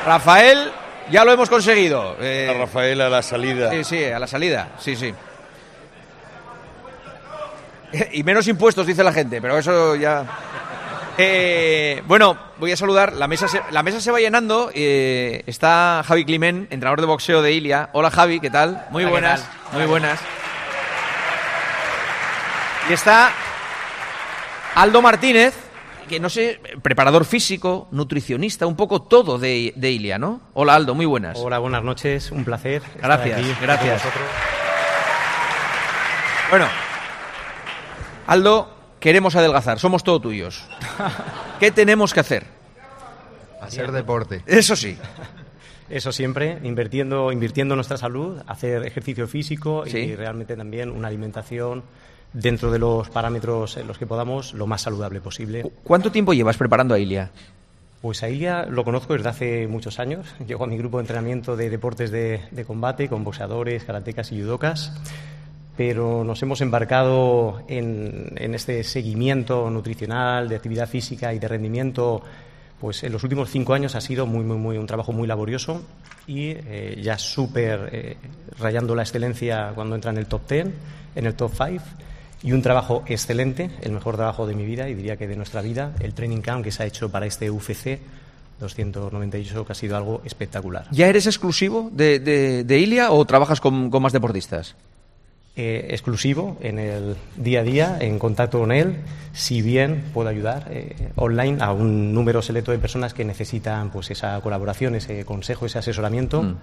Rafael, 0.05 0.71
ya 1.11 1.25
lo 1.25 1.31
hemos 1.33 1.49
conseguido. 1.49 2.15
Eh, 2.19 2.51
A 2.53 2.57
Rafael 2.59 2.99
a 3.01 3.09
la 3.09 3.21
salida. 3.21 3.69
Sí, 3.71 3.83
sí, 3.83 4.03
a 4.05 4.19
la 4.19 4.27
salida. 4.27 4.69
Sí, 4.79 4.95
sí. 4.95 5.13
Y 8.13 8.23
menos 8.23 8.47
impuestos, 8.47 8.87
dice 8.87 9.03
la 9.03 9.13
gente, 9.13 9.39
pero 9.41 9.57
eso 9.57 9.95
ya. 9.95 10.25
Eh, 11.17 12.01
bueno, 12.07 12.35
voy 12.57 12.71
a 12.71 12.77
saludar. 12.77 13.13
La 13.13 13.27
mesa 13.27 13.47
se, 13.47 13.61
la 13.69 13.83
mesa 13.83 14.01
se 14.01 14.11
va 14.11 14.19
llenando. 14.19 14.71
eh, 14.73 15.43
está 15.45 16.01
Javi 16.07 16.25
Climent, 16.25 16.71
entrenador 16.73 17.01
de 17.01 17.05
boxeo 17.07 17.41
de 17.43 17.51
Ilia. 17.51 17.89
Hola 17.93 18.09
Javi, 18.09 18.39
¿qué 18.39 18.49
tal? 18.49 18.87
Muy 18.89 19.03
Hola, 19.03 19.09
¿qué 19.09 19.11
buenas, 19.11 19.41
tal? 19.43 19.77
muy 19.79 19.85
buenas. 19.87 20.19
Y 22.89 22.93
está 22.93 23.31
Aldo 24.75 25.01
Martínez, 25.03 25.53
que 26.07 26.19
no 26.19 26.29
sé, 26.29 26.59
preparador 26.81 27.25
físico, 27.25 27.87
nutricionista, 27.91 28.67
un 28.67 28.75
poco 28.75 29.01
todo 29.01 29.37
de, 29.37 29.73
de 29.75 29.91
Ilia, 29.91 30.17
¿no? 30.17 30.41
Hola 30.53 30.75
Aldo, 30.75 30.95
muy 30.95 31.05
buenas. 31.05 31.37
Hola, 31.39 31.59
buenas 31.59 31.83
noches, 31.83 32.31
un 32.31 32.43
placer. 32.45 32.81
estar 32.83 33.01
Gracias, 33.01 33.39
aquí 33.39 33.55
gracias. 33.61 34.01
Bueno, 36.49 36.67
Aldo, 38.27 38.73
queremos 38.99 39.35
adelgazar, 39.35 39.79
somos 39.79 40.03
todo 40.03 40.19
tuyos. 40.21 40.63
¿Qué 41.59 41.71
tenemos 41.71 42.13
que 42.13 42.19
hacer? 42.19 42.45
Hacer 43.61 43.91
deporte. 43.91 44.43
Eso 44.45 44.75
sí. 44.75 44.97
Eso 45.89 46.11
siempre, 46.11 46.59
invirtiendo, 46.63 47.31
invirtiendo 47.31 47.73
en 47.75 47.77
nuestra 47.77 47.97
salud, 47.97 48.41
hacer 48.47 48.85
ejercicio 48.85 49.27
físico 49.27 49.83
Sí. 49.85 49.97
y 49.99 50.15
realmente 50.15 50.55
también 50.55 50.89
una 50.89 51.07
alimentación 51.07 51.83
dentro 52.33 52.71
de 52.71 52.79
los 52.79 53.09
parámetros 53.09 53.77
en 53.77 53.87
los 53.87 53.97
que 53.97 54.07
podamos 54.07 54.53
lo 54.53 54.67
más 54.67 54.81
saludable 54.81 55.21
posible. 55.21 55.63
¿Cuánto 55.83 56.11
tiempo 56.11 56.33
llevas 56.33 56.57
preparando 56.57 56.95
a 56.95 56.99
Ilia? 56.99 57.31
Pues 58.01 58.21
a 58.23 58.29
Ilia 58.29 58.65
lo 58.65 58.83
conozco 58.83 59.13
desde 59.13 59.29
hace 59.29 59.67
muchos 59.67 59.99
años. 59.99 60.27
Llego 60.47 60.65
a 60.65 60.67
mi 60.67 60.77
grupo 60.77 60.97
de 60.97 61.03
entrenamiento 61.03 61.55
de 61.55 61.69
deportes 61.69 62.11
de, 62.11 62.41
de 62.51 62.65
combate 62.65 63.07
con 63.07 63.23
boxeadores, 63.23 63.83
karatecas 63.83 64.31
y 64.31 64.41
judocas. 64.41 64.91
Pero 65.77 66.23
nos 66.23 66.41
hemos 66.43 66.61
embarcado 66.61 67.63
en, 67.67 68.33
en 68.35 68.53
este 68.53 68.83
seguimiento 68.83 69.69
nutricional, 69.69 70.49
de 70.49 70.55
actividad 70.55 70.87
física 70.87 71.33
y 71.33 71.39
de 71.39 71.47
rendimiento. 71.47 72.21
Pues 72.79 73.03
en 73.03 73.13
los 73.13 73.23
últimos 73.23 73.49
cinco 73.49 73.73
años 73.73 73.95
ha 73.95 74.01
sido 74.01 74.25
muy, 74.25 74.43
muy, 74.43 74.57
muy 74.57 74.77
un 74.77 74.85
trabajo 74.85 75.13
muy 75.13 75.27
laborioso 75.27 75.81
y 76.27 76.49
eh, 76.49 76.99
ya 77.01 77.17
súper 77.17 77.89
eh, 77.91 78.17
rayando 78.59 78.93
la 78.93 79.03
excelencia 79.03 79.71
cuando 79.73 79.95
entra 79.95 80.11
en 80.11 80.17
el 80.17 80.25
top 80.27 80.41
10, 80.49 80.67
en 81.15 81.25
el 81.25 81.35
top 81.35 81.51
5 81.53 82.02
y 82.43 82.51
un 82.51 82.61
trabajo 82.61 83.03
excelente, 83.07 83.69
el 83.81 83.91
mejor 83.93 84.15
trabajo 84.15 84.45
de 84.45 84.53
mi 84.53 84.65
vida 84.65 84.89
y 84.89 84.93
diría 84.95 85.15
que 85.17 85.27
de 85.27 85.35
nuestra 85.37 85.61
vida, 85.61 85.93
el 86.01 86.13
training 86.13 86.41
camp 86.41 86.63
que 86.63 86.71
se 86.71 86.83
ha 86.83 86.85
hecho 86.85 87.09
para 87.09 87.25
este 87.25 87.49
UFC 87.49 87.99
298 88.59 89.65
que 89.65 89.71
ha 89.71 89.75
sido 89.75 89.97
algo 89.97 90.21
espectacular. 90.25 90.85
¿Ya 90.91 91.07
eres 91.07 91.25
exclusivo 91.27 91.89
de, 91.91 92.19
de- 92.19 92.63
de 92.63 92.79
Ilia 92.79 93.11
o 93.11 93.25
trabajas 93.25 93.59
con, 93.61 93.89
con 93.89 94.01
más 94.03 94.13
deportistas? 94.13 94.75
Eh, 95.55 95.89
exclusivo 95.91 96.57
en 96.61 96.79
el 96.79 97.15
día 97.37 97.59
a 97.59 97.63
día, 97.63 97.97
en 97.99 98.17
contacto 98.17 98.59
con 98.59 98.71
él, 98.71 98.95
si 99.33 99.61
bien 99.61 100.03
puedo 100.11 100.27
ayudar 100.27 100.67
eh, 100.71 101.09
online 101.15 101.61
a 101.63 101.71
un 101.71 102.11
número 102.11 102.41
selecto 102.41 102.71
de 102.71 102.79
personas 102.79 103.13
que 103.13 103.23
necesitan 103.23 103.91
pues 103.91 104.09
esa 104.09 104.41
colaboración, 104.41 104.95
ese 104.95 105.23
consejo, 105.25 105.67
ese 105.67 105.77
asesoramiento, 105.77 106.41
Mm. 106.41 106.55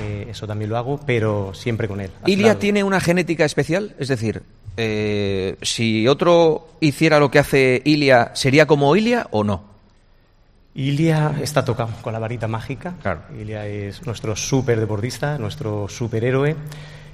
eh, 0.00 0.26
eso 0.30 0.46
también 0.46 0.70
lo 0.70 0.78
hago, 0.78 0.98
pero 1.04 1.52
siempre 1.52 1.88
con 1.88 2.00
él. 2.00 2.10
¿Ilia 2.24 2.58
tiene 2.58 2.82
una 2.84 3.00
genética 3.00 3.44
especial? 3.44 3.94
Es 3.98 4.08
decir, 4.08 4.40
eh, 4.80 5.56
si 5.60 6.06
otro 6.06 6.68
hiciera 6.80 7.18
lo 7.18 7.32
que 7.32 7.40
hace 7.40 7.82
Ilia, 7.84 8.30
¿sería 8.34 8.66
como 8.66 8.94
Ilia 8.94 9.26
o 9.32 9.42
no? 9.42 9.64
Ilia 10.74 11.34
está 11.42 11.64
tocado 11.64 11.90
con 12.00 12.12
la 12.12 12.20
varita 12.20 12.46
mágica. 12.46 12.94
Ilia 13.36 13.66
es 13.66 14.06
nuestro 14.06 14.36
super 14.36 14.78
deportista, 14.78 15.36
nuestro 15.36 15.88
superhéroe 15.88 16.54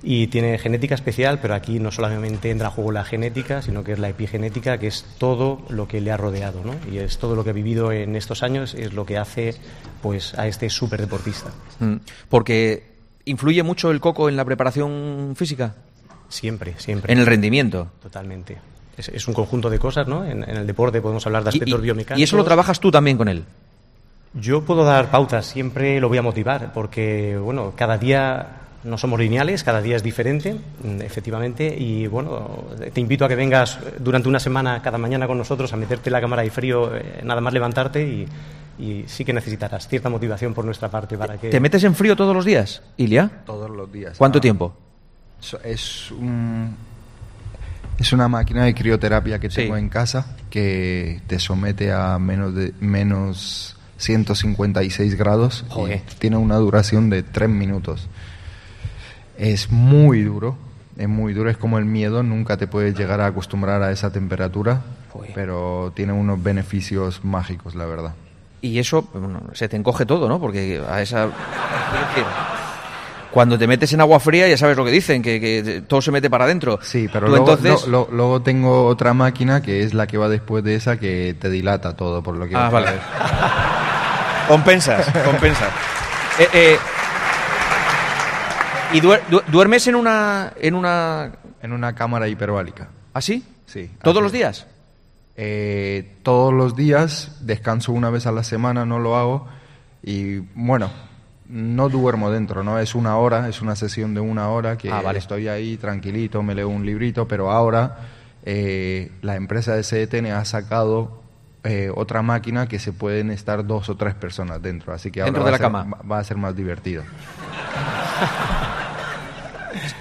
y 0.02 0.26
tiene 0.26 0.58
genética 0.58 0.94
especial, 0.94 1.38
pero 1.40 1.54
aquí 1.54 1.80
no 1.80 1.90
solamente 1.90 2.50
entra 2.50 2.68
a 2.68 2.70
juego 2.70 2.92
la 2.92 3.04
genética, 3.04 3.62
sino 3.62 3.82
que 3.82 3.92
es 3.92 3.98
la 3.98 4.10
epigenética, 4.10 4.76
que 4.76 4.88
es 4.88 5.06
todo 5.16 5.62
lo 5.70 5.88
que 5.88 6.02
le 6.02 6.12
ha 6.12 6.18
rodeado, 6.18 6.62
¿no? 6.62 6.74
Y 6.92 6.98
es 6.98 7.16
todo 7.16 7.34
lo 7.34 7.42
que 7.42 7.50
ha 7.50 7.54
vivido 7.54 7.90
en 7.90 8.14
estos 8.14 8.42
años, 8.42 8.74
es 8.74 8.92
lo 8.92 9.06
que 9.06 9.16
hace 9.16 9.54
pues 10.02 10.38
a 10.38 10.46
este 10.46 10.68
super 10.68 11.00
deportista. 11.00 11.50
Mm, 11.78 11.96
Porque 12.28 12.92
influye 13.24 13.62
mucho 13.62 13.90
el 13.90 14.00
coco 14.00 14.28
en 14.28 14.36
la 14.36 14.44
preparación 14.44 15.32
física. 15.34 15.74
Siempre, 16.34 16.74
siempre. 16.78 17.12
En 17.12 17.20
el 17.20 17.26
rendimiento. 17.26 17.88
Totalmente. 18.02 18.58
Es, 18.96 19.08
es 19.08 19.28
un 19.28 19.34
conjunto 19.34 19.70
de 19.70 19.78
cosas, 19.78 20.08
¿no? 20.08 20.24
En, 20.24 20.42
en 20.42 20.56
el 20.56 20.66
deporte 20.66 21.00
podemos 21.00 21.24
hablar 21.26 21.44
de 21.44 21.50
aspectos 21.50 21.78
y, 21.78 21.82
biomecánicos. 21.82 22.18
y 22.18 22.22
eso 22.24 22.36
lo 22.36 22.42
trabajas 22.44 22.80
tú 22.80 22.90
también 22.90 23.16
con 23.16 23.28
él. 23.28 23.44
Yo 24.34 24.62
puedo 24.64 24.84
dar 24.84 25.10
pautas, 25.12 25.46
siempre 25.46 26.00
lo 26.00 26.08
voy 26.08 26.18
a 26.18 26.22
motivar, 26.22 26.72
porque 26.72 27.38
bueno, 27.40 27.72
cada 27.76 27.98
día 27.98 28.46
no 28.82 28.98
somos 28.98 29.20
lineales, 29.20 29.62
cada 29.62 29.80
día 29.80 29.94
es 29.94 30.02
diferente, 30.02 30.54
mm, 30.54 31.00
efectivamente, 31.02 31.72
y 31.78 32.08
bueno, 32.08 32.64
te 32.92 33.00
invito 33.00 33.24
a 33.24 33.28
que 33.28 33.36
vengas 33.36 33.78
durante 34.00 34.28
una 34.28 34.40
semana 34.40 34.82
cada 34.82 34.98
mañana 34.98 35.28
con 35.28 35.38
nosotros 35.38 35.72
a 35.72 35.76
meterte 35.76 36.08
en 36.10 36.14
la 36.14 36.20
cámara 36.20 36.42
de 36.42 36.50
frío, 36.50 36.94
eh, 36.96 37.20
nada 37.22 37.40
más 37.40 37.52
levantarte 37.54 38.02
y, 38.02 38.26
y 38.78 39.04
sí 39.06 39.24
que 39.24 39.32
necesitarás 39.32 39.86
cierta 39.86 40.10
motivación 40.10 40.52
por 40.52 40.64
nuestra 40.64 40.88
parte 40.90 41.16
para 41.16 41.38
que... 41.38 41.48
¿Te 41.50 41.60
metes 41.60 41.84
en 41.84 41.94
frío 41.94 42.16
todos 42.16 42.34
los 42.34 42.44
días, 42.44 42.82
Ilia? 42.96 43.30
Todos 43.46 43.70
los 43.70 43.90
días. 43.92 44.18
¿Cuánto 44.18 44.38
Ah, 44.38 44.42
tiempo? 44.42 44.74
Es 45.64 46.10
un- 46.10 46.74
es 47.98 48.12
una 48.12 48.28
máquina 48.28 48.64
de 48.64 48.74
crioterapia 48.74 49.38
que 49.38 49.50
Sí. 49.50 49.56
tengo 49.56 49.76
en 49.76 49.88
casa 49.88 50.36
que 50.50 51.20
te 51.26 51.38
somete 51.38 51.92
a 51.92 52.18
menos 52.18 52.54
de 52.54 52.72
menos 52.80 53.76
156 53.98 55.14
grados 55.16 55.64
Joder. 55.68 56.02
y 56.10 56.14
tiene 56.18 56.36
una 56.36 56.56
duración 56.56 57.10
de 57.10 57.22
3 57.22 57.48
minutos. 57.48 58.08
Es 59.38 59.70
muy 59.70 60.22
duro, 60.22 60.56
es 60.96 61.08
muy 61.08 61.32
duro, 61.34 61.50
es 61.50 61.56
como 61.56 61.78
el 61.78 61.84
miedo, 61.84 62.22
nunca 62.22 62.56
te 62.56 62.66
puedes 62.66 62.96
llegar 62.96 63.20
a 63.20 63.26
acostumbrar 63.26 63.82
a 63.82 63.90
esa 63.92 64.10
temperatura, 64.12 64.82
pero 65.34 65.92
tiene 65.94 66.12
unos 66.12 66.42
beneficios 66.42 67.24
mágicos, 67.24 67.74
la 67.74 67.86
verdad. 67.86 68.14
Y 68.60 68.78
eso 68.78 69.02
bueno, 69.12 69.42
se 69.52 69.68
te 69.68 69.76
encoge 69.76 70.06
todo, 70.06 70.28
¿no? 70.28 70.40
Porque 70.40 70.82
a 70.88 71.02
esa. 71.02 71.28
Cuando 73.34 73.58
te 73.58 73.66
metes 73.66 73.92
en 73.92 74.00
agua 74.00 74.20
fría, 74.20 74.46
ya 74.48 74.56
sabes 74.56 74.76
lo 74.76 74.84
que 74.84 74.90
dicen, 74.92 75.20
que, 75.20 75.40
que 75.40 75.82
todo 75.86 76.00
se 76.00 76.10
mete 76.12 76.30
para 76.30 76.44
adentro. 76.44 76.78
Sí, 76.82 77.08
pero 77.12 77.26
luego, 77.28 77.50
entonces. 77.50 77.88
lo- 77.88 78.06
lo- 78.06 78.16
luego 78.16 78.42
tengo 78.42 78.86
otra 78.86 79.12
máquina 79.12 79.60
que 79.60 79.82
es 79.82 79.92
la 79.92 80.06
que 80.06 80.16
va 80.16 80.28
después 80.28 80.62
de 80.64 80.76
esa 80.76 80.96
que 80.98 81.36
te 81.38 81.50
dilata 81.50 81.96
todo, 81.96 82.22
por 82.22 82.36
lo 82.36 82.46
que... 82.48 82.54
Ah, 82.56 82.70
vale. 82.70 82.92
Compensas, 84.48 85.06
compensas. 85.24 85.68
Eh, 86.38 86.48
eh, 86.52 86.78
¿Y 88.92 89.00
duer- 89.00 89.22
du- 89.28 89.42
duermes 89.48 89.86
en 89.88 89.96
una, 89.96 90.52
en 90.60 90.74
una... 90.74 91.32
En 91.62 91.72
una 91.72 91.94
cámara 91.94 92.28
hiperbárica. 92.28 92.88
¿Ah, 93.14 93.20
sí? 93.20 93.42
Sí. 93.66 93.90
¿Todos 94.02 94.16
así 94.18 94.22
los 94.22 94.32
días? 94.32 94.66
Eh, 95.36 96.18
todos 96.22 96.52
los 96.52 96.76
días, 96.76 97.38
descanso 97.40 97.90
una 97.92 98.10
vez 98.10 98.26
a 98.26 98.32
la 98.32 98.44
semana, 98.44 98.84
no 98.84 98.98
lo 98.98 99.16
hago. 99.16 99.48
Y 100.02 100.36
bueno, 100.54 100.90
no 101.54 101.88
duermo 101.88 102.30
dentro, 102.30 102.62
¿no? 102.64 102.78
Es 102.80 102.94
una 102.96 103.16
hora, 103.16 103.48
es 103.48 103.62
una 103.62 103.76
sesión 103.76 104.12
de 104.12 104.20
una 104.20 104.48
hora 104.48 104.76
que 104.76 104.90
Ah, 104.90 105.00
vale. 105.02 105.18
estoy 105.20 105.46
ahí 105.48 105.76
tranquilito, 105.76 106.42
me 106.42 106.54
leo 106.54 106.68
un 106.68 106.84
librito, 106.84 107.28
pero 107.28 107.50
ahora 107.50 107.96
eh, 108.44 109.12
la 109.22 109.36
empresa 109.36 109.74
de 109.74 109.82
CDTN 109.84 110.32
ha 110.32 110.44
sacado 110.44 111.22
eh, 111.62 111.90
otra 111.94 112.22
máquina 112.22 112.66
que 112.66 112.78
se 112.78 112.92
pueden 112.92 113.30
estar 113.30 113.64
dos 113.66 113.88
o 113.88 113.96
tres 113.96 114.14
personas 114.14 114.60
dentro, 114.60 114.92
así 114.92 115.10
que 115.10 115.20
ahora 115.20 115.28
Dentro 115.32 115.44
va 115.44 115.50
de 115.50 115.50
a 115.50 115.52
la 115.52 115.58
ser- 115.58 115.64
cama. 115.72 115.98
va- 116.10 116.18
a 116.18 116.24
ser 116.24 116.36
más 116.36 116.54
divertido. 116.56 117.04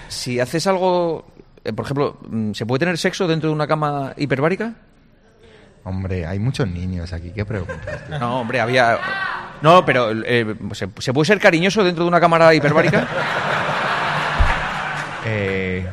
Si 0.07 0.39
haces 0.39 0.67
algo 0.67 1.25
eh, 1.63 1.73
por 1.73 1.85
ejemplo, 1.85 2.17
mm, 2.29 2.51
¿se 2.53 2.65
puede 2.65 2.79
tener 2.79 2.97
sexo 2.97 3.27
dentro 3.27 3.49
de 3.49 3.55
una 3.55 3.67
cama 3.67 4.13
hiperbárica? 4.17 4.73
Hombre, 5.83 6.25
hay 6.25 6.39
muchos 6.39 6.67
niños 6.67 7.11
aquí, 7.13 7.31
¿qué 7.31 7.45
preguntas? 7.45 8.01
No, 8.09 8.39
hombre, 8.41 8.59
había... 8.61 8.97
No, 9.63 9.83
pero 9.85 10.11
eh, 10.11 10.55
¿se, 10.73 10.87
se 10.99 11.13
puede 11.13 11.25
ser 11.25 11.39
cariñoso 11.39 11.83
dentro 11.83 12.03
de 12.03 12.09
una 12.09 12.19
cámara 12.19 12.53
hiperbárica? 12.53 13.07
Eh, 15.25 15.87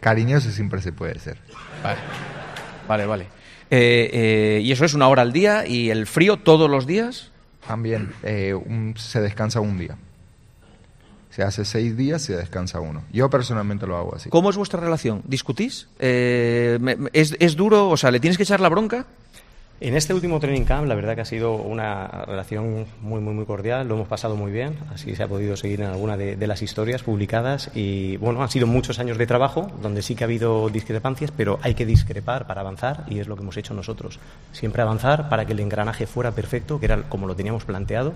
cariñoso 0.00 0.50
siempre 0.50 0.82
se 0.82 0.92
puede 0.92 1.18
ser. 1.18 1.38
Vale, 1.82 1.96
vale. 2.86 3.06
vale. 3.06 3.26
Eh, 3.70 4.60
¿Y 4.62 4.70
eso 4.70 4.84
es 4.84 4.92
una 4.92 5.08
hora 5.08 5.22
al 5.22 5.32
día? 5.32 5.66
¿Y 5.66 5.88
el 5.88 6.06
frío 6.06 6.36
todos 6.36 6.68
los 6.70 6.86
días? 6.86 7.30
También 7.66 8.12
un- 8.66 8.94
se 8.98 9.22
descansa 9.22 9.60
un 9.60 9.78
día. 9.78 9.96
Se 11.30 11.42
hace 11.42 11.64
seis 11.64 11.96
días, 11.96 12.20
se 12.20 12.36
descansa 12.36 12.80
uno. 12.80 13.02
Yo 13.12 13.30
personalmente 13.30 13.86
lo 13.86 13.96
hago 13.96 14.14
así. 14.14 14.28
¿Cómo 14.28 14.50
es 14.50 14.56
vuestra 14.56 14.78
relación? 14.78 15.22
¿Discutís? 15.24 15.88
Me- 15.98 16.78
me- 16.78 17.10
¿es, 17.14 17.34
¿Es 17.40 17.56
duro? 17.56 17.88
O 17.88 17.96
sea, 17.96 18.10
¿le 18.10 18.20
tienes 18.20 18.36
que 18.36 18.42
echar 18.42 18.60
la 18.60 18.68
bronca? 18.68 19.06
En 19.84 19.94
este 19.94 20.14
último 20.14 20.40
training 20.40 20.64
camp, 20.64 20.86
la 20.86 20.94
verdad 20.94 21.14
que 21.14 21.20
ha 21.20 21.26
sido 21.26 21.56
una 21.56 22.06
relación 22.26 22.86
muy, 23.02 23.20
muy, 23.20 23.34
muy 23.34 23.44
cordial. 23.44 23.86
Lo 23.86 23.96
hemos 23.96 24.08
pasado 24.08 24.34
muy 24.34 24.50
bien. 24.50 24.78
Así 24.94 25.14
se 25.14 25.22
ha 25.22 25.28
podido 25.28 25.58
seguir 25.58 25.82
en 25.82 25.88
alguna 25.88 26.16
de, 26.16 26.36
de 26.36 26.46
las 26.46 26.62
historias 26.62 27.02
publicadas. 27.02 27.70
Y 27.74 28.16
bueno, 28.16 28.42
han 28.42 28.48
sido 28.48 28.66
muchos 28.66 28.98
años 28.98 29.18
de 29.18 29.26
trabajo 29.26 29.70
donde 29.82 30.00
sí 30.00 30.14
que 30.14 30.24
ha 30.24 30.26
habido 30.26 30.70
discrepancias, 30.70 31.32
pero 31.36 31.58
hay 31.60 31.74
que 31.74 31.84
discrepar 31.84 32.46
para 32.46 32.62
avanzar 32.62 33.04
y 33.10 33.18
es 33.18 33.28
lo 33.28 33.36
que 33.36 33.42
hemos 33.42 33.58
hecho 33.58 33.74
nosotros. 33.74 34.20
Siempre 34.52 34.80
avanzar 34.80 35.28
para 35.28 35.44
que 35.44 35.52
el 35.52 35.60
engranaje 35.60 36.06
fuera 36.06 36.30
perfecto, 36.30 36.80
que 36.80 36.86
era 36.86 37.02
como 37.02 37.26
lo 37.26 37.36
teníamos 37.36 37.66
planteado 37.66 38.14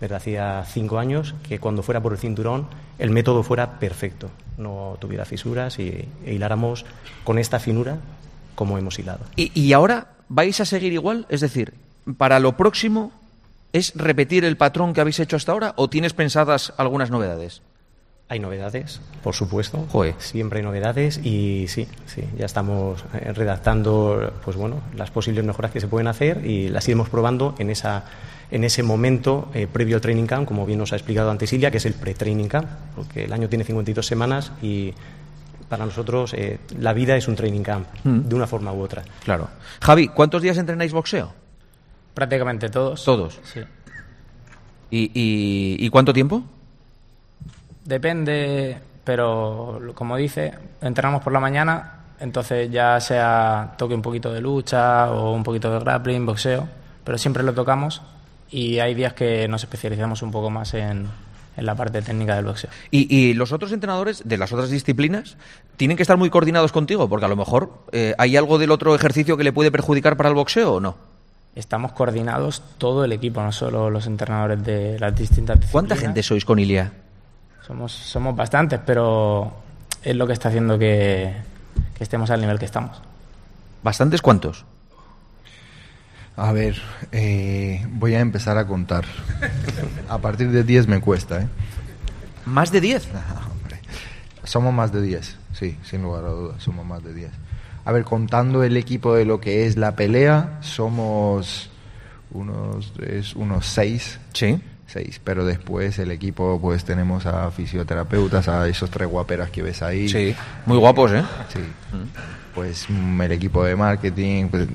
desde 0.00 0.16
hacía 0.16 0.64
cinco 0.66 0.98
años, 0.98 1.36
que 1.48 1.60
cuando 1.60 1.84
fuera 1.84 2.00
por 2.00 2.10
el 2.10 2.18
cinturón 2.18 2.66
el 2.98 3.10
método 3.10 3.44
fuera 3.44 3.78
perfecto, 3.78 4.30
no 4.58 4.96
tuviera 4.98 5.24
fisuras 5.24 5.78
y, 5.78 6.08
e 6.26 6.34
hiláramos 6.34 6.84
con 7.22 7.38
esta 7.38 7.60
finura 7.60 7.98
como 8.56 8.78
hemos 8.78 8.98
hilado. 8.98 9.20
¿Y, 9.36 9.52
y 9.54 9.72
ahora 9.74 10.13
vais 10.28 10.60
a 10.60 10.64
seguir 10.64 10.92
igual? 10.92 11.26
Es 11.28 11.40
decir, 11.40 11.74
¿para 12.16 12.38
lo 12.38 12.56
próximo 12.56 13.12
es 13.72 13.92
repetir 13.94 14.44
el 14.44 14.56
patrón 14.56 14.92
que 14.92 15.00
habéis 15.00 15.20
hecho 15.20 15.36
hasta 15.36 15.52
ahora 15.52 15.74
o 15.76 15.88
tienes 15.88 16.12
pensadas 16.12 16.72
algunas 16.76 17.10
novedades? 17.10 17.62
Hay 18.28 18.40
novedades, 18.40 19.00
por 19.22 19.34
supuesto. 19.34 19.86
Joder. 19.90 20.14
Siempre 20.18 20.60
hay 20.60 20.64
novedades 20.64 21.18
y 21.22 21.66
sí, 21.68 21.86
sí, 22.06 22.22
ya 22.38 22.46
estamos 22.46 23.04
eh, 23.12 23.32
redactando, 23.34 24.32
pues 24.44 24.56
bueno, 24.56 24.80
las 24.96 25.10
posibles 25.10 25.44
mejoras 25.44 25.70
que 25.70 25.80
se 25.80 25.88
pueden 25.88 26.08
hacer 26.08 26.44
y 26.46 26.68
las 26.68 26.88
iremos 26.88 27.10
probando 27.10 27.54
en 27.58 27.70
esa 27.70 28.04
en 28.50 28.62
ese 28.62 28.82
momento 28.82 29.48
eh, 29.54 29.66
previo 29.66 29.96
al 29.96 30.02
training 30.02 30.26
camp, 30.26 30.46
como 30.46 30.64
bien 30.64 30.78
nos 30.78 30.92
ha 30.92 30.96
explicado 30.96 31.30
antes 31.30 31.50
Silvia, 31.50 31.70
que 31.70 31.78
es 31.78 31.86
el 31.86 31.94
pre-training 31.94 32.46
camp, 32.46 32.68
porque 32.94 33.24
el 33.24 33.32
año 33.32 33.48
tiene 33.48 33.64
52 33.64 34.06
semanas 34.06 34.52
y 34.62 34.94
para 35.74 35.86
nosotros 35.86 36.32
eh, 36.34 36.60
la 36.78 36.92
vida 36.92 37.16
es 37.16 37.26
un 37.28 37.34
training 37.34 37.62
camp, 37.62 37.86
Mm. 38.04 38.20
de 38.28 38.34
una 38.34 38.46
forma 38.46 38.72
u 38.72 38.80
otra. 38.80 39.02
Claro. 39.24 39.48
Javi, 39.82 40.08
¿cuántos 40.08 40.40
días 40.40 40.56
entrenáis 40.56 40.92
boxeo? 40.92 41.32
Prácticamente 42.14 42.68
todos. 42.68 43.04
Todos. 43.04 43.40
Sí. 43.42 43.60
¿Y, 44.90 45.10
y- 45.14 45.76
y 45.84 45.88
cuánto 45.90 46.12
tiempo? 46.12 46.42
Depende, 47.84 48.78
pero 49.02 49.80
como 49.94 50.16
dice, 50.16 50.54
entrenamos 50.80 51.22
por 51.22 51.32
la 51.32 51.40
mañana, 51.40 51.92
entonces 52.20 52.70
ya 52.70 53.00
sea 53.00 53.74
toque 53.76 53.94
un 53.94 54.02
poquito 54.02 54.32
de 54.32 54.40
lucha 54.40 55.10
o 55.10 55.32
un 55.32 55.42
poquito 55.42 55.70
de 55.72 55.80
grappling, 55.80 56.24
boxeo, 56.24 56.66
pero 57.02 57.18
siempre 57.18 57.42
lo 57.42 57.52
tocamos 57.52 58.00
y 58.50 58.78
hay 58.78 58.94
días 58.94 59.12
que 59.12 59.48
nos 59.48 59.62
especializamos 59.64 60.22
un 60.22 60.30
poco 60.30 60.48
más 60.50 60.72
en, 60.74 61.08
en 61.56 61.66
la 61.66 61.74
parte 61.74 62.02
técnica 62.02 62.36
del 62.36 62.44
boxeo. 62.44 62.70
Y, 62.90 63.14
y 63.14 63.34
los 63.34 63.52
otros 63.52 63.72
entrenadores 63.72 64.22
de 64.24 64.38
las 64.38 64.52
otras 64.52 64.70
disciplinas 64.70 65.36
tienen 65.76 65.96
que 65.96 66.02
estar 66.02 66.16
muy 66.16 66.30
coordinados 66.30 66.72
contigo, 66.72 67.08
porque 67.08 67.26
a 67.26 67.28
lo 67.28 67.36
mejor 67.36 67.70
eh, 67.92 68.14
hay 68.18 68.36
algo 68.36 68.58
del 68.58 68.70
otro 68.70 68.94
ejercicio 68.94 69.36
que 69.36 69.44
le 69.44 69.52
puede 69.52 69.70
perjudicar 69.70 70.16
para 70.16 70.28
el 70.28 70.34
boxeo 70.34 70.74
o 70.74 70.80
no. 70.80 70.96
Estamos 71.54 71.92
coordinados 71.92 72.62
todo 72.78 73.04
el 73.04 73.12
equipo, 73.12 73.40
no 73.40 73.52
solo 73.52 73.88
los 73.88 74.06
entrenadores 74.06 74.64
de 74.64 74.98
las 74.98 75.14
distintas 75.14 75.60
disciplinas. 75.60 75.72
¿Cuánta 75.72 75.96
gente 75.96 76.22
sois 76.22 76.44
con 76.44 76.58
Ilia? 76.58 76.92
Somos, 77.64 77.92
somos 77.92 78.34
bastantes, 78.34 78.80
pero 78.84 79.52
es 80.02 80.16
lo 80.16 80.26
que 80.26 80.32
está 80.32 80.48
haciendo 80.48 80.78
que, 80.78 81.32
que 81.96 82.04
estemos 82.04 82.30
al 82.30 82.40
nivel 82.40 82.58
que 82.58 82.64
estamos. 82.64 83.00
¿Bastantes 83.82 84.20
cuántos? 84.20 84.64
A 86.36 86.52
ver, 86.52 86.76
eh, 87.12 87.86
voy 87.90 88.14
a 88.14 88.20
empezar 88.20 88.58
a 88.58 88.66
contar. 88.66 89.04
A 90.08 90.18
partir 90.18 90.50
de 90.50 90.64
10 90.64 90.88
me 90.88 91.00
cuesta, 91.00 91.42
¿eh? 91.42 91.48
¿Más 92.44 92.72
de 92.72 92.80
10? 92.80 93.08
Somos 94.44 94.74
más 94.74 94.92
de 94.92 95.00
10, 95.00 95.36
sí, 95.52 95.78
sin 95.84 96.02
lugar 96.02 96.24
a 96.24 96.28
dudas, 96.28 96.62
somos 96.62 96.84
más 96.84 97.02
de 97.02 97.14
10. 97.14 97.30
A 97.86 97.92
ver, 97.92 98.04
contando 98.04 98.62
el 98.62 98.76
equipo 98.76 99.14
de 99.14 99.24
lo 99.24 99.40
que 99.40 99.66
es 99.66 99.78
la 99.78 99.96
pelea, 99.96 100.58
somos 100.60 101.70
unos, 102.30 102.92
es 103.06 103.34
unos 103.34 103.64
6. 103.66 104.20
Sí. 104.34 104.60
6, 104.86 105.20
pero 105.24 105.46
después 105.46 105.98
el 105.98 106.10
equipo, 106.10 106.60
pues 106.60 106.84
tenemos 106.84 107.24
a 107.24 107.50
fisioterapeutas, 107.50 108.46
a 108.48 108.68
esos 108.68 108.90
tres 108.90 109.08
guaperas 109.08 109.50
que 109.50 109.62
ves 109.62 109.82
ahí. 109.82 110.10
Sí, 110.10 110.36
muy 110.66 110.76
guapos, 110.76 111.12
¿eh? 111.12 111.24
Sí. 111.52 111.60
Pues 112.54 112.84
mm, 112.90 113.22
el 113.22 113.32
equipo 113.32 113.64
de 113.64 113.76
marketing, 113.76 114.48
pues, 114.48 114.68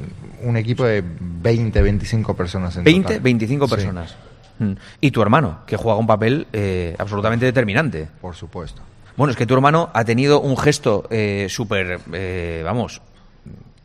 un 0.44 0.57
equipo 0.57 0.84
de 0.86 1.03
20, 1.03 1.82
25 1.82 2.34
personas 2.36 2.76
en 2.78 2.84
20, 2.84 3.02
total. 3.03 3.20
25 3.22 3.68
Sí, 3.68 3.76
personas. 3.76 4.16
Mm. 4.60 4.72
Y 5.02 5.11
tu 5.11 5.22
hermano, 5.22 5.60
que 5.66 5.78
juega 5.78 5.98
un 5.98 6.07
papel 6.07 6.48
eh, 6.53 6.95
absolutamente 6.99 7.45
determinante. 7.45 8.07
por 8.22 8.36
supuesto. 8.36 8.82
Bueno, 9.16 9.32
es 9.32 9.38
que 9.38 9.45
tu 9.45 9.53
hermano 9.53 9.90
ha 9.94 10.03
tenido 10.06 10.40
un 10.41 10.56
gesto 10.57 11.06
eh, 11.10 11.48
súper, 11.49 11.99
eh, 12.14 12.61
vamos, 12.64 13.02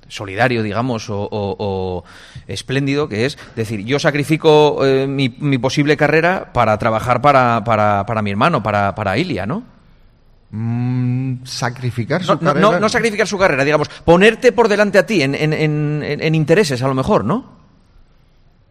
solidario, 0.08 0.62
digamos, 0.62 1.10
o, 1.10 1.22
o- 1.22 1.56
o 1.58 2.04
espléndido, 2.46 3.08
que 3.08 3.24
es 3.26 3.38
decir, 3.56 3.84
yo 3.84 3.98
sacrifico 3.98 4.84
eh, 4.86 5.06
mi, 5.08 5.34
mi 5.40 5.58
posible 5.58 5.96
carrera 5.96 6.52
para 6.52 6.78
trabajar 6.78 7.20
para, 7.20 7.62
para, 7.64 8.04
para 8.06 8.22
mi 8.22 8.30
hermano, 8.30 8.62
para, 8.62 8.94
para 8.94 9.16
Ilia, 9.18 9.46
¿no? 9.46 9.64
Mm, 10.56 11.44
sacrificar 11.44 12.22
su 12.22 12.28
No, 12.28 12.34
no, 12.34 12.40
carrera. 12.46 12.70
no- 12.70 12.78
no 12.80 12.88
sacrificar 12.88 13.26
su 13.26 13.36
carrera, 13.36 13.64
digamos, 13.64 13.88
ponerte 14.04 14.52
por 14.52 14.68
delante 14.68 14.98
a 14.98 15.04
ti 15.06 15.20
en, 15.22 15.34
en- 15.34 15.52
en- 15.52 16.02
en- 16.04 16.22
en 16.22 16.34
intereses, 16.36 16.80
a 16.80 16.86
lo 16.86 16.94
mejor, 16.94 17.24
¿no? 17.24 17.44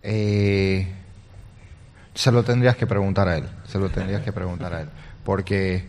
Eh, 0.02 0.88
se 2.14 2.32
lo 2.32 2.44
tendrías 2.44 2.78
que 2.78 2.88
preguntar 2.88 3.28
a 3.28 3.36
él. 3.38 3.46
Se 3.68 3.80
lo 3.80 3.90
tendrías 3.90 4.22
que 4.22 4.32
preguntar 4.32 4.74
a 4.74 4.82
él. 4.82 4.90
Porque 5.26 5.86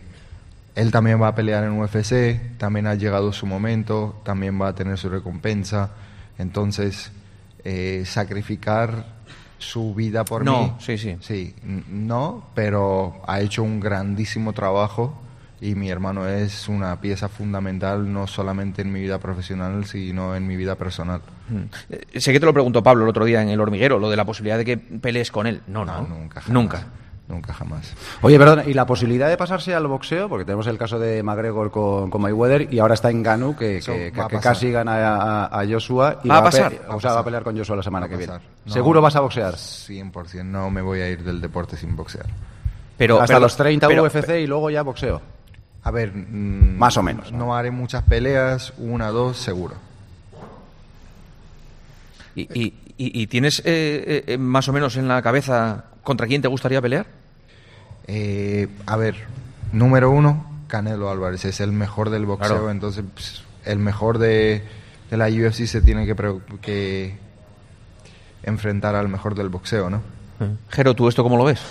él 0.75 0.91
también 0.91 1.21
va 1.21 1.29
a 1.29 1.35
pelear 1.35 1.63
en 1.63 1.79
UFC, 1.79 2.57
también 2.57 2.87
ha 2.87 2.95
llegado 2.95 3.31
su 3.31 3.45
momento, 3.45 4.19
también 4.25 4.59
va 4.61 4.69
a 4.69 4.75
tener 4.75 4.97
su 4.97 5.07
recompensa. 5.09 5.91
Entonces, 6.37 7.11
eh, 7.63 8.03
sacrificar 8.05 9.05
su 9.59 9.93
vida 9.95 10.25
por 10.25 10.43
No, 10.43 10.61
mí. 10.63 10.73
sí, 10.79 10.97
sí. 10.97 11.15
Sí, 11.21 11.55
n- 11.63 11.83
no, 11.89 12.47
pero 12.53 13.21
ha 13.27 13.39
hecho 13.39 13.63
un 13.63 13.79
grandísimo 13.79 14.51
trabajo 14.51 15.21
y 15.61 15.75
mi 15.75 15.89
hermano 15.89 16.27
es 16.27 16.67
una 16.67 16.99
pieza 16.99 17.29
fundamental 17.29 18.11
no 18.11 18.27
solamente 18.27 18.81
en 18.81 18.91
mi 18.91 19.01
vida 19.01 19.19
profesional, 19.19 19.85
sino 19.85 20.35
en 20.35 20.45
mi 20.47 20.55
vida 20.55 20.75
personal. 20.75 21.21
Mm. 21.49 21.57
Eh, 21.89 22.19
Sé 22.19 22.33
que 22.33 22.39
te 22.39 22.45
lo 22.45 22.53
preguntó 22.53 22.83
Pablo 22.83 23.03
el 23.03 23.09
otro 23.09 23.25
día 23.25 23.41
en 23.41 23.49
el 23.49 23.59
hormiguero, 23.59 23.97
lo 23.99 24.09
de 24.09 24.17
la 24.17 24.25
posibilidad 24.25 24.57
de 24.57 24.65
que 24.65 24.77
pelees 24.77 25.31
con 25.31 25.47
él. 25.47 25.61
No, 25.67 25.85
no, 25.85 26.01
nunca. 26.01 26.41
Nunca. 26.47 26.83
Nunca 27.27 27.53
jamás. 27.55 27.91
Oye, 28.21 28.37
perdón, 28.37 28.63
¿y 28.67 28.73
la 28.75 28.85
posibilidad 28.85 29.27
de 29.27 29.35
pasarse 29.35 29.73
al 29.73 29.87
boxeo? 29.87 30.29
Porque 30.29 30.45
tenemos 30.45 30.67
el 30.67 30.77
caso 30.77 30.99
de 30.99 31.23
McGregor 31.23 31.71
con, 31.71 32.11
con 32.11 32.21
Mayweather 32.21 32.71
y 32.71 32.77
ahora 32.77 32.93
está 32.93 33.09
en 33.09 33.23
Ganu, 33.23 33.55
que, 33.55 33.79
que- 33.83 34.11
casi 34.39 34.69
gana 34.71 34.93
a, 35.47 35.59
a 35.61 35.65
Joshua. 35.67 36.19
Y 36.23 36.27
Va 36.27 36.37
a 36.37 36.39
pe- 36.41 36.45
pasar. 36.45 36.73
o 36.89 37.01
sea, 37.01 37.13
va 37.13 37.21
a 37.21 37.23
pelear 37.23 37.41
con 37.43 37.57
Joshua 37.57 37.77
la 37.77 37.81
semana 37.81 38.07
que 38.07 38.15
viene. 38.17 38.33
No, 38.65 38.71
¿Seguro 38.71 39.01
vas 39.01 39.15
a 39.15 39.21
boxear? 39.21 39.55
100%. 39.55 40.43
No 40.43 40.69
me 40.69 40.83
voy 40.83 40.99
a 41.01 41.09
ir 41.09 41.23
del 41.23 41.41
deporte 41.41 41.77
sin 41.77 41.95
boxear. 41.95 42.27
Pero, 42.95 43.15
Hasta 43.15 43.27
pero- 43.33 43.39
los 43.39 43.57
30 43.57 43.87
pero- 43.87 44.03
UFC 44.03 44.29
y 44.41 44.45
luego 44.45 44.69
ya 44.69 44.83
boxeo. 44.83 45.19
A 45.85 45.91
ver, 45.91 46.11
mm, 46.13 46.77
Más 46.79 46.97
o 46.97 47.03
menos, 47.03 47.31
No 47.31 47.55
haré 47.55 47.69
muchas 47.71 48.03
peleas, 48.03 48.73
una, 48.79 49.09
dos, 49.09 49.37
seguro. 49.37 49.75
¿Y, 52.35 52.41
y- 52.59 52.73
y- 52.97 53.27
tienes 53.27 53.59
eh, 53.65 54.23
eh, 54.27 54.37
más 54.37 54.67
o 54.67 54.73
menos 54.73 54.97
en 54.97 55.07
la 55.07 55.21
cabeza 55.21 55.85
contra 56.03 56.25
quién 56.27 56.41
te 56.41 56.47
gustaría 56.47 56.81
pelear? 56.81 57.05
Eh, 58.07 58.67
a 58.87 58.97
ver, 58.97 59.15
número 59.71 60.09
uno, 60.11 60.45
Canelo 60.67 61.09
Álvarez 61.11 61.45
es 61.45 61.59
el 61.61 61.71
mejor 61.71 62.09
del 62.09 62.25
boxeo, 62.25 62.49
Claro. 62.49 62.71
entonces 62.71 63.03
pues, 63.13 63.43
el 63.63 63.77
mejor 63.79 64.17
de, 64.17 64.63
de 65.11 65.17
la 65.17 65.27
UFC 65.27 65.65
se 65.67 65.81
tiene 65.81 66.05
que, 66.07 66.15
que 66.61 67.17
enfrentar 68.43 68.95
al 68.95 69.07
mejor 69.07 69.35
del 69.35 69.49
boxeo, 69.49 69.89
¿no? 69.89 70.01
Jero, 70.69 70.93
¿tú 70.95 71.07
esto 71.07 71.21
cómo 71.23 71.37
lo 71.37 71.45
ves? 71.45 71.61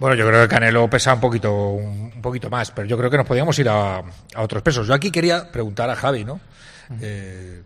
Bueno, 0.00 0.16
yo 0.16 0.26
creo 0.26 0.42
que 0.42 0.48
Canelo 0.48 0.88
pesa 0.88 1.12
un 1.14 1.20
poquito, 1.20 1.72
un, 1.72 2.10
un 2.14 2.22
poquito 2.22 2.48
más, 2.48 2.70
pero 2.70 2.88
yo 2.88 2.96
creo 2.96 3.10
que 3.10 3.18
nos 3.18 3.26
podíamos 3.26 3.58
ir 3.58 3.68
a, 3.68 3.98
a 3.98 4.42
otros 4.42 4.62
pesos. 4.62 4.86
Yo 4.86 4.94
aquí 4.94 5.10
quería 5.10 5.52
preguntar 5.52 5.90
a 5.90 5.94
Javi, 5.94 6.24
¿no? 6.24 6.40
Eh, 7.00 7.62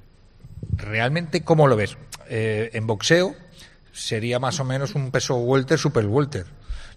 ¿Realmente 0.76 1.42
cómo 1.44 1.68
lo 1.68 1.76
ves? 1.76 1.96
Eh, 2.28 2.70
en 2.72 2.86
boxeo 2.86 3.36
sería 3.92 4.40
más 4.40 4.58
o 4.58 4.64
menos 4.64 4.96
un 4.96 5.12
peso 5.12 5.36
welter, 5.36 5.78
super 5.78 6.04
welter, 6.06 6.44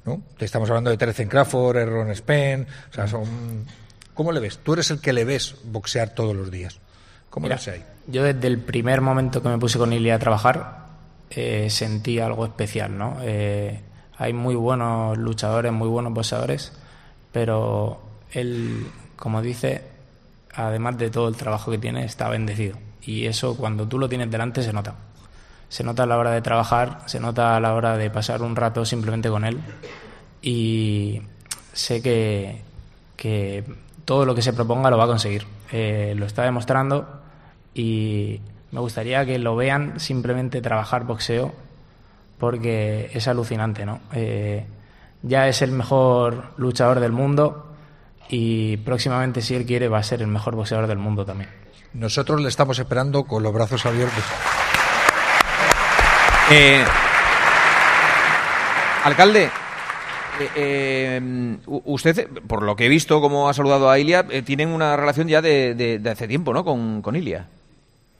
¿no? 0.05 0.23
Estamos 0.39 0.69
hablando 0.69 0.89
de 0.89 0.97
Terence 0.97 1.27
Crawford, 1.27 1.87
Ron 1.87 2.09
Spen, 2.15 2.67
o 2.89 2.93
sea, 2.93 3.07
son 3.07 3.65
¿Cómo 4.17 4.31
le 4.31 4.39
ves? 4.39 4.57
Tú 4.63 4.73
eres 4.73 4.89
el 4.89 4.99
que 4.99 5.13
le 5.13 5.23
ves 5.25 5.55
boxear 5.65 6.09
todos 6.09 6.35
los 6.35 6.49
días. 6.49 6.79
¿Cómo 7.29 7.43
Mira, 7.43 7.57
lo 7.57 7.59
ves 7.59 7.67
ahí? 7.67 7.83
Yo 8.07 8.23
desde 8.23 8.47
el 8.47 8.57
primer 8.57 9.01
momento 9.01 9.43
que 9.43 9.49
me 9.49 9.59
puse 9.59 9.77
con 9.77 9.93
Ilia 9.93 10.15
a 10.15 10.19
trabajar 10.19 10.87
eh, 11.29 11.69
sentí 11.69 12.19
algo 12.19 12.43
especial, 12.43 12.97
¿no? 12.97 13.19
Eh, 13.21 13.79
hay 14.17 14.33
muy 14.33 14.55
buenos 14.55 15.17
luchadores, 15.17 15.71
muy 15.71 15.87
buenos 15.87 16.13
boxeadores, 16.13 16.73
pero 17.31 18.01
él, 18.31 18.87
como 19.15 19.41
dice, 19.41 19.83
además 20.53 20.97
de 20.97 21.09
todo 21.09 21.27
el 21.27 21.35
trabajo 21.35 21.71
que 21.71 21.77
tiene, 21.77 22.03
está 22.05 22.29
bendecido. 22.29 22.77
Y 23.01 23.25
eso 23.25 23.55
cuando 23.55 23.87
tú 23.87 23.99
lo 23.99 24.09
tienes 24.09 24.29
delante 24.31 24.63
se 24.63 24.73
nota. 24.73 24.95
Se 25.69 25.83
nota 25.83 26.03
a 26.03 26.05
la 26.05 26.17
hora 26.17 26.31
de 26.31 26.41
trabajar, 26.41 27.01
se 27.05 27.19
nota 27.19 27.55
a 27.55 27.59
la 27.59 27.73
hora 27.73 27.97
de 27.97 28.09
pasar 28.09 28.41
un 28.41 28.55
rato 28.55 28.85
simplemente 28.85 29.29
con 29.29 29.45
él. 29.45 29.59
Y 30.41 31.21
sé 31.73 32.01
que, 32.01 32.61
que 33.15 33.63
todo 34.05 34.25
lo 34.25 34.33
que 34.33 34.41
se 34.41 34.53
proponga 34.53 34.89
lo 34.89 34.97
va 34.97 35.03
a 35.03 35.07
conseguir. 35.07 35.45
Eh, 35.71 36.13
lo 36.17 36.25
está 36.25 36.43
demostrando 36.43 37.21
y 37.73 38.39
me 38.71 38.79
gustaría 38.79 39.25
que 39.25 39.37
lo 39.37 39.55
vean 39.55 39.99
simplemente 39.99 40.61
trabajar 40.61 41.03
boxeo 41.03 41.53
porque 42.37 43.09
es 43.13 43.27
alucinante, 43.27 43.85
¿no? 43.85 43.99
Eh, 44.13 44.65
ya 45.23 45.47
es 45.47 45.61
el 45.61 45.71
mejor 45.71 46.51
luchador 46.57 46.99
del 46.99 47.11
mundo 47.11 47.73
y 48.29 48.77
próximamente, 48.77 49.41
si 49.41 49.55
él 49.55 49.65
quiere, 49.65 49.87
va 49.87 49.97
a 49.99 50.03
ser 50.03 50.21
el 50.21 50.27
mejor 50.27 50.55
boxeador 50.55 50.87
del 50.87 50.97
mundo 50.97 51.25
también. 51.25 51.49
Nosotros 51.93 52.41
le 52.41 52.49
estamos 52.49 52.77
esperando 52.77 53.23
con 53.23 53.41
los 53.43 53.53
brazos 53.53 53.85
abiertos. 53.85 54.23
Eh, 56.51 56.83
alcalde, 59.03 59.49
eh, 60.39 60.49
eh, 60.55 61.57
usted, 61.65 62.27
por 62.47 62.63
lo 62.63 62.75
que 62.75 62.85
he 62.85 62.89
visto, 62.89 63.19
como 63.21 63.49
ha 63.49 63.53
saludado 63.53 63.89
a 63.89 63.97
Ilia, 63.99 64.25
eh, 64.29 64.41
tienen 64.43 64.69
una 64.69 64.95
relación 64.95 65.27
ya 65.27 65.41
de, 65.41 65.73
de- 65.75 65.99
de 65.99 66.09
hace 66.09 66.27
tiempo, 66.27 66.53
¿no? 66.53 66.63
Con, 66.63 67.01
con 67.01 67.15
Ilia. 67.15 67.47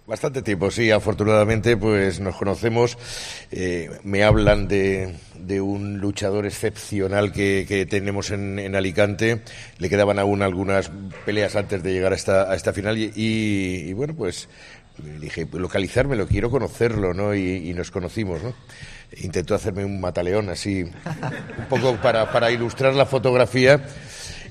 Bastante 0.08 0.42
tiempo, 0.42 0.72
sí. 0.72 0.90
Afortunadamente, 0.90 1.76
pues 1.76 2.22
nos 2.22 2.38
conocemos. 2.38 2.98
Eh, 3.52 3.90
me 4.04 4.24
hablan 4.24 4.70
de, 4.70 5.16
de 5.38 5.60
un 5.60 5.98
luchador 5.98 6.46
excepcional 6.46 7.34
que, 7.34 7.66
que 7.68 7.86
tenemos 7.86 8.32
en, 8.32 8.58
en 8.58 8.78
Alicante. 8.78 9.42
Le 9.80 9.90
quedaban 9.90 10.18
aún 10.18 10.42
algunas 10.44 10.90
peleas 11.26 11.58
antes 11.58 11.84
de 11.84 11.92
llegar 11.92 12.14
a 12.14 12.16
esta, 12.16 12.50
a 12.50 12.56
esta 12.56 12.72
final 12.72 12.98
y, 12.98 13.12
y, 13.16 13.92
bueno, 13.92 14.16
pues 14.16 14.48
dije, 15.20 15.46
pues, 15.46 15.62
localizármelo, 15.62 16.26
quiero 16.26 16.50
conocerlo, 16.50 17.14
¿no? 17.14 17.36
Y, 17.36 17.70
y 17.70 17.74
nos 17.74 17.92
conocimos, 17.92 18.42
¿no? 18.42 18.54
Intentó 19.18 19.56
hacerme 19.56 19.84
un 19.84 20.00
mataleón 20.00 20.48
así, 20.48 20.84
un 20.84 21.66
poco 21.70 21.98
para, 21.98 22.32
para 22.32 22.50
ilustrar 22.50 22.94
la 22.96 23.06
fotografía. 23.06 23.86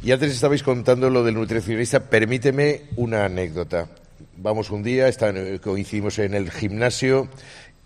Y 0.03 0.13
antes 0.13 0.33
estabais 0.33 0.63
contando 0.63 1.09
lo 1.09 1.25
del 1.25 1.35
nutricionista. 1.35 2.01
Permíteme 2.01 2.83
una 2.97 3.25
anécdota. 3.25 3.89
Vamos 4.37 4.71
un 4.71 4.83
día, 4.83 5.09
está- 5.09 5.33
coincidimos 5.61 6.19
en 6.19 6.35
el 6.35 6.51
gimnasio 6.51 7.29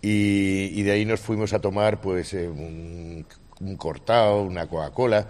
y, 0.01 0.71
y 0.73 0.83
de 0.83 0.91
ahí 0.91 1.05
nos 1.05 1.19
fuimos 1.19 1.53
a 1.53 1.59
tomar 1.59 2.01
pues 2.01 2.33
eh, 2.33 2.47
un, 2.47 3.25
un 3.59 3.77
cortado, 3.77 4.43
una 4.43 4.67
Coca-Cola. 4.67 5.27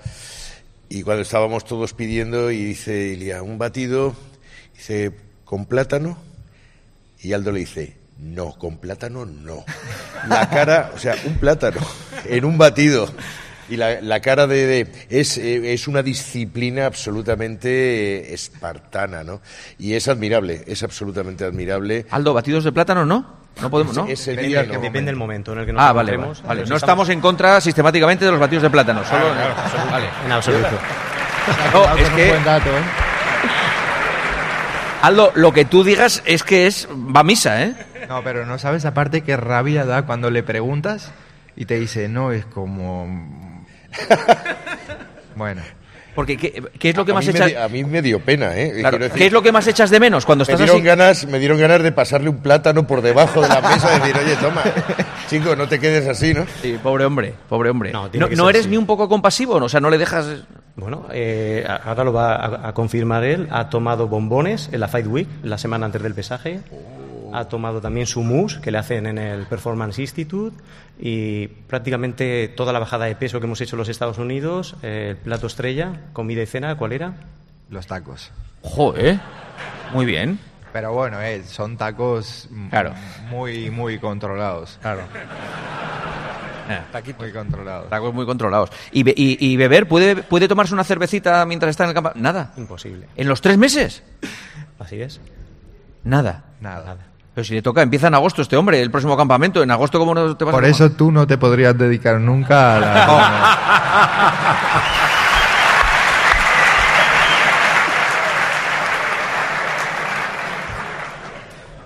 Y 0.90 1.04
cuando 1.04 1.22
estábamos 1.22 1.64
todos 1.66 1.94
pidiendo, 1.94 2.52
y 2.52 2.64
dice 2.66 3.10
Ilia, 3.14 3.44
un 3.44 3.58
batido, 3.58 4.14
dice, 4.76 5.12
¿con 5.46 5.66
plátano? 5.66 6.18
Y 7.22 7.34
Aldo 7.34 7.52
le 7.52 7.60
dice, 7.62 7.96
no, 8.20 8.58
con 8.58 8.78
plátano 8.78 9.26
no. 9.26 9.64
La 10.28 10.50
cara, 10.50 10.92
o 10.94 10.98
sea, 11.00 11.16
un 11.26 11.36
plátano 11.36 11.80
en 12.26 12.44
un 12.46 12.58
batido. 12.58 13.08
Y 13.72 13.78
la, 13.78 14.02
la 14.02 14.20
cara 14.20 14.46
de... 14.48 14.66
de- 14.68 14.92
es, 15.10 15.38
eh, 15.38 15.74
es 15.74 15.88
una 15.88 16.04
disciplina 16.04 16.86
absolutamente 16.86 17.70
eh, 18.30 18.34
espartana, 18.34 19.24
¿no? 19.24 19.42
Y 19.80 19.94
es 19.94 20.08
admirable, 20.08 20.64
es 20.68 20.84
absolutamente 20.84 21.46
admirable. 21.46 22.06
Aldo, 22.12 22.34
batidos 22.34 22.64
de 22.66 22.72
plátano, 22.72 23.06
¿no? 23.06 23.40
No 23.62 23.70
podemos, 23.70 23.96
¿no? 23.96 24.06
Ese 24.08 24.36
día 24.36 24.64
no. 24.64 24.80
Depende 24.80 25.10
del 25.12 25.16
momento 25.16 25.54
en 25.54 25.60
el 25.60 25.66
que 25.66 25.74
nos 25.74 25.82
Ah, 25.82 25.92
vale, 25.94 26.18
vale, 26.18 26.66
No 26.66 26.76
estamos 26.76 27.10
en 27.10 27.20
contra 27.22 27.60
sistemáticamente 27.62 28.26
de 28.26 28.32
los 28.32 28.40
batidos 28.40 28.64
de 28.64 28.70
plátano. 28.70 29.04
Solo, 29.06 29.26
vale. 29.92 30.08
En 30.26 30.32
absoluto. 30.32 30.70
No, 31.74 31.98
es 31.98 32.10
que, 32.10 32.34
Aldo, 35.02 35.32
lo 35.36 35.52
que 35.52 35.66
tú 35.66 35.84
digas 35.84 36.22
es 36.26 36.44
que 36.44 36.68
es 36.68 36.88
va 36.88 37.22
a 37.22 37.24
misa, 37.24 37.64
¿eh? 37.64 37.74
No, 38.08 38.24
pero 38.24 38.46
no 38.46 38.60
sabes 38.60 38.86
aparte 38.86 39.22
qué 39.22 39.36
rabia 39.36 39.86
da 39.86 40.04
cuando 40.06 40.30
le 40.30 40.44
preguntas 40.44 41.12
y 41.56 41.66
te 41.66 41.80
dice, 41.80 42.08
no, 42.08 42.32
es 42.32 42.46
como... 42.46 43.50
bueno. 45.36 45.62
Porque 46.14 46.36
¿qué, 46.36 46.62
qué 46.78 46.90
es 46.90 46.98
lo 46.98 47.06
que 47.06 47.12
A 47.12 47.16
más 47.16 47.26
me 47.26 47.32
echas? 47.32 47.48
di- 47.48 47.56
a 47.56 47.70
mí 47.70 47.86
me 47.86 48.02
dio 48.02 48.20
pena, 48.20 48.58
¿eh? 48.58 48.74
Claro, 48.82 48.98
Quiero 48.98 49.04
decir, 49.06 49.18
¿Qué 49.18 49.26
es 49.28 49.32
lo 49.32 49.42
que 49.42 49.54
más 49.54 49.66
echas 49.68 49.90
de 49.90 49.98
menos 50.02 50.26
cuando 50.26 50.42
me 50.42 50.52
estás 50.52 50.60
dieron 50.60 50.76
así? 50.76 50.86
ganas 50.86 51.26
me 51.26 51.40
dieron 51.40 51.58
ganas 51.58 51.82
de 51.84 51.94
pasarle 51.94 52.28
un 52.30 52.40
plátano 52.40 52.86
por 52.86 53.02
debajo 53.02 53.40
de 53.42 53.48
la 53.48 53.62
mesa 53.62 53.96
y 53.96 54.00
decir 54.02 54.18
oye 54.22 54.36
toma 54.36 54.62
chico 55.30 55.56
no 55.56 55.70
te 55.70 55.80
quedes 55.80 56.06
así 56.10 56.34
no 56.34 56.46
Sí, 56.62 56.78
pobre 56.84 57.06
hombre 57.06 57.34
pobre 57.48 57.70
hombre 57.70 57.94
No, 57.94 58.10
no, 58.14 58.28
no 58.28 58.50
eres 58.50 58.64
así. 58.64 58.70
ni 58.72 58.76
un 58.76 58.86
poco 58.86 59.08
compasivo 59.08 59.56
o 59.56 59.70
sea 59.70 59.80
no 59.80 59.90
le 59.90 59.98
dejas 59.98 60.26
Bueno, 60.76 61.06
eh, 61.14 61.64
a- 61.66 61.78
ahora 61.78 62.04
lo 62.04 62.12
va 62.12 62.36
a, 62.36 62.68
a 62.68 62.74
confirmar 62.74 63.24
él. 63.24 63.48
Ha 63.50 63.70
tomado 63.70 64.10
bombones 64.10 64.68
en 64.74 64.82
la 64.82 64.90
Fight 64.90 65.08
Week, 65.08 65.28
la 65.44 65.58
semana 65.58 65.86
antes 65.86 66.02
del 66.04 66.14
pesaje. 66.14 66.60
Ha 67.34 67.46
tomado 67.46 67.80
también 67.80 68.06
su 68.08 68.22
mousse 68.24 68.60
que 68.60 68.72
le 68.72 68.78
hacen 68.80 69.06
en 69.06 69.18
el 69.18 69.46
Performance 69.46 69.98
Institute. 70.00 70.58
Y 71.04 71.48
prácticamente 71.48 72.48
toda 72.50 72.72
la 72.72 72.80
bajada 72.80 73.06
de 73.06 73.16
peso 73.16 73.40
que 73.40 73.48
hemos 73.48 73.60
hecho 73.60 73.76
en 73.76 73.80
los 73.80 73.90
Estados 73.90 74.20
Unidos, 74.20 74.76
eh, 74.84 75.08
el 75.12 75.18
plato 75.18 75.48
estrella, 75.48 76.02
comida 76.14 76.44
y 76.44 76.46
cena, 76.46 76.76
¿cuál 76.78 76.92
era? 76.94 77.16
Los 77.70 77.88
tacos. 77.88 78.32
Joder, 78.62 79.20
muy 79.94 80.06
bien. 80.06 80.38
Pero 80.72 80.94
bueno, 80.94 81.20
eh, 81.22 81.44
son 81.44 81.76
tacos 81.76 82.48
Claro. 82.70 82.94
muy, 83.30 83.72
muy 83.72 83.98
controlados. 83.98 84.78
Claro. 84.82 85.02
Muy 87.20 87.32
controlados. 87.34 87.90
Tacos 87.90 88.14
muy 88.14 88.26
controlados. 88.26 88.70
¿Y, 88.92 89.04
be- 89.04 89.14
y- 89.18 89.38
y 89.46 89.58
beber? 89.58 89.88
¿Puede, 89.88 90.16
¿Puede 90.18 90.48
tomarse 90.48 90.74
una 90.74 90.84
cervecita 90.86 91.46
mientras 91.46 91.72
está 91.72 91.84
en 91.84 91.90
el 91.90 91.94
campo? 91.96 92.12
Nada. 92.16 92.54
Imposible. 92.56 93.08
¿En 93.18 93.28
los 93.28 93.42
tres 93.42 93.58
meses? 93.58 94.04
Así 94.80 95.02
es. 95.02 95.20
Nada. 96.04 96.46
Nada. 96.62 96.96
Pero 97.34 97.46
si 97.46 97.54
le 97.54 97.62
toca, 97.62 97.82
empieza 97.82 98.08
en 98.08 98.16
agosto 98.16 98.42
este 98.42 98.58
hombre, 98.58 98.82
el 98.82 98.92
próximo 98.92 99.16
campamento. 99.16 99.64
¿En 99.64 99.72
agosto 99.72 99.98
cómo 100.00 100.14
no 100.14 100.36
te 100.36 100.44
vas 100.44 100.52
a 100.52 100.58
Por 100.58 100.64
tomar? 100.64 100.66
eso 100.66 100.92
tú 100.92 101.12
no 101.12 101.26
te 101.26 101.38
podrías 101.38 101.78
dedicar 101.78 102.20
nunca 102.20 102.76
a 102.76 102.80
la... 102.80 103.08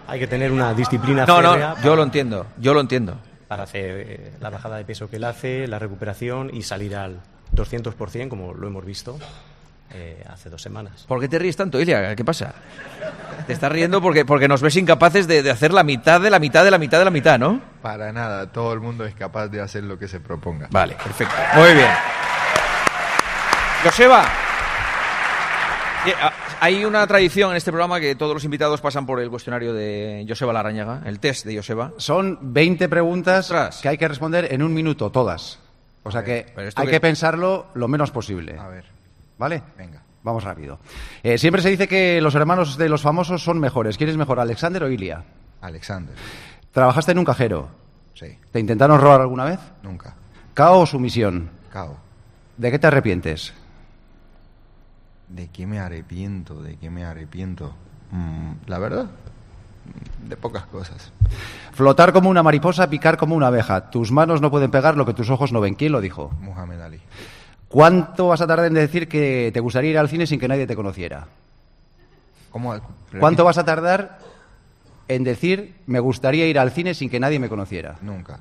Hay 0.07 0.19
que 0.19 0.27
tener 0.27 0.51
una 0.51 0.73
disciplina 0.73 1.25
No, 1.25 1.41
no, 1.41 1.81
yo 1.81 1.95
lo 1.95 2.03
entiendo, 2.03 2.45
yo 2.57 2.73
lo 2.73 2.79
entiendo. 2.81 3.17
para 3.47 3.63
hacer 3.63 4.05
eh, 4.07 4.31
la 4.39 4.49
bajada 4.49 4.77
de 4.77 4.85
peso 4.85 5.09
que 5.09 5.15
él 5.17 5.23
hace, 5.23 5.67
la 5.67 5.79
recuperación 5.79 6.49
y 6.53 6.61
salir 6.61 6.95
al 6.95 7.19
200%, 7.55 8.29
como 8.29 8.53
lo 8.53 8.67
hemos 8.67 8.85
visto 8.85 9.17
eh, 9.95 10.23
hace 10.29 10.49
dos 10.49 10.61
semanas. 10.61 11.05
¿Por 11.07 11.19
qué 11.19 11.27
te 11.27 11.39
ríes 11.39 11.55
tanto, 11.55 11.79
Ilia? 11.79 12.15
¿Qué 12.15 12.23
pasa? 12.25 12.53
Te 13.47 13.53
estás 13.53 13.71
riendo 13.71 14.01
porque, 14.01 14.25
porque 14.25 14.47
nos 14.47 14.61
ves 14.61 14.75
incapaces 14.75 15.27
de, 15.27 15.41
de 15.43 15.51
hacer 15.51 15.73
la 15.73 15.83
mitad 15.83 16.19
de 16.19 16.29
la 16.29 16.39
mitad 16.39 16.63
de 16.63 16.71
la 16.71 16.77
mitad 16.77 16.99
de 16.99 17.05
la 17.05 17.11
mitad, 17.11 17.39
¿no? 17.39 17.61
Para 17.81 18.11
nada, 18.11 18.51
todo 18.51 18.73
el 18.73 18.79
mundo 18.81 19.05
es 19.05 19.15
capaz 19.15 19.47
de 19.47 19.61
hacer 19.61 19.83
lo 19.83 19.97
que 19.97 20.07
se 20.07 20.19
proponga. 20.19 20.67
Vale, 20.71 20.95
perfecto. 20.95 21.33
Muy 21.55 21.73
bien. 21.73 21.89
Joseba, 23.83 24.25
ah, 26.21 26.33
hay 26.59 26.85
una 26.85 27.05
tradición 27.05 27.51
en 27.51 27.57
este 27.57 27.71
programa 27.71 27.99
que 27.99 28.15
todos 28.15 28.33
los 28.33 28.43
invitados 28.43 28.81
pasan 28.81 29.05
por 29.05 29.19
el 29.19 29.29
cuestionario 29.29 29.73
de 29.73 30.25
Joseba 30.27 30.53
Larrañaga, 30.53 31.01
el 31.05 31.19
test 31.19 31.45
de 31.45 31.55
Joseba. 31.55 31.91
Son 31.97 32.39
20 32.41 32.89
preguntas 32.89 33.51
que 33.81 33.89
hay 33.89 33.97
que 33.97 34.07
responder 34.07 34.47
en 34.51 34.63
un 34.63 34.73
minuto, 34.73 35.11
todas. 35.11 35.59
O 36.03 36.11
sea 36.11 36.23
que 36.23 36.47
hay 36.55 36.85
que- 36.85 36.91
que 36.91 36.99
pensarlo 36.99 37.67
lo 37.73 37.87
menos 37.87 38.11
posible. 38.11 38.57
A 38.59 38.67
ver, 38.67 38.85
¿Vale? 39.37 39.61
venga. 39.77 40.01
Vamos 40.23 40.43
rápido. 40.43 40.79
Eh, 41.21 41.37
siempre 41.37 41.61
se 41.61 41.69
dice 41.69 41.87
que 41.87 42.19
los 42.19 42.33
hermanos 42.33 42.77
de 42.77 42.89
los 42.89 43.03
famosos 43.03 43.43
son 43.43 43.59
mejores. 43.59 43.95
¿Quién 43.95 44.09
es 44.09 44.17
mejor, 44.17 44.39
Alexander 44.39 44.83
o 44.83 44.89
Ilia? 44.89 45.23
Alexander. 45.61 46.15
¿Trabajaste 46.71 47.11
en 47.11 47.19
un 47.19 47.25
cajero? 47.25 47.69
Sí, 48.15 48.35
¿Te 48.51 48.59
intentaron 48.59 48.99
robar 48.99 49.21
alguna 49.21 49.43
vez? 49.45 49.59
nunca. 49.83 50.15
¿Cao 50.55 50.79
o 50.79 50.85
sumisión? 50.87 51.49
Cao. 51.71 51.97
¿De 52.57 52.71
qué 52.71 52.79
te 52.79 52.87
arrepientes? 52.87 53.53
¿De 55.27 55.47
qué 55.49 55.67
me 55.67 55.79
arrepiento? 55.79 56.61
¿De 56.63 56.77
qué 56.77 56.89
me 56.89 57.03
arrepiento? 57.03 57.73
Mm, 58.11 58.51
la 58.67 58.79
verdad, 58.79 59.07
de 60.27 60.37
pocas 60.37 60.65
cosas. 60.67 61.11
Flotar 61.73 62.13
como 62.13 62.29
una 62.29 62.41
mariposa, 62.41 62.89
picar 62.89 63.17
como 63.17 63.35
una 63.35 63.47
abeja. 63.47 63.89
Tus 63.91 64.11
manos 64.11 64.39
no 64.41 64.49
pueden 64.49 64.71
pegar 64.71 64.95
lo 64.97 65.05
que 65.05 65.13
tus 65.13 65.29
ojos 65.29 65.51
no 65.51 65.59
ven. 65.61 65.75
¿Quién 65.75 65.91
lo 65.91 65.99
dijo? 66.01 66.31
Muhammad 66.39 66.81
Ali. 66.81 67.01
¿Cuánto 67.67 68.27
vas 68.27 68.41
a 68.41 68.47
tardar 68.47 68.67
en 68.67 68.73
decir 68.73 69.07
que 69.07 69.51
te 69.53 69.59
gustaría 69.59 69.91
ir 69.91 69.97
al 69.97 70.09
cine 70.09 70.27
sin 70.27 70.39
que 70.39 70.47
nadie 70.47 70.67
te 70.67 70.75
conociera? 70.75 71.27
¿Cómo? 72.51 72.73
¿Cuánto 73.19 73.43
vas 73.43 73.57
a 73.57 73.65
tardar 73.65 74.19
en 75.07 75.23
decir 75.23 75.75
me 75.87 75.99
gustaría 75.99 76.47
ir 76.47 76.57
al 76.57 76.71
cine 76.71 76.93
sin 76.93 77.09
que 77.09 77.19
nadie 77.19 77.39
me 77.39 77.49
conociera? 77.49 77.97
Nunca. 78.01 78.39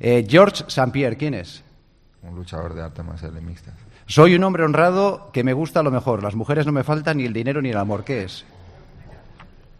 Eh, 0.00 0.26
George 0.28 0.64
St. 0.66 0.90
Pierre, 0.90 1.16
¿quién 1.16 1.34
es? 1.34 1.62
Un 2.22 2.34
luchador 2.34 2.74
de 2.74 2.82
artes 2.82 3.04
marciales 3.04 3.42
mixtas. 3.42 3.74
Soy 4.06 4.34
un 4.34 4.44
hombre 4.44 4.64
honrado 4.64 5.30
que 5.32 5.44
me 5.44 5.52
gusta 5.52 5.82
lo 5.82 5.90
mejor. 5.90 6.22
Las 6.22 6.34
mujeres 6.34 6.66
no 6.66 6.72
me 6.72 6.84
faltan 6.84 7.18
ni 7.18 7.24
el 7.24 7.32
dinero 7.32 7.62
ni 7.62 7.70
el 7.70 7.76
amor. 7.76 8.04
¿Qué 8.04 8.24
es? 8.24 8.44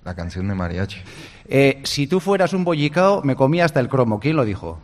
La 0.04 0.14
canción 0.14 0.48
de 0.48 0.54
mariachi. 0.54 1.00
Eh, 1.46 1.80
si 1.84 2.06
tú 2.06 2.20
fueras 2.20 2.52
un 2.52 2.64
bollicao, 2.64 3.22
me 3.22 3.36
comía 3.36 3.64
hasta 3.64 3.80
el 3.80 3.88
cromo. 3.88 4.20
¿Quién 4.20 4.36
lo 4.36 4.44
dijo? 4.44 4.78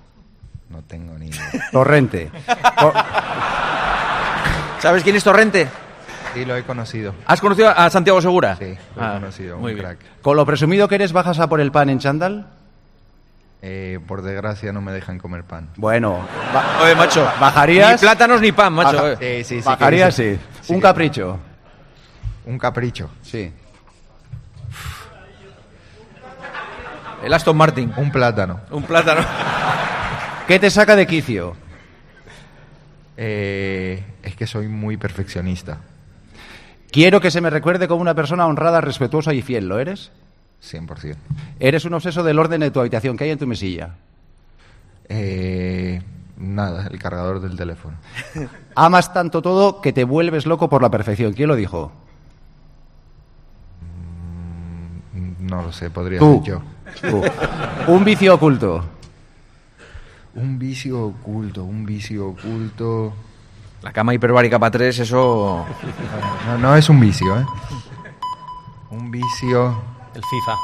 No 0.68 0.82
tengo 0.82 1.18
ni 1.18 1.26
idea. 1.26 1.50
Torrente. 1.70 2.30
¿Sabes 4.80 5.02
quién 5.02 5.16
es 5.16 5.24
Torrente? 5.24 5.68
Sí, 6.34 6.44
lo 6.44 6.56
he 6.56 6.62
conocido. 6.62 7.14
¿Has 7.26 7.40
conocido 7.40 7.68
a 7.68 7.90
Santiago 7.90 8.20
Segura? 8.22 8.56
Sí, 8.56 8.76
lo 8.96 9.02
he 9.02 9.04
Ah, 9.04 9.12
conocido. 9.14 9.58
muy 9.58 9.72
un 9.72 9.78
bien. 9.80 9.96
crack. 9.96 10.22
Con 10.22 10.36
lo 10.36 10.46
presumido 10.46 10.88
que 10.88 10.94
eres, 10.94 11.12
¿bajas 11.12 11.38
a 11.40 11.48
por 11.48 11.60
el 11.60 11.72
pan 11.72 11.90
en 11.90 11.98
chándal? 11.98 12.46
Eh, 13.62 13.98
por 14.06 14.22
desgracia 14.22 14.72
no 14.72 14.80
me 14.80 14.90
dejan 14.92 15.18
comer 15.18 15.44
pan. 15.44 15.68
Bueno, 15.76 16.26
Oye, 16.82 16.94
macho. 16.94 17.28
¿bajarías? 17.40 17.92
Ni 17.92 17.98
plátanos 17.98 18.40
ni 18.40 18.52
pan, 18.52 18.72
macho. 18.72 18.96
Baja- 18.96 19.12
eh. 19.20 19.44
Sí, 19.44 19.56
sí, 19.56 19.62
sí. 19.62 19.68
Bajarías, 19.68 20.14
sí. 20.14 20.38
sí. 20.62 20.72
Un 20.72 20.80
capricho. 20.80 21.38
Un 22.46 22.58
capricho. 22.58 23.10
Sí. 23.22 23.52
El 27.22 27.34
Aston 27.34 27.56
Martin. 27.56 27.92
Un 27.96 28.10
plátano. 28.10 28.60
Un 28.70 28.82
plátano. 28.84 29.20
¿Qué 30.46 30.58
te 30.58 30.70
saca 30.70 30.96
de 30.96 31.06
quicio? 31.06 31.54
Eh, 33.16 34.02
es 34.22 34.36
que 34.36 34.46
soy 34.46 34.68
muy 34.68 34.96
perfeccionista. 34.96 35.78
Quiero 36.90 37.20
que 37.20 37.30
se 37.30 37.40
me 37.40 37.50
recuerde 37.50 37.86
como 37.86 38.02
una 38.02 38.14
persona 38.14 38.46
honrada, 38.46 38.80
respetuosa 38.80 39.32
y 39.34 39.42
fiel. 39.42 39.68
¿Lo 39.68 39.78
eres? 39.78 40.10
100%. 40.62 41.16
Eres 41.58 41.84
un 41.84 41.94
obseso 41.94 42.22
del 42.22 42.38
orden 42.38 42.60
de 42.60 42.70
tu 42.70 42.80
habitación. 42.80 43.16
¿Qué 43.16 43.24
hay 43.24 43.30
en 43.30 43.38
tu 43.38 43.46
mesilla? 43.46 43.94
Eh, 45.08 46.02
nada, 46.36 46.88
el 46.90 46.98
cargador 46.98 47.40
del 47.40 47.56
teléfono. 47.56 47.96
Amas 48.74 49.12
tanto 49.12 49.40
todo 49.42 49.80
que 49.80 49.92
te 49.92 50.04
vuelves 50.04 50.46
loco 50.46 50.68
por 50.68 50.82
la 50.82 50.90
perfección. 50.90 51.32
¿Quién 51.32 51.48
lo 51.48 51.56
dijo? 51.56 51.92
No 55.40 55.62
lo 55.62 55.72
sé, 55.72 55.90
podría 55.90 56.18
Tú. 56.18 56.42
ser 56.44 56.54
yo. 56.54 56.62
Tú. 57.10 57.22
Un 57.92 58.04
vicio 58.04 58.34
oculto. 58.34 58.84
Un 60.34 60.58
vicio 60.58 61.06
oculto, 61.06 61.64
un 61.64 61.84
vicio 61.84 62.28
oculto. 62.28 63.12
La 63.82 63.92
cama 63.92 64.14
hiperbárica 64.14 64.58
para 64.58 64.70
tres, 64.70 64.98
eso. 65.00 65.64
No, 66.46 66.58
no 66.58 66.76
es 66.76 66.88
un 66.88 67.00
vicio, 67.00 67.38
¿eh? 67.40 67.44
Un 68.90 69.10
vicio. 69.10 69.82
El 70.14 70.22
FIFA. 70.22 70.56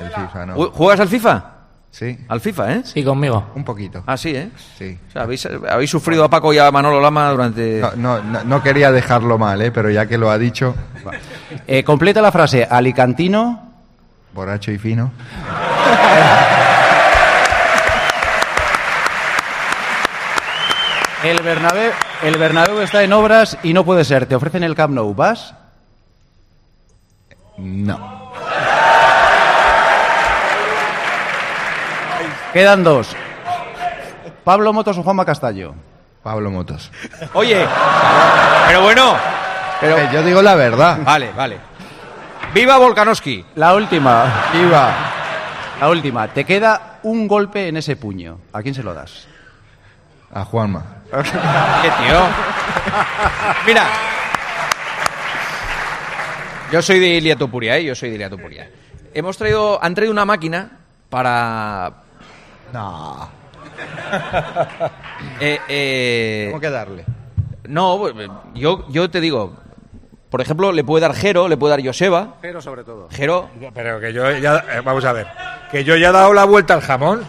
El 0.00 0.10
FIFA, 0.10 0.46
no. 0.46 0.56
Ju- 0.56 0.72
¿Juegas 0.72 1.00
al 1.00 1.08
FIFA? 1.08 1.52
Sí. 1.90 2.18
Al 2.28 2.40
FIFA, 2.40 2.72
¿eh? 2.74 2.80
Sí, 2.84 3.02
conmigo. 3.04 3.46
Un 3.54 3.64
poquito. 3.64 4.02
Ah, 4.06 4.16
sí, 4.16 4.30
¿eh? 4.36 4.50
Sí. 4.78 4.98
O 5.08 5.12
sea, 5.12 5.22
habéis, 5.22 5.46
habéis 5.70 5.88
sufrido 5.90 6.24
a 6.24 6.28
Paco 6.30 6.52
y 6.52 6.58
a 6.58 6.70
Manolo 6.70 7.00
Lama 7.00 7.30
durante. 7.30 7.80
No, 7.80 7.92
no, 7.96 8.22
no- 8.22 8.44
no 8.44 8.62
quería 8.62 8.90
dejarlo 8.92 9.38
mal, 9.38 9.62
¿eh? 9.62 9.70
Pero 9.70 9.88
ya 9.90 10.06
que 10.06 10.18
lo 10.18 10.30
ha 10.30 10.38
dicho, 10.38 10.74
Eh, 11.66 11.84
completa 11.84 12.20
la 12.20 12.32
frase. 12.32 12.64
Alicantino. 12.64 13.62
borracho 14.34 14.70
y 14.72 14.78
fino. 14.78 15.10
El 21.22 21.42
Bernabéu, 21.42 21.92
el 22.22 22.36
Bernabéu 22.36 22.80
está 22.80 23.02
en 23.02 23.12
obras 23.12 23.56
y 23.62 23.72
no 23.72 23.84
puede 23.84 24.04
ser. 24.04 24.26
Te 24.26 24.34
ofrecen 24.34 24.62
el 24.62 24.74
Camp 24.74 24.94
Nou. 24.94 25.14
¿Vas? 25.14 25.54
No. 27.56 28.32
Quedan 32.52 32.84
dos. 32.84 33.16
Pablo 34.44 34.72
Motos 34.72 34.98
o 34.98 35.02
Juanma 35.02 35.24
Castaño. 35.24 35.74
Pablo 36.22 36.50
Motos. 36.50 36.90
Oye, 37.34 37.66
pero 38.66 38.82
bueno. 38.82 39.16
Pero... 39.80 39.98
Eh, 39.98 40.08
yo 40.12 40.22
digo 40.22 40.42
la 40.42 40.54
verdad. 40.54 40.98
Vale, 41.04 41.32
vale. 41.32 41.58
¡Viva 42.54 42.78
Volkanovski! 42.78 43.44
La 43.56 43.74
última. 43.74 44.50
Viva. 44.52 44.94
La 45.80 45.88
última. 45.88 46.28
Te 46.28 46.44
queda 46.44 46.98
un 47.02 47.26
golpe 47.28 47.68
en 47.68 47.76
ese 47.76 47.96
puño. 47.96 48.38
¿A 48.52 48.62
quién 48.62 48.74
se 48.74 48.82
lo 48.82 48.94
das? 48.94 49.26
A 50.32 50.44
Juanma. 50.44 50.95
¿Qué 51.82 51.90
tío? 51.90 52.20
Mira. 53.66 53.86
Yo 56.72 56.82
soy 56.82 56.98
de 56.98 57.06
Ilia 57.06 57.36
Topuria, 57.36 57.76
¿eh? 57.76 57.84
Yo 57.84 57.94
soy 57.94 58.10
de 58.10 58.14
Ilia 58.16 58.30
Topuria. 58.30 58.68
Hemos 59.14 59.38
traído, 59.38 59.82
han 59.82 59.94
traído 59.94 60.12
una 60.12 60.24
máquina 60.24 60.70
para... 61.08 61.92
No. 62.72 63.28
Eh, 65.40 65.58
eh, 65.68 66.48
¿Cómo 66.50 66.60
que 66.60 66.70
darle? 66.70 67.04
No, 67.68 67.98
yo, 68.54 68.86
yo 68.88 69.10
te 69.10 69.20
digo, 69.20 69.54
por 70.30 70.40
ejemplo, 70.40 70.72
le 70.72 70.84
puede 70.84 71.02
dar 71.02 71.14
Jero, 71.14 71.48
le 71.48 71.56
puede 71.56 71.76
dar 71.76 71.86
Joseba. 71.86 72.34
Pero 72.40 72.60
sobre 72.60 72.84
todo. 72.84 73.08
Jero, 73.10 73.48
Pero 73.74 74.00
que 74.00 74.12
yo 74.12 74.30
ya, 74.38 74.64
eh, 74.72 74.80
vamos 74.84 75.04
a 75.04 75.12
ver, 75.12 75.26
que 75.70 75.84
yo 75.84 75.96
ya 75.96 76.10
he 76.10 76.12
dado 76.12 76.32
la 76.32 76.44
vuelta 76.44 76.74
al 76.74 76.80
jamón. 76.82 77.22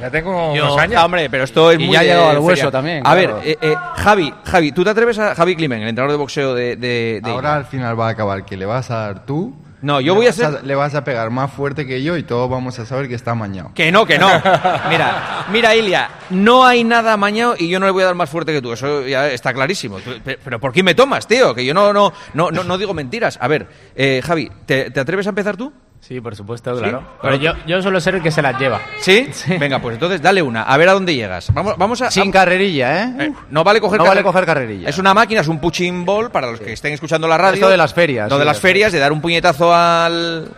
Ya 0.00 0.10
tengo 0.10 0.54
Yo- 0.54 0.64
unos 0.64 0.78
años. 0.78 1.00
Ah, 1.00 1.04
hombre, 1.04 1.28
pero 1.30 1.44
esto 1.44 1.70
es 1.70 1.78
Y 1.80 1.84
muy 1.84 1.94
ya 1.94 2.00
ha 2.00 2.02
llegado 2.04 2.30
al 2.30 2.38
hueso 2.38 2.56
feria. 2.56 2.70
también, 2.70 2.98
A 3.06 3.12
claro. 3.14 3.36
ver, 3.36 3.48
eh, 3.48 3.58
eh, 3.60 3.74
Javi, 3.96 4.32
Javi, 4.44 4.72
¿tú 4.72 4.82
te 4.84 4.90
atreves 4.90 5.18
a 5.18 5.34
Javi 5.34 5.56
Climen, 5.56 5.82
el 5.82 5.88
entrenador 5.88 6.12
de 6.12 6.18
boxeo 6.18 6.54
de, 6.54 6.76
de- 6.76 7.20
de- 7.22 7.30
Ahora 7.30 7.56
al 7.56 7.66
final 7.66 7.98
va 7.98 8.08
a 8.08 8.10
acabar 8.10 8.44
que 8.44 8.56
le 8.56 8.66
vas 8.66 8.90
a 8.90 8.96
dar 8.96 9.26
tú. 9.26 9.54
No, 9.82 9.98
yo 9.98 10.12
le 10.12 10.16
voy 10.18 10.26
a 10.26 10.28
vas 10.28 10.36
ser- 10.36 10.64
le 10.64 10.74
vas 10.74 10.94
a 10.94 11.04
pegar 11.04 11.30
más 11.30 11.50
fuerte 11.52 11.86
que 11.86 12.02
yo 12.02 12.14
y 12.18 12.22
todos 12.22 12.50
vamos 12.50 12.78
a 12.78 12.84
saber 12.84 13.08
que 13.08 13.14
está 13.14 13.30
amañado. 13.30 13.72
Que 13.74 13.90
no, 13.90 14.04
que 14.04 14.18
no. 14.18 14.28
Mira, 14.90 15.46
mira, 15.50 15.74
Ilia, 15.74 16.10
no 16.28 16.66
hay 16.66 16.84
nada 16.84 17.14
amañado 17.14 17.54
y 17.58 17.68
yo 17.70 17.80
no 17.80 17.86
le 17.86 17.92
voy 17.92 18.02
a 18.02 18.06
dar 18.06 18.14
más 18.14 18.28
fuerte 18.28 18.52
que 18.52 18.60
tú. 18.60 18.72
Eso 18.74 19.06
ya 19.06 19.28
está 19.30 19.54
clarísimo. 19.54 19.96
Pero 20.44 20.60
¿por 20.60 20.72
qué 20.72 20.82
me 20.82 20.94
tomas, 20.94 21.26
tío? 21.26 21.54
Que 21.54 21.64
yo 21.64 21.72
no, 21.72 21.94
no, 21.94 22.12
no, 22.34 22.50
no, 22.50 22.62
no 22.62 22.76
digo 22.76 22.92
mentiras. 22.92 23.38
A 23.40 23.48
ver, 23.48 23.68
eh, 23.96 24.20
Javi, 24.22 24.50
¿te, 24.66 24.90
te 24.90 25.00
atreves 25.00 25.24
a 25.26 25.30
empezar 25.30 25.56
tú? 25.56 25.72
Sí, 26.00 26.20
por 26.20 26.34
supuesto, 26.34 26.74
¿Sí? 26.74 26.80
claro. 26.82 27.02
Pero 27.22 27.36
yo, 27.36 27.52
yo 27.66 27.80
suelo 27.82 28.00
ser 28.00 28.16
el 28.16 28.22
que 28.22 28.30
se 28.30 28.42
las 28.42 28.58
lleva. 28.58 28.80
¿Sí? 29.00 29.28
Venga, 29.60 29.78
pues 29.80 29.94
entonces 29.94 30.20
dale 30.20 30.42
una. 30.42 30.62
A 30.62 30.76
ver 30.76 30.88
a 30.88 30.92
dónde 30.92 31.14
llegas. 31.14 31.52
Vamos, 31.54 31.76
vamos 31.78 32.00
a. 32.02 32.10
Sin 32.10 32.30
a- 32.30 32.32
carrerilla, 32.32 33.04
¿eh? 33.04 33.14
Eh, 33.20 33.32
no 33.50 33.62
vale 33.62 33.80
coger 33.80 33.98
No 34.00 34.06
vale 34.06 34.22
coger 34.22 34.44
carrerilla. 34.46 34.88
Es 34.88 34.98
una 34.98 35.14
máquina, 35.14 35.42
es 35.42 35.48
un 35.48 35.60
punching 35.60 36.04
ball 36.04 36.30
para 36.30 36.50
los 36.50 36.58
que 36.60 36.72
estén 36.72 36.92
escuchando 36.94 37.28
la 37.28 37.38
radio. 37.38 37.54
Esto 37.54 37.68
de 37.68 37.76
las 37.76 37.94
ferias, 37.94 38.28
Lo 38.30 38.36
de 38.38 38.42
sí, 38.42 38.46
las 38.46 38.56
las 38.56 38.60
ferias, 38.62 38.92
de 38.92 38.98
dar 38.98 39.12
un 39.12 39.20
puñetazo 39.20 39.72
al, 39.74 40.48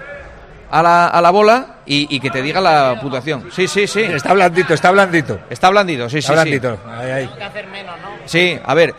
a, 0.70 0.82
la, 0.82 1.08
a 1.08 1.20
la 1.20 1.30
bola 1.30 1.66
y, 1.84 2.14
y 2.14 2.20
que 2.20 2.30
te 2.30 2.40
diga 2.40 2.60
la 2.60 2.98
puntuación. 3.00 3.48
Sí, 3.50 3.66
sí, 3.68 3.86
sí. 3.86 4.00
Está 4.00 4.32
blandito, 4.32 4.72
está 4.72 4.90
blandito. 4.92 5.40
Está 5.50 5.68
blandito, 5.70 6.08
sí, 6.08 6.22
sí, 6.22 6.32
Está 6.32 6.44
sí. 6.44 6.50
blandito. 6.58 6.78
Ahí, 6.88 7.10
ahí. 7.10 7.30
Sí, 8.24 8.58
a 8.64 8.74
ver. 8.74 8.94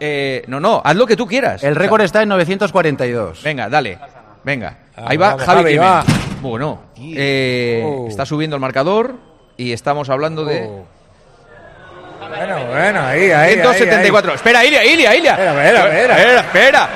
eh, 0.00 0.42
no, 0.48 0.58
no, 0.58 0.80
haz 0.84 0.96
lo 0.96 1.06
que 1.06 1.14
tú 1.14 1.26
quieras. 1.26 1.62
El 1.62 1.76
récord 1.76 2.00
está 2.00 2.22
en 2.22 2.30
942. 2.30 3.42
Venga, 3.44 3.68
dale. 3.68 3.98
Venga. 4.42 4.78
Vamos, 4.96 5.10
Ahí 5.10 5.16
va 5.16 5.28
vamos, 5.30 5.44
Javi, 5.44 5.62
Javi, 5.62 5.76
va. 5.76 6.04
Bueno, 6.40 6.80
eh, 6.98 7.82
Oh. 7.84 8.06
está 8.08 8.26
subiendo 8.26 8.56
el 8.56 8.60
marcador 8.60 9.14
y 9.56 9.72
estamos 9.72 10.08
hablando 10.10 10.44
de... 10.44 10.66
Oh. 10.68 10.84
Bueno, 12.28 12.66
bueno, 12.66 13.00
ahí, 13.02 13.30
ahí. 13.30 13.54
174. 13.54 14.34
Espera, 14.34 14.64
Ilia, 14.64 14.84
Ilia, 14.84 15.14
Ilia. 15.14 15.32
Espera, 15.32 15.64
espera, 15.64 15.88
espera. 15.88 16.18
Espera, 16.18 16.40
espera. 16.40 16.88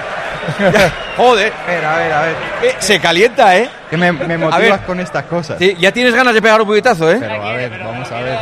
Ya, 0.73 0.93
Joder. 1.17 1.49
Espera, 1.49 1.95
a 1.95 1.99
ver, 1.99 2.13
a 2.13 2.21
ver. 2.23 2.37
Eh, 2.63 2.75
se 2.79 3.01
calienta, 3.01 3.57
¿eh? 3.57 3.69
Que 3.91 3.97
me, 3.97 4.13
me 4.13 4.39
motivas 4.39 4.81
con 4.81 4.99
estas 5.01 5.25
cosas. 5.25 5.59
Sí, 5.59 5.77
ya 5.79 5.93
tienes 5.93 6.15
ganas 6.15 6.35
de 6.35 6.43
pegar 6.43 6.61
un 6.61 6.67
puñetazo, 6.67 7.11
¿eh? 7.11 7.19
Pero 7.21 7.45
a 7.47 7.53
ver, 7.53 7.79
vamos 7.85 8.11
a 8.11 8.21
ver. 8.21 8.39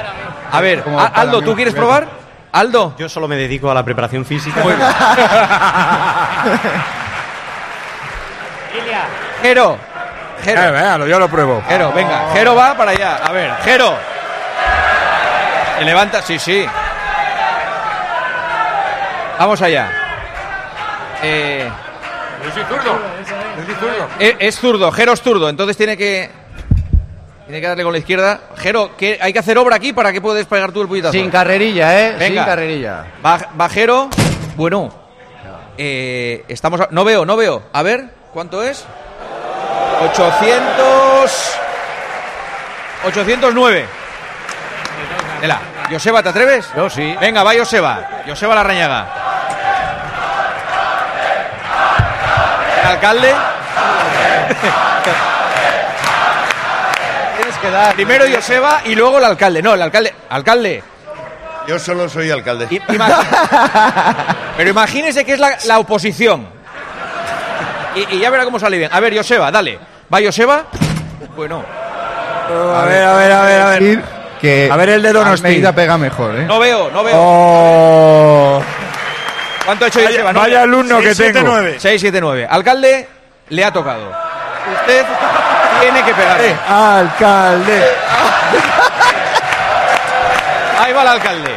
A 0.53 0.61
ver, 0.61 0.85
A- 0.97 1.07
Aldo, 1.07 1.43
¿tú 1.43 1.55
quieres 1.55 1.75
probar? 1.75 2.07
Aldo. 2.53 2.95
Yo 2.99 3.09
solo 3.09 3.29
me 3.29 3.37
dedico 3.37 3.71
a 3.71 3.75
la 3.75 3.85
preparación 3.85 4.25
física. 4.25 4.63
Jero. 9.43 9.79
Jero. 10.43 10.63
Eh, 10.63 10.71
venga, 10.71 11.07
yo 11.07 11.19
lo 11.19 11.29
pruebo. 11.29 11.63
Jero, 11.69 11.93
venga. 11.93 12.31
Jero 12.33 12.55
va 12.55 12.77
para 12.77 12.91
allá. 12.93 13.17
A 13.17 13.33
ver, 13.33 13.51
Jero. 13.65 13.95
Se 15.79 15.85
levanta, 15.85 16.23
sí, 16.23 16.39
sí. 16.39 16.67
Vamos 19.39 19.61
allá. 19.61 19.91
Eh, 21.23 21.69
Yo 22.45 22.51
soy 22.53 22.65
zurdo. 22.65 22.99
Yo 23.59 23.65
soy 23.67 23.75
zurdo. 23.75 24.09
es, 24.19 24.35
es 24.39 24.59
zurdo, 24.59 24.93
Jero 24.93 25.13
es 25.13 25.23
zurdo, 25.23 25.49
entonces 25.49 25.77
tiene 25.77 25.97
que. 25.97 26.31
Tiene 27.47 27.61
que 27.61 27.69
darle 27.69 27.85
con 27.85 27.93
la 27.93 27.99
izquierda. 27.99 28.41
Jero, 28.57 28.97
¿qué, 28.97 29.19
hay 29.23 29.33
que 29.33 29.39
hacer 29.39 29.57
obra 29.59 29.77
aquí 29.77 29.93
para 29.93 30.13
que 30.13 30.21
puedas 30.21 30.45
pegar 30.47 30.73
tú 30.73 30.83
el 30.83 30.89
puñetazo. 30.89 31.13
Sin 31.13 31.31
carrerilla, 31.31 32.01
¿eh? 32.01 32.17
Venga. 32.19 32.43
Sin 32.43 32.45
carrerilla. 32.45 33.05
Va, 33.25 33.39
va 33.61 33.69
Jero. 33.69 34.09
Bueno. 34.57 34.93
Eh, 35.79 36.45
estamos. 36.49 36.81
a- 36.81 36.89
no 36.91 37.05
veo, 37.05 37.25
no 37.25 37.37
veo. 37.37 37.63
A 37.73 37.83
ver, 37.83 38.07
¿cuánto 38.33 38.63
es? 38.65 38.85
800. 40.03 41.57
809. 43.07 43.87
Vela. 45.41 45.59
Joseba, 45.91 46.23
¿te 46.23 46.29
atreves? 46.31 46.69
Yo 46.77 46.91
sí. 46.91 47.17
Venga, 47.21 47.43
va 47.45 47.53
Joseba. 47.57 48.01
Joseba 48.27 48.55
Larrañaga. 48.57 49.07
El 52.83 52.87
alcalde. 52.89 53.35
Tienes 57.37 57.57
que 57.59 57.71
dar. 57.71 57.95
Primero 57.95 58.25
Joseba 58.35 58.81
y 58.85 58.95
luego 58.95 59.19
el 59.19 59.25
alcalde. 59.25 59.63
No, 59.63 59.75
el 59.75 59.83
alcalde. 59.83 60.15
Alcalde. 60.31 60.83
Yo 61.69 61.79
solo 61.79 62.09
soy 62.09 62.31
alcalde. 62.31 62.67
I- 62.71 62.81
imagi- 62.81 63.27
Pero 64.57 64.71
imagínese 64.71 65.25
que 65.25 65.35
es 65.35 65.39
la, 65.39 65.57
la 65.65 65.79
oposición. 65.79 66.49
Y, 67.97 68.17
y 68.17 68.19
ya 68.21 68.31
verá 68.31 68.45
cómo 68.45 68.59
sale 68.59 68.79
bien. 68.79 68.91
A 68.93 69.01
ver, 69.01 69.17
Joseba, 69.17 69.51
dale. 69.51 69.79
¿Va 70.13 70.19
Joseba? 70.25 70.65
Bueno. 71.35 71.65
A 72.49 72.85
ver, 72.85 73.03
a 73.03 73.15
ver, 73.17 73.33
a 73.33 73.43
ver, 73.43 73.61
a 73.61 73.67
ver. 73.71 74.03
Que 74.41 74.69
A 74.71 74.77
ver 74.77 74.89
el 74.91 75.03
de 75.03 75.13
Donosti. 75.13 75.47
Almeida 75.47 75.73
pega 75.73 75.97
mejor, 75.99 76.37
¿eh? 76.37 76.45
No 76.47 76.59
veo, 76.59 76.91
no 76.91 77.03
veo. 77.03 77.15
Oh. 77.19 78.63
¿Cuánto 79.65 79.85
ha 79.87 79.89
hecho 79.89 79.99
Vaya- 79.99 80.11
Joseba? 80.11 80.33
No 80.33 80.41
vaya 80.41 80.63
alumno 80.63 81.01
que 81.01 81.15
Seis, 81.15 81.33
tengo. 81.33 81.57
6, 81.79 82.01
7, 82.01 82.21
9. 82.21 82.47
Alcalde, 82.49 83.09
le 83.49 83.65
ha 83.65 83.73
tocado. 83.73 84.13
Usted 84.81 85.05
tiene 85.81 86.03
que 86.05 86.15
pegar. 86.15 86.41
Eh, 86.41 86.57
alcalde. 86.69 87.83
Ahí 90.79 90.93
va 90.93 91.03
el 91.03 91.09
alcalde. 91.09 91.51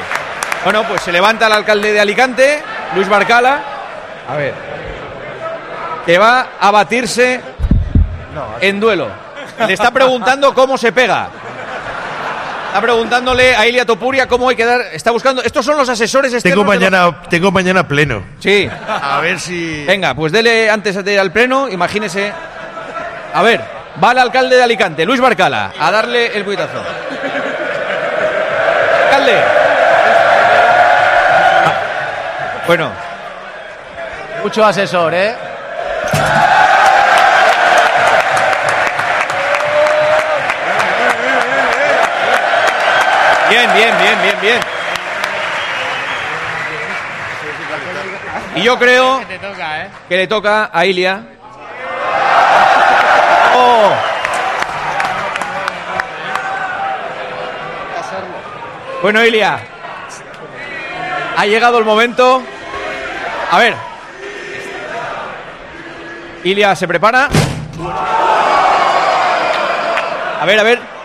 Bueno, 0.64 0.84
pues 0.88 1.02
se 1.02 1.11
levanta 1.11 1.48
el 1.48 1.53
alcalde 1.53 1.91
de 1.94 1.99
Alicante, 1.99 2.64
Luis 2.95 3.07
Barcala. 3.07 3.60
A 4.28 4.36
ver. 4.36 4.53
Que 6.10 6.18
va 6.18 6.53
a 6.60 6.72
batirse 6.72 7.40
en 8.61 8.80
duelo. 8.80 9.10
Le 9.68 9.73
está 9.73 9.91
preguntando 9.91 10.56
cómo 10.56 10.76
se 10.76 10.91
pega. 10.91 11.30
Está 12.65 12.81
preguntándole 12.81 13.56
a 13.56 13.68
Ilia 13.68 13.86
Topuria 13.86 14.27
cómo 14.27 14.49
hay 14.49 14.56
que 14.56 14.65
dar. 14.65 14.81
Está 14.91 15.11
buscando. 15.11 15.44
Estos 15.44 15.64
son 15.64 15.77
los 15.77 15.88
asesores 15.88 16.34
externos. 16.34 16.65
Tengo 16.65 16.72
de 16.72 16.80
mañana, 16.80 17.22
tengo 17.30 17.52
mañana 17.52 17.88
pleno. 17.88 18.23
Sí. 18.40 18.68
A 18.88 19.19
ver 19.19 19.40
si. 19.40 19.86
Venga, 19.86 20.15
pues 20.15 20.31
dele 20.31 20.72
antes 20.72 21.06
de 21.06 21.14
ir 21.14 21.19
al 21.19 21.31
pleno, 21.31 21.69
imagínese. 21.69 22.34
A 23.31 23.44
ver, 23.44 23.61
va 24.03 24.11
el 24.11 24.18
alcalde 24.18 24.56
de 24.56 24.64
Alicante, 24.64 25.06
Luis 25.06 25.22
Barcala, 25.22 25.73
a 25.80 25.91
darle 25.91 26.36
el 26.36 26.44
puñetazo. 26.44 26.81
Alcalde. 29.06 29.44
Bueno, 32.65 32.91
Mucho 34.41 34.65
asesor, 34.65 35.14
¿eh? 35.14 35.48
Bien, 43.60 43.73
bien, 43.73 43.98
bien, 43.98 44.22
bien, 44.22 44.41
bien. 44.41 44.60
Y 48.56 48.61
yo 48.64 48.77
creo 48.80 49.22
que 50.07 50.18
le 50.18 50.27
toca 50.27 50.69
a 50.72 50.86
Ilia. 50.86 51.23
Oh. 53.56 53.94
Bueno, 59.02 59.23
Ilia, 59.23 59.60
ha 61.38 61.45
llegado 61.45 61.80
el 61.80 61.86
momento. 61.86 62.41
A 63.52 63.57
ver. 63.57 63.76
Ilia 66.44 66.76
se 66.76 66.88
prepara. 66.88 67.30
A 70.41 70.45
ver, 70.45 70.60
a 70.60 70.64
ver. 70.64 70.98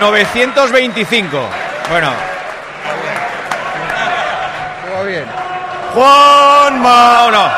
¡925! 0.00 1.40
Bueno, 1.90 2.10
Juega 4.88 5.02
bien. 5.02 5.26
¡Juanma! 5.94 7.30
no, 7.30 7.30
no. 7.30 7.50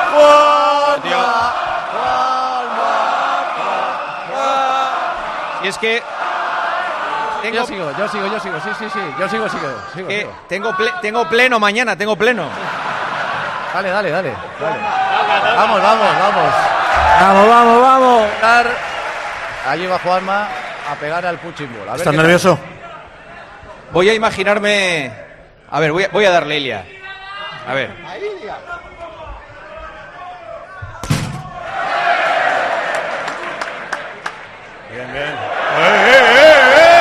Y 5.65 5.69
es 5.69 5.79
que. 5.79 6.03
Tengo, 7.43 7.55
Yo 7.57 7.67
sigo, 7.67 7.93
yo 7.97 8.09
sigo, 8.09 8.27
yo 8.27 8.41
sigo, 8.41 8.61
sí, 8.61 8.71
sí, 8.79 8.91
sí. 8.93 9.15
Yo 9.19 9.29
sigo, 9.29 9.49
sigo, 9.49 9.69
sigo. 9.95 10.09
tengo, 10.49 10.73
ple- 10.73 11.01
tengo 11.01 11.29
pleno 11.29 11.59
mañana, 11.61 11.95
tengo 11.97 12.17
pleno. 12.17 12.49
Dale, 13.75 13.91
dale, 13.91 14.11
dale. 14.11 14.33
dale. 14.61 14.77
Vamos, 15.57 15.81
vamos, 15.83 16.07
vamos. 16.19 16.53
Vamos, 17.21 17.49
vamos, 17.49 17.81
vamos. 17.83 18.23
Dar- 18.43 18.71
Allí 19.69 19.87
va 19.87 19.99
Juanma 19.99 20.49
a 20.89 20.95
pegar 20.95 21.27
al 21.27 21.39
puchimbol. 21.39 21.83
¿Estás 21.83 22.03
tal. 22.05 22.17
nervioso? 22.17 22.59
Voy 23.93 24.09
a 24.09 24.15
imaginarme. 24.15 25.13
A 25.71 25.81
ver, 25.81 25.93
voy 25.93 26.05
a, 26.05 26.09
voy 26.09 26.25
a 26.25 26.31
darle 26.31 26.57
Ilia. 26.57 26.85
A 27.67 27.75
ver. 27.75 27.91
Bien, 34.91 35.13
bien. 35.13 35.25
¡Eh, 35.25 35.35
eh, 36.07 36.23
eh, 36.35 36.55
eh! 36.77 36.99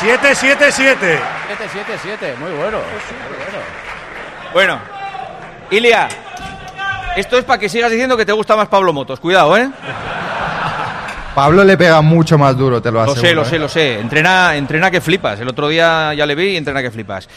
7, 0.00 0.34
7, 0.34 0.72
7. 0.72 1.20
7, 1.48 1.68
7, 1.72 1.98
7. 2.02 2.36
Muy 2.38 2.52
bueno. 2.52 2.78
Muy 2.78 3.38
bueno. 3.38 3.62
Bueno, 4.52 4.78
Ilia, 5.70 6.08
esto 7.16 7.38
es 7.38 7.44
para 7.44 7.58
que 7.58 7.68
sigas 7.68 7.90
diciendo 7.90 8.16
que 8.16 8.24
te 8.26 8.32
gusta 8.32 8.56
más 8.56 8.68
Pablo 8.68 8.92
Motos. 8.92 9.20
Cuidado, 9.20 9.56
¿eh? 9.56 9.70
Pablo 11.34 11.64
le 11.64 11.78
pega 11.78 12.02
mucho 12.02 12.36
más 12.36 12.56
duro, 12.56 12.82
te 12.82 12.90
lo 12.90 13.04
Lo 13.04 13.12
aseguro. 13.12 13.22
sé, 13.22 13.34
lo 13.34 13.42
¿eh? 13.42 13.44
sé, 13.46 13.58
lo 13.58 13.68
sé. 13.68 14.00
Entrena, 14.00 14.54
entrena 14.56 14.90
que 14.90 15.00
flipas. 15.00 15.40
El 15.40 15.48
otro 15.48 15.68
día 15.68 16.12
ya 16.14 16.26
le 16.26 16.34
vi 16.34 16.48
y 16.48 16.56
entrena 16.56 16.82
que 16.82 16.90
flipas. 16.90 17.28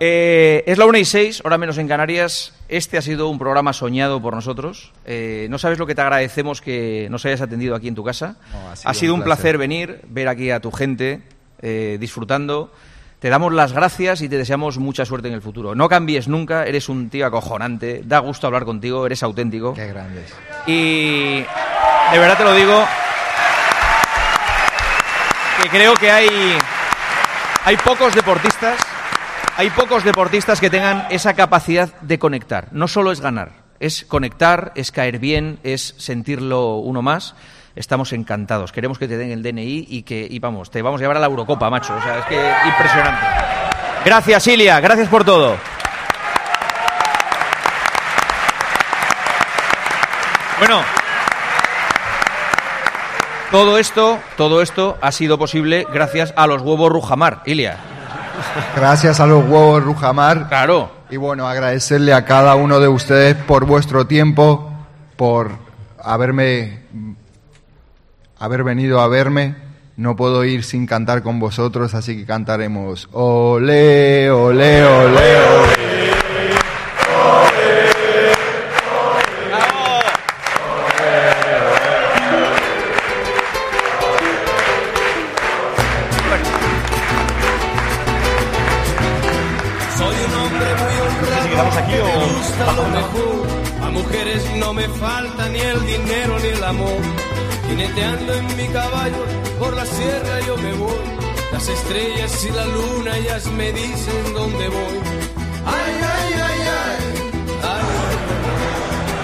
Eh, 0.00 0.64
es 0.66 0.78
la 0.78 0.86
1 0.86 0.98
y 0.98 1.04
6, 1.04 1.42
hora 1.44 1.58
menos 1.58 1.76
en 1.78 1.86
Canarias. 1.86 2.54
Este 2.68 2.96
ha 2.96 3.02
sido 3.02 3.28
un 3.28 3.38
programa 3.38 3.72
soñado 3.74 4.20
por 4.22 4.34
nosotros. 4.34 4.92
Eh, 5.04 5.46
no 5.50 5.58
sabes 5.58 5.78
lo 5.78 5.86
que 5.86 5.94
te 5.94 6.00
agradecemos 6.00 6.62
que 6.62 7.06
nos 7.10 7.24
hayas 7.26 7.42
atendido 7.42 7.76
aquí 7.76 7.88
en 7.88 7.94
tu 7.94 8.02
casa. 8.02 8.36
No, 8.52 8.70
ha 8.90 8.94
sido, 8.94 9.14
un 9.14 9.22
placer. 9.22 9.58
venir, 9.58 10.00
ver 10.08 10.28
aquí 10.28 10.50
a 10.50 10.60
tu 10.60 10.72
gente 10.72 11.20
disfrutando. 11.98 12.70
Te 13.24 13.30
damos 13.30 13.54
las 13.54 13.72
gracias 13.72 14.20
y 14.20 14.28
te 14.28 14.36
deseamos 14.36 14.76
mucha 14.76 15.06
suerte 15.06 15.28
en 15.28 15.34
el 15.34 15.40
futuro. 15.40 15.74
No 15.74 15.88
cambies 15.88 16.28
nunca, 16.28 16.66
eres 16.66 16.90
un 16.90 17.08
tío 17.08 17.24
acojonante, 17.24 18.02
da 18.04 18.18
gusto 18.18 18.46
hablar 18.46 18.66
contigo, 18.66 19.06
eres 19.06 19.22
auténtico. 19.22 19.72
Qué 19.72 19.86
grandes. 19.86 20.30
Y 20.66 21.36
de 21.38 22.18
verdad 22.18 22.36
te 22.36 22.44
lo 22.44 22.52
digo, 22.52 22.84
que 25.62 25.68
creo 25.70 25.94
que 25.94 26.10
hay, 26.10 26.28
hay 27.64 27.76
pocos 27.78 28.14
deportistas, 28.14 28.78
hay 29.56 29.70
pocos 29.70 30.04
deportistas 30.04 30.60
que 30.60 30.68
tengan 30.68 31.06
esa 31.08 31.32
capacidad 31.32 31.98
de 32.02 32.18
conectar. 32.18 32.68
No 32.72 32.88
solo 32.88 33.10
es 33.10 33.22
ganar, 33.22 33.52
es 33.80 34.04
conectar, 34.04 34.72
es 34.74 34.92
caer 34.92 35.18
bien, 35.18 35.60
es 35.62 35.94
sentirlo 35.96 36.76
uno 36.76 37.00
más. 37.00 37.34
Estamos 37.76 38.12
encantados. 38.12 38.70
Queremos 38.70 38.98
que 38.98 39.08
te 39.08 39.16
den 39.16 39.32
el 39.32 39.42
DNI 39.42 39.86
y 39.88 40.02
que, 40.02 40.26
y 40.30 40.38
vamos, 40.38 40.70
te 40.70 40.80
vamos 40.80 41.00
a 41.00 41.02
llevar 41.02 41.16
a 41.16 41.20
la 41.20 41.26
Eurocopa, 41.26 41.68
macho. 41.70 41.94
O 41.96 42.02
sea, 42.02 42.20
es 42.20 42.24
que 42.26 42.52
impresionante. 42.68 43.26
Gracias, 44.04 44.46
Ilia. 44.46 44.80
Gracias 44.80 45.08
por 45.08 45.24
todo. 45.24 45.56
Bueno, 50.58 50.82
todo 53.50 53.76
esto, 53.76 54.18
todo 54.36 54.62
esto 54.62 54.96
ha 55.00 55.10
sido 55.10 55.36
posible 55.36 55.86
gracias 55.92 56.32
a 56.36 56.46
los 56.46 56.62
huevos 56.62 56.90
Rujamar, 56.90 57.42
Ilia. 57.44 57.76
Gracias 58.76 59.20
a 59.20 59.26
los 59.26 59.44
huevos 59.44 59.82
Rujamar. 59.82 60.48
Claro. 60.48 60.90
Y 61.10 61.16
bueno, 61.16 61.48
agradecerle 61.48 62.14
a 62.14 62.24
cada 62.24 62.54
uno 62.54 62.78
de 62.78 62.88
ustedes 62.88 63.34
por 63.34 63.66
vuestro 63.66 64.06
tiempo, 64.06 64.72
por 65.16 65.50
haberme 66.02 66.84
haber 68.38 68.64
venido 68.64 69.00
a 69.00 69.08
verme. 69.08 69.54
No 69.96 70.16
puedo 70.16 70.44
ir 70.44 70.64
sin 70.64 70.86
cantar 70.86 71.22
con 71.22 71.38
vosotros, 71.38 71.94
así 71.94 72.16
que 72.16 72.26
cantaremos 72.26 73.08
ole, 73.12 74.30
ole, 74.30 74.84
ole, 74.84 75.36
ole. 75.36 75.83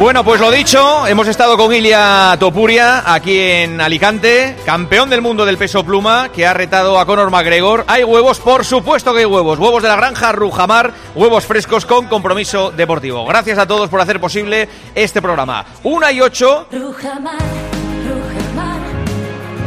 Bueno, 0.01 0.25
pues 0.25 0.41
lo 0.41 0.51
dicho, 0.51 1.07
hemos 1.07 1.29
estado 1.29 1.59
con 1.59 1.75
Ilia 1.75 2.35
Topuria 2.41 3.03
aquí 3.05 3.39
en 3.39 3.83
Alicante, 3.83 4.57
campeón 4.65 5.11
del 5.11 5.21
mundo 5.21 5.45
del 5.45 5.59
peso 5.59 5.85
pluma, 5.85 6.31
que 6.31 6.47
ha 6.47 6.55
retado 6.55 6.99
a 6.99 7.05
Conor 7.05 7.31
McGregor. 7.31 7.85
Hay 7.87 8.03
huevos, 8.03 8.41
por 8.41 8.65
supuesto 8.65 9.13
que 9.13 9.19
hay 9.19 9.25
huevos. 9.27 9.59
Huevos 9.59 9.83
de 9.83 9.91
la 9.91 9.97
granja 9.97 10.33
Rujamar, 10.33 10.95
huevos 11.15 11.45
frescos 11.45 11.85
con 11.85 12.07
compromiso 12.07 12.71
deportivo. 12.71 13.27
Gracias 13.27 13.59
a 13.59 13.67
todos 13.67 13.91
por 13.91 14.01
hacer 14.01 14.19
posible 14.19 14.71
este 14.95 15.21
programa. 15.21 15.67
Una 15.83 16.11
y 16.11 16.23
ocho. 16.23 16.67
Rujamar, 16.73 17.37
Rujamar, 18.09 18.81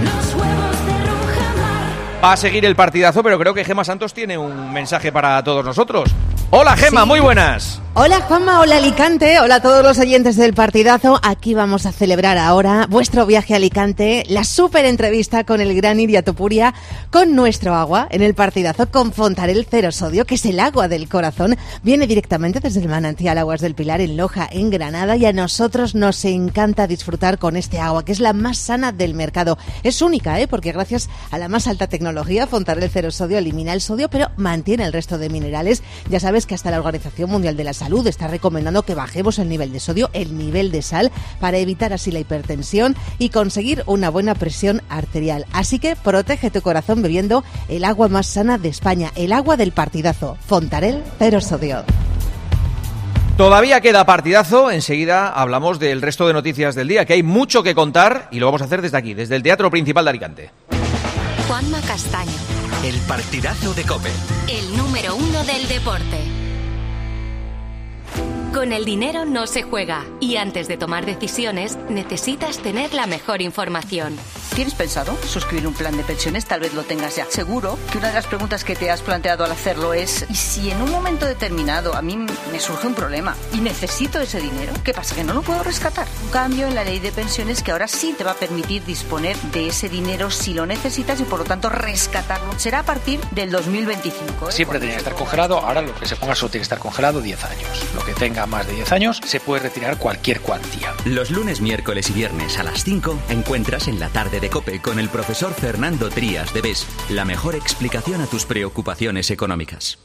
los 0.02 0.34
huevos 0.34 0.86
de 0.88 1.12
Rujamar. 1.12 2.24
Va 2.24 2.34
a 2.34 2.38
seguir 2.38 2.66
el 2.66 2.76
partidazo, 2.76 3.22
pero 3.22 3.38
creo 3.38 3.54
que 3.54 3.64
Gema 3.64 3.84
Santos 3.84 4.16
tiene 4.16 4.36
un 4.36 4.74
mensaje 4.74 5.12
para 5.12 5.44
todos 5.44 5.64
nosotros. 5.64 6.10
Hola 6.52 6.78
Gema, 6.78 7.06
muy 7.06 7.20
buenas. 7.20 7.80
Hola 7.96 8.22
Juanma, 8.22 8.60
hola 8.60 8.78
Alicante, 8.78 9.40
hola 9.40 9.58
a 9.58 9.62
todos 9.62 9.84
los 9.84 10.00
oyentes 10.00 10.36
del 10.36 10.56
partidazo. 10.56 11.20
Aquí 11.22 11.54
vamos 11.54 11.86
a 11.86 11.92
celebrar 11.92 12.40
ahora 12.40 12.88
vuestro 12.90 13.28
viaje 13.28 13.54
a 13.54 13.58
Alicante, 13.58 14.24
la 14.30 14.44
súper 14.44 14.86
entrevista 14.86 15.44
con 15.44 15.62
el 15.62 15.76
gran 15.76 16.00
Iria 16.00 16.24
Topuria, 16.24 16.74
con 17.12 17.36
nuestro 17.36 17.76
agua 17.76 18.08
en 18.10 18.24
el 18.24 18.34
partidazo, 18.34 18.90
con 18.90 19.14
Fontarel 19.14 19.68
Cero 19.70 19.92
Sodio, 19.92 20.26
que 20.26 20.34
es 20.36 20.46
el 20.48 20.60
agua 20.60 20.88
del 20.88 21.08
corazón. 21.08 21.56
Viene 21.84 22.08
directamente 22.08 22.60
desde 22.60 22.82
el 22.82 22.90
manantial 22.90 23.38
Aguas 23.38 23.62
del 23.62 23.76
Pilar 23.76 24.02
en 24.02 24.18
Loja, 24.18 24.50
en 24.52 24.72
Granada, 24.72 25.16
y 25.16 25.28
a 25.28 25.32
nosotros 25.32 25.94
nos 25.94 26.26
encanta 26.26 26.88
disfrutar 26.88 27.38
con 27.38 27.56
este 27.56 27.80
agua, 27.80 28.04
que 28.04 28.12
es 28.12 28.20
la 28.20 28.34
más 28.34 28.58
sana 28.58 28.92
del 28.92 29.14
mercado. 29.14 29.60
Es 29.84 30.02
única, 30.02 30.40
¿eh? 30.40 30.48
porque 30.48 30.72
gracias 30.72 31.12
a 31.30 31.38
la 31.38 31.48
más 31.48 31.68
alta 31.68 31.86
tecnología, 31.86 32.48
Fontarel 32.48 32.90
Cero 32.92 33.12
Sodio 33.12 33.38
elimina 33.38 33.72
el 33.72 33.82
sodio, 33.82 34.10
pero 34.10 34.32
mantiene 34.36 34.84
el 34.84 34.94
resto 34.94 35.20
de 35.20 35.30
minerales. 35.30 35.84
Ya 36.10 36.20
sabes 36.20 36.43
que 36.46 36.56
hasta 36.56 36.72
la 36.72 36.80
Organización 36.80 37.30
Mundial 37.30 37.58
de 37.58 37.64
la 37.64 37.74
Salud 37.74 38.06
está 38.08 38.28
recomendando 38.28 38.84
que 38.84 38.96
bajemos 38.96 39.40
el 39.40 39.50
nivel 39.50 39.72
de 39.72 39.80
sodio, 39.80 40.10
el 40.14 40.38
nivel 40.38 40.72
de 40.72 40.82
sal, 40.82 41.12
para 41.40 41.58
evitar 41.58 41.94
así 41.94 42.12
la 42.12 42.20
hipertensión 42.20 42.96
y 43.20 43.30
conseguir 43.30 43.84
una 43.86 44.10
buena 44.10 44.36
presión 44.36 44.82
arterial. 44.90 45.46
Así 45.52 45.80
que 45.80 45.96
protege 45.96 46.52
tu 46.52 46.62
corazón 46.62 47.02
bebiendo 47.02 47.44
el 47.68 47.86
agua 47.86 48.08
más 48.08 48.28
sana 48.28 48.58
de 48.58 48.70
España, 48.70 49.12
el 49.16 49.34
agua 49.34 49.58
del 49.58 49.72
partidazo. 49.72 50.38
Fontarel 50.46 51.04
Cero 51.20 51.42
Sodio. 51.42 51.84
Todavía 53.38 53.82
queda 53.82 54.06
partidazo, 54.06 54.70
enseguida 54.70 55.28
hablamos 55.28 55.80
del 55.80 56.04
resto 56.04 56.28
de 56.28 56.34
noticias 56.34 56.76
del 56.76 56.88
día, 56.88 57.06
que 57.06 57.14
hay 57.14 57.24
mucho 57.24 57.64
que 57.64 57.74
contar 57.74 58.28
y 58.32 58.40
lo 58.40 58.46
vamos 58.46 58.62
a 58.62 58.66
hacer 58.66 58.84
desde 58.84 58.98
aquí, 58.98 59.16
desde 59.16 59.36
el 59.36 59.42
Teatro 59.42 59.72
Principal 59.72 60.06
de 60.06 60.10
Alicante. 60.12 60.52
Juanma 61.48 61.82
Castaño, 61.82 62.32
El 62.86 62.96
partidazo 63.02 63.74
de 63.74 63.84
Cope. 63.84 64.12
el 64.48 64.78
número 64.78 65.16
uno 65.16 65.44
del 65.46 65.68
deporte. 65.68 66.33
Con 68.54 68.72
el 68.72 68.86
dinero 68.86 69.26
no 69.26 69.48
se 69.48 69.64
juega 69.64 70.06
y 70.20 70.36
antes 70.36 70.68
de 70.68 70.78
tomar 70.78 71.08
decisiones 71.08 71.76
necesitas 71.90 72.60
tener 72.60 72.94
la 72.94 73.08
mejor 73.08 73.42
información. 73.42 74.16
¿Tienes 74.54 74.76
pensado 74.76 75.18
suscribir 75.28 75.66
un 75.66 75.74
plan 75.74 75.98
de 75.98 76.04
pensiones? 76.04 76.46
Tal 76.46 76.60
vez 76.60 76.76
lo 76.76 76.84
tengas 76.84 77.16
ya. 77.16 77.26
Seguro 77.28 77.80
que 77.92 77.98
una 77.98 78.10
de 78.10 78.14
las 78.14 78.28
preguntas 78.28 78.64
que 78.64 78.76
te 78.76 78.92
has 78.92 79.02
planteado 79.02 79.44
al 79.44 79.52
hacerlo 79.52 79.96
es 79.96 80.28
¿y 80.30 80.36
si 80.36 80.70
en 80.70 80.80
un 80.84 80.92
momento 80.92 81.26
determinado 81.26 81.96
a 81.96 82.04
mí 82.04 82.16
me 82.52 82.60
surge 82.60 82.86
un 82.86 82.94
problema 82.94 83.36
y 83.54 83.58
necesito 83.58 84.20
ese 84.20 84.40
dinero? 84.40 84.72
¿Qué 84.84 84.94
pasa? 84.94 85.16
¿Que 85.16 85.24
no 85.24 85.34
lo 85.34 85.42
puedo 85.42 85.64
rescatar? 85.64 86.08
Un 86.24 86.30
cambio 86.30 86.68
en 86.68 86.76
la 86.76 86.84
ley 86.84 87.00
de 87.00 87.12
pensiones 87.12 87.64
que 87.64 87.72
ahora 87.72 87.88
sí 87.88 88.14
te 88.16 88.24
va 88.24 88.32
a 88.32 88.36
permitir 88.36 88.86
disponer 88.86 89.36
de 89.52 89.70
ese 89.70 89.90
dinero 89.90 90.30
si 90.30 90.54
lo 90.54 90.68
necesitas 90.68 91.20
y 91.20 91.24
por 91.24 91.40
lo 91.40 91.46
tanto 91.46 91.70
rescatarlo. 91.70 92.54
Será 92.60 92.80
a 92.80 92.84
partir 92.84 93.20
del 93.32 93.50
2025. 93.50 94.50
¿eh? 94.50 94.52
Siempre 94.52 94.78
tenía 94.78 94.94
que 94.94 95.00
estar 95.00 95.16
congelado, 95.16 95.58
ahora 95.58 95.82
lo 95.82 95.96
que 95.96 96.06
se 96.06 96.16
ponga 96.16 96.36
solo 96.36 96.52
tiene 96.52 96.62
que 96.62 96.66
estar 96.66 96.78
congelado 96.80 97.22
10 97.22 97.44
años. 97.46 97.86
Lo 97.96 98.06
que 98.06 98.14
tenga 98.14 98.43
más 98.46 98.68
de 98.68 98.74
10 98.74 98.92
años 98.92 99.22
se 99.24 99.40
puede 99.40 99.64
retirar 99.64 99.98
cualquier 99.98 100.42
cuantía. 100.42 100.94
Los 101.06 101.32
lunes, 101.32 101.62
miércoles 101.62 102.10
y 102.10 102.14
viernes 102.14 102.58
a 102.60 102.64
las 102.64 102.84
5 102.84 103.18
encuentras 103.30 103.88
en 103.88 104.00
la 104.00 104.10
tarde 104.10 104.40
de 104.40 104.50
Cope 104.50 104.82
con 104.82 105.00
el 105.00 105.10
profesor 105.10 105.54
Fernando 105.54 106.10
Trías 106.10 106.54
de 106.54 106.62
BES 106.62 106.88
la 107.10 107.26
mejor 107.26 107.56
explicación 107.56 108.22
a 108.22 108.28
tus 108.28 108.46
preocupaciones 108.46 109.32
económicas. 109.32 109.98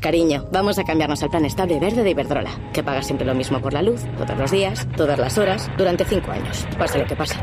Cariño, 0.00 0.46
vamos 0.52 0.78
a 0.78 0.84
cambiarnos 0.84 1.22
al 1.22 1.30
plan 1.30 1.46
estable 1.46 1.80
verde 1.80 2.02
de 2.02 2.10
Iberdrola, 2.10 2.50
que 2.74 2.82
paga 2.82 3.02
siempre 3.02 3.26
lo 3.26 3.34
mismo 3.34 3.60
por 3.62 3.72
la 3.72 3.80
luz, 3.80 4.02
todos 4.18 4.36
los 4.36 4.50
días, 4.50 4.86
todas 4.94 5.18
las 5.18 5.38
horas, 5.38 5.70
durante 5.78 6.04
cinco 6.04 6.32
años, 6.32 6.66
pase 6.78 6.98
lo 6.98 7.06
que 7.06 7.16
pase. 7.16 7.36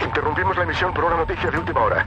Interrumpimos 0.00 0.56
la 0.56 0.62
emisión 0.62 0.94
por 0.94 1.04
una 1.04 1.16
noticia 1.16 1.50
de 1.50 1.58
última 1.58 1.82
hora. 1.82 2.06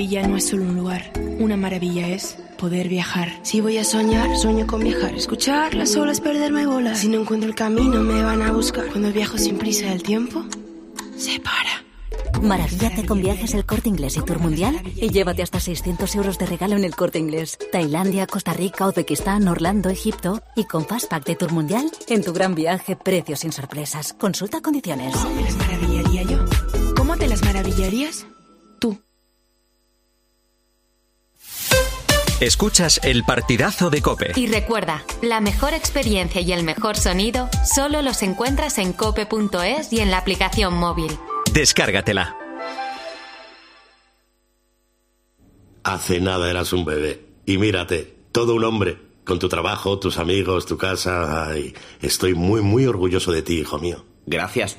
maravilla 0.00 0.28
no 0.28 0.36
es 0.38 0.48
solo 0.48 0.62
un 0.62 0.76
lugar. 0.76 1.12
Una 1.40 1.58
maravilla 1.58 2.08
es 2.08 2.38
poder 2.56 2.88
viajar. 2.88 3.28
Si 3.42 3.60
voy 3.60 3.76
a 3.76 3.84
soñar, 3.84 4.34
sueño 4.38 4.66
con 4.66 4.80
viajar. 4.80 5.14
Escuchar 5.14 5.74
las 5.74 5.94
olas, 5.94 6.22
perderme 6.22 6.66
bolas. 6.66 7.00
Si 7.00 7.08
no 7.08 7.20
encuentro 7.20 7.50
el 7.50 7.54
camino, 7.54 8.00
me 8.00 8.22
van 8.22 8.40
a 8.40 8.50
buscar. 8.50 8.86
Cuando 8.86 9.12
viajo 9.12 9.36
sin 9.36 9.58
prisa, 9.58 9.92
el 9.92 10.02
tiempo 10.02 10.42
se 11.18 11.38
para. 11.40 12.40
Maravíllate 12.40 13.04
con 13.04 13.20
viajes 13.20 13.52
el 13.52 13.66
corte 13.66 13.90
inglés 13.90 14.16
y 14.16 14.22
tour 14.22 14.38
mundial 14.38 14.80
y 14.96 15.10
llévate 15.10 15.42
hasta 15.42 15.60
600 15.60 16.14
euros 16.14 16.38
de 16.38 16.46
regalo 16.46 16.76
en 16.76 16.84
el 16.84 16.96
corte 16.96 17.18
inglés. 17.18 17.58
Tailandia, 17.70 18.26
Costa 18.26 18.54
Rica, 18.54 18.88
Uzbekistán, 18.88 19.48
Orlando, 19.48 19.90
Egipto 19.90 20.40
y 20.56 20.64
con 20.64 20.86
Fastpack 20.86 21.26
de 21.26 21.36
tour 21.36 21.52
mundial 21.52 21.90
en 22.08 22.24
tu 22.24 22.32
gran 22.32 22.54
viaje, 22.54 22.96
precios 22.96 23.40
sin 23.40 23.52
sorpresas. 23.52 24.14
Consulta 24.14 24.62
condiciones. 24.62 25.14
¿Cómo 25.14 25.34
me 25.34 25.42
las 25.42 25.56
maravillaría 25.58 26.22
yo? 26.22 26.38
¿Cómo 26.96 27.16
te 27.18 27.28
las 27.28 27.44
maravillarías? 27.44 28.26
Escuchas 32.40 33.00
el 33.04 33.22
partidazo 33.24 33.90
de 33.90 34.00
Cope. 34.00 34.32
Y 34.34 34.46
recuerda, 34.46 35.04
la 35.20 35.42
mejor 35.42 35.74
experiencia 35.74 36.40
y 36.40 36.52
el 36.52 36.64
mejor 36.64 36.96
sonido 36.96 37.50
solo 37.70 38.00
los 38.00 38.22
encuentras 38.22 38.78
en 38.78 38.94
cope.es 38.94 39.92
y 39.92 40.00
en 40.00 40.10
la 40.10 40.16
aplicación 40.16 40.72
móvil. 40.72 41.12
Descárgatela. 41.52 42.34
Hace 45.84 46.20
nada 46.20 46.48
eras 46.48 46.72
un 46.72 46.86
bebé. 46.86 47.26
Y 47.44 47.58
mírate, 47.58 48.16
todo 48.32 48.54
un 48.54 48.64
hombre. 48.64 48.96
Con 49.26 49.38
tu 49.38 49.50
trabajo, 49.50 49.98
tus 49.98 50.16
amigos, 50.16 50.64
tu 50.64 50.78
casa. 50.78 51.46
Ay, 51.46 51.74
estoy 52.00 52.32
muy, 52.32 52.62
muy 52.62 52.86
orgulloso 52.86 53.32
de 53.32 53.42
ti, 53.42 53.58
hijo 53.58 53.78
mío. 53.78 54.06
Gracias. 54.24 54.78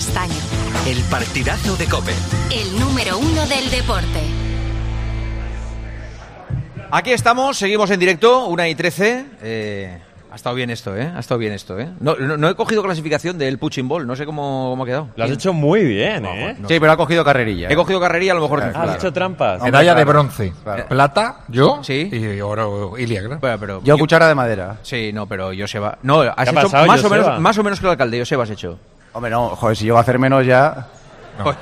Castaño, 0.00 0.32
El 0.86 0.96
partidazo 1.10 1.76
de 1.76 1.84
Cope. 1.84 2.14
el 2.50 2.80
número 2.80 3.18
uno 3.18 3.46
del 3.46 3.70
deporte. 3.70 4.22
Aquí 6.90 7.10
estamos, 7.12 7.58
seguimos 7.58 7.90
en 7.90 8.00
directo, 8.00 8.46
una 8.46 8.66
y 8.66 8.74
13. 8.74 9.26
Eh, 9.42 9.98
ha 10.32 10.34
estado 10.36 10.56
bien 10.56 10.70
esto, 10.70 10.96
¿eh? 10.96 11.12
Ha 11.14 11.20
estado 11.20 11.36
bien 11.38 11.52
esto, 11.52 11.78
¿eh? 11.78 11.90
No, 12.00 12.16
no- 12.16 12.38
no 12.38 12.48
he 12.48 12.54
cogido 12.54 12.82
clasificación 12.82 13.36
del 13.36 13.58
Puching 13.58 13.88
Ball, 13.88 14.06
no 14.06 14.16
sé 14.16 14.24
cómo, 14.24 14.68
cómo 14.70 14.84
ha 14.84 14.86
quedado. 14.86 15.08
Lo 15.16 15.24
has 15.24 15.32
hecho 15.32 15.52
muy 15.52 15.84
bien, 15.84 16.24
¿eh? 16.24 16.56
Sí, 16.66 16.80
pero 16.80 16.92
ha 16.92 16.96
cogido 16.96 17.22
carrerilla. 17.22 17.68
He 17.68 17.76
cogido 17.76 18.00
carrerilla, 18.00 18.32
a 18.32 18.36
lo 18.36 18.40
mejor. 18.40 18.62
Has 18.74 18.94
hecho 18.96 19.12
trampas. 19.12 19.60
Medalla 19.60 19.94
de 19.94 20.04
bronce. 20.04 20.54
Claro. 20.64 20.86
Plata, 20.88 21.40
yo. 21.48 21.80
Sí. 21.84 22.08
Y 22.10 22.40
oro, 22.40 22.96
Ilia, 22.96 23.20
claro. 23.20 23.38
Bueno, 23.38 23.58
pero 23.60 23.82
Yo 23.84 23.98
cuchara 23.98 24.28
de 24.28 24.34
madera. 24.34 24.78
Sí, 24.82 25.12
no, 25.12 25.26
pero 25.26 25.50
Joseba. 25.54 25.98
No, 26.04 26.22
has 26.22 26.38
ha 26.38 26.42
hecho 26.44 26.54
pasado, 26.54 26.86
más, 26.86 27.04
o 27.04 27.10
menos, 27.10 27.38
más 27.38 27.58
o 27.58 27.62
menos 27.62 27.78
que 27.78 27.84
el 27.84 27.90
alcalde, 27.90 28.18
Joseba 28.18 28.44
has 28.44 28.50
hecho. 28.50 28.78
Hombre, 29.12 29.30
no, 29.30 29.56
joder, 29.56 29.76
si 29.76 29.84
llego 29.84 29.98
a 29.98 30.00
hacer 30.02 30.18
menos 30.18 30.46
ya. 30.46 30.88
No, 31.38 31.56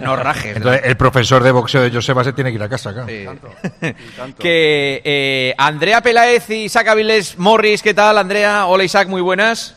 no 0.00 0.16
rajes. 0.16 0.56
Entonces, 0.56 0.82
el 0.84 0.96
profesor 0.96 1.42
de 1.42 1.50
boxeo 1.50 1.82
de 1.82 1.90
Joseba 1.90 2.22
se 2.22 2.32
tiene 2.32 2.50
que 2.50 2.56
ir 2.56 2.62
a 2.62 2.68
casa, 2.68 2.92
claro. 2.92 3.08
que 4.38 5.00
eh, 5.04 5.54
Andrea 5.56 6.02
Peláez 6.02 6.50
y 6.50 6.64
Isaac 6.64 6.88
Avilés 6.88 7.38
Morris, 7.38 7.82
¿qué 7.82 7.94
tal, 7.94 8.18
Andrea? 8.18 8.66
Hola, 8.66 8.84
Isaac, 8.84 9.08
muy 9.08 9.22
buenas. 9.22 9.74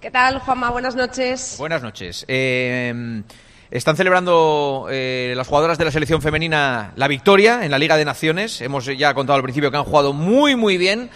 ¿Qué 0.00 0.10
tal, 0.10 0.38
Juanma? 0.38 0.70
Buenas 0.70 0.94
noches. 0.94 1.56
Buenas 1.58 1.82
noches. 1.82 2.24
Eh, 2.28 3.22
están 3.70 3.96
celebrando 3.96 4.88
eh, 4.90 5.34
las 5.36 5.46
jugadoras 5.46 5.78
de 5.78 5.84
la 5.84 5.90
selección 5.90 6.22
femenina 6.22 6.92
la 6.96 7.06
victoria 7.06 7.64
en 7.64 7.70
la 7.70 7.78
Liga 7.78 7.96
de 7.96 8.04
Naciones. 8.04 8.60
Hemos 8.60 8.86
ya 8.86 9.14
contado 9.14 9.36
al 9.36 9.42
principio 9.42 9.70
que 9.70 9.76
han 9.76 9.84
jugado 9.84 10.12
muy, 10.12 10.56
muy 10.56 10.78
bien. 10.78 11.10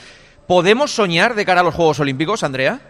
¿Podemos 0.46 0.94
soñar 0.94 1.34
de 1.34 1.44
cara 1.44 1.62
a 1.62 1.64
los 1.64 1.74
Juegos 1.74 1.98
Olímpicos, 2.00 2.42
Andrea? 2.42 2.80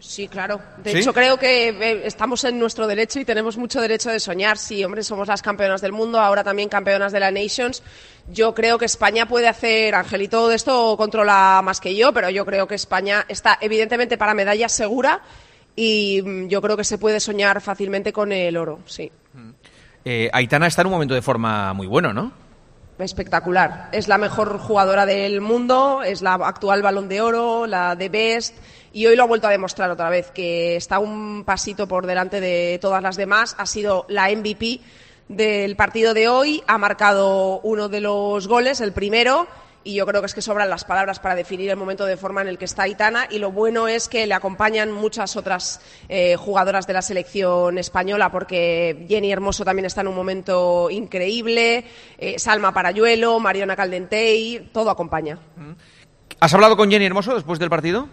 Sí, 0.00 0.28
claro. 0.28 0.60
De 0.76 0.92
¿Sí? 0.92 0.98
hecho, 0.98 1.12
creo 1.12 1.38
que 1.38 1.70
eh, 1.70 2.02
estamos 2.04 2.44
en 2.44 2.58
nuestro 2.58 2.86
derecho 2.86 3.18
y 3.18 3.24
tenemos 3.24 3.56
mucho 3.56 3.80
derecho 3.80 4.10
de 4.10 4.20
soñar. 4.20 4.56
Sí, 4.56 4.84
hombre, 4.84 5.02
somos 5.02 5.26
las 5.26 5.42
campeonas 5.42 5.80
del 5.80 5.92
mundo, 5.92 6.20
ahora 6.20 6.44
también 6.44 6.68
campeonas 6.68 7.12
de 7.12 7.20
la 7.20 7.30
Nations. 7.30 7.82
Yo 8.30 8.54
creo 8.54 8.78
que 8.78 8.84
España 8.84 9.26
puede 9.26 9.48
hacer, 9.48 9.94
Angelito 9.94 10.48
de 10.48 10.56
esto 10.56 10.96
controla 10.96 11.60
más 11.64 11.80
que 11.80 11.96
yo, 11.96 12.12
pero 12.12 12.30
yo 12.30 12.46
creo 12.46 12.68
que 12.68 12.76
España 12.76 13.24
está 13.28 13.58
evidentemente 13.60 14.16
para 14.16 14.34
medalla 14.34 14.68
segura 14.68 15.20
y 15.74 16.22
mm, 16.22 16.48
yo 16.48 16.60
creo 16.62 16.76
que 16.76 16.84
se 16.84 16.98
puede 16.98 17.20
soñar 17.20 17.60
fácilmente 17.60 18.12
con 18.12 18.32
el 18.32 18.56
oro, 18.56 18.80
sí. 18.86 19.10
Eh, 20.04 20.30
Aitana 20.32 20.66
está 20.66 20.82
en 20.82 20.88
un 20.88 20.92
momento 20.92 21.14
de 21.14 21.22
forma 21.22 21.72
muy 21.72 21.86
bueno, 21.86 22.12
¿no? 22.12 22.32
Espectacular. 22.98 23.88
Es 23.92 24.08
la 24.08 24.18
mejor 24.18 24.58
jugadora 24.58 25.06
del 25.06 25.40
mundo, 25.40 26.02
es 26.02 26.20
la 26.20 26.34
actual 26.34 26.82
balón 26.82 27.08
de 27.08 27.20
oro, 27.20 27.66
la 27.66 27.94
de 27.94 28.08
Best, 28.08 28.56
y 28.92 29.06
hoy 29.06 29.16
lo 29.16 29.24
ha 29.24 29.26
vuelto 29.26 29.46
a 29.46 29.50
demostrar 29.50 29.90
otra 29.90 30.10
vez, 30.10 30.30
que 30.30 30.76
está 30.76 30.98
un 30.98 31.44
pasito 31.44 31.86
por 31.86 32.06
delante 32.06 32.40
de 32.40 32.78
todas 32.80 33.02
las 33.02 33.16
demás. 33.16 33.54
Ha 33.58 33.66
sido 33.66 34.06
la 34.08 34.30
MVP 34.30 34.80
del 35.28 35.76
partido 35.76 36.14
de 36.14 36.28
hoy, 36.28 36.62
ha 36.66 36.78
marcado 36.78 37.60
uno 37.60 37.88
de 37.88 38.00
los 38.00 38.48
goles, 38.48 38.80
el 38.80 38.92
primero, 38.92 39.46
y 39.84 39.94
yo 39.94 40.06
creo 40.06 40.20
que 40.20 40.26
es 40.26 40.34
que 40.34 40.42
sobran 40.42 40.68
las 40.68 40.84
palabras 40.84 41.20
para 41.20 41.34
definir 41.34 41.70
el 41.70 41.76
momento 41.76 42.04
de 42.04 42.16
forma 42.16 42.42
en 42.42 42.48
el 42.48 42.58
que 42.58 42.64
está 42.64 42.82
Aitana 42.82 43.26
y 43.30 43.38
lo 43.38 43.52
bueno 43.52 43.88
es 43.88 44.08
que 44.08 44.26
le 44.26 44.34
acompañan 44.34 44.92
muchas 44.92 45.36
otras 45.36 45.80
eh, 46.08 46.36
jugadoras 46.36 46.86
de 46.86 46.92
la 46.92 47.02
selección 47.02 47.78
española 47.78 48.30
porque 48.30 49.06
Jenny 49.08 49.32
Hermoso 49.32 49.64
también 49.64 49.86
está 49.86 50.00
en 50.00 50.08
un 50.08 50.16
momento 50.16 50.90
increíble, 50.90 51.84
eh, 52.18 52.38
Salma 52.38 52.74
Parayuelo, 52.74 53.38
Mariona 53.40 53.76
Caldentey, 53.76 54.70
todo 54.72 54.90
acompaña. 54.90 55.38
¿Has 56.40 56.54
hablado 56.54 56.76
con 56.76 56.90
Jenny 56.90 57.06
Hermoso 57.06 57.34
después 57.34 57.58
del 57.58 57.70
partido? 57.70 58.08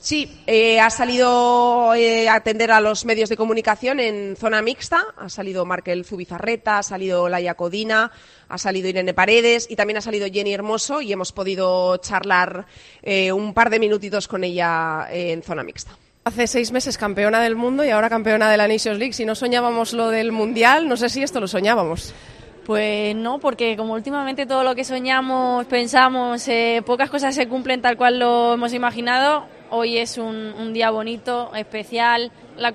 Sí, 0.00 0.40
eh, 0.46 0.80
ha 0.80 0.88
salido 0.88 1.94
eh, 1.94 2.26
a 2.26 2.36
atender 2.36 2.70
a 2.70 2.80
los 2.80 3.04
medios 3.04 3.28
de 3.28 3.36
comunicación 3.36 4.00
en 4.00 4.34
zona 4.34 4.62
mixta. 4.62 5.04
Ha 5.18 5.28
salido 5.28 5.66
Markel 5.66 6.06
Zubizarreta, 6.06 6.78
ha 6.78 6.82
salido 6.82 7.28
Laia 7.28 7.54
Codina, 7.54 8.10
ha 8.48 8.56
salido 8.56 8.88
Irene 8.88 9.12
Paredes 9.12 9.66
y 9.68 9.76
también 9.76 9.98
ha 9.98 10.00
salido 10.00 10.26
Jenny 10.32 10.54
Hermoso 10.54 11.02
y 11.02 11.12
hemos 11.12 11.32
podido 11.32 11.98
charlar 11.98 12.64
eh, 13.02 13.30
un 13.30 13.52
par 13.52 13.68
de 13.68 13.78
minutitos 13.78 14.26
con 14.26 14.42
ella 14.42 15.06
eh, 15.10 15.32
en 15.32 15.42
zona 15.42 15.62
mixta. 15.62 15.90
Hace 16.24 16.46
seis 16.46 16.72
meses 16.72 16.96
campeona 16.96 17.42
del 17.42 17.54
mundo 17.54 17.84
y 17.84 17.90
ahora 17.90 18.08
campeona 18.08 18.50
de 18.50 18.56
la 18.56 18.68
Nations 18.68 18.98
League. 18.98 19.12
Si 19.12 19.26
no 19.26 19.34
soñábamos 19.34 19.92
lo 19.92 20.08
del 20.08 20.32
Mundial, 20.32 20.88
no 20.88 20.96
sé 20.96 21.10
si 21.10 21.22
esto 21.22 21.40
lo 21.40 21.46
soñábamos. 21.46 22.14
Pues 22.64 23.14
no, 23.16 23.38
porque 23.38 23.76
como 23.76 23.92
últimamente 23.92 24.46
todo 24.46 24.64
lo 24.64 24.74
que 24.74 24.84
soñamos, 24.84 25.66
pensamos, 25.66 26.48
eh, 26.48 26.82
pocas 26.86 27.10
cosas 27.10 27.34
se 27.34 27.48
cumplen 27.48 27.82
tal 27.82 27.98
cual 27.98 28.18
lo 28.18 28.54
hemos 28.54 28.72
imaginado. 28.72 29.59
Hoy 29.70 29.98
es 29.98 30.18
un, 30.18 30.72
día 30.72 30.90
bonito, 30.90 31.52
especial, 31.54 32.32
la 32.56 32.72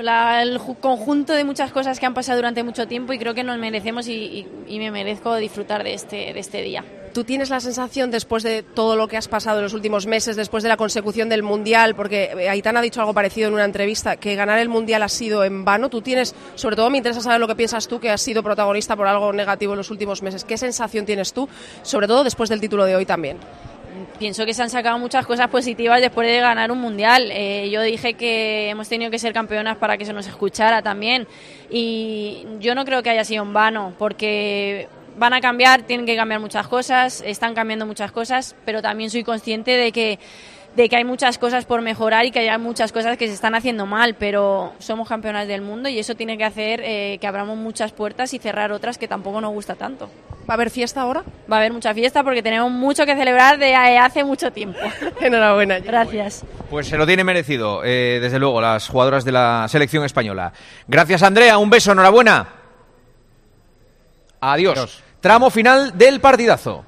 la- 0.00 0.42
el 0.42 0.58
ju- 0.60 0.76
conjunto 0.78 1.32
de 1.32 1.42
muchas 1.44 1.72
cosas 1.72 1.98
que 1.98 2.06
han 2.06 2.14
pasado 2.14 2.38
durante 2.38 2.62
mucho 2.62 2.86
tiempo 2.86 3.12
y 3.12 3.18
creo 3.18 3.34
que 3.34 3.42
nos 3.42 3.58
merecemos 3.58 4.06
y 4.08 4.46
me 4.68 4.90
merezco 4.92 5.34
disfrutar 5.36 5.82
de 5.82 5.94
este, 5.94 6.32
de 6.32 6.38
este 6.40 6.62
día. 6.62 6.84
¿Tú 7.12 7.24
tienes 7.24 7.50
la 7.50 7.58
sensación, 7.58 8.12
después 8.12 8.44
de 8.44 8.62
todo 8.62 8.94
lo 8.94 9.08
que 9.08 9.16
has 9.16 9.26
pasado 9.26 9.58
en 9.58 9.64
los 9.64 9.74
últimos 9.74 10.06
meses, 10.06 10.36
después 10.36 10.62
de 10.62 10.68
la 10.68 10.76
consecución 10.76 11.28
del 11.28 11.42
Mundial, 11.42 11.96
porque 11.96 12.30
eh, 12.38 12.48
Aitana 12.48 12.78
ha 12.78 12.82
dicho 12.82 13.00
algo 13.00 13.12
parecido 13.12 13.48
en 13.48 13.54
una 13.54 13.64
entrevista, 13.64 14.14
que 14.16 14.36
ganar 14.36 14.60
el 14.60 14.68
Mundial 14.68 15.02
ha 15.02 15.08
sido 15.08 15.42
en 15.42 15.64
vano? 15.64 15.88
Tú 15.90 16.02
tienes, 16.02 16.36
sobre 16.54 16.76
todo 16.76 16.88
me 16.88 16.98
interesa 16.98 17.20
saber 17.20 17.40
lo 17.40 17.48
que 17.48 17.56
piensas 17.56 17.88
tú, 17.88 17.98
que 17.98 18.10
has 18.10 18.20
sido 18.20 18.44
protagonista 18.44 18.94
por 18.94 19.08
algo 19.08 19.32
negativo 19.32 19.72
en 19.72 19.78
los 19.78 19.90
últimos 19.90 20.22
meses. 20.22 20.44
¿Qué 20.44 20.56
sensación 20.56 21.04
tienes 21.04 21.32
tú, 21.32 21.48
sobre 21.82 22.06
todo 22.06 22.22
después 22.22 22.48
del 22.48 22.60
título 22.60 22.84
de 22.84 22.94
hoy 22.94 23.04
también? 23.06 23.38
Pienso 24.20 24.44
que 24.44 24.52
se 24.52 24.62
han 24.62 24.68
sacado 24.68 24.98
muchas 24.98 25.24
cosas 25.24 25.48
positivas 25.48 25.98
después 25.98 26.28
de 26.28 26.40
ganar 26.40 26.70
un 26.70 26.78
mundial. 26.78 27.30
Eh, 27.32 27.70
yo 27.70 27.80
dije 27.80 28.12
que 28.12 28.68
hemos 28.68 28.86
tenido 28.86 29.10
que 29.10 29.18
ser 29.18 29.32
campeonas 29.32 29.78
para 29.78 29.96
que 29.96 30.04
se 30.04 30.12
nos 30.12 30.26
escuchara 30.26 30.82
también. 30.82 31.26
Y 31.70 32.44
yo 32.58 32.74
no 32.74 32.84
creo 32.84 33.02
que 33.02 33.08
haya 33.08 33.24
sido 33.24 33.44
en 33.44 33.54
vano, 33.54 33.94
porque 33.98 34.88
van 35.16 35.32
a 35.32 35.40
cambiar, 35.40 35.84
tienen 35.84 36.04
que 36.04 36.16
cambiar 36.16 36.38
muchas 36.38 36.68
cosas, 36.68 37.22
están 37.24 37.54
cambiando 37.54 37.86
muchas 37.86 38.12
cosas, 38.12 38.54
pero 38.66 38.82
también 38.82 39.08
soy 39.08 39.24
consciente 39.24 39.70
de 39.70 39.90
que 39.90 40.18
de 40.76 40.88
que 40.88 40.96
hay 40.96 41.04
muchas 41.04 41.38
cosas 41.38 41.64
por 41.64 41.82
mejorar 41.82 42.24
y 42.26 42.30
que 42.30 42.48
hay 42.48 42.58
muchas 42.58 42.92
cosas 42.92 43.16
que 43.16 43.26
se 43.26 43.34
están 43.34 43.54
haciendo 43.54 43.86
mal, 43.86 44.14
pero 44.18 44.72
somos 44.78 45.08
campeonas 45.08 45.48
del 45.48 45.62
mundo 45.62 45.88
y 45.88 45.98
eso 45.98 46.14
tiene 46.14 46.38
que 46.38 46.44
hacer 46.44 46.80
eh, 46.84 47.18
que 47.20 47.26
abramos 47.26 47.56
muchas 47.56 47.92
puertas 47.92 48.32
y 48.34 48.38
cerrar 48.38 48.70
otras 48.72 48.96
que 48.96 49.08
tampoco 49.08 49.40
nos 49.40 49.52
gusta 49.52 49.74
tanto. 49.74 50.08
¿Va 50.48 50.54
a 50.54 50.54
haber 50.54 50.70
fiesta 50.70 51.02
ahora? 51.02 51.22
Va 51.50 51.56
a 51.56 51.58
haber 51.60 51.72
mucha 51.72 51.92
fiesta 51.92 52.22
porque 52.22 52.42
tenemos 52.42 52.70
mucho 52.70 53.04
que 53.04 53.16
celebrar 53.16 53.58
de 53.58 53.70
eh, 53.70 53.98
hace 53.98 54.24
mucho 54.24 54.52
tiempo. 54.52 54.78
Enhorabuena. 55.20 55.80
Gracias. 55.80 56.44
Pues 56.70 56.86
se 56.86 56.96
lo 56.96 57.06
tiene 57.06 57.24
merecido, 57.24 57.82
eh, 57.84 58.18
desde 58.20 58.38
luego, 58.38 58.60
las 58.60 58.88
jugadoras 58.88 59.24
de 59.24 59.32
la 59.32 59.66
selección 59.68 60.04
española. 60.04 60.52
Gracias, 60.86 61.22
Andrea. 61.22 61.58
Un 61.58 61.70
beso, 61.70 61.92
enhorabuena. 61.92 62.48
Adiós. 64.40 65.02
Tramo 65.20 65.50
final 65.50 65.98
del 65.98 66.20
partidazo. 66.20 66.84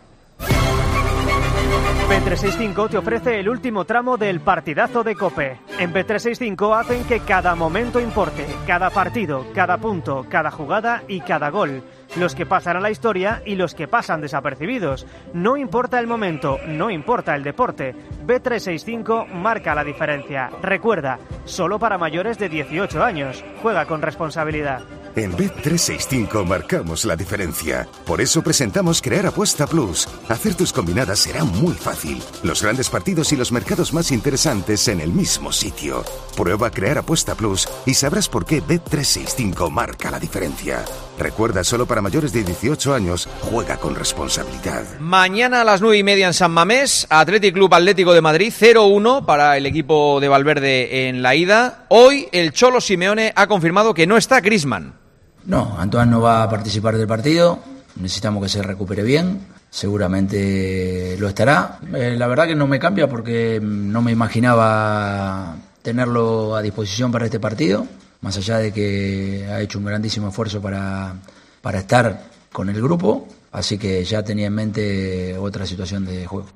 Bet365 2.08 2.90
te 2.90 2.98
ofrece 2.98 3.40
el 3.40 3.48
último 3.48 3.84
tramo 3.84 4.16
del 4.16 4.40
partidazo 4.40 5.02
de 5.02 5.14
Cope. 5.14 5.58
En 5.78 5.92
Bet365 5.92 6.78
hacen 6.78 7.04
que 7.04 7.20
cada 7.20 7.54
momento 7.54 8.00
importe, 8.00 8.46
cada 8.66 8.90
partido, 8.90 9.46
cada 9.54 9.78
punto, 9.78 10.26
cada 10.28 10.50
jugada 10.50 11.02
y 11.08 11.20
cada 11.20 11.50
gol. 11.50 11.82
Los 12.16 12.34
que 12.34 12.44
pasan 12.44 12.76
a 12.76 12.80
la 12.80 12.90
historia 12.90 13.42
y 13.46 13.54
los 13.54 13.74
que 13.74 13.88
pasan 13.88 14.20
desapercibidos. 14.20 15.06
No 15.32 15.56
importa 15.56 15.98
el 15.98 16.06
momento, 16.06 16.58
no 16.66 16.90
importa 16.90 17.34
el 17.34 17.42
deporte. 17.42 17.94
Bet365 18.26 19.28
marca 19.28 19.74
la 19.74 19.84
diferencia. 19.84 20.50
Recuerda, 20.60 21.18
solo 21.44 21.78
para 21.78 21.98
mayores 21.98 22.38
de 22.38 22.48
18 22.48 23.02
años. 23.02 23.42
Juega 23.62 23.86
con 23.86 24.02
responsabilidad. 24.02 24.82
En 25.14 25.32
Bet365 25.32 26.46
marcamos 26.46 27.04
la 27.04 27.16
diferencia. 27.16 27.86
Por 28.06 28.22
eso 28.22 28.42
presentamos 28.42 29.02
Crear 29.02 29.26
Apuesta 29.26 29.66
Plus. 29.66 30.08
Hacer 30.28 30.54
tus 30.54 30.72
combinadas 30.72 31.18
será 31.18 31.44
muy 31.44 31.74
fácil. 31.74 32.22
Los 32.42 32.62
grandes 32.62 32.88
partidos 32.88 33.30
y 33.32 33.36
los 33.36 33.52
mercados 33.52 33.92
más 33.92 34.10
interesantes 34.10 34.88
en 34.88 35.02
el 35.02 35.12
mismo 35.12 35.52
sitio. 35.52 36.02
Prueba 36.34 36.70
Crear 36.70 36.96
Apuesta 36.98 37.34
Plus 37.34 37.68
y 37.84 37.92
sabrás 37.92 38.26
por 38.26 38.46
qué 38.46 38.62
Bet365 38.62 39.70
marca 39.70 40.10
la 40.10 40.18
diferencia. 40.18 40.82
Recuerda, 41.18 41.62
solo 41.62 41.84
para 41.84 42.00
mayores 42.00 42.32
de 42.32 42.42
18 42.42 42.94
años, 42.94 43.28
juega 43.42 43.76
con 43.76 43.94
responsabilidad. 43.94 44.98
Mañana 44.98 45.60
a 45.60 45.64
las 45.64 45.82
nueve 45.82 45.98
y 45.98 46.02
media 46.02 46.26
en 46.26 46.34
San 46.34 46.52
Mamés, 46.52 47.06
Athletic 47.10 47.52
Club 47.52 47.74
Atlético 47.74 48.14
de 48.14 48.22
Madrid, 48.22 48.50
0-1 48.50 49.26
para 49.26 49.58
el 49.58 49.66
equipo 49.66 50.20
de 50.20 50.28
Valverde 50.28 51.08
en 51.08 51.20
la 51.20 51.34
ida. 51.34 51.84
Hoy 51.90 52.28
el 52.32 52.52
Cholo 52.52 52.80
Simeone 52.80 53.34
ha 53.36 53.46
confirmado 53.46 53.92
que 53.92 54.06
no 54.06 54.16
está 54.16 54.40
Grisman. 54.40 55.01
No, 55.46 55.76
Antoine 55.78 56.10
no 56.10 56.20
va 56.20 56.42
a 56.42 56.50
participar 56.50 56.96
del 56.96 57.06
partido. 57.06 57.58
Necesitamos 57.96 58.42
que 58.42 58.48
se 58.48 58.62
recupere 58.62 59.02
bien. 59.02 59.40
Seguramente 59.70 61.16
lo 61.18 61.28
estará. 61.28 61.78
Eh, 61.94 62.14
la 62.16 62.26
verdad 62.26 62.46
que 62.46 62.54
no 62.54 62.66
me 62.66 62.78
cambia 62.78 63.08
porque 63.08 63.58
no 63.62 64.02
me 64.02 64.12
imaginaba 64.12 65.56
tenerlo 65.82 66.54
a 66.54 66.62
disposición 66.62 67.10
para 67.10 67.24
este 67.24 67.40
partido, 67.40 67.86
más 68.20 68.36
allá 68.36 68.58
de 68.58 68.72
que 68.72 69.48
ha 69.50 69.60
hecho 69.60 69.78
un 69.78 69.84
grandísimo 69.84 70.28
esfuerzo 70.28 70.60
para, 70.60 71.14
para 71.60 71.80
estar 71.80 72.22
con 72.52 72.68
el 72.68 72.80
grupo, 72.80 73.26
así 73.50 73.78
que 73.78 74.04
ya 74.04 74.22
tenía 74.22 74.46
en 74.46 74.54
mente 74.54 75.36
otra 75.36 75.66
situación 75.66 76.04
de 76.04 76.26
juego. 76.26 76.46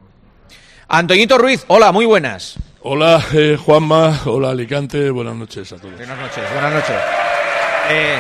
Antoñito 0.88 1.36
Ruiz, 1.38 1.64
hola, 1.66 1.90
muy 1.90 2.06
buenas. 2.06 2.56
Hola, 2.82 3.24
eh, 3.32 3.58
Juanma, 3.60 4.20
hola 4.26 4.50
Alicante, 4.50 5.10
buenas 5.10 5.34
noches 5.34 5.72
a 5.72 5.76
todos. 5.76 5.96
Buenas 5.96 6.18
noches, 6.18 6.44
buenas 6.52 6.72
noches. 6.72 6.96
Eh, 7.90 8.18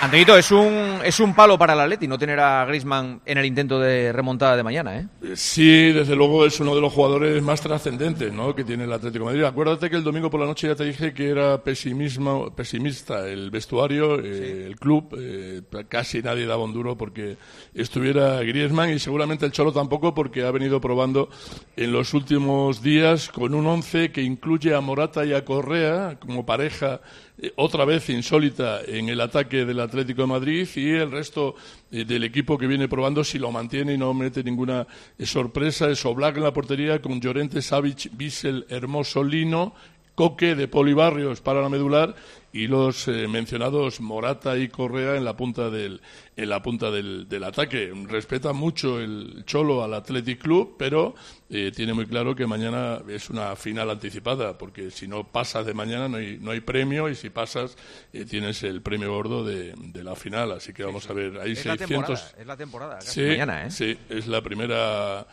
Antoñito, 0.00 0.36
es 0.38 0.52
un, 0.52 1.00
es 1.04 1.18
un 1.18 1.34
palo 1.34 1.58
para 1.58 1.72
el 1.72 1.80
Atleti 1.80 2.06
no 2.06 2.16
tener 2.18 2.38
a 2.38 2.64
Griezmann 2.66 3.20
en 3.26 3.36
el 3.36 3.44
intento 3.44 3.80
de 3.80 4.12
remontada 4.12 4.56
de 4.56 4.62
mañana, 4.62 4.96
¿eh? 4.96 5.06
Sí, 5.34 5.92
desde 5.92 6.14
luego 6.14 6.46
es 6.46 6.60
uno 6.60 6.74
de 6.74 6.80
los 6.80 6.92
jugadores 6.92 7.42
más 7.42 7.60
trascendentes 7.60 8.32
¿no? 8.32 8.54
que 8.54 8.62
tiene 8.62 8.84
el 8.84 8.92
Atlético 8.92 9.24
de 9.24 9.32
Madrid. 9.32 9.44
Acuérdate 9.44 9.90
que 9.90 9.96
el 9.96 10.04
domingo 10.04 10.30
por 10.30 10.38
la 10.38 10.46
noche 10.46 10.68
ya 10.68 10.76
te 10.76 10.84
dije 10.84 11.12
que 11.12 11.28
era 11.28 11.58
pesimismo, 11.64 12.54
pesimista 12.54 13.28
el 13.28 13.50
vestuario, 13.50 14.20
eh, 14.20 14.66
el 14.66 14.76
club. 14.76 15.16
eh, 15.18 15.62
casi 15.88 16.22
nadie 16.22 16.46
daba 16.46 16.62
un 16.62 16.72
duro 16.72 16.96
porque 16.96 17.36
estuviera 17.74 18.40
Griezmann 18.42 18.90
y 18.90 19.00
seguramente 19.00 19.46
el 19.46 19.52
Cholo 19.52 19.72
tampoco 19.72 20.14
porque 20.14 20.44
ha 20.44 20.50
venido 20.52 20.80
probando 20.80 21.28
en 21.76 21.92
los 21.92 22.14
últimos 22.14 22.82
días 22.82 23.28
con 23.30 23.52
un 23.52 23.66
once 23.66 24.12
que 24.12 24.22
incluye 24.22 24.74
a 24.74 24.80
Morata 24.80 25.24
y 25.24 25.34
a 25.34 25.44
Correa 25.44 26.18
como 26.20 26.46
pareja 26.46 26.94
eh, 26.96 27.27
otra 27.56 27.84
vez 27.84 28.08
insólita 28.10 28.80
en 28.84 29.08
el 29.08 29.20
ataque 29.20 29.64
del 29.64 29.80
Atlético 29.80 30.22
de 30.22 30.28
Madrid 30.28 30.68
y 30.74 30.90
el 30.90 31.10
resto 31.10 31.54
eh, 31.92 32.04
del 32.04 32.24
equipo 32.24 32.58
que 32.58 32.66
viene 32.66 32.88
probando 32.88 33.22
si 33.22 33.38
lo 33.38 33.52
mantiene 33.52 33.94
y 33.94 33.98
no 33.98 34.12
mete 34.12 34.42
ninguna 34.42 34.86
eh, 35.16 35.26
sorpresa 35.26 35.88
es 35.88 36.04
Oblak 36.04 36.36
en 36.36 36.42
la 36.42 36.52
portería 36.52 37.00
con 37.00 37.20
Llorente, 37.20 37.62
Savic, 37.62 38.10
Bissell, 38.16 38.66
Hermoso, 38.68 39.22
Lino, 39.22 39.72
Coque 40.14 40.56
de 40.56 40.66
Polibarrios 40.66 41.40
para 41.40 41.62
la 41.62 41.68
medular 41.68 42.16
y 42.52 42.66
los 42.66 43.08
eh, 43.08 43.28
mencionados 43.28 44.00
Morata 44.00 44.56
y 44.56 44.68
Correa 44.68 45.16
en 45.16 45.24
la 45.24 45.36
punta 45.36 45.70
del 45.70 46.00
en 46.36 46.48
la 46.48 46.62
punta 46.62 46.90
del, 46.90 47.28
del 47.28 47.42
ataque. 47.44 47.92
Respeta 48.06 48.52
mucho 48.52 49.00
el 49.00 49.42
Cholo 49.44 49.82
al 49.82 49.92
Athletic 49.94 50.40
Club, 50.40 50.76
pero 50.78 51.14
eh, 51.50 51.72
tiene 51.74 51.92
muy 51.94 52.06
claro 52.06 52.34
que 52.36 52.46
mañana 52.46 53.00
es 53.08 53.28
una 53.28 53.56
final 53.56 53.90
anticipada, 53.90 54.56
porque 54.56 54.90
si 54.92 55.08
no 55.08 55.24
pasas 55.24 55.66
de 55.66 55.74
mañana 55.74 56.08
no 56.08 56.18
hay, 56.18 56.38
no 56.40 56.52
hay 56.52 56.60
premio 56.60 57.08
y 57.08 57.16
si 57.16 57.28
pasas 57.30 57.76
eh, 58.12 58.24
tienes 58.24 58.62
el 58.62 58.82
premio 58.82 59.12
gordo 59.12 59.44
de, 59.44 59.74
de 59.76 60.04
la 60.04 60.14
final. 60.14 60.52
Así 60.52 60.72
que 60.72 60.84
vamos 60.84 61.10
a 61.10 61.12
ver, 61.12 61.38
hay 61.40 61.52
Es 61.52 61.66
la 61.66 61.76
600. 61.76 61.88
temporada, 61.88 62.32
es 62.40 62.46
la 62.46 62.56
temporada, 62.56 62.94
casi 63.00 63.20
Sí, 63.20 63.26
mañana, 63.26 63.66
¿eh? 63.66 63.70
sí, 63.72 63.98
es 64.08 64.26
la 64.28 64.40
primera. 64.40 65.26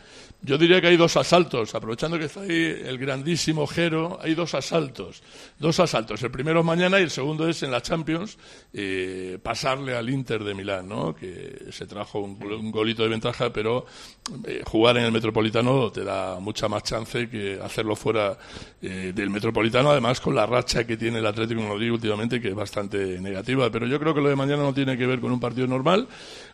Yo 0.46 0.56
diría 0.56 0.80
que 0.80 0.86
hay 0.86 0.96
dos 0.96 1.16
asaltos, 1.16 1.74
aprovechando 1.74 2.16
que 2.20 2.26
está 2.26 2.42
ahí 2.42 2.50
el 2.86 2.98
grandísimo 2.98 3.66
Jero, 3.66 4.20
hay 4.22 4.36
dos 4.36 4.54
asaltos. 4.54 5.20
Dos 5.58 5.80
asaltos. 5.80 6.22
El 6.22 6.30
primero 6.30 6.60
es 6.60 6.64
mañana 6.64 7.00
y 7.00 7.02
el 7.02 7.10
segundo 7.10 7.48
es 7.48 7.64
en 7.64 7.72
la 7.72 7.82
Champions, 7.82 8.38
eh, 8.72 9.38
pasarle 9.42 9.96
al 9.96 10.08
Inter 10.08 10.44
de 10.44 10.54
Milán, 10.54 10.88
¿no? 10.88 11.16
Que 11.16 11.64
se 11.72 11.84
trajo 11.86 12.20
un, 12.20 12.38
gol- 12.38 12.52
un 12.52 12.70
golito 12.70 13.02
de 13.02 13.08
ventaja, 13.08 13.52
pero 13.52 13.86
eh, 14.46 14.62
jugar 14.64 14.96
en 14.98 15.06
el 15.06 15.10
Metropolitano 15.12 15.90
te 15.90 16.04
da 16.04 16.38
mucha 16.38 16.68
más 16.68 16.84
chance 16.84 17.28
que 17.28 17.58
hacerlo 17.60 17.96
fuera 17.96 18.38
eh, 18.80 19.10
del 19.12 19.30
Metropolitano, 19.30 19.90
además 19.90 20.20
con 20.20 20.36
la 20.36 20.46
racha 20.46 20.86
que 20.86 20.96
tiene 20.96 21.18
el 21.18 21.26
Atlético 21.26 21.60
Madrid 21.62 21.90
últimamente, 21.92 22.40
que 22.40 22.48
es 22.50 22.54
bastante 22.54 23.20
negativa. 23.20 23.68
Pero 23.70 23.88
yo 23.88 23.98
creo 23.98 24.14
que 24.14 24.20
lo 24.20 24.28
de 24.28 24.36
mañana 24.36 24.62
no 24.62 24.72
tiene 24.72 24.96
que 24.96 25.06
ver 25.06 25.18
con 25.18 25.32
un 25.32 25.40
partido 25.40 25.66
normal. 25.66 26.06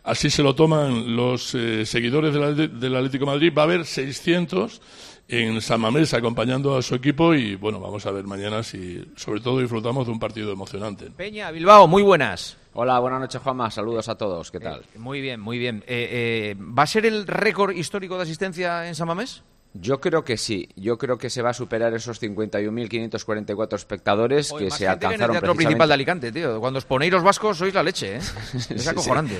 Así 0.03 0.29
se 0.29 0.43
lo 0.43 0.53
toman 0.53 1.15
los 1.15 1.55
eh, 1.55 1.85
seguidores 1.85 2.33
del, 2.33 2.95
Atlético 2.95 3.25
de 3.25 3.31
Madrid. 3.31 3.53
Va 3.57 3.61
a 3.61 3.65
haber 3.65 3.85
600 3.85 4.81
en 5.29 5.61
San 5.61 5.79
Mamés 5.79 6.13
acompañando 6.13 6.75
a 6.75 6.81
su 6.81 6.95
equipo 6.95 7.33
y 7.33 7.55
bueno, 7.55 7.79
vamos 7.79 8.05
a 8.05 8.11
ver 8.11 8.25
mañana 8.25 8.63
si 8.63 9.01
sobre 9.15 9.39
todo 9.39 9.59
disfrutamos 9.59 10.05
de 10.05 10.11
un 10.11 10.19
partido 10.19 10.51
emocionante. 10.51 11.09
Peña, 11.09 11.49
Bilbao, 11.51 11.87
muy 11.87 12.03
buenas. 12.03 12.57
Hola, 12.73 12.99
buenas 12.99 13.21
noches, 13.21 13.41
Juanma. 13.41 13.71
Saludos 13.71 14.09
a 14.09 14.15
todos. 14.15 14.51
¿Qué 14.51 14.59
tal? 14.59 14.83
Muy 14.97 15.21
bien, 15.21 15.39
muy 15.39 15.57
bien. 15.57 15.83
Eh, 15.87 16.09
eh, 16.11 16.55
¿Va 16.59 16.83
a 16.83 16.87
ser 16.87 17.05
el 17.05 17.25
récord 17.25 17.71
histórico 17.71 18.17
de 18.17 18.23
asistencia 18.23 18.85
en 18.87 18.95
San 18.95 19.07
Mamés? 19.07 19.41
Yo 19.73 20.01
creo 20.01 20.25
que 20.25 20.35
sí. 20.37 20.67
Yo 20.75 20.97
creo 20.97 21.17
que 21.17 21.29
se 21.29 21.41
va 21.41 21.51
a 21.51 21.53
superar 21.53 21.93
esos 21.93 22.21
51.544 22.21 23.75
espectadores 23.75 24.49
Joder, 24.49 24.65
que 24.65 24.69
más 24.69 24.77
se 24.79 24.87
gente 24.87 24.99
que 24.99 25.05
en 25.05 25.11
el 25.11 25.21
alcanzaron 25.21 25.33
Teatro 25.33 25.53
precisamente- 25.53 25.65
Principal 25.65 25.87
de 25.87 25.93
Alicante, 25.93 26.31
tío. 26.31 26.59
Cuando 26.59 26.79
os 26.79 26.85
ponéis 26.85 27.13
los 27.13 27.23
vascos 27.23 27.57
sois 27.57 27.73
la 27.73 27.83
leche, 27.83 28.17
¿eh? 28.17 28.19
Es 28.53 28.65
Sí, 28.65 28.89
sí. 28.97 29.35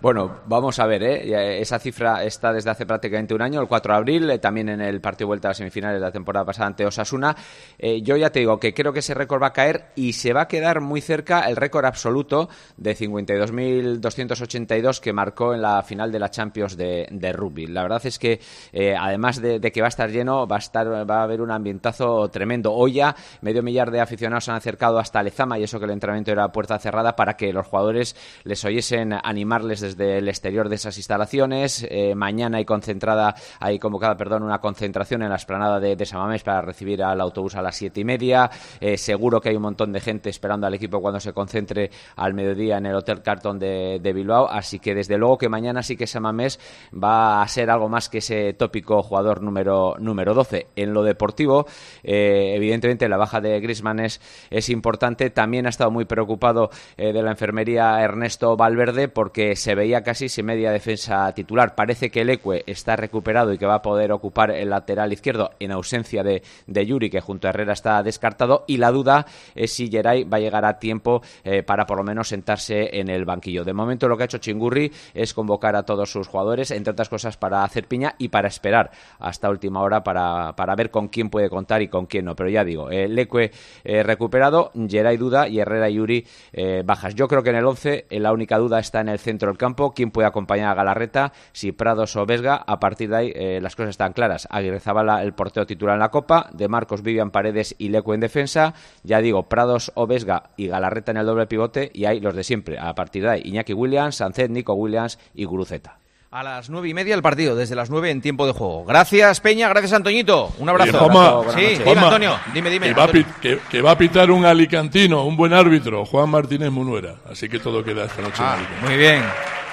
Bueno, 0.00 0.42
vamos 0.46 0.78
a 0.78 0.86
ver, 0.86 1.02
¿eh? 1.02 1.60
Esa 1.60 1.80
cifra 1.80 2.22
está 2.22 2.52
desde 2.52 2.70
hace 2.70 2.86
prácticamente 2.86 3.34
un 3.34 3.42
año, 3.42 3.60
el 3.60 3.66
4 3.66 3.92
de 3.92 3.98
abril, 3.98 4.30
eh, 4.30 4.38
también 4.38 4.68
en 4.68 4.80
el 4.80 5.00
partido 5.00 5.26
de 5.26 5.30
vuelta 5.30 5.48
a 5.48 5.50
las 5.50 5.56
semifinales 5.56 5.96
de 5.96 6.06
la 6.06 6.12
temporada 6.12 6.46
pasada 6.46 6.68
ante 6.68 6.86
Osasuna. 6.86 7.34
Eh, 7.76 8.00
yo 8.02 8.16
ya 8.16 8.30
te 8.30 8.38
digo 8.38 8.60
que 8.60 8.72
creo 8.72 8.92
que 8.92 9.00
ese 9.00 9.12
récord 9.12 9.42
va 9.42 9.48
a 9.48 9.52
caer 9.52 9.86
y 9.96 10.12
se 10.12 10.32
va 10.32 10.42
a 10.42 10.48
quedar 10.48 10.80
muy 10.80 11.00
cerca 11.00 11.48
el 11.48 11.56
récord 11.56 11.84
absoluto 11.84 12.48
de 12.76 12.96
52.282 12.96 15.00
que 15.00 15.12
marcó 15.12 15.52
en 15.52 15.62
la 15.62 15.82
final 15.82 16.12
de 16.12 16.20
la 16.20 16.30
Champions 16.30 16.76
de, 16.76 17.32
rugby. 17.32 17.66
La 17.66 17.82
verdad 17.82 18.00
es 18.04 18.20
que, 18.20 18.38
eh, 18.72 18.94
además 18.96 19.42
de, 19.42 19.60
que 19.60 19.80
va 19.80 19.88
a 19.88 19.90
estar 19.90 20.12
lleno, 20.12 20.46
va 20.46 20.54
a, 20.56 20.60
estar, 20.60 21.10
va 21.10 21.18
a 21.18 21.24
haber 21.24 21.40
un 21.40 21.50
ambientazo 21.50 22.28
tremendo. 22.28 22.72
Hoy 22.72 22.92
ya 22.92 23.16
medio 23.40 23.64
millar 23.64 23.90
de 23.90 24.00
aficionados 24.00 24.44
se 24.44 24.52
han 24.52 24.58
acercado 24.58 25.00
hasta 25.00 25.24
Lezama 25.24 25.58
y 25.58 25.64
eso 25.64 25.80
que 25.80 25.86
el 25.86 25.90
entrenamiento 25.90 26.30
era 26.30 26.52
puerta 26.52 26.78
cerrada 26.78 27.16
para 27.16 27.36
que 27.36 27.52
los 27.52 27.66
jugadores 27.66 28.14
les 28.44 28.64
oyesen 28.64 29.12
animarles 29.12 29.80
desde 29.80 29.87
el 29.98 30.28
exterior 30.28 30.68
de 30.68 30.76
esas 30.76 30.96
instalaciones. 30.96 31.86
Eh, 31.88 32.14
mañana 32.14 32.58
hay 32.58 32.64
concentrada, 32.64 33.34
hay 33.60 33.78
convocada, 33.78 34.16
perdón, 34.16 34.42
una 34.42 34.58
concentración 34.58 35.22
en 35.22 35.30
la 35.30 35.36
esplanada 35.36 35.80
de, 35.80 35.96
de 35.96 36.06
Samamés 36.06 36.42
para 36.42 36.60
recibir 36.62 37.02
al 37.02 37.20
autobús 37.20 37.54
a 37.54 37.62
las 37.62 37.76
siete 37.76 38.00
y 38.00 38.04
media. 38.04 38.50
Eh, 38.80 38.96
seguro 38.96 39.40
que 39.40 39.50
hay 39.50 39.56
un 39.56 39.62
montón 39.62 39.92
de 39.92 40.00
gente 40.00 40.30
esperando 40.30 40.66
al 40.66 40.74
equipo 40.74 41.00
cuando 41.00 41.20
se 41.20 41.32
concentre 41.32 41.90
al 42.16 42.34
mediodía 42.34 42.78
en 42.78 42.86
el 42.86 42.94
Hotel 42.94 43.22
Carton 43.22 43.58
de, 43.58 43.98
de 44.02 44.12
Bilbao. 44.12 44.48
Así 44.48 44.78
que 44.78 44.94
desde 44.94 45.16
luego 45.16 45.38
que 45.38 45.48
mañana 45.48 45.82
sí 45.82 45.96
que 45.96 46.06
Samamés 46.06 46.58
va 46.92 47.42
a 47.42 47.48
ser 47.48 47.70
algo 47.70 47.88
más 47.88 48.08
que 48.08 48.18
ese 48.18 48.52
tópico 48.54 49.02
jugador 49.02 49.42
número, 49.42 49.96
número 49.98 50.34
12. 50.34 50.68
En 50.76 50.92
lo 50.92 51.02
deportivo, 51.02 51.66
eh, 52.02 52.52
evidentemente 52.54 53.08
la 53.08 53.16
baja 53.16 53.40
de 53.40 53.60
Griezmann 53.60 54.00
es, 54.00 54.20
es 54.50 54.68
importante. 54.68 55.30
También 55.30 55.66
ha 55.66 55.70
estado 55.70 55.90
muy 55.90 56.04
preocupado 56.04 56.70
de 56.96 57.22
la 57.22 57.30
enfermería 57.30 58.00
Ernesto 58.02 58.56
Valverde 58.56 59.08
porque 59.08 59.56
se 59.56 59.74
veía 59.78 60.02
casi 60.02 60.28
sin 60.28 60.44
media 60.44 60.70
defensa 60.70 61.32
titular. 61.32 61.74
Parece 61.74 62.10
que 62.10 62.20
el 62.20 62.30
Ecue 62.30 62.64
está 62.66 62.96
recuperado 62.96 63.52
y 63.52 63.58
que 63.58 63.64
va 63.64 63.76
a 63.76 63.82
poder 63.82 64.12
ocupar 64.12 64.50
el 64.50 64.68
lateral 64.68 65.12
izquierdo 65.12 65.52
en 65.58 65.72
ausencia 65.72 66.22
de, 66.22 66.42
de 66.66 66.86
Yuri, 66.86 67.08
que 67.08 67.20
junto 67.20 67.46
a 67.46 67.50
Herrera 67.50 67.72
está 67.72 68.02
descartado. 68.02 68.64
Y 68.66 68.76
la 68.76 68.90
duda 68.90 69.24
es 69.54 69.72
si 69.72 69.88
Geray 69.88 70.24
va 70.24 70.36
a 70.36 70.40
llegar 70.40 70.64
a 70.64 70.78
tiempo 70.78 71.22
eh, 71.44 71.62
para 71.62 71.86
por 71.86 71.96
lo 71.96 72.04
menos 72.04 72.28
sentarse 72.28 72.98
en 72.98 73.08
el 73.08 73.24
banquillo. 73.24 73.64
De 73.64 73.72
momento 73.72 74.08
lo 74.08 74.16
que 74.16 74.24
ha 74.24 74.26
hecho 74.26 74.38
Chingurri 74.38 74.92
es 75.14 75.32
convocar 75.32 75.76
a 75.76 75.84
todos 75.84 76.10
sus 76.10 76.26
jugadores, 76.26 76.70
entre 76.70 76.92
otras 76.92 77.08
cosas 77.08 77.36
para 77.36 77.64
hacer 77.64 77.86
piña 77.86 78.14
y 78.18 78.28
para 78.28 78.48
esperar 78.48 78.90
hasta 79.18 79.48
última 79.48 79.80
hora 79.80 80.02
para, 80.02 80.54
para 80.56 80.74
ver 80.74 80.90
con 80.90 81.08
quién 81.08 81.30
puede 81.30 81.48
contar 81.48 81.82
y 81.82 81.88
con 81.88 82.06
quién 82.06 82.24
no. 82.24 82.34
Pero 82.34 82.50
ya 82.50 82.64
digo, 82.64 82.90
el 82.90 83.18
Ecue 83.18 83.50
eh, 83.84 84.02
recuperado, 84.02 84.70
Geray 84.74 85.16
duda 85.16 85.48
y 85.48 85.60
Herrera 85.60 85.88
y 85.88 85.94
Yuri 85.94 86.26
eh, 86.52 86.82
bajas. 86.84 87.14
Yo 87.14 87.28
creo 87.28 87.42
que 87.42 87.50
en 87.50 87.56
el 87.56 87.64
11 87.64 88.06
eh, 88.08 88.20
la 88.20 88.32
única 88.32 88.58
duda 88.58 88.78
está 88.78 89.00
en 89.00 89.08
el 89.08 89.18
centro 89.18 89.48
del 89.48 89.58
campo. 89.58 89.67
¿Quién 89.94 90.10
puede 90.10 90.28
acompañar 90.28 90.70
a 90.70 90.74
Galarreta? 90.74 91.32
Si 91.52 91.72
Prados 91.72 92.16
o 92.16 92.26
Vesga. 92.26 92.56
A 92.56 92.80
partir 92.80 93.10
de 93.10 93.16
ahí 93.16 93.32
eh, 93.34 93.60
las 93.60 93.76
cosas 93.76 93.90
están 93.90 94.12
claras. 94.12 94.48
Aguirre 94.50 94.80
Zabala, 94.80 95.22
el 95.22 95.34
portero 95.34 95.66
titular 95.66 95.94
en 95.94 96.00
la 96.00 96.10
Copa. 96.10 96.48
De 96.52 96.68
Marcos, 96.68 97.02
Vivian 97.02 97.30
Paredes 97.30 97.74
y 97.78 97.88
Leco 97.88 98.14
en 98.14 98.20
defensa. 98.20 98.74
Ya 99.02 99.20
digo, 99.20 99.48
Prados 99.48 99.92
o 99.94 100.06
Vesga 100.06 100.50
y 100.56 100.68
Galarreta 100.68 101.12
en 101.12 101.18
el 101.18 101.26
doble 101.26 101.46
pivote. 101.46 101.90
Y 101.94 102.04
hay 102.06 102.20
los 102.20 102.34
de 102.34 102.44
siempre. 102.44 102.78
A 102.78 102.94
partir 102.94 103.22
de 103.22 103.30
ahí, 103.30 103.42
Iñaki 103.44 103.72
Williams, 103.72 104.16
Sancet, 104.16 104.50
Nico 104.50 104.74
Williams 104.74 105.18
y 105.34 105.44
Guruceta. 105.44 105.98
A 106.30 106.42
las 106.42 106.68
nueve 106.68 106.90
y 106.90 106.94
media 106.94 107.14
el 107.14 107.22
partido, 107.22 107.56
desde 107.56 107.74
las 107.74 107.88
nueve 107.88 108.10
en 108.10 108.20
tiempo 108.20 108.46
de 108.46 108.52
juego. 108.52 108.84
Gracias, 108.84 109.40
Peña, 109.40 109.66
gracias, 109.70 109.94
Antoñito. 109.94 110.52
Un 110.58 110.68
abrazo. 110.68 110.98
Juanma, 110.98 111.54
sí, 111.54 111.80
Juanma, 111.82 112.02
Antonio. 112.04 112.38
Dime, 112.52 112.68
dime. 112.68 112.88
Que 112.88 112.92
va, 112.94 113.04
Antonio. 113.04 113.26
que- 113.40 113.58
que 113.70 113.80
va 113.80 113.92
a 113.92 113.98
pitar 113.98 114.30
un 114.30 114.44
alicantino, 114.44 115.24
un 115.24 115.38
buen 115.38 115.54
árbitro, 115.54 116.04
Juan 116.04 116.28
Martínez 116.28 116.70
Munuera. 116.70 117.14
Así 117.30 117.48
que 117.48 117.58
todo 117.58 117.82
queda 117.82 118.04
esta 118.04 118.20
noche. 118.20 118.42
en 118.42 118.44
Ah, 118.44 118.54
Alicante. 118.54 118.86
muy 118.86 118.96
bien. 118.98 119.22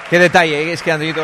Qué 0.08 0.18
detalle, 0.18 0.62
¿eh? 0.62 0.72
es 0.72 0.82
que 0.82 0.92
Antonito. 0.92 1.22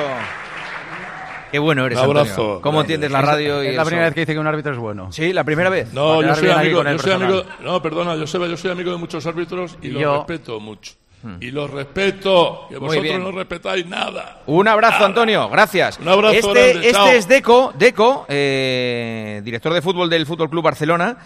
Qué 1.50 1.58
bueno 1.58 1.86
eres, 1.86 1.98
Un 1.98 2.04
abrazo. 2.04 2.30
Antonio. 2.42 2.60
¿Cómo 2.60 2.80
entiendes 2.82 3.10
la 3.10 3.20
Es- 3.20 3.24
radio? 3.26 3.64
y 3.64 3.68
es 3.68 3.74
la 3.74 3.82
eso? 3.82 3.88
primera 3.88 4.06
vez 4.08 4.14
que 4.14 4.20
dice 4.20 4.32
que 4.34 4.38
un 4.38 4.46
árbitro 4.46 4.72
es 4.72 4.78
bueno. 4.78 5.12
Sí, 5.12 5.32
la 5.32 5.44
primera 5.44 5.70
vez. 5.70 5.92
No, 5.94 6.20
yo 6.22 6.34
soy 6.34 6.50
amigo, 6.50 6.82
yo 6.84 6.98
soy 6.98 7.12
amigo, 7.12 7.42
no, 7.62 7.80
perdona, 7.80 8.16
Joseba, 8.18 8.46
yo 8.48 8.56
soy 8.58 8.70
amigo 8.70 8.90
de 8.90 8.98
muchos 8.98 9.24
árbitros 9.26 9.76
y, 9.80 9.88
Y 9.88 9.90
los 9.92 10.02
yo- 10.02 10.16
respeto 10.18 10.60
mucho. 10.60 10.92
Y 11.40 11.50
los 11.50 11.70
respeto, 11.70 12.66
que 12.68 12.78
vosotros 12.78 13.18
no 13.20 13.30
respetáis 13.32 13.86
nada. 13.86 14.42
Un 14.46 14.66
abrazo, 14.68 15.04
Antonio. 15.04 15.48
Gracias. 15.48 15.98
Un 16.00 16.08
abrazo 16.08 16.34
Este, 16.34 16.52
grande, 16.52 16.72
este 16.88 16.92
chao. 16.92 17.06
es 17.08 17.28
Deco, 17.28 17.72
Deco 17.78 18.26
eh, 18.28 19.40
director 19.44 19.72
de 19.72 19.82
fútbol 19.82 20.10
del 20.10 20.26
Fútbol 20.26 20.50
Club 20.50 20.64
Barcelona, 20.64 21.16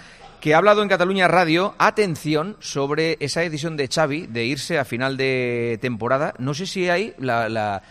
que 0.40 0.54
ha 0.54 0.58
hablado 0.58 0.82
en 0.82 0.88
Cataluña 0.88 1.28
Radio, 1.28 1.74
atención, 1.78 2.56
sobre 2.60 3.16
esa 3.20 3.40
decisión 3.40 3.76
de 3.76 3.88
Xavi 3.88 4.26
de 4.26 4.44
irse 4.44 4.78
a 4.78 4.84
final 4.84 5.16
de 5.16 5.78
temporada. 5.80 6.34
No 6.38 6.52
sé 6.54 6.66
si 6.66 6.88
hay 6.88 7.14
la, 7.18 7.48
la- 7.48 7.82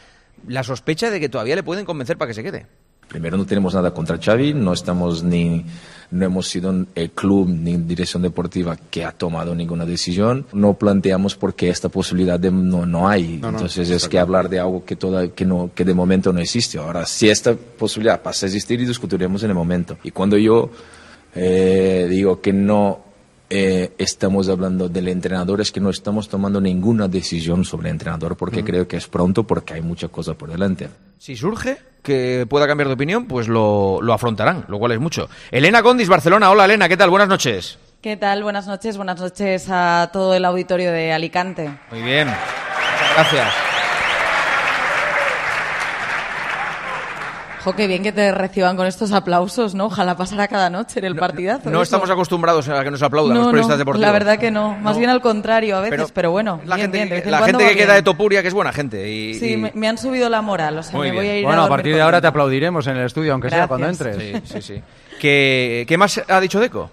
la 0.47 0.63
sospecha 0.63 1.09
de 1.09 1.19
que 1.19 1.27
todavía 1.29 1.55
le 1.55 1.63
pueden 1.63 1.85
convencer 1.85 2.17
para 2.17 2.27
que 2.29 2.35
se 2.35 2.43
quede. 2.43 2.67
Primero, 3.07 3.37
no 3.37 3.45
tenemos 3.45 3.73
nada 3.73 3.93
contra 3.93 4.17
Xavi, 4.17 4.53
no 4.53 4.73
estamos 4.73 5.23
ni 5.23 5.65
no 6.11 6.25
hemos 6.25 6.47
sido 6.47 6.85
el 6.93 7.11
club 7.11 7.49
ni 7.49 7.77
dirección 7.77 8.21
deportiva 8.21 8.77
que 8.89 9.03
ha 9.03 9.11
tomado 9.11 9.55
ninguna 9.55 9.85
decisión. 9.85 10.45
No 10.53 10.75
planteamos 10.75 11.35
porque 11.35 11.69
esta 11.69 11.89
posibilidad 11.89 12.39
de, 12.39 12.51
no, 12.51 12.85
no 12.85 13.07
hay. 13.07 13.37
No, 13.37 13.51
no, 13.51 13.57
Entonces 13.57 13.89
es 13.89 14.07
que 14.07 14.19
hablar 14.19 14.49
de 14.49 14.59
algo 14.59 14.85
que, 14.85 14.95
toda, 14.95 15.27
que, 15.29 15.45
no, 15.45 15.71
que 15.73 15.83
de 15.83 15.93
momento 15.93 16.31
no 16.31 16.39
existe. 16.39 16.77
Ahora, 16.77 17.05
si 17.05 17.29
esta 17.29 17.53
posibilidad 17.53 18.21
pasa 18.21 18.45
a 18.45 18.47
existir, 18.47 18.79
y 18.79 18.85
discutiremos 18.85 19.43
en 19.43 19.49
el 19.49 19.55
momento. 19.55 19.97
Y 20.03 20.11
cuando 20.11 20.37
yo 20.37 20.69
eh, 21.33 22.07
digo 22.09 22.39
que 22.39 22.53
no 22.53 23.03
eh, 23.49 23.93
estamos 23.97 24.49
hablando 24.49 24.89
del 24.89 25.07
entrenador, 25.07 25.61
es 25.61 25.71
que 25.71 25.79
no 25.79 25.89
estamos 25.89 26.29
tomando 26.29 26.59
ninguna 26.59 27.07
decisión 27.07 27.63
sobre 27.65 27.89
el 27.89 27.93
entrenador 27.93 28.35
porque 28.37 28.63
creo 28.63 28.87
que 28.87 28.97
es 28.97 29.07
pronto 29.07 29.43
porque 29.45 29.73
hay 29.75 29.81
mucha 29.81 30.07
cosa 30.07 30.33
por 30.33 30.49
delante. 30.49 30.89
Si 31.17 31.35
surge 31.35 31.77
que 32.01 32.45
pueda 32.49 32.67
cambiar 32.67 32.87
de 32.87 32.93
opinión, 32.93 33.25
pues 33.25 33.47
lo, 33.47 33.99
lo 34.01 34.13
afrontarán, 34.13 34.65
lo 34.67 34.77
cual 34.79 34.91
es 34.91 34.99
mucho. 34.99 35.29
Elena 35.51 35.81
Condis, 35.81 36.09
Barcelona. 36.09 36.49
Hola, 36.51 36.65
Elena, 36.65 36.87
¿qué 36.87 36.97
tal? 36.97 37.09
Buenas 37.09 37.27
noches. 37.27 37.77
¿Qué 38.01 38.17
tal? 38.17 38.43
Buenas 38.43 38.67
noches, 38.67 38.97
buenas 38.97 39.19
noches 39.19 39.65
a 39.69 40.09
todo 40.13 40.35
el 40.35 40.45
auditorio 40.45 40.91
de 40.91 41.11
Alicante. 41.11 41.75
Muy 41.91 42.03
bien. 42.03 42.27
Muchas 42.27 43.13
gracias. 43.15 43.74
Jo, 47.65 47.75
qué 47.75 47.87
bien 47.87 48.03
que 48.03 48.11
te 48.11 48.31
reciban 48.31 48.77
con 48.77 48.85
estos 48.85 49.11
aplausos, 49.11 49.73
¿no? 49.73 49.85
Ojalá 49.85 50.15
pasara 50.15 50.47
cada 50.47 50.69
noche 50.69 50.99
en 50.99 51.05
el 51.05 51.15
partidazo. 51.15 51.69
No 51.71 51.81
estamos 51.81 52.07
acostumbrados 52.11 52.69
a 52.69 52.83
que 52.83 52.91
nos 52.91 53.01
aplaudan 53.01 53.33
No, 53.33 53.39
los 53.39 53.47
periodistas 53.47 53.75
no, 53.75 53.79
deportivos. 53.79 54.05
la 54.07 54.11
verdad 54.13 54.37
que 54.37 54.51
no. 54.51 54.77
Más 54.77 54.97
bien 54.99 55.09
al 55.09 55.19
contrario 55.19 55.75
a 55.77 55.81
veces, 55.81 56.11
pero, 56.13 56.29
bueno. 56.29 56.61
La 56.65 56.75
bien, 56.75 56.85
gente, 56.91 56.97
bien, 56.99 57.09
de 57.09 57.23
que- 57.23 57.31
la 57.31 57.41
gente 57.41 57.75
queda 57.75 57.95
de. 57.95 58.03
Topuria, 58.03 58.43
que 58.43 58.49
es 58.49 58.53
buena 58.53 58.71
gente. 58.71 59.09
Y, 59.11 59.33
Sí, 59.33 59.53
y- 59.53 59.57
me, 59.57 59.71
me 59.73 59.87
han 59.87 59.97
subido 59.97 60.29
la 60.29 60.43
moral, 60.43 60.77
o 60.77 60.83
sea, 60.83 60.95
Muy 60.95 61.09
me 61.09 61.15
voy 61.15 61.23
bien. 61.23 61.35
a 61.35 61.39
ir 61.39 61.45
Bueno, 61.45 61.63
a 61.63 61.67
partir 61.67 61.95
de 61.95 62.01
ahora 62.03 62.21
te 62.21 62.27
aplaudiremos 62.27 62.85
en 62.85 62.97
el 62.97 63.05
estudio, 63.07 63.31
aunque 63.33 63.49
sea 63.49 63.67
cuando 63.67 63.89
entres. 63.89 64.15
Sí, 64.15 64.33
sí, 64.45 64.61
sí. 64.61 64.83
¿Qué, 65.19 65.85
qué 65.87 65.97
más 65.97 66.21
ha 66.27 66.39
dicho 66.39 66.59
Deco? 66.59 66.91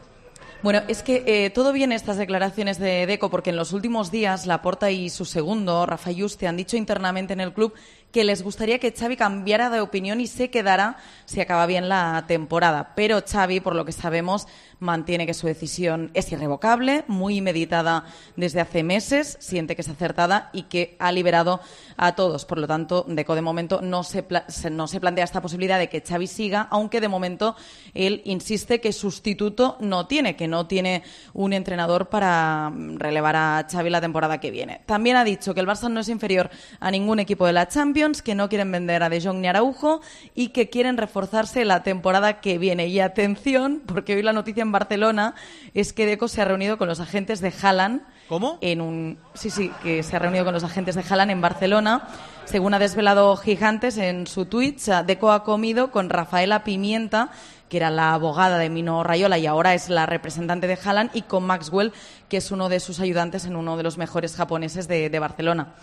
Bueno, 0.63 0.81
es 0.87 1.03
que 1.03 1.25
eh, 1.27 1.51
todo 1.51 1.73
viene 1.73 1.97
estas 1.97 2.17
declaraciones 2.19 2.79
de 2.79 3.05
Deco 3.05 3.31
porque 3.31 3.51
en 3.51 3.57
los 3.57 3.73
últimos 3.73 4.13
días 4.13 4.47
Laporta 4.47 4.93
y 4.93 5.11
su 5.11 5.25
segundo, 5.25 5.85
Rafa 5.87 6.13
Yuste, 6.13 6.47
han 6.47 6.57
dicho 6.57 6.77
internamente 6.77 7.33
en 7.33 7.41
el 7.41 7.53
club 7.53 7.75
que 8.13 8.25
les 8.25 8.43
gustaría 8.43 8.79
que 8.79 8.93
Xavi 8.93 9.17
cambiara 9.17 9.71
de 9.71 9.81
opinión 9.81 10.21
y 10.21 10.27
se 10.27 10.51
quedara 10.51 10.99
si 11.25 11.41
acaba 11.41 11.67
bien 11.67 11.89
la 11.89 12.25
temporada. 12.29 12.93
Pero 12.95 13.23
Xavi, 13.27 13.61
por 13.61 13.75
lo 13.75 13.85
que 13.85 13.93
sabemos, 13.93 14.47
mantiene 14.83 15.27
que 15.27 15.33
su 15.33 15.47
decisión 15.47 16.11
es 16.13 16.31
irrevocable, 16.33 17.05
muy 17.07 17.41
meditada 17.41 18.05
desde 18.37 18.61
hace 18.61 18.83
meses, 18.83 19.37
siente 19.41 19.77
que 19.77 19.83
es 19.83 19.89
acertada 19.89 20.51
y 20.53 20.65
que 20.65 20.97
ha 20.99 21.13
liberado 21.13 21.61
a 21.97 22.15
todos. 22.15 22.45
Por 22.45 22.59
lo 22.59 22.67
tanto, 22.67 23.07
Deco 23.09 23.35
de 23.35 23.43
momento 23.43 23.81
no 23.81 24.03
se, 24.03 24.27
no 24.71 24.89
se 24.89 25.01
plantea 25.01 25.25
esta 25.25 25.41
posibilidad 25.41 25.79
de 25.79 25.89
que 25.89 26.03
Xavi 26.03 26.27
siga, 26.27 26.69
aunque 26.71 27.01
de 27.01 27.09
momento 27.09 27.57
él 27.95 28.23
insiste 28.25 28.81
que 28.81 28.93
sustituto 28.93 29.77
no 29.81 30.07
tiene, 30.07 30.37
que 30.37 30.49
no 30.49 30.67
tiene 30.67 31.05
un 31.33 31.53
entrenador 31.53 32.09
para 32.09 32.73
relevar 32.97 33.37
a 33.37 33.67
Xavi 33.71 33.89
la 33.89 34.01
temporada 34.01 34.41
que 34.41 34.51
viene. 34.51 34.81
También 34.87 35.17
ha 35.17 35.25
dicho 35.25 35.55
que 35.55 35.61
el 35.61 35.67
Barça 35.67 35.89
no 35.89 36.01
es 36.01 36.09
inferior 36.09 36.51
a 36.81 36.91
ningún 36.91 37.21
equipo 37.21 37.47
de 37.47 37.53
la 37.53 37.69
Champions, 37.69 38.21
que 38.21 38.35
no 38.35 38.49
quieren 38.49 38.73
vender 38.73 39.03
a 39.05 39.09
De 39.09 39.21
Jong 39.21 39.39
ni 39.39 39.47
Araujo 39.47 40.01
y 40.35 40.49
que 40.49 40.71
quieren 40.71 40.97
reforzarse 40.97 41.65
la 41.65 41.85
temporada 41.85 42.41
que 42.41 42.59
viene. 42.59 42.89
Y 42.89 42.99
atención, 42.99 43.83
porque 43.87 44.17
hoy 44.17 44.23
la 44.23 44.33
noticia 44.33 44.63
en 44.63 44.72
Barcelona 44.73 45.35
es 45.75 45.93
que 45.93 46.07
Deco 46.07 46.29
se 46.29 46.43
ha 46.43 46.45
reunido 46.45 46.79
con 46.79 46.89
los 46.89 47.01
agentes 47.01 47.41
de 47.41 47.53
Haaland. 47.63 48.03
¿Cómo? 48.29 48.59
En 48.61 48.81
un 48.81 49.19
sí, 49.35 49.51
sí, 49.51 49.71
que 49.83 50.03
se 50.03 50.17
ha 50.17 50.19
reunido 50.19 50.45
con 50.45 50.55
los 50.55 50.65
agentes 50.65 50.95
de 50.95 51.05
Haaland 51.09 51.31
en 51.31 51.41
Barcelona. 51.41 52.09
Según 52.45 52.75
ha 52.75 52.79
desvelado 52.79 53.37
Gigantes 53.37 53.99
en 53.99 54.27
su 54.27 54.47
Twitch, 54.47 54.87
Deco 55.07 55.31
ha 55.33 55.45
comido 55.45 55.91
con 55.91 56.11
Rafaela 56.11 56.65
Pimienta, 56.65 57.31
que 57.69 57.77
era 57.77 57.89
la 57.89 58.13
abogada 58.13 58.59
de 58.59 58.69
Mino 58.69 59.03
Rayola 59.03 59.39
y 59.39 59.47
ahora 59.47 59.75
es 59.75 59.89
la 59.89 60.07
representante 60.07 60.67
de 60.67 60.79
Haaland, 60.83 61.11
y 61.15 61.23
con 61.23 61.45
Maxwell, 61.45 61.93
que 62.29 62.39
es 62.39 62.51
uno 62.51 62.69
de 62.69 62.81
sus 62.81 63.01
ayudantes 63.01 63.47
en 63.47 63.57
uno 63.57 63.77
de 63.77 63.83
los 63.83 63.97
mejores 63.97 64.35
japoneses 64.37 64.89
de, 64.89 65.09
de 65.09 65.19
Barcelona. 65.19 65.75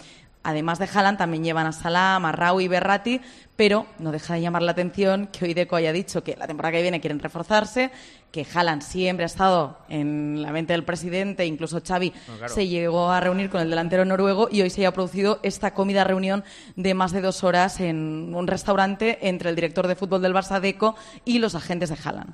Además 0.43 0.79
de 0.79 0.87
Haaland, 0.91 1.17
también 1.17 1.43
llevan 1.43 1.67
a 1.67 1.73
Salah, 1.73 2.17
Marrau 2.19 2.61
y 2.61 2.67
Berratti, 2.69 3.19
pero 3.57 3.87
no 3.99 4.11
deja 4.11 4.35
de 4.35 4.41
llamar 4.41 4.61
la 4.61 4.71
atención 4.71 5.27
que 5.27 5.43
hoy 5.43 5.53
Deco 5.53 5.75
haya 5.75 5.91
dicho 5.91 6.23
que 6.23 6.37
la 6.37 6.47
temporada 6.47 6.71
que 6.71 6.81
viene 6.81 7.01
quieren 7.01 7.19
reforzarse, 7.19 7.91
que 8.31 8.47
Haaland 8.53 8.81
siempre 8.81 9.23
ha 9.23 9.25
estado 9.25 9.79
en 9.89 10.41
la 10.41 10.51
mente 10.51 10.71
del 10.71 10.85
presidente, 10.85 11.45
incluso 11.45 11.81
Xavi 11.85 12.13
No, 12.29 12.37
claro. 12.37 12.53
se 12.53 12.67
llegó 12.67 13.11
a 13.11 13.19
reunir 13.19 13.49
con 13.49 13.59
el 13.59 13.69
delantero 13.69 14.05
noruego 14.05 14.47
y 14.49 14.61
hoy 14.61 14.69
se 14.69 14.81
haya 14.81 14.93
producido 14.93 15.39
esta 15.43 15.73
comida 15.73 16.05
reunión 16.05 16.45
de 16.77 16.93
más 16.93 17.11
de 17.11 17.19
dos 17.19 17.43
horas 17.43 17.81
en 17.81 18.33
un 18.33 18.47
restaurante 18.47 19.27
entre 19.27 19.49
el 19.49 19.55
director 19.55 19.87
de 19.87 19.95
fútbol 19.95 20.21
del 20.21 20.33
Barça 20.33 20.61
Deco 20.61 20.95
y 21.25 21.39
los 21.39 21.53
agentes 21.53 21.89
de 21.89 21.97
Haaland. 22.01 22.33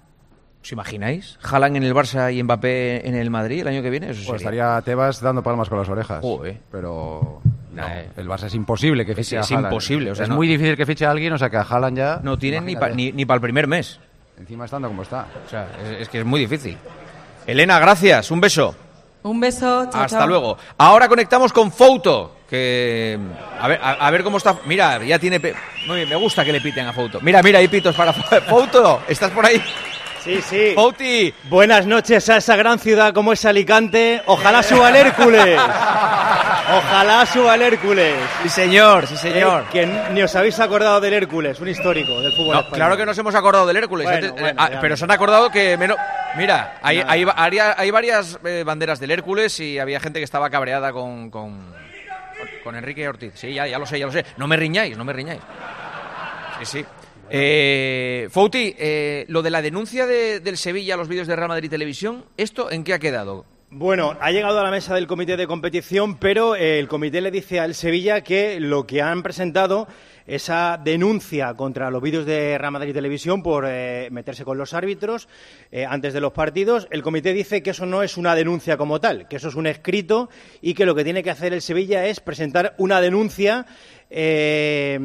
¿Os 0.65 0.71
imagináis? 0.71 1.37
¿Jalan 1.41 1.75
en 1.75 1.83
el 1.83 1.93
Barça 1.93 2.33
y 2.33 2.41
Mbappé 2.41 3.07
en 3.07 3.13
el 3.13 3.29
Madrid 3.29 3.61
el 3.61 3.67
año 3.67 3.83
que 3.83 3.91
viene? 3.91 4.09
Eso 4.09 4.23
Pues 4.25 4.41
estaría 4.41 4.81
Tebas 4.83 5.21
dando 5.21 5.43
palmas 5.43 5.69
con 5.69 5.77
las 5.77 5.87
orejas. 5.87 6.21
Joder. 6.21 6.57
Pero 6.71 7.39
no, 7.71 7.83
el 8.17 8.27
Barça 8.27 8.45
es 8.47 8.55
imposible 8.55 9.05
que 9.05 9.11
Es- 9.11 9.17
fiche 9.19 9.37
es 9.37 9.51
a 9.51 9.53
Haaland. 9.53 9.71
imposible, 9.71 10.09
o 10.11 10.15
sea, 10.15 10.23
es 10.23 10.29
no- 10.29 10.35
muy 10.35 10.47
difícil 10.47 10.75
que 10.75 10.85
fiche 10.87 11.05
a 11.05 11.11
alguien, 11.11 11.31
o 11.33 11.37
sea 11.37 11.51
que 11.51 11.57
a 11.57 11.61
Haaland 11.61 11.97
ya... 11.99 12.19
No 12.23 12.39
tienen 12.39 12.65
ni, 12.65 12.73
pa- 12.73 12.87
imagínate. 12.89 12.95
ni, 12.95 13.11
ni 13.11 13.25
para 13.27 13.35
el 13.35 13.41
primer 13.41 13.67
mes. 13.67 13.99
Encima 14.39 14.65
estando 14.65 14.87
como 14.87 15.03
está. 15.03 15.27
O 15.45 15.49
sea, 15.49 15.67
es, 15.83 16.01
es 16.01 16.09
que 16.09 16.19
es 16.21 16.25
muy 16.25 16.39
difícil. 16.39 16.75
Elena, 17.45 17.77
gracias. 17.77 18.31
Un 18.31 18.41
beso. 18.41 18.75
Un 19.21 19.39
beso, 19.39 19.87
chao, 19.91 20.01
Hasta 20.01 20.17
chao. 20.17 20.27
luego. 20.27 20.57
Ahora 20.79 21.07
conectamos 21.07 21.53
con 21.53 21.71
Fouto. 21.71 22.37
Que. 22.49 23.17
A 23.59 23.67
ver, 23.67 23.79
a, 23.81 23.91
a 23.93 24.11
ver 24.11 24.23
cómo 24.23 24.37
está. 24.37 24.55
Mira, 24.65 25.03
ya 25.03 25.17
tiene. 25.19 25.39
pe- 25.39 25.53
Muy 25.87 25.97
bien, 25.97 26.09
me 26.09 26.15
gusta 26.15 26.43
que 26.43 26.51
le 26.51 26.59
piten 26.61 26.85
a 26.87 26.93
Fouto. 26.93 27.19
Mira, 27.21 27.41
mira, 27.43 27.59
hay 27.59 27.67
pitos 27.67 27.95
para 27.95 28.11
Fouto. 28.49 29.01
¿Estás 29.07 29.29
por 29.31 29.45
ahí? 29.45 29.61
Sí, 30.25 30.41
sí. 30.41 30.71
Fouti. 30.73 31.31
Buenas 31.43 31.85
noches 31.85 32.27
a 32.29 32.37
esa 32.37 32.55
gran 32.55 32.79
ciudad 32.79 33.13
como 33.13 33.31
es 33.31 33.45
Alicante. 33.45 34.23
Ojalá 34.25 34.63
suba 34.63 34.89
el 34.89 34.95
Hércules. 34.95 35.59
Ojalá 35.59 37.25
suba 37.27 37.53
el 37.53 37.61
Hércules. 37.61 38.15
Sí, 38.41 38.49
señor, 38.49 39.05
sí, 39.05 39.15
señor. 39.17 39.63
Eh, 39.63 39.65
que 39.71 39.85
ni 40.13 40.23
os 40.23 40.35
habéis 40.35 40.59
acordado 40.59 40.99
del 40.99 41.13
Hércules, 41.13 41.59
un 41.59 41.67
histórico 41.67 42.19
del 42.21 42.31
fútbol 42.31 42.53
No, 42.55 42.59
español. 42.61 42.75
claro 42.75 42.97
que 42.97 43.05
nos 43.05 43.15
hemos 43.19 43.35
acordado 43.35 43.67
del 43.67 43.77
Hércules. 43.77 44.05
Bueno, 44.05 44.17
Antes- 44.27 44.31
eh, 44.31 44.41
bueno, 44.41 44.61
ah, 44.63 44.69
pero 44.81 44.97
se 44.97 45.03
han 45.03 45.11
acordado 45.11 45.51
que 45.51 45.77
menos. 45.77 45.95
Mira, 46.35 46.79
hay 46.81 47.91
varias 47.91 48.39
eh, 48.43 48.63
banderas 48.65 48.99
del 48.99 49.11
Hércules 49.11 49.59
y 49.59 49.77
había 49.77 49.99
gente 49.99 50.19
que 50.19 50.25
estaba 50.25 50.49
cabreada 50.49 50.91
con, 50.91 51.29
con, 51.29 51.71
con 52.63 52.75
Enrique 52.75 53.07
Ortiz. 53.07 53.33
Sí, 53.35 53.53
ya, 53.53 53.67
ya 53.67 53.77
lo 53.77 53.85
sé, 53.85 53.99
ya 53.99 54.07
lo 54.07 54.11
sé. 54.11 54.25
No 54.37 54.47
me 54.47 54.57
riñáis, 54.57 54.97
no 54.97 55.05
me 55.05 55.13
riñáis. 55.13 55.41
Sí, 56.59 56.65
sí. 56.65 56.85
Eh, 57.29 58.27
eh, 58.53 59.25
lo 59.27 59.41
de 59.41 59.49
la 59.49 59.61
denuncia 59.61 60.05
de- 60.05 60.39
del 60.39 60.57
Sevilla 60.57 60.93
a 60.93 60.97
los 60.97 61.07
vídeos 61.07 61.27
de 61.27 61.35
Real 61.35 61.49
Madrid 61.49 61.69
Televisión, 61.69 62.25
¿esto 62.37 62.71
en 62.71 62.83
qué 62.83 62.93
ha 62.93 62.99
quedado? 62.99 63.45
Bueno, 63.71 64.15
ha 64.21 64.31
llegado 64.31 64.59
a 64.59 64.63
la 64.63 64.71
mesa 64.71 64.95
del 64.95 65.07
comité 65.07 65.35
de 65.35 65.47
competición, 65.47 66.17
pero 66.17 66.55
eh, 66.55 66.79
el 66.79 66.87
comité 66.87 67.19
le 67.19 67.31
dice 67.31 67.59
al 67.59 67.73
Sevilla 67.75 68.21
que 68.21 68.59
lo 68.59 68.85
que 68.87 69.01
han 69.01 69.21
presentado, 69.23 69.87
esa 70.27 70.79
denuncia 70.83 71.53
contra 71.55 71.91
los 71.91 72.01
vídeos 72.01 72.25
de 72.25 72.57
Real 72.57 72.71
Madrid 72.71 72.93
Televisión 72.93 73.43
por 73.43 73.65
eh, 73.67 74.07
meterse 74.11 74.43
con 74.45 74.57
los 74.57 74.73
árbitros 74.73 75.27
antes 75.87 76.13
de 76.13 76.21
los 76.21 76.31
partidos, 76.31 76.87
el 76.89 77.03
comité 77.03 77.33
dice 77.33 77.61
que 77.61 77.71
eso 77.71 77.85
no 77.85 78.01
es 78.01 78.17
una 78.17 78.33
denuncia 78.33 78.77
como 78.77 78.99
tal, 79.01 79.27
que 79.27 79.35
eso 79.35 79.49
es 79.49 79.55
un 79.55 79.67
escrito 79.67 80.29
y 80.61 80.73
que 80.73 80.85
lo 80.85 80.95
que 80.95 81.03
tiene 81.03 81.21
que 81.21 81.29
hacer 81.31 81.53
el 81.53 81.61
Sevilla 81.61 82.05
es 82.05 82.19
presentar 82.21 82.75
una 82.77 83.01
denuncia. 83.01 83.65
eh, 84.09 84.99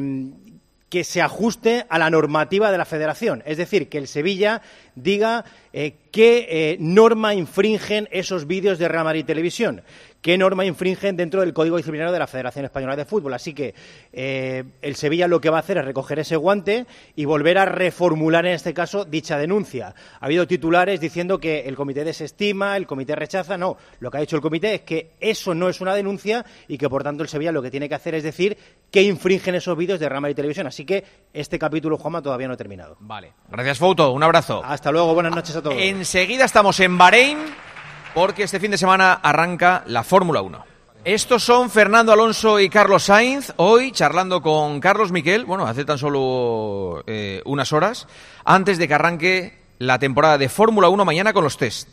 que 0.91 1.05
se 1.05 1.21
ajuste 1.21 1.85
a 1.87 1.97
la 1.97 2.09
normativa 2.09 2.69
de 2.69 2.77
la 2.77 2.83
federación. 2.83 3.41
Es 3.45 3.57
decir, 3.57 3.87
que 3.87 3.97
el 3.97 4.09
Sevilla 4.09 4.61
diga 4.95 5.45
eh, 5.73 5.95
qué 6.11 6.47
eh, 6.49 6.77
norma 6.79 7.33
infringen 7.33 8.07
esos 8.11 8.45
vídeos 8.45 8.77
de 8.77 8.87
Real 8.87 9.05
Madrid 9.05 9.25
Televisión, 9.25 9.81
qué 10.21 10.37
norma 10.37 10.65
infringen 10.65 11.15
dentro 11.15 11.41
del 11.41 11.53
Código 11.53 11.77
Disciplinario 11.77 12.11
de 12.11 12.19
la 12.19 12.27
Federación 12.27 12.65
Española 12.65 12.95
de 12.95 13.05
Fútbol. 13.05 13.33
Así 13.33 13.53
que 13.53 13.73
eh, 14.13 14.63
el 14.81 14.95
Sevilla 14.95 15.27
lo 15.27 15.41
que 15.41 15.49
va 15.49 15.57
a 15.57 15.61
hacer 15.61 15.77
es 15.77 15.85
recoger 15.85 16.19
ese 16.19 16.35
guante 16.35 16.85
y 17.15 17.25
volver 17.25 17.57
a 17.57 17.65
reformular 17.65 18.45
en 18.45 18.53
este 18.53 18.73
caso 18.73 19.05
dicha 19.05 19.37
denuncia. 19.37 19.95
Ha 20.19 20.25
habido 20.25 20.45
titulares 20.45 20.99
diciendo 20.99 21.39
que 21.39 21.61
el 21.61 21.75
comité 21.75 22.03
desestima, 22.03 22.77
el 22.77 22.85
comité 22.85 23.15
rechaza. 23.15 23.57
No, 23.57 23.77
lo 23.99 24.11
que 24.11 24.17
ha 24.17 24.21
hecho 24.21 24.35
el 24.35 24.41
comité 24.41 24.75
es 24.75 24.81
que 24.81 25.11
eso 25.19 25.55
no 25.55 25.69
es 25.69 25.81
una 25.81 25.95
denuncia 25.95 26.45
y 26.67 26.77
que 26.77 26.89
por 26.89 27.03
tanto 27.03 27.23
el 27.23 27.29
Sevilla 27.29 27.51
lo 27.51 27.61
que 27.61 27.71
tiene 27.71 27.87
que 27.87 27.95
hacer 27.95 28.15
es 28.15 28.23
decir 28.23 28.57
que 28.91 29.01
infringen 29.01 29.55
esos 29.55 29.77
vídeos 29.77 29.99
de 29.99 30.09
Real 30.09 30.21
Madrid 30.21 30.35
Televisión. 30.35 30.67
Así 30.67 30.85
que 30.85 31.03
este 31.33 31.57
capítulo, 31.57 31.97
Juanma, 31.97 32.21
todavía 32.21 32.47
no 32.47 32.53
ha 32.53 32.57
terminado. 32.57 32.97
Vale. 32.99 33.33
Gracias, 33.49 33.79
Fouto. 33.79 34.11
Un 34.11 34.23
abrazo. 34.23 34.61
Hasta 34.63 34.80
luego, 34.89 35.13
buenas 35.13 35.35
noches 35.35 35.55
a 35.55 35.61
todos. 35.61 35.75
Enseguida 35.77 36.45
estamos 36.45 36.79
en 36.79 36.97
Bahrein 36.97 37.37
porque 38.13 38.43
este 38.43 38.59
fin 38.59 38.71
de 38.71 38.77
semana 38.77 39.13
arranca 39.21 39.83
la 39.87 40.03
Fórmula 40.03 40.41
1. 40.41 40.65
Estos 41.03 41.43
son 41.43 41.69
Fernando 41.69 42.13
Alonso 42.13 42.59
y 42.59 42.69
Carlos 42.69 43.03
Sainz, 43.03 43.53
hoy 43.57 43.91
charlando 43.91 44.41
con 44.41 44.79
Carlos 44.79 45.11
Miquel, 45.11 45.45
bueno, 45.45 45.65
hace 45.65 45.83
tan 45.83 45.97
solo 45.97 47.03
eh, 47.07 47.41
unas 47.45 47.73
horas, 47.73 48.07
antes 48.45 48.77
de 48.77 48.87
que 48.87 48.93
arranque 48.93 49.57
la 49.79 49.97
temporada 49.97 50.37
de 50.37 50.47
Fórmula 50.47 50.89
1 50.89 51.03
mañana 51.03 51.33
con 51.33 51.43
los 51.43 51.57
test. 51.57 51.89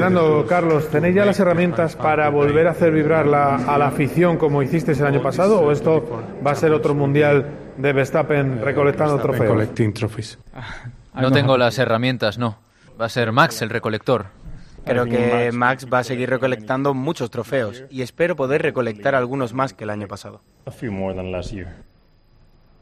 Fernando, 0.00 0.46
Carlos, 0.48 0.88
¿tenéis 0.88 1.16
ya 1.16 1.26
las 1.26 1.38
herramientas 1.38 1.96
para 1.96 2.30
volver 2.30 2.66
a 2.66 2.70
hacer 2.70 2.92
vibrar 2.92 3.26
la- 3.26 3.56
a 3.56 3.76
la 3.76 3.88
afición 3.88 4.38
como 4.38 4.62
hicisteis 4.62 4.98
el 5.00 5.06
año 5.06 5.20
pasado 5.22 5.60
o 5.60 5.70
esto 5.70 6.22
va 6.46 6.52
a 6.52 6.54
ser 6.54 6.72
otro 6.72 6.94
mundial 6.94 7.74
de 7.76 7.92
Verstappen 7.92 8.62
recolectando 8.62 9.16
trofeos? 9.20 9.48
No 11.14 11.30
tengo 11.32 11.56
las 11.58 11.78
herramientas, 11.78 12.38
no. 12.38 12.58
Va 13.00 13.06
a 13.06 13.08
ser 13.08 13.32
Max 13.32 13.62
el 13.62 13.70
recolector. 13.70 14.26
Creo 14.84 15.04
que 15.04 15.50
Max 15.52 15.86
va 15.92 15.98
a 15.98 16.04
seguir 16.04 16.30
recolectando 16.30 16.94
muchos 16.94 17.30
trofeos 17.30 17.84
y 17.90 18.02
espero 18.02 18.36
poder 18.36 18.62
recolectar 18.62 19.14
algunos 19.14 19.52
más 19.52 19.74
que 19.74 19.84
el 19.84 19.90
año 19.90 20.08
pasado. 20.08 20.40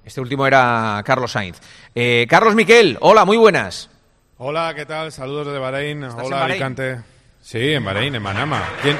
Este 0.04 0.20
último 0.20 0.46
era 0.46 1.02
Carlos 1.04 1.32
Sainz. 1.32 1.58
Eh, 1.94 2.26
Carlos 2.28 2.54
Miquel, 2.54 2.96
hola, 3.00 3.24
muy 3.24 3.36
buenas. 3.36 3.90
Hola, 4.38 4.72
¿qué 4.76 4.86
tal? 4.86 5.10
Saludos 5.10 5.52
de 5.52 5.58
Bahrein. 5.58 6.04
¿Estás 6.04 6.26
Hola? 6.26 6.44
Alicante. 6.44 7.00
Sí, 7.40 7.72
en 7.72 7.84
Bahrein, 7.84 8.14
en 8.14 8.22
Manama. 8.22 8.62
¿Quién? 8.82 8.96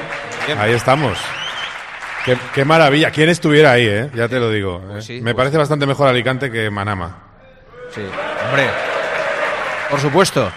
Ahí 0.57 0.73
estamos. 0.73 1.17
Qué, 2.25 2.37
qué 2.53 2.65
maravilla. 2.65 3.11
¿Quién 3.11 3.29
estuviera 3.29 3.71
ahí, 3.71 3.85
eh? 3.85 4.09
Ya 4.15 4.27
te 4.27 4.39
lo 4.39 4.49
digo. 4.49 4.81
eh. 4.97 5.01
sí, 5.01 5.13
Me 5.21 5.33
pues 5.33 5.35
parece 5.35 5.57
bastante 5.57 5.85
mejor 5.85 6.07
Alicante 6.09 6.51
que 6.51 6.69
Manama. 6.69 7.23
Sí, 7.91 8.01
hombre. 8.01 8.65
Por 9.89 9.99
supuesto. 9.99 10.51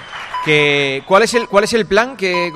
¿cuál, 1.07 1.23
es 1.23 1.35
el, 1.35 1.47
¿Cuál 1.49 1.65
es 1.65 1.73
el 1.75 1.87
plan? 1.87 2.17
Que 2.17 2.53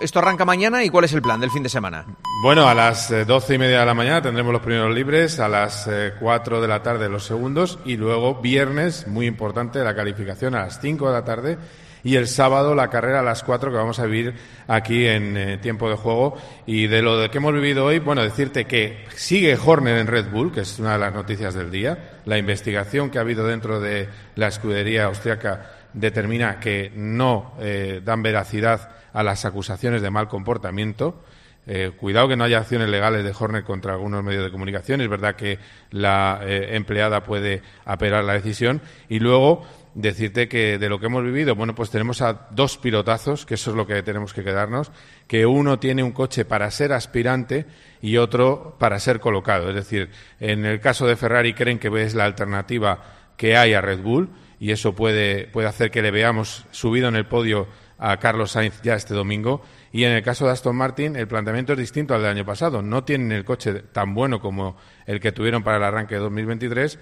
esto 0.00 0.18
arranca 0.18 0.44
mañana 0.44 0.82
y 0.84 0.90
cuál 0.90 1.04
es 1.04 1.12
el 1.12 1.22
plan 1.22 1.40
del 1.40 1.50
fin 1.50 1.62
de 1.62 1.68
semana? 1.68 2.04
Bueno, 2.42 2.68
a 2.68 2.74
las 2.74 3.10
eh, 3.10 3.24
doce 3.24 3.54
y 3.54 3.58
media 3.58 3.80
de 3.80 3.86
la 3.86 3.94
mañana 3.94 4.22
tendremos 4.22 4.52
los 4.52 4.62
primeros 4.62 4.94
libres, 4.94 5.38
a 5.40 5.48
las 5.48 5.86
eh, 5.86 6.12
cuatro 6.18 6.60
de 6.60 6.68
la 6.68 6.82
tarde 6.82 7.08
los 7.08 7.24
segundos 7.24 7.78
y 7.84 7.96
luego 7.96 8.36
viernes, 8.36 9.06
muy 9.06 9.26
importante, 9.26 9.82
la 9.84 9.94
calificación 9.94 10.54
a 10.54 10.64
las 10.64 10.80
cinco 10.80 11.06
de 11.06 11.12
la 11.12 11.24
tarde 11.24 11.58
y 12.02 12.16
el 12.16 12.28
sábado 12.28 12.74
la 12.74 12.88
carrera 12.88 13.20
a 13.20 13.22
las 13.22 13.42
cuatro 13.42 13.70
que 13.70 13.76
vamos 13.76 13.98
a 13.98 14.06
vivir 14.06 14.34
aquí 14.68 15.06
en 15.06 15.36
eh, 15.36 15.58
tiempo 15.58 15.88
de 15.88 15.96
juego. 15.96 16.36
Y 16.66 16.86
de 16.86 17.02
lo 17.02 17.18
de 17.18 17.30
que 17.30 17.38
hemos 17.38 17.52
vivido 17.52 17.84
hoy, 17.84 17.98
bueno, 17.98 18.22
decirte 18.22 18.64
que 18.64 19.04
sigue 19.14 19.56
Horner 19.62 19.98
en 19.98 20.06
Red 20.06 20.30
Bull, 20.30 20.52
que 20.52 20.60
es 20.60 20.78
una 20.78 20.94
de 20.94 20.98
las 20.98 21.12
noticias 21.12 21.54
del 21.54 21.70
día. 21.70 22.20
La 22.24 22.38
investigación 22.38 23.10
que 23.10 23.18
ha 23.18 23.22
habido 23.22 23.46
dentro 23.46 23.80
de 23.80 24.08
la 24.36 24.48
escudería 24.48 25.04
austriaca 25.04 25.79
determina 25.92 26.60
que 26.60 26.92
no 26.94 27.54
eh, 27.60 28.00
dan 28.04 28.22
veracidad 28.22 28.90
a 29.12 29.22
las 29.22 29.44
acusaciones 29.44 30.02
de 30.02 30.10
mal 30.10 30.28
comportamiento. 30.28 31.22
Eh, 31.66 31.92
cuidado 31.96 32.26
que 32.26 32.36
no 32.36 32.44
haya 32.44 32.58
acciones 32.58 32.88
legales 32.88 33.22
de 33.22 33.34
Horner 33.38 33.64
contra 33.64 33.92
algunos 33.92 34.24
medios 34.24 34.44
de 34.44 34.50
comunicación. 34.50 35.00
Es 35.00 35.08
verdad 35.08 35.36
que 35.36 35.58
la 35.90 36.40
eh, 36.42 36.74
empleada 36.76 37.22
puede 37.22 37.62
apelar 37.84 38.24
la 38.24 38.32
decisión. 38.32 38.80
Y 39.08 39.20
luego 39.20 39.66
decirte 39.94 40.48
que 40.48 40.78
de 40.78 40.88
lo 40.88 40.98
que 40.98 41.06
hemos 41.06 41.22
vivido, 41.22 41.54
bueno, 41.54 41.74
pues 41.74 41.90
tenemos 41.90 42.22
a 42.22 42.48
dos 42.50 42.78
pilotazos, 42.78 43.44
que 43.44 43.54
eso 43.54 43.70
es 43.70 43.76
lo 43.76 43.86
que 43.86 44.02
tenemos 44.02 44.32
que 44.32 44.44
quedarnos, 44.44 44.90
que 45.26 45.46
uno 45.46 45.78
tiene 45.78 46.02
un 46.02 46.12
coche 46.12 46.44
para 46.44 46.70
ser 46.70 46.92
aspirante 46.92 47.66
y 48.00 48.16
otro 48.16 48.76
para 48.78 48.98
ser 48.98 49.20
colocado. 49.20 49.68
Es 49.68 49.74
decir, 49.74 50.10
en 50.38 50.64
el 50.64 50.80
caso 50.80 51.06
de 51.06 51.16
Ferrari 51.16 51.54
creen 51.54 51.78
que 51.78 51.90
es 52.02 52.14
la 52.14 52.24
alternativa 52.24 53.02
que 53.36 53.56
hay 53.56 53.74
a 53.74 53.80
Red 53.80 54.00
Bull 54.00 54.30
y 54.60 54.70
eso 54.70 54.94
puede, 54.94 55.46
puede 55.46 55.66
hacer 55.66 55.90
que 55.90 56.02
le 56.02 56.10
veamos 56.12 56.66
subido 56.70 57.08
en 57.08 57.16
el 57.16 57.26
podio 57.26 57.66
a 57.98 58.18
Carlos 58.18 58.52
Sainz 58.52 58.80
ya 58.82 58.94
este 58.94 59.14
domingo. 59.14 59.62
Y 59.90 60.04
en 60.04 60.12
el 60.12 60.22
caso 60.22 60.44
de 60.44 60.52
Aston 60.52 60.76
Martin, 60.76 61.16
el 61.16 61.26
planteamiento 61.26 61.72
es 61.72 61.78
distinto 61.78 62.14
al 62.14 62.20
del 62.20 62.30
año 62.30 62.44
pasado. 62.44 62.82
No 62.82 63.02
tienen 63.02 63.32
el 63.32 63.44
coche 63.44 63.72
tan 63.92 64.14
bueno 64.14 64.40
como 64.40 64.76
el 65.06 65.18
que 65.18 65.32
tuvieron 65.32 65.62
para 65.64 65.78
el 65.78 65.82
arranque 65.82 66.14
de 66.14 66.20
2023, 66.20 66.98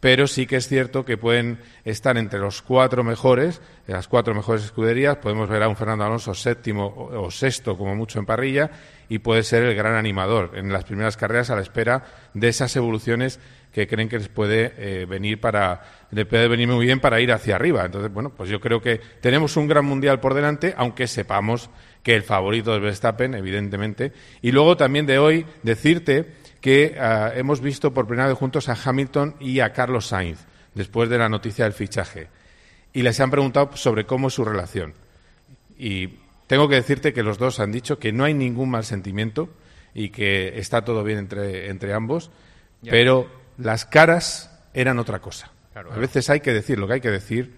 pero 0.00 0.26
sí 0.26 0.46
que 0.46 0.56
es 0.56 0.66
cierto 0.66 1.04
que 1.04 1.16
pueden 1.16 1.60
estar 1.84 2.18
entre 2.18 2.40
los 2.40 2.60
cuatro 2.60 3.04
mejores, 3.04 3.62
las 3.86 4.08
cuatro 4.08 4.34
mejores 4.34 4.64
escuderías. 4.64 5.18
Podemos 5.18 5.48
ver 5.48 5.62
a 5.62 5.68
un 5.68 5.76
Fernando 5.76 6.04
Alonso 6.04 6.34
séptimo 6.34 6.92
o, 6.96 7.30
sexto, 7.30 7.78
como 7.78 7.94
mucho, 7.94 8.18
en 8.18 8.26
parrilla, 8.26 8.70
y 9.08 9.20
puede 9.20 9.42
ser 9.42 9.62
el 9.62 9.76
gran 9.76 9.94
animador 9.94 10.52
en 10.54 10.72
las 10.72 10.84
primeras 10.84 11.16
carreras 11.16 11.50
a 11.50 11.56
la 11.56 11.62
espera 11.62 12.04
de 12.34 12.48
esas 12.48 12.74
evoluciones 12.74 13.38
que 13.72 13.86
creen 13.86 14.08
que 14.08 14.18
les 14.18 14.28
puede 14.28 14.72
eh, 14.76 15.06
venir 15.06 15.40
para 15.40 15.82
le 16.10 16.26
puede 16.26 16.46
venir 16.46 16.68
muy 16.68 16.84
bien 16.84 17.00
para 17.00 17.20
ir 17.20 17.32
hacia 17.32 17.56
arriba. 17.56 17.84
Entonces, 17.84 18.12
bueno, 18.12 18.30
pues 18.36 18.50
yo 18.50 18.60
creo 18.60 18.82
que 18.82 19.00
tenemos 19.20 19.56
un 19.56 19.66
gran 19.66 19.86
mundial 19.86 20.20
por 20.20 20.34
delante, 20.34 20.74
aunque 20.76 21.06
sepamos 21.06 21.70
que 22.02 22.14
el 22.14 22.22
favorito 22.22 22.74
es 22.76 22.82
Verstappen, 22.82 23.34
evidentemente. 23.34 24.12
Y 24.42 24.52
luego 24.52 24.76
también 24.76 25.06
de 25.06 25.18
hoy 25.18 25.46
decirte 25.62 26.34
que 26.60 26.96
ah, 27.00 27.32
hemos 27.34 27.60
visto 27.60 27.94
por 27.94 28.06
primera 28.06 28.28
vez 28.28 28.36
juntos 28.36 28.68
a 28.68 28.76
Hamilton 28.84 29.36
y 29.40 29.60
a 29.60 29.72
Carlos 29.72 30.06
Sainz 30.06 30.44
después 30.74 31.08
de 31.08 31.18
la 31.18 31.28
noticia 31.28 31.64
del 31.64 31.72
fichaje 31.72 32.28
y 32.92 33.02
les 33.02 33.18
han 33.20 33.30
preguntado 33.30 33.76
sobre 33.76 34.04
cómo 34.04 34.28
es 34.28 34.34
su 34.34 34.44
relación. 34.44 34.94
Y 35.78 36.18
tengo 36.46 36.68
que 36.68 36.76
decirte 36.76 37.12
que 37.12 37.22
los 37.22 37.38
dos 37.38 37.60
han 37.60 37.72
dicho 37.72 37.98
que 37.98 38.12
no 38.12 38.24
hay 38.24 38.34
ningún 38.34 38.70
mal 38.70 38.84
sentimiento 38.84 39.48
y 39.94 40.10
que 40.10 40.58
está 40.58 40.84
todo 40.84 41.02
bien 41.04 41.18
entre, 41.18 41.70
entre 41.70 41.94
ambos, 41.94 42.30
Ya. 42.82 42.90
pero 42.90 43.41
las 43.62 43.84
caras 43.86 44.50
eran 44.74 44.98
otra 44.98 45.18
cosa. 45.20 45.50
Claro, 45.72 45.92
a 45.92 45.96
veces 45.96 46.28
hay 46.30 46.40
que 46.40 46.52
decir 46.52 46.78
lo 46.78 46.86
que 46.86 46.94
hay 46.94 47.00
que 47.00 47.10
decir, 47.10 47.56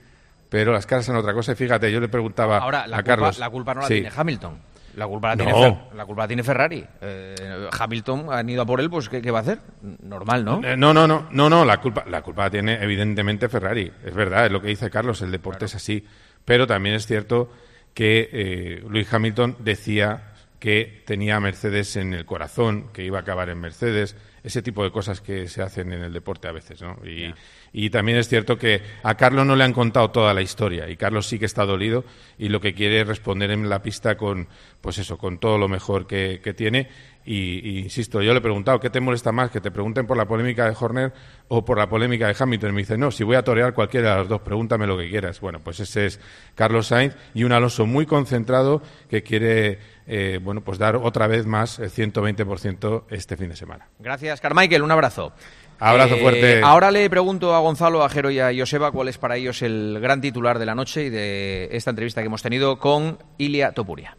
pero 0.48 0.72
las 0.72 0.86
caras 0.86 1.09
eran 1.09 1.20
otra 1.20 1.32
cosa. 1.35 1.52
Y 1.52 1.55
fíjate, 1.56 1.90
yo 1.90 2.01
le 2.01 2.09
preguntaba 2.09 2.59
Ahora, 2.59 2.86
la, 2.86 2.97
a 2.98 3.01
culpa, 3.01 3.10
Carlos. 3.16 3.39
la 3.39 3.51
culpa 3.51 3.74
no 3.74 3.81
la 3.82 3.86
Sí. 3.89 3.94
tiene 3.94 4.10
Hamilton. 4.14 4.59
La 4.97 5.09
culpa 5.09 5.31
la, 5.31 5.35
No. 5.36 5.44
tiene, 5.44 5.59
Fer- 5.59 5.93
la 5.94 6.06
culpa 6.06 6.22
la 6.22 6.28
tiene 6.28 6.43
Ferrari. 6.44 6.86
Eh, 7.01 7.68
Hamilton 7.76 8.26
han 8.32 8.48
ido 8.48 8.62
a 8.62 8.66
por 8.66 8.81
él, 8.81 8.89
pues 8.89 9.09
¿qué, 9.09 9.20
qué 9.20 9.32
va 9.32 9.39
a 9.40 9.43
hacer? 9.43 9.59
Normal, 9.82 10.44
¿no? 10.44 10.60
Eh, 10.64 10.76
No, 10.76 10.94
no, 10.94 11.09
no, 11.09 11.26
no, 11.32 11.51
no, 11.51 11.64
la 11.64 11.81
culpa, 11.81 12.05
la 12.09 12.22
culpa 12.22 12.44
la 12.44 12.51
tiene 12.51 12.81
evidentemente 12.81 13.48
Ferrari. 13.48 13.90
Es 14.05 14.14
verdad, 14.14 14.47
es 14.47 14.52
lo 14.52 14.60
que 14.60 14.68
dice 14.68 14.90
Carlos, 14.90 15.20
el 15.22 15.32
deporte 15.32 15.64
es 15.64 15.74
así. 15.74 16.06
Pero 16.44 16.68
también 16.68 16.94
es 16.94 17.06
cierto 17.09 17.51
que 17.93 18.28
eh, 18.32 18.85
Luis 18.89 19.12
Hamilton 19.12 19.56
decía 19.59 20.31
que 20.60 21.02
tenía 21.06 21.36
a 21.36 21.40
Mercedes 21.40 21.97
en 21.97 22.14
el 22.14 22.24
corazón, 22.24 22.90
que 22.93 23.02
iba 23.02 23.18
a 23.18 23.22
acabar 23.22 23.48
en 23.51 23.59
Mercedes, 23.60 24.16
ese 24.45 24.61
tipo 24.61 24.85
de 24.85 24.91
cosas 24.91 25.23
que 25.23 25.49
se 25.49 25.62
hacen 25.62 25.91
en 25.93 26.03
el 26.03 26.12
deporte 26.12 26.47
a 26.47 26.53
veces, 26.53 26.83
¿no? 26.83 26.99
Y, 27.05 27.33
y 27.73 27.89
también 27.89 28.19
es 28.19 28.29
cierto 28.29 28.59
que 28.59 28.83
a 29.03 29.15
Carlos 29.15 29.47
no 29.47 29.57
le 29.57 29.65
han 29.65 29.73
contado 29.73 30.11
toda 30.11 30.35
la 30.35 30.43
historia 30.43 30.89
y 30.91 30.97
Carlos 30.97 31.27
sí 31.27 31.39
que 31.39 31.47
está 31.47 31.65
dolido 31.65 32.05
y 32.39 32.51
lo 32.51 32.61
que 32.61 32.75
quiere 32.75 33.01
es 33.01 33.09
responder 33.09 33.51
en 33.51 33.71
la 33.71 33.83
pista 33.83 34.19
con, 34.19 34.47
pues 34.83 34.99
eso, 34.99 35.16
con 35.16 35.39
todo 35.39 35.57
lo 35.57 35.66
mejor 35.66 36.07
que, 36.07 36.41
que 36.45 36.53
tiene. 36.53 36.89
Y, 37.26 37.66
y 37.66 37.78
insisto, 37.78 38.20
yo 38.20 38.32
le 38.32 38.38
he 38.38 38.42
preguntado, 38.42 38.78
¿qué 38.78 38.90
te 38.90 39.01
molesta 39.01 39.32
más? 39.32 39.51
¿Que 39.51 39.60
te 39.60 39.70
pregunten 39.70 40.06
por 40.06 40.16
la 40.16 40.26
polémica 40.26 40.66
de 40.68 40.76
Horner 40.78 41.12
o 41.48 41.64
por 41.64 41.78
la 41.78 41.88
polémica 41.88 42.26
de 42.28 42.36
Hamilton? 42.38 42.70
Y 42.70 42.72
me 42.74 42.80
dice, 42.82 42.98
no, 42.98 43.10
si 43.10 43.24
voy 43.24 43.36
a 43.36 43.42
torear 43.42 43.72
cualquiera 43.72 44.10
de 44.10 44.16
las 44.18 44.28
dos, 44.28 44.42
pregúntame 44.42 44.86
lo 44.86 44.98
que 44.98 45.09
quieras. 45.09 45.40
Bueno, 45.40 45.60
pues 45.60 45.80
ese 45.80 46.06
es 46.06 46.20
Carlos 46.55 46.88
Sainz 46.88 47.16
y 47.32 47.44
un 47.44 47.52
Alonso 47.52 47.86
muy 47.86 48.05
concentrado 48.05 48.82
que 49.09 49.22
quiere, 49.22 49.78
eh, 50.06 50.38
bueno, 50.42 50.60
pues 50.62 50.78
dar 50.78 50.96
otra 50.96 51.26
vez 51.26 51.46
más 51.46 51.78
el 51.78 51.90
120% 51.90 53.05
este 53.09 53.36
fin 53.36 53.48
de 53.48 53.56
semana. 53.56 53.88
Gracias, 53.98 54.40
Carmichael. 54.40 54.82
Un 54.82 54.90
abrazo. 54.90 55.32
Abrazo 55.80 56.14
Eh, 56.16 56.20
fuerte. 56.20 56.60
Ahora 56.62 56.90
le 56.90 57.09
pregunto 57.10 57.55
a 57.55 57.59
Gonzalo, 57.60 58.05
a 58.05 58.09
Jero 58.09 58.30
y 58.30 58.38
a 58.38 58.52
Joseba 58.56 58.92
cuál 58.92 59.09
es 59.09 59.18
para 59.18 59.36
ellos 59.36 59.62
el 59.62 59.98
gran 60.01 60.20
titular 60.20 60.59
de 60.59 60.66
la 60.66 60.74
noche 60.74 61.05
y 61.05 61.10
de 61.10 61.68
esta 61.72 61.90
entrevista 61.90 62.20
que 62.20 62.26
hemos 62.26 62.42
tenido 62.42 62.78
con 62.78 63.18
Ilia 63.38 63.72
Topuria. 63.72 64.16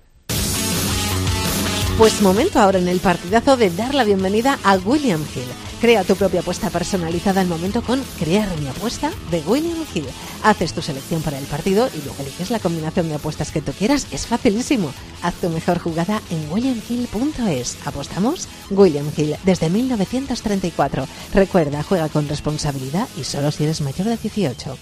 Pues 1.97 2.21
momento 2.21 2.59
ahora 2.59 2.77
en 2.79 2.89
el 2.89 2.99
partidazo 2.99 3.55
de 3.55 3.69
dar 3.69 3.95
la 3.95 4.03
bienvenida 4.03 4.59
a 4.63 4.75
William 4.75 5.21
Hill. 5.33 5.47
Crea 5.79 6.03
tu 6.03 6.15
propia 6.15 6.41
apuesta 6.41 6.69
personalizada 6.69 7.39
al 7.39 7.47
momento 7.47 7.81
con 7.81 8.03
Crear 8.19 8.49
mi 8.59 8.67
apuesta 8.67 9.11
de 9.31 9.39
William 9.47 9.77
Hill. 9.93 10.05
Haces 10.43 10.73
tu 10.73 10.81
selección 10.81 11.21
para 11.21 11.37
el 11.37 11.45
partido 11.45 11.87
y 11.93 12.03
luego 12.03 12.21
eliges 12.21 12.49
la 12.49 12.59
combinación 12.59 13.07
de 13.07 13.15
apuestas 13.15 13.51
que 13.51 13.61
tú 13.61 13.71
quieras. 13.71 14.07
Es 14.11 14.27
facilísimo. 14.27 14.91
Haz 15.21 15.35
tu 15.35 15.49
mejor 15.49 15.79
jugada 15.79 16.21
en 16.31 16.51
williamhill.es. 16.51 17.77
¿Apostamos? 17.85 18.49
William 18.71 19.09
Hill, 19.15 19.37
desde 19.45 19.69
1934. 19.69 21.07
Recuerda, 21.33 21.81
juega 21.83 22.09
con 22.09 22.27
responsabilidad 22.27 23.07
y 23.17 23.23
solo 23.23 23.51
si 23.51 23.63
eres 23.63 23.79
mayor 23.79 24.07
de 24.07 24.17
18. 24.17 24.77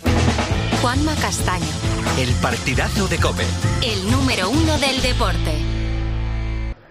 Juanma 0.81 1.14
Castaño, 1.15 1.65
El 2.18 2.34
partidazo 2.35 3.07
de 3.07 3.18
Cope. 3.18 3.45
el 3.84 4.10
número 4.10 4.49
uno 4.49 4.77
del 4.80 5.02
deporte. 5.02 5.82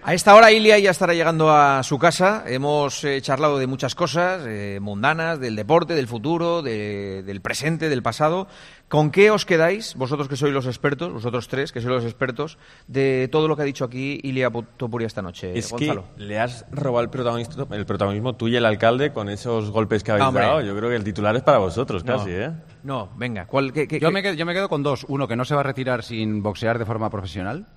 A 0.05 0.13
esta 0.13 0.35
hora 0.35 0.51
Ilia 0.51 0.77
ya 0.79 0.91
estará 0.91 1.13
llegando 1.13 1.49
a 1.49 1.81
su 1.81 1.97
casa. 1.97 2.43
Hemos 2.45 3.05
eh, 3.05 3.21
charlado 3.21 3.57
de 3.57 3.67
muchas 3.67 3.95
cosas 3.95 4.41
eh, 4.45 4.79
mundanas, 4.81 5.39
del 5.39 5.55
deporte, 5.55 5.95
del 5.95 6.07
futuro, 6.07 6.61
de- 6.61 7.23
del 7.23 7.39
presente, 7.39 7.87
del 7.87 8.03
pasado. 8.03 8.47
¿Con 8.89 9.11
qué 9.11 9.31
os 9.31 9.45
quedáis, 9.45 9.95
vosotros 9.95 10.27
que 10.27 10.35
sois 10.35 10.53
los 10.53 10.65
expertos, 10.65 11.13
vosotros 11.13 11.47
tres 11.47 11.71
que 11.71 11.79
sois 11.79 11.93
los 11.95 12.03
expertos, 12.03 12.57
de 12.87 13.29
todo 13.31 13.47
lo 13.47 13.55
que 13.55 13.61
ha 13.61 13.65
dicho 13.65 13.85
aquí 13.85 14.19
Ilia 14.23 14.51
Topuria 14.75 15.07
esta 15.07 15.21
noche? 15.21 15.57
Es 15.57 15.71
Gonzalo. 15.71 16.03
que 16.17 16.23
le 16.23 16.37
has 16.37 16.65
robado 16.69 17.01
el 17.05 17.09
protagonismo, 17.09 17.65
el 17.71 17.85
protagonismo 17.85 18.33
tú 18.35 18.49
y 18.49 18.57
el 18.57 18.65
alcalde 18.65 19.13
con 19.13 19.29
esos 19.29 19.71
golpes 19.71 20.03
que 20.03 20.11
habéis 20.11 20.25
Ah, 20.25 20.27
hombre. 20.27 20.43
dado. 20.43 20.61
Yo 20.61 20.75
creo 20.75 20.89
que 20.89 20.97
el 20.97 21.05
titular 21.05 21.33
es 21.37 21.43
para 21.43 21.59
vosotros 21.59 22.03
No. 22.03 22.17
casi, 22.17 22.29
¿eh? 22.31 22.51
No, 22.83 23.09
venga, 23.15 23.45
¿cuál, 23.47 23.71
qué, 23.71 23.87
qué- 23.87 24.01
yo, 24.01 24.09
qué- 24.09 24.13
me 24.13 24.21
quedo, 24.21 24.33
yo 24.33 24.45
me 24.45 24.53
quedo 24.53 24.67
con 24.67 24.83
dos. 24.83 25.05
Uno, 25.07 25.29
que 25.29 25.37
no 25.37 25.45
se 25.45 25.55
va 25.55 25.61
a 25.61 25.63
retirar 25.63 26.03
sin 26.03 26.43
boxear 26.43 26.77
de 26.77 26.85
forma 26.85 27.09
profesional, 27.09 27.67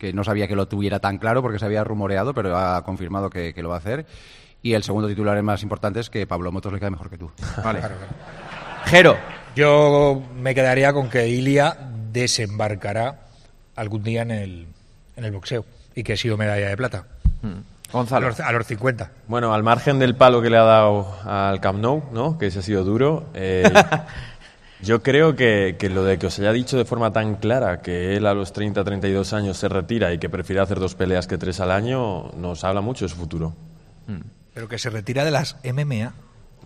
que 0.00 0.14
no 0.14 0.24
sabía 0.24 0.48
que 0.48 0.56
lo 0.56 0.66
tuviera 0.66 0.98
tan 0.98 1.18
claro 1.18 1.42
porque 1.42 1.58
se 1.58 1.66
había 1.66 1.84
rumoreado, 1.84 2.32
pero 2.32 2.56
ha 2.56 2.82
confirmado 2.82 3.28
que, 3.28 3.52
que 3.52 3.62
lo 3.62 3.68
va 3.68 3.74
a 3.76 3.78
hacer. 3.78 4.06
Y 4.62 4.72
el 4.72 4.82
segundo 4.82 5.06
titular 5.06 5.36
el 5.36 5.42
más 5.42 5.62
importante 5.62 6.00
es 6.00 6.08
que 6.08 6.26
Pablo 6.26 6.50
Motos 6.50 6.72
le 6.72 6.78
queda 6.78 6.90
mejor 6.90 7.10
que 7.10 7.18
tú. 7.18 7.30
Vale. 7.62 7.80
Jero. 8.86 9.16
Yo 9.54 10.22
me 10.36 10.54
quedaría 10.54 10.92
con 10.92 11.10
que 11.10 11.28
Ilia 11.28 11.76
desembarcará 12.12 13.20
algún 13.76 14.02
día 14.02 14.22
en 14.22 14.30
el, 14.30 14.66
en 15.16 15.24
el 15.24 15.32
boxeo 15.32 15.64
y 15.94 16.02
que 16.02 16.14
ha 16.14 16.16
sido 16.16 16.36
medalla 16.36 16.68
de 16.68 16.76
plata. 16.76 17.04
A 17.92 18.20
los, 18.20 18.38
a 18.40 18.52
los 18.52 18.66
50. 18.66 19.10
Bueno, 19.26 19.52
al 19.52 19.62
margen 19.64 19.98
del 19.98 20.14
palo 20.14 20.40
que 20.40 20.48
le 20.48 20.56
ha 20.56 20.62
dado 20.62 21.12
al 21.24 21.60
Camp 21.60 21.80
Nou, 21.80 22.04
¿no? 22.12 22.38
que 22.38 22.46
ese 22.46 22.60
ha 22.60 22.62
sido 22.62 22.84
duro, 22.84 23.26
eh, 23.34 23.64
yo 24.82 25.02
creo 25.02 25.36
que, 25.36 25.76
que 25.78 25.88
lo 25.90 26.04
de 26.04 26.18
que 26.18 26.26
os 26.26 26.38
haya 26.38 26.52
dicho 26.52 26.76
de 26.78 26.84
forma 26.84 27.12
tan 27.12 27.34
clara 27.36 27.80
que 27.82 28.16
él 28.16 28.26
a 28.26 28.34
los 28.34 28.52
30, 28.52 28.82
32 28.84 29.32
años 29.32 29.56
se 29.56 29.68
retira 29.68 30.12
y 30.12 30.18
que 30.18 30.28
prefiere 30.28 30.60
hacer 30.62 30.78
dos 30.80 30.94
peleas 30.94 31.26
que 31.26 31.36
tres 31.38 31.60
al 31.60 31.70
año, 31.70 32.30
nos 32.36 32.64
habla 32.64 32.80
mucho 32.80 33.04
de 33.04 33.08
su 33.10 33.16
futuro. 33.16 33.54
Pero 34.54 34.68
que 34.68 34.78
se 34.78 34.90
retira 34.90 35.24
de 35.24 35.30
las 35.30 35.56
MMA. 35.64 36.12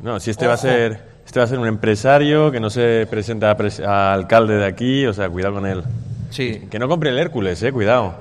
No, 0.03 0.19
si 0.20 0.31
este 0.31 0.47
va 0.47 0.55
a 0.55 0.57
ser 0.59 1.15
este 1.27 1.39
va 1.41 1.45
a 1.45 1.49
ser 1.49 1.59
un 1.59 1.66
empresario 1.66 2.51
que 2.51 2.61
no 2.61 2.69
se 2.70 3.07
presenta 3.11 3.51
a, 3.51 3.57
pres- 3.57 3.85
a 3.85 4.12
alcalde 4.12 4.57
de 4.57 4.66
aquí, 4.66 5.07
o 5.07 5.12
sea, 5.15 5.28
cuidado 5.28 5.55
con 5.55 5.66
él. 5.66 5.82
Sí. 6.31 6.66
Que 6.70 6.78
no 6.78 6.89
compre 6.89 7.11
el 7.11 7.19
Hércules, 7.19 7.62
eh, 7.62 7.73
cuidado. 7.73 8.15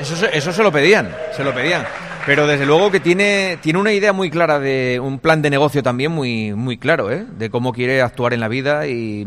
Eso, 0.00 0.16
se- 0.16 0.36
eso 0.36 0.52
se 0.52 0.62
lo 0.62 0.70
pedían, 0.72 1.10
se 1.36 1.44
lo 1.44 1.54
pedían. 1.54 1.84
Pero 2.30 2.46
desde 2.46 2.64
luego 2.64 2.92
que 2.92 3.00
tiene, 3.00 3.58
tiene 3.60 3.80
una 3.80 3.92
idea 3.92 4.12
muy 4.12 4.30
clara 4.30 4.60
de 4.60 5.00
un 5.02 5.18
plan 5.18 5.42
de 5.42 5.50
negocio 5.50 5.82
también 5.82 6.12
muy, 6.12 6.54
muy 6.54 6.78
claro, 6.78 7.10
¿eh? 7.10 7.26
De 7.36 7.50
cómo 7.50 7.72
quiere 7.72 8.02
actuar 8.02 8.32
en 8.32 8.38
la 8.38 8.46
vida 8.46 8.86
y 8.86 9.26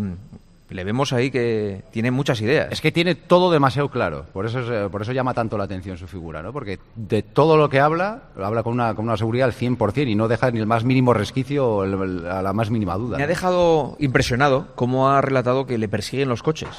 le 0.74 0.84
vemos 0.84 1.14
ahí 1.14 1.32
que 1.32 1.84
tiene 1.92 2.12
muchas 2.12 2.42
ideas. 2.42 2.68
Es 2.72 2.82
que 2.82 2.92
tiene 2.92 3.16
todo 3.16 3.52
demasiado 3.52 3.90
claro. 3.90 4.26
Por 4.34 4.46
eso, 4.46 4.60
es, 4.60 4.70
eh, 4.70 4.90
por 4.92 5.02
eso 5.02 5.12
llama 5.12 5.34
tanto 5.34 5.58
la 5.58 5.64
atención 5.66 5.98
su 5.98 6.08
figura, 6.08 6.42
¿no? 6.42 6.52
Porque 6.54 6.80
de 6.96 7.24
todo 7.24 7.58
lo 7.58 7.70
que 7.70 7.80
habla, 7.80 8.24
lo 8.36 8.46
habla 8.46 8.64
con 8.64 8.74
una, 8.74 8.94
con 8.96 9.06
una 9.06 9.18
seguridad 9.18 9.46
al 9.48 9.54
100% 9.54 10.08
y 10.10 10.16
no 10.16 10.28
deja 10.28 10.52
ni 10.52 10.60
el 10.60 10.66
más 10.66 10.84
mínimo 10.84 11.14
resquicio 11.14 11.68
o 11.68 11.84
el- 11.84 11.94
el- 11.94 12.26
a 12.28 12.42
la 12.42 12.54
más 12.54 12.70
mínima 12.70 12.96
duda. 12.96 13.18
Me 13.18 13.24
ha 13.24 13.28
dejado 13.28 13.96
impresionado 14.00 14.68
cómo 14.76 15.10
ha 15.10 15.22
relatado 15.22 15.66
que 15.66 15.78
le 15.78 15.88
persiguen 15.88 16.30
los 16.30 16.44
coches. 16.44 16.70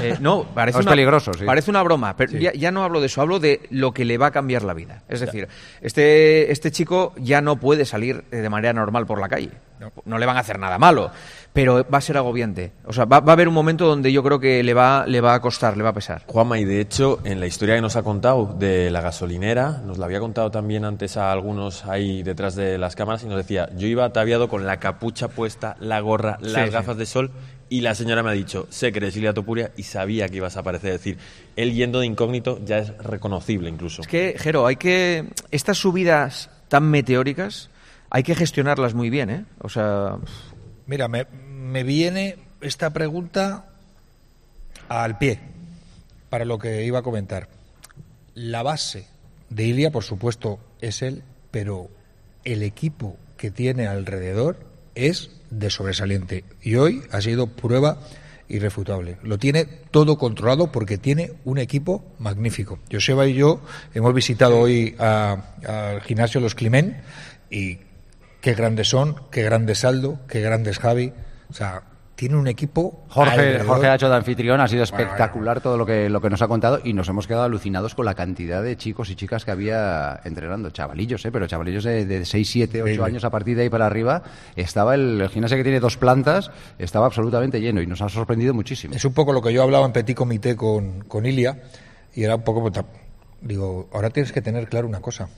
Eh, 0.00 0.16
no, 0.20 0.44
parece 0.54 0.76
No, 0.78 0.80
es 0.80 0.86
una, 0.86 0.92
peligroso, 0.92 1.32
sí. 1.34 1.44
Parece 1.44 1.70
una 1.70 1.82
broma, 1.82 2.16
pero 2.16 2.32
Sí. 2.32 2.38
ya, 2.40 2.52
ya 2.52 2.70
no 2.70 2.84
hablo 2.84 3.00
de 3.00 3.06
eso, 3.06 3.20
hablo 3.20 3.38
de 3.40 3.60
lo 3.70 3.92
que 3.92 4.04
le 4.04 4.18
va 4.18 4.26
a 4.26 4.30
cambiar 4.30 4.62
la 4.62 4.74
vida. 4.74 5.02
Es 5.08 5.20
decir, 5.20 5.48
este, 5.80 6.50
este 6.52 6.70
chico 6.70 7.12
ya 7.16 7.40
no 7.40 7.56
puede 7.56 7.84
salir 7.84 8.24
eh, 8.30 8.36
de 8.36 8.48
manera 8.50 8.72
normal 8.72 9.06
por 9.06 9.20
la 9.20 9.28
calle. 9.28 9.50
No. 10.04 10.18
le 10.18 10.26
van 10.26 10.36
a 10.36 10.40
hacer 10.40 10.58
nada 10.58 10.78
malo, 10.78 11.10
pero 11.52 11.84
va 11.92 11.98
a 11.98 12.00
ser 12.00 12.16
agobiante. 12.16 12.72
O 12.86 12.92
sea, 12.92 13.04
va, 13.04 13.20
va 13.20 13.32
a 13.32 13.34
haber 13.34 13.48
un 13.48 13.54
momento 13.54 13.86
donde 13.86 14.12
yo 14.12 14.22
creo 14.22 14.40
que 14.40 14.62
le 14.62 14.74
va, 14.74 15.04
le 15.06 15.20
va 15.20 15.34
a 15.34 15.40
costar, 15.40 15.76
le 15.76 15.82
va 15.82 15.90
a 15.90 15.94
pesar. 15.94 16.22
Juanma, 16.26 16.58
y 16.58 16.64
de 16.64 16.80
hecho, 16.80 17.20
en 17.24 17.40
la 17.40 17.46
historia 17.46 17.74
que 17.74 17.80
nos 17.80 17.96
ha 17.96 18.02
contado 18.02 18.54
de 18.58 18.90
la 18.90 19.00
gasolinera, 19.00 19.82
nos 19.84 19.98
la 19.98 20.06
había 20.06 20.20
contado 20.20 20.50
también 20.50 20.84
antes 20.84 21.16
a 21.16 21.32
algunos 21.32 21.84
ahí 21.84 22.22
detrás 22.22 22.54
de 22.54 22.78
las 22.78 22.96
cámaras 22.96 23.22
y 23.22 23.26
nos 23.26 23.36
decía, 23.36 23.68
yo 23.76 23.86
iba 23.86 24.04
ataviado 24.04 24.48
con 24.48 24.66
la 24.66 24.78
capucha 24.78 25.28
puesta, 25.28 25.76
la 25.80 26.00
gorra, 26.00 26.38
las 26.40 26.64
Sí, 26.66 26.70
gafas 26.70 26.96
de 26.96 27.06
sol 27.06 27.30
y 27.68 27.80
la 27.80 27.94
señora 27.94 28.22
me 28.22 28.30
ha 28.30 28.34
dicho, 28.34 28.66
sé 28.70 28.92
que 28.92 28.98
eres 28.98 29.16
Ilia 29.16 29.32
Topuria 29.32 29.72
y 29.76 29.84
sabía 29.84 30.28
que 30.28 30.36
ibas 30.36 30.56
a 30.56 30.60
aparecer. 30.60 30.92
Es 30.92 31.00
decir, 31.00 31.18
él 31.56 31.72
yendo 31.72 32.00
de 32.00 32.06
incógnito 32.06 32.60
ya 32.64 32.78
es 32.78 32.96
reconocible 32.98 33.68
incluso. 33.68 34.02
Es 34.02 34.08
que, 34.08 34.36
Jero, 34.38 34.66
hay 34.66 34.76
que. 34.76 35.30
Estas 35.50 35.78
subidas 35.78 36.50
tan 36.68 36.84
meteóricas 36.90 37.70
hay 38.14 38.22
que 38.22 38.36
gestionarlas 38.36 38.94
muy 38.94 39.10
bien, 39.10 39.28
¿eh? 39.28 39.44
O 39.58 39.68
sea. 39.68 40.18
Mira, 40.86 41.08
me, 41.08 41.26
me 41.50 41.82
viene 41.82 42.36
esta 42.60 42.90
pregunta 42.90 43.66
al 44.88 45.18
pie 45.18 45.40
para 46.30 46.44
lo 46.44 46.56
que 46.56 46.84
iba 46.84 47.00
a 47.00 47.02
comentar. 47.02 47.48
La 48.34 48.62
base 48.62 49.08
de 49.50 49.64
Ilia, 49.64 49.90
por 49.90 50.04
supuesto, 50.04 50.60
es 50.80 51.02
él, 51.02 51.24
pero 51.50 51.90
el 52.44 52.62
equipo 52.62 53.16
que 53.36 53.50
tiene 53.50 53.88
alrededor 53.88 54.58
es 54.94 55.32
de 55.50 55.68
sobresaliente. 55.70 56.44
Y 56.62 56.76
hoy 56.76 57.02
ha 57.10 57.20
sido 57.20 57.48
prueba 57.48 57.98
irrefutable. 58.48 59.16
Lo 59.24 59.38
tiene 59.38 59.64
todo 59.64 60.18
controlado 60.18 60.70
porque 60.70 60.98
tiene 60.98 61.32
un 61.44 61.58
equipo 61.58 62.04
magnífico. 62.20 62.78
Joseba 62.92 63.26
y 63.26 63.34
yo 63.34 63.60
hemos 63.92 64.14
visitado 64.14 64.60
hoy 64.60 64.94
al 65.00 66.00
gimnasio 66.02 66.40
Los 66.40 66.54
Climent 66.54 66.94
y 67.50 67.80
qué 68.44 68.52
grandes 68.52 68.90
son, 68.90 69.16
qué 69.30 69.42
grande 69.42 69.74
Saldo, 69.74 70.18
qué 70.28 70.42
grandes 70.42 70.78
Javi. 70.78 71.14
O 71.48 71.54
sea, 71.54 71.80
tiene 72.14 72.36
un 72.36 72.46
equipo. 72.46 73.06
Jorge, 73.08 73.30
alrededor. 73.32 73.66
Jorge 73.66 73.86
ha 73.86 73.94
hecho 73.94 74.10
de 74.10 74.16
anfitrión, 74.16 74.60
ha 74.60 74.68
sido 74.68 74.84
Bueno, 74.84 74.98
espectacular 75.02 75.62
todo 75.62 75.78
lo 75.78 75.86
que, 75.86 76.10
lo 76.10 76.20
que 76.20 76.28
nos 76.28 76.42
ha 76.42 76.46
contado 76.46 76.78
y 76.84 76.92
nos 76.92 77.08
hemos 77.08 77.26
quedado 77.26 77.44
alucinados 77.44 77.94
con 77.94 78.04
la 78.04 78.12
cantidad 78.14 78.62
de 78.62 78.76
chicos 78.76 79.08
y 79.08 79.16
chicas 79.16 79.46
que 79.46 79.50
había 79.50 80.20
entrenando. 80.24 80.68
Chavalillos, 80.68 81.24
¿eh? 81.24 81.32
pero 81.32 81.46
chavalillos 81.46 81.84
de, 81.84 82.04
de 82.04 82.26
6, 82.26 82.50
7, 82.50 82.70
8 82.70 82.78
Increíble. 82.80 83.06
años 83.06 83.24
a 83.24 83.30
partir 83.30 83.56
de 83.56 83.62
ahí 83.62 83.70
para 83.70 83.86
arriba. 83.86 84.22
Estaba 84.56 84.94
el, 84.94 85.22
el 85.22 85.30
gimnasio 85.30 85.56
que 85.56 85.62
tiene 85.64 85.80
dos 85.80 85.96
plantas, 85.96 86.50
estaba 86.78 87.06
absolutamente 87.06 87.62
lleno 87.62 87.80
y 87.80 87.86
nos 87.86 88.02
ha 88.02 88.10
sorprendido 88.10 88.52
muchísimo. 88.52 88.94
Es 88.94 89.06
un 89.06 89.14
poco 89.14 89.32
lo 89.32 89.40
que 89.40 89.54
yo 89.54 89.62
hablaba 89.62 89.86
en 89.86 89.92
Petit 89.92 90.14
Comité 90.14 90.54
con, 90.54 91.00
con 91.04 91.24
Ilia 91.24 91.62
y 92.14 92.24
era 92.24 92.34
un 92.36 92.42
poco. 92.42 92.60
pues, 92.60 92.84
Digo, 93.40 93.88
ahora 93.94 94.10
tienes 94.10 94.32
que 94.32 94.42
tener 94.42 94.68
claro 94.68 94.86
una 94.86 95.00
cosa. 95.00 95.30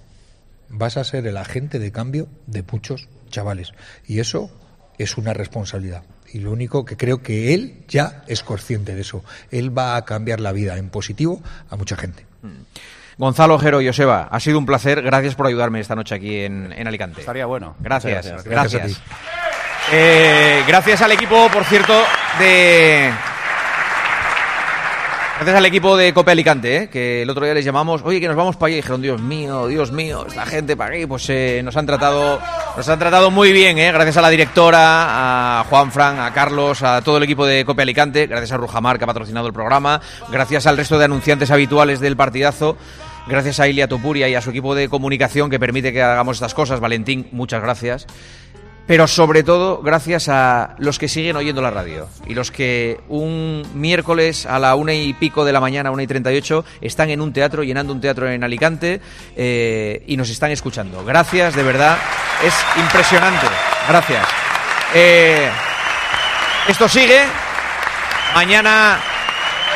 Vas 0.69 0.97
a 0.97 1.05
ser 1.05 1.27
el 1.27 1.37
agente 1.37 1.79
de 1.79 1.93
cambio 1.93 2.29
de 2.47 2.65
muchos 2.71 3.09
chavales. 3.31 3.73
Y 4.07 4.21
eso 4.21 4.51
es 4.99 5.17
una 5.17 5.33
responsabilidad. 5.33 6.03
Y 6.33 6.41
lo 6.41 6.51
único 6.51 6.85
que 6.85 6.97
creo 6.97 7.23
que 7.23 7.55
él 7.55 7.85
ya 7.89 8.25
es 8.27 8.43
consciente 8.43 8.95
de 8.95 9.01
eso. 9.01 9.25
Él 9.51 9.77
va 9.77 9.97
a 9.97 10.05
cambiar 10.05 10.41
la 10.41 10.53
vida 10.53 10.77
en 10.77 10.91
positivo 10.91 11.43
a 11.71 11.77
mucha 11.77 11.97
gente. 11.97 12.27
Gonzalo, 13.19 13.59
Jero 13.59 13.81
y 13.81 13.87
Joseba, 13.87 14.29
ha 14.31 14.41
sido 14.41 14.59
un 14.59 14.67
placer. 14.67 15.03
Gracias 15.03 15.35
por 15.35 15.47
ayudarme 15.47 15.81
esta 15.81 15.95
noche 15.95 16.15
aquí 16.15 16.41
en, 16.41 16.73
en 16.73 16.87
Alicante. 16.87 17.21
Estaría 17.21 17.47
bueno. 17.47 17.77
Gracias, 17.81 18.45
gracias. 18.45 19.01
Eh, 19.93 20.63
gracias 20.67 21.01
al 21.01 21.13
equipo, 21.13 21.49
por 21.51 21.65
cierto, 21.65 21.95
de. 22.39 23.11
Gracias 25.37 25.59
al 25.59 25.67
equipo 25.67 25.99
de 25.99 26.15
Cope 26.15 26.31
Alicante, 26.31 26.77
¿eh? 26.77 26.89
que 26.89 27.21
el 27.21 27.29
otro 27.29 27.45
día 27.45 27.53
les 27.53 27.63
llamamos, 27.63 28.01
oye, 28.03 28.21
que 28.21 28.27
nos 28.27 28.37
vamos 28.37 28.57
para 28.57 28.69
allá. 28.69 28.77
Y 28.77 28.81
dijeron, 28.81 29.03
Dios 29.03 29.21
mío, 29.21 29.67
Dios 29.67 29.93
mío, 29.93 30.25
esta 30.27 30.47
gente 30.47 30.79
para 30.79 30.95
aquí, 30.95 31.05
pues 31.05 31.29
eh, 31.29 31.61
nos 31.63 31.77
han 31.77 31.85
tratado, 31.85 32.41
nos 32.75 32.89
han 32.89 32.99
tratado 32.99 33.31
muy 33.31 33.53
bien, 33.53 33.77
¿eh? 33.77 33.93
gracias 33.93 34.17
a 34.17 34.23
la 34.23 34.31
directora, 34.31 35.61
a 35.61 35.65
Juan 35.65 35.93
Fran, 35.93 36.21
a 36.21 36.33
Carlos, 36.33 36.83
a 36.83 37.03
todo 37.03 37.19
el 37.19 37.25
equipo 37.25 37.45
de 37.45 37.67
Cope 37.67 37.83
Alicante, 37.83 38.27
gracias 38.27 38.53
a 38.53 38.57
Rujamar 38.57 38.97
que 38.97 39.05
ha 39.05 39.07
patrocinado 39.07 39.47
el 39.47 39.53
programa, 39.53 40.01
gracias 40.31 40.67
al 40.67 40.79
resto 40.79 40.99
de 40.99 41.05
anunciantes 41.05 41.51
habituales 41.51 42.01
del 42.01 42.17
partidazo. 42.17 42.79
Gracias 43.29 43.59
a 43.59 43.67
Ilia 43.67 43.89
Topuria 43.89 44.29
y 44.29 44.37
a 44.37 44.41
su 44.41 44.51
equipo 44.51 44.77
de 44.77 44.89
comunicación 44.89 45.51
que 45.51 45.59
permite 45.59 45.93
que 45.93 46.01
hagamos 46.01 46.37
estas 46.37 46.55
cosas. 46.55 46.79
Valentín, 46.79 47.27
muchas 47.33 47.61
gracias 47.61 48.07
pero 48.87 49.07
sobre 49.07 49.43
todo 49.43 49.83
gracias 49.83 50.29
a 50.29 50.75
los 50.79 50.99
que 50.99 51.09
siguen 51.09 51.37
oyendo 51.37 51.61
la 51.61 51.71
radio 51.71 52.09
y 52.27 52.35
los 52.35 52.51
que 52.51 53.01
un 53.09 53.63
miércoles 53.75 54.47
a 54.47 54.59
la 54.59 54.75
una 54.77 54.95
y 54.95 55.13
pico 55.13 55.45
de 55.45 55.53
la 55.53 55.61
mañana, 55.61 55.91
una 55.91 56.03
y 56.03 56.07
treinta 56.07 56.33
y 56.33 56.37
ocho, 56.37 56.65
están 56.81 57.11
en 57.11 57.21
un 57.21 57.33
teatro, 57.33 57.65
llenando 57.65 57.93
un 57.93 58.01
teatro 58.01 58.29
en 58.29 58.45
Alicante 58.45 59.01
eh, 59.37 60.03
y 60.07 60.17
nos 60.17 60.31
están 60.31 60.51
escuchando. 60.51 61.05
Gracias, 61.05 61.55
de 61.55 61.63
verdad, 61.63 61.99
es 62.45 62.55
impresionante. 62.79 63.47
Gracias. 63.89 64.27
Eh, 64.95 65.49
esto 66.69 66.89
sigue. 66.89 67.21
Mañana 68.35 69.01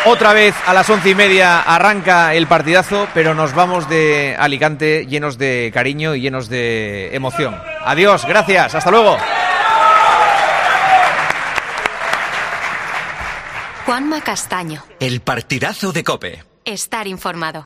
otra 0.06 0.32
vez 0.32 0.54
a 0.66 0.74
las 0.74 0.88
once 0.88 1.10
y 1.10 1.14
media 1.14 1.60
arranca 1.60 2.34
el 2.34 2.46
partidazo, 2.46 3.08
pero 3.14 3.34
nos 3.34 3.54
vamos 3.54 3.88
de 3.88 4.36
Alicante 4.38 5.06
llenos 5.06 5.38
de 5.38 5.70
cariño 5.74 6.14
y 6.14 6.20
llenos 6.20 6.48
de 6.48 7.14
emoción. 7.14 7.60
Adiós, 7.84 8.24
gracias, 8.26 8.74
hasta 8.74 8.90
luego. 8.90 9.16
Juanma 13.84 14.20
Castaño. 14.20 14.84
El 15.00 15.20
partidazo 15.20 15.92
de 15.92 16.04
Cope. 16.04 16.44
Estar 16.64 17.06
informado. 17.06 17.58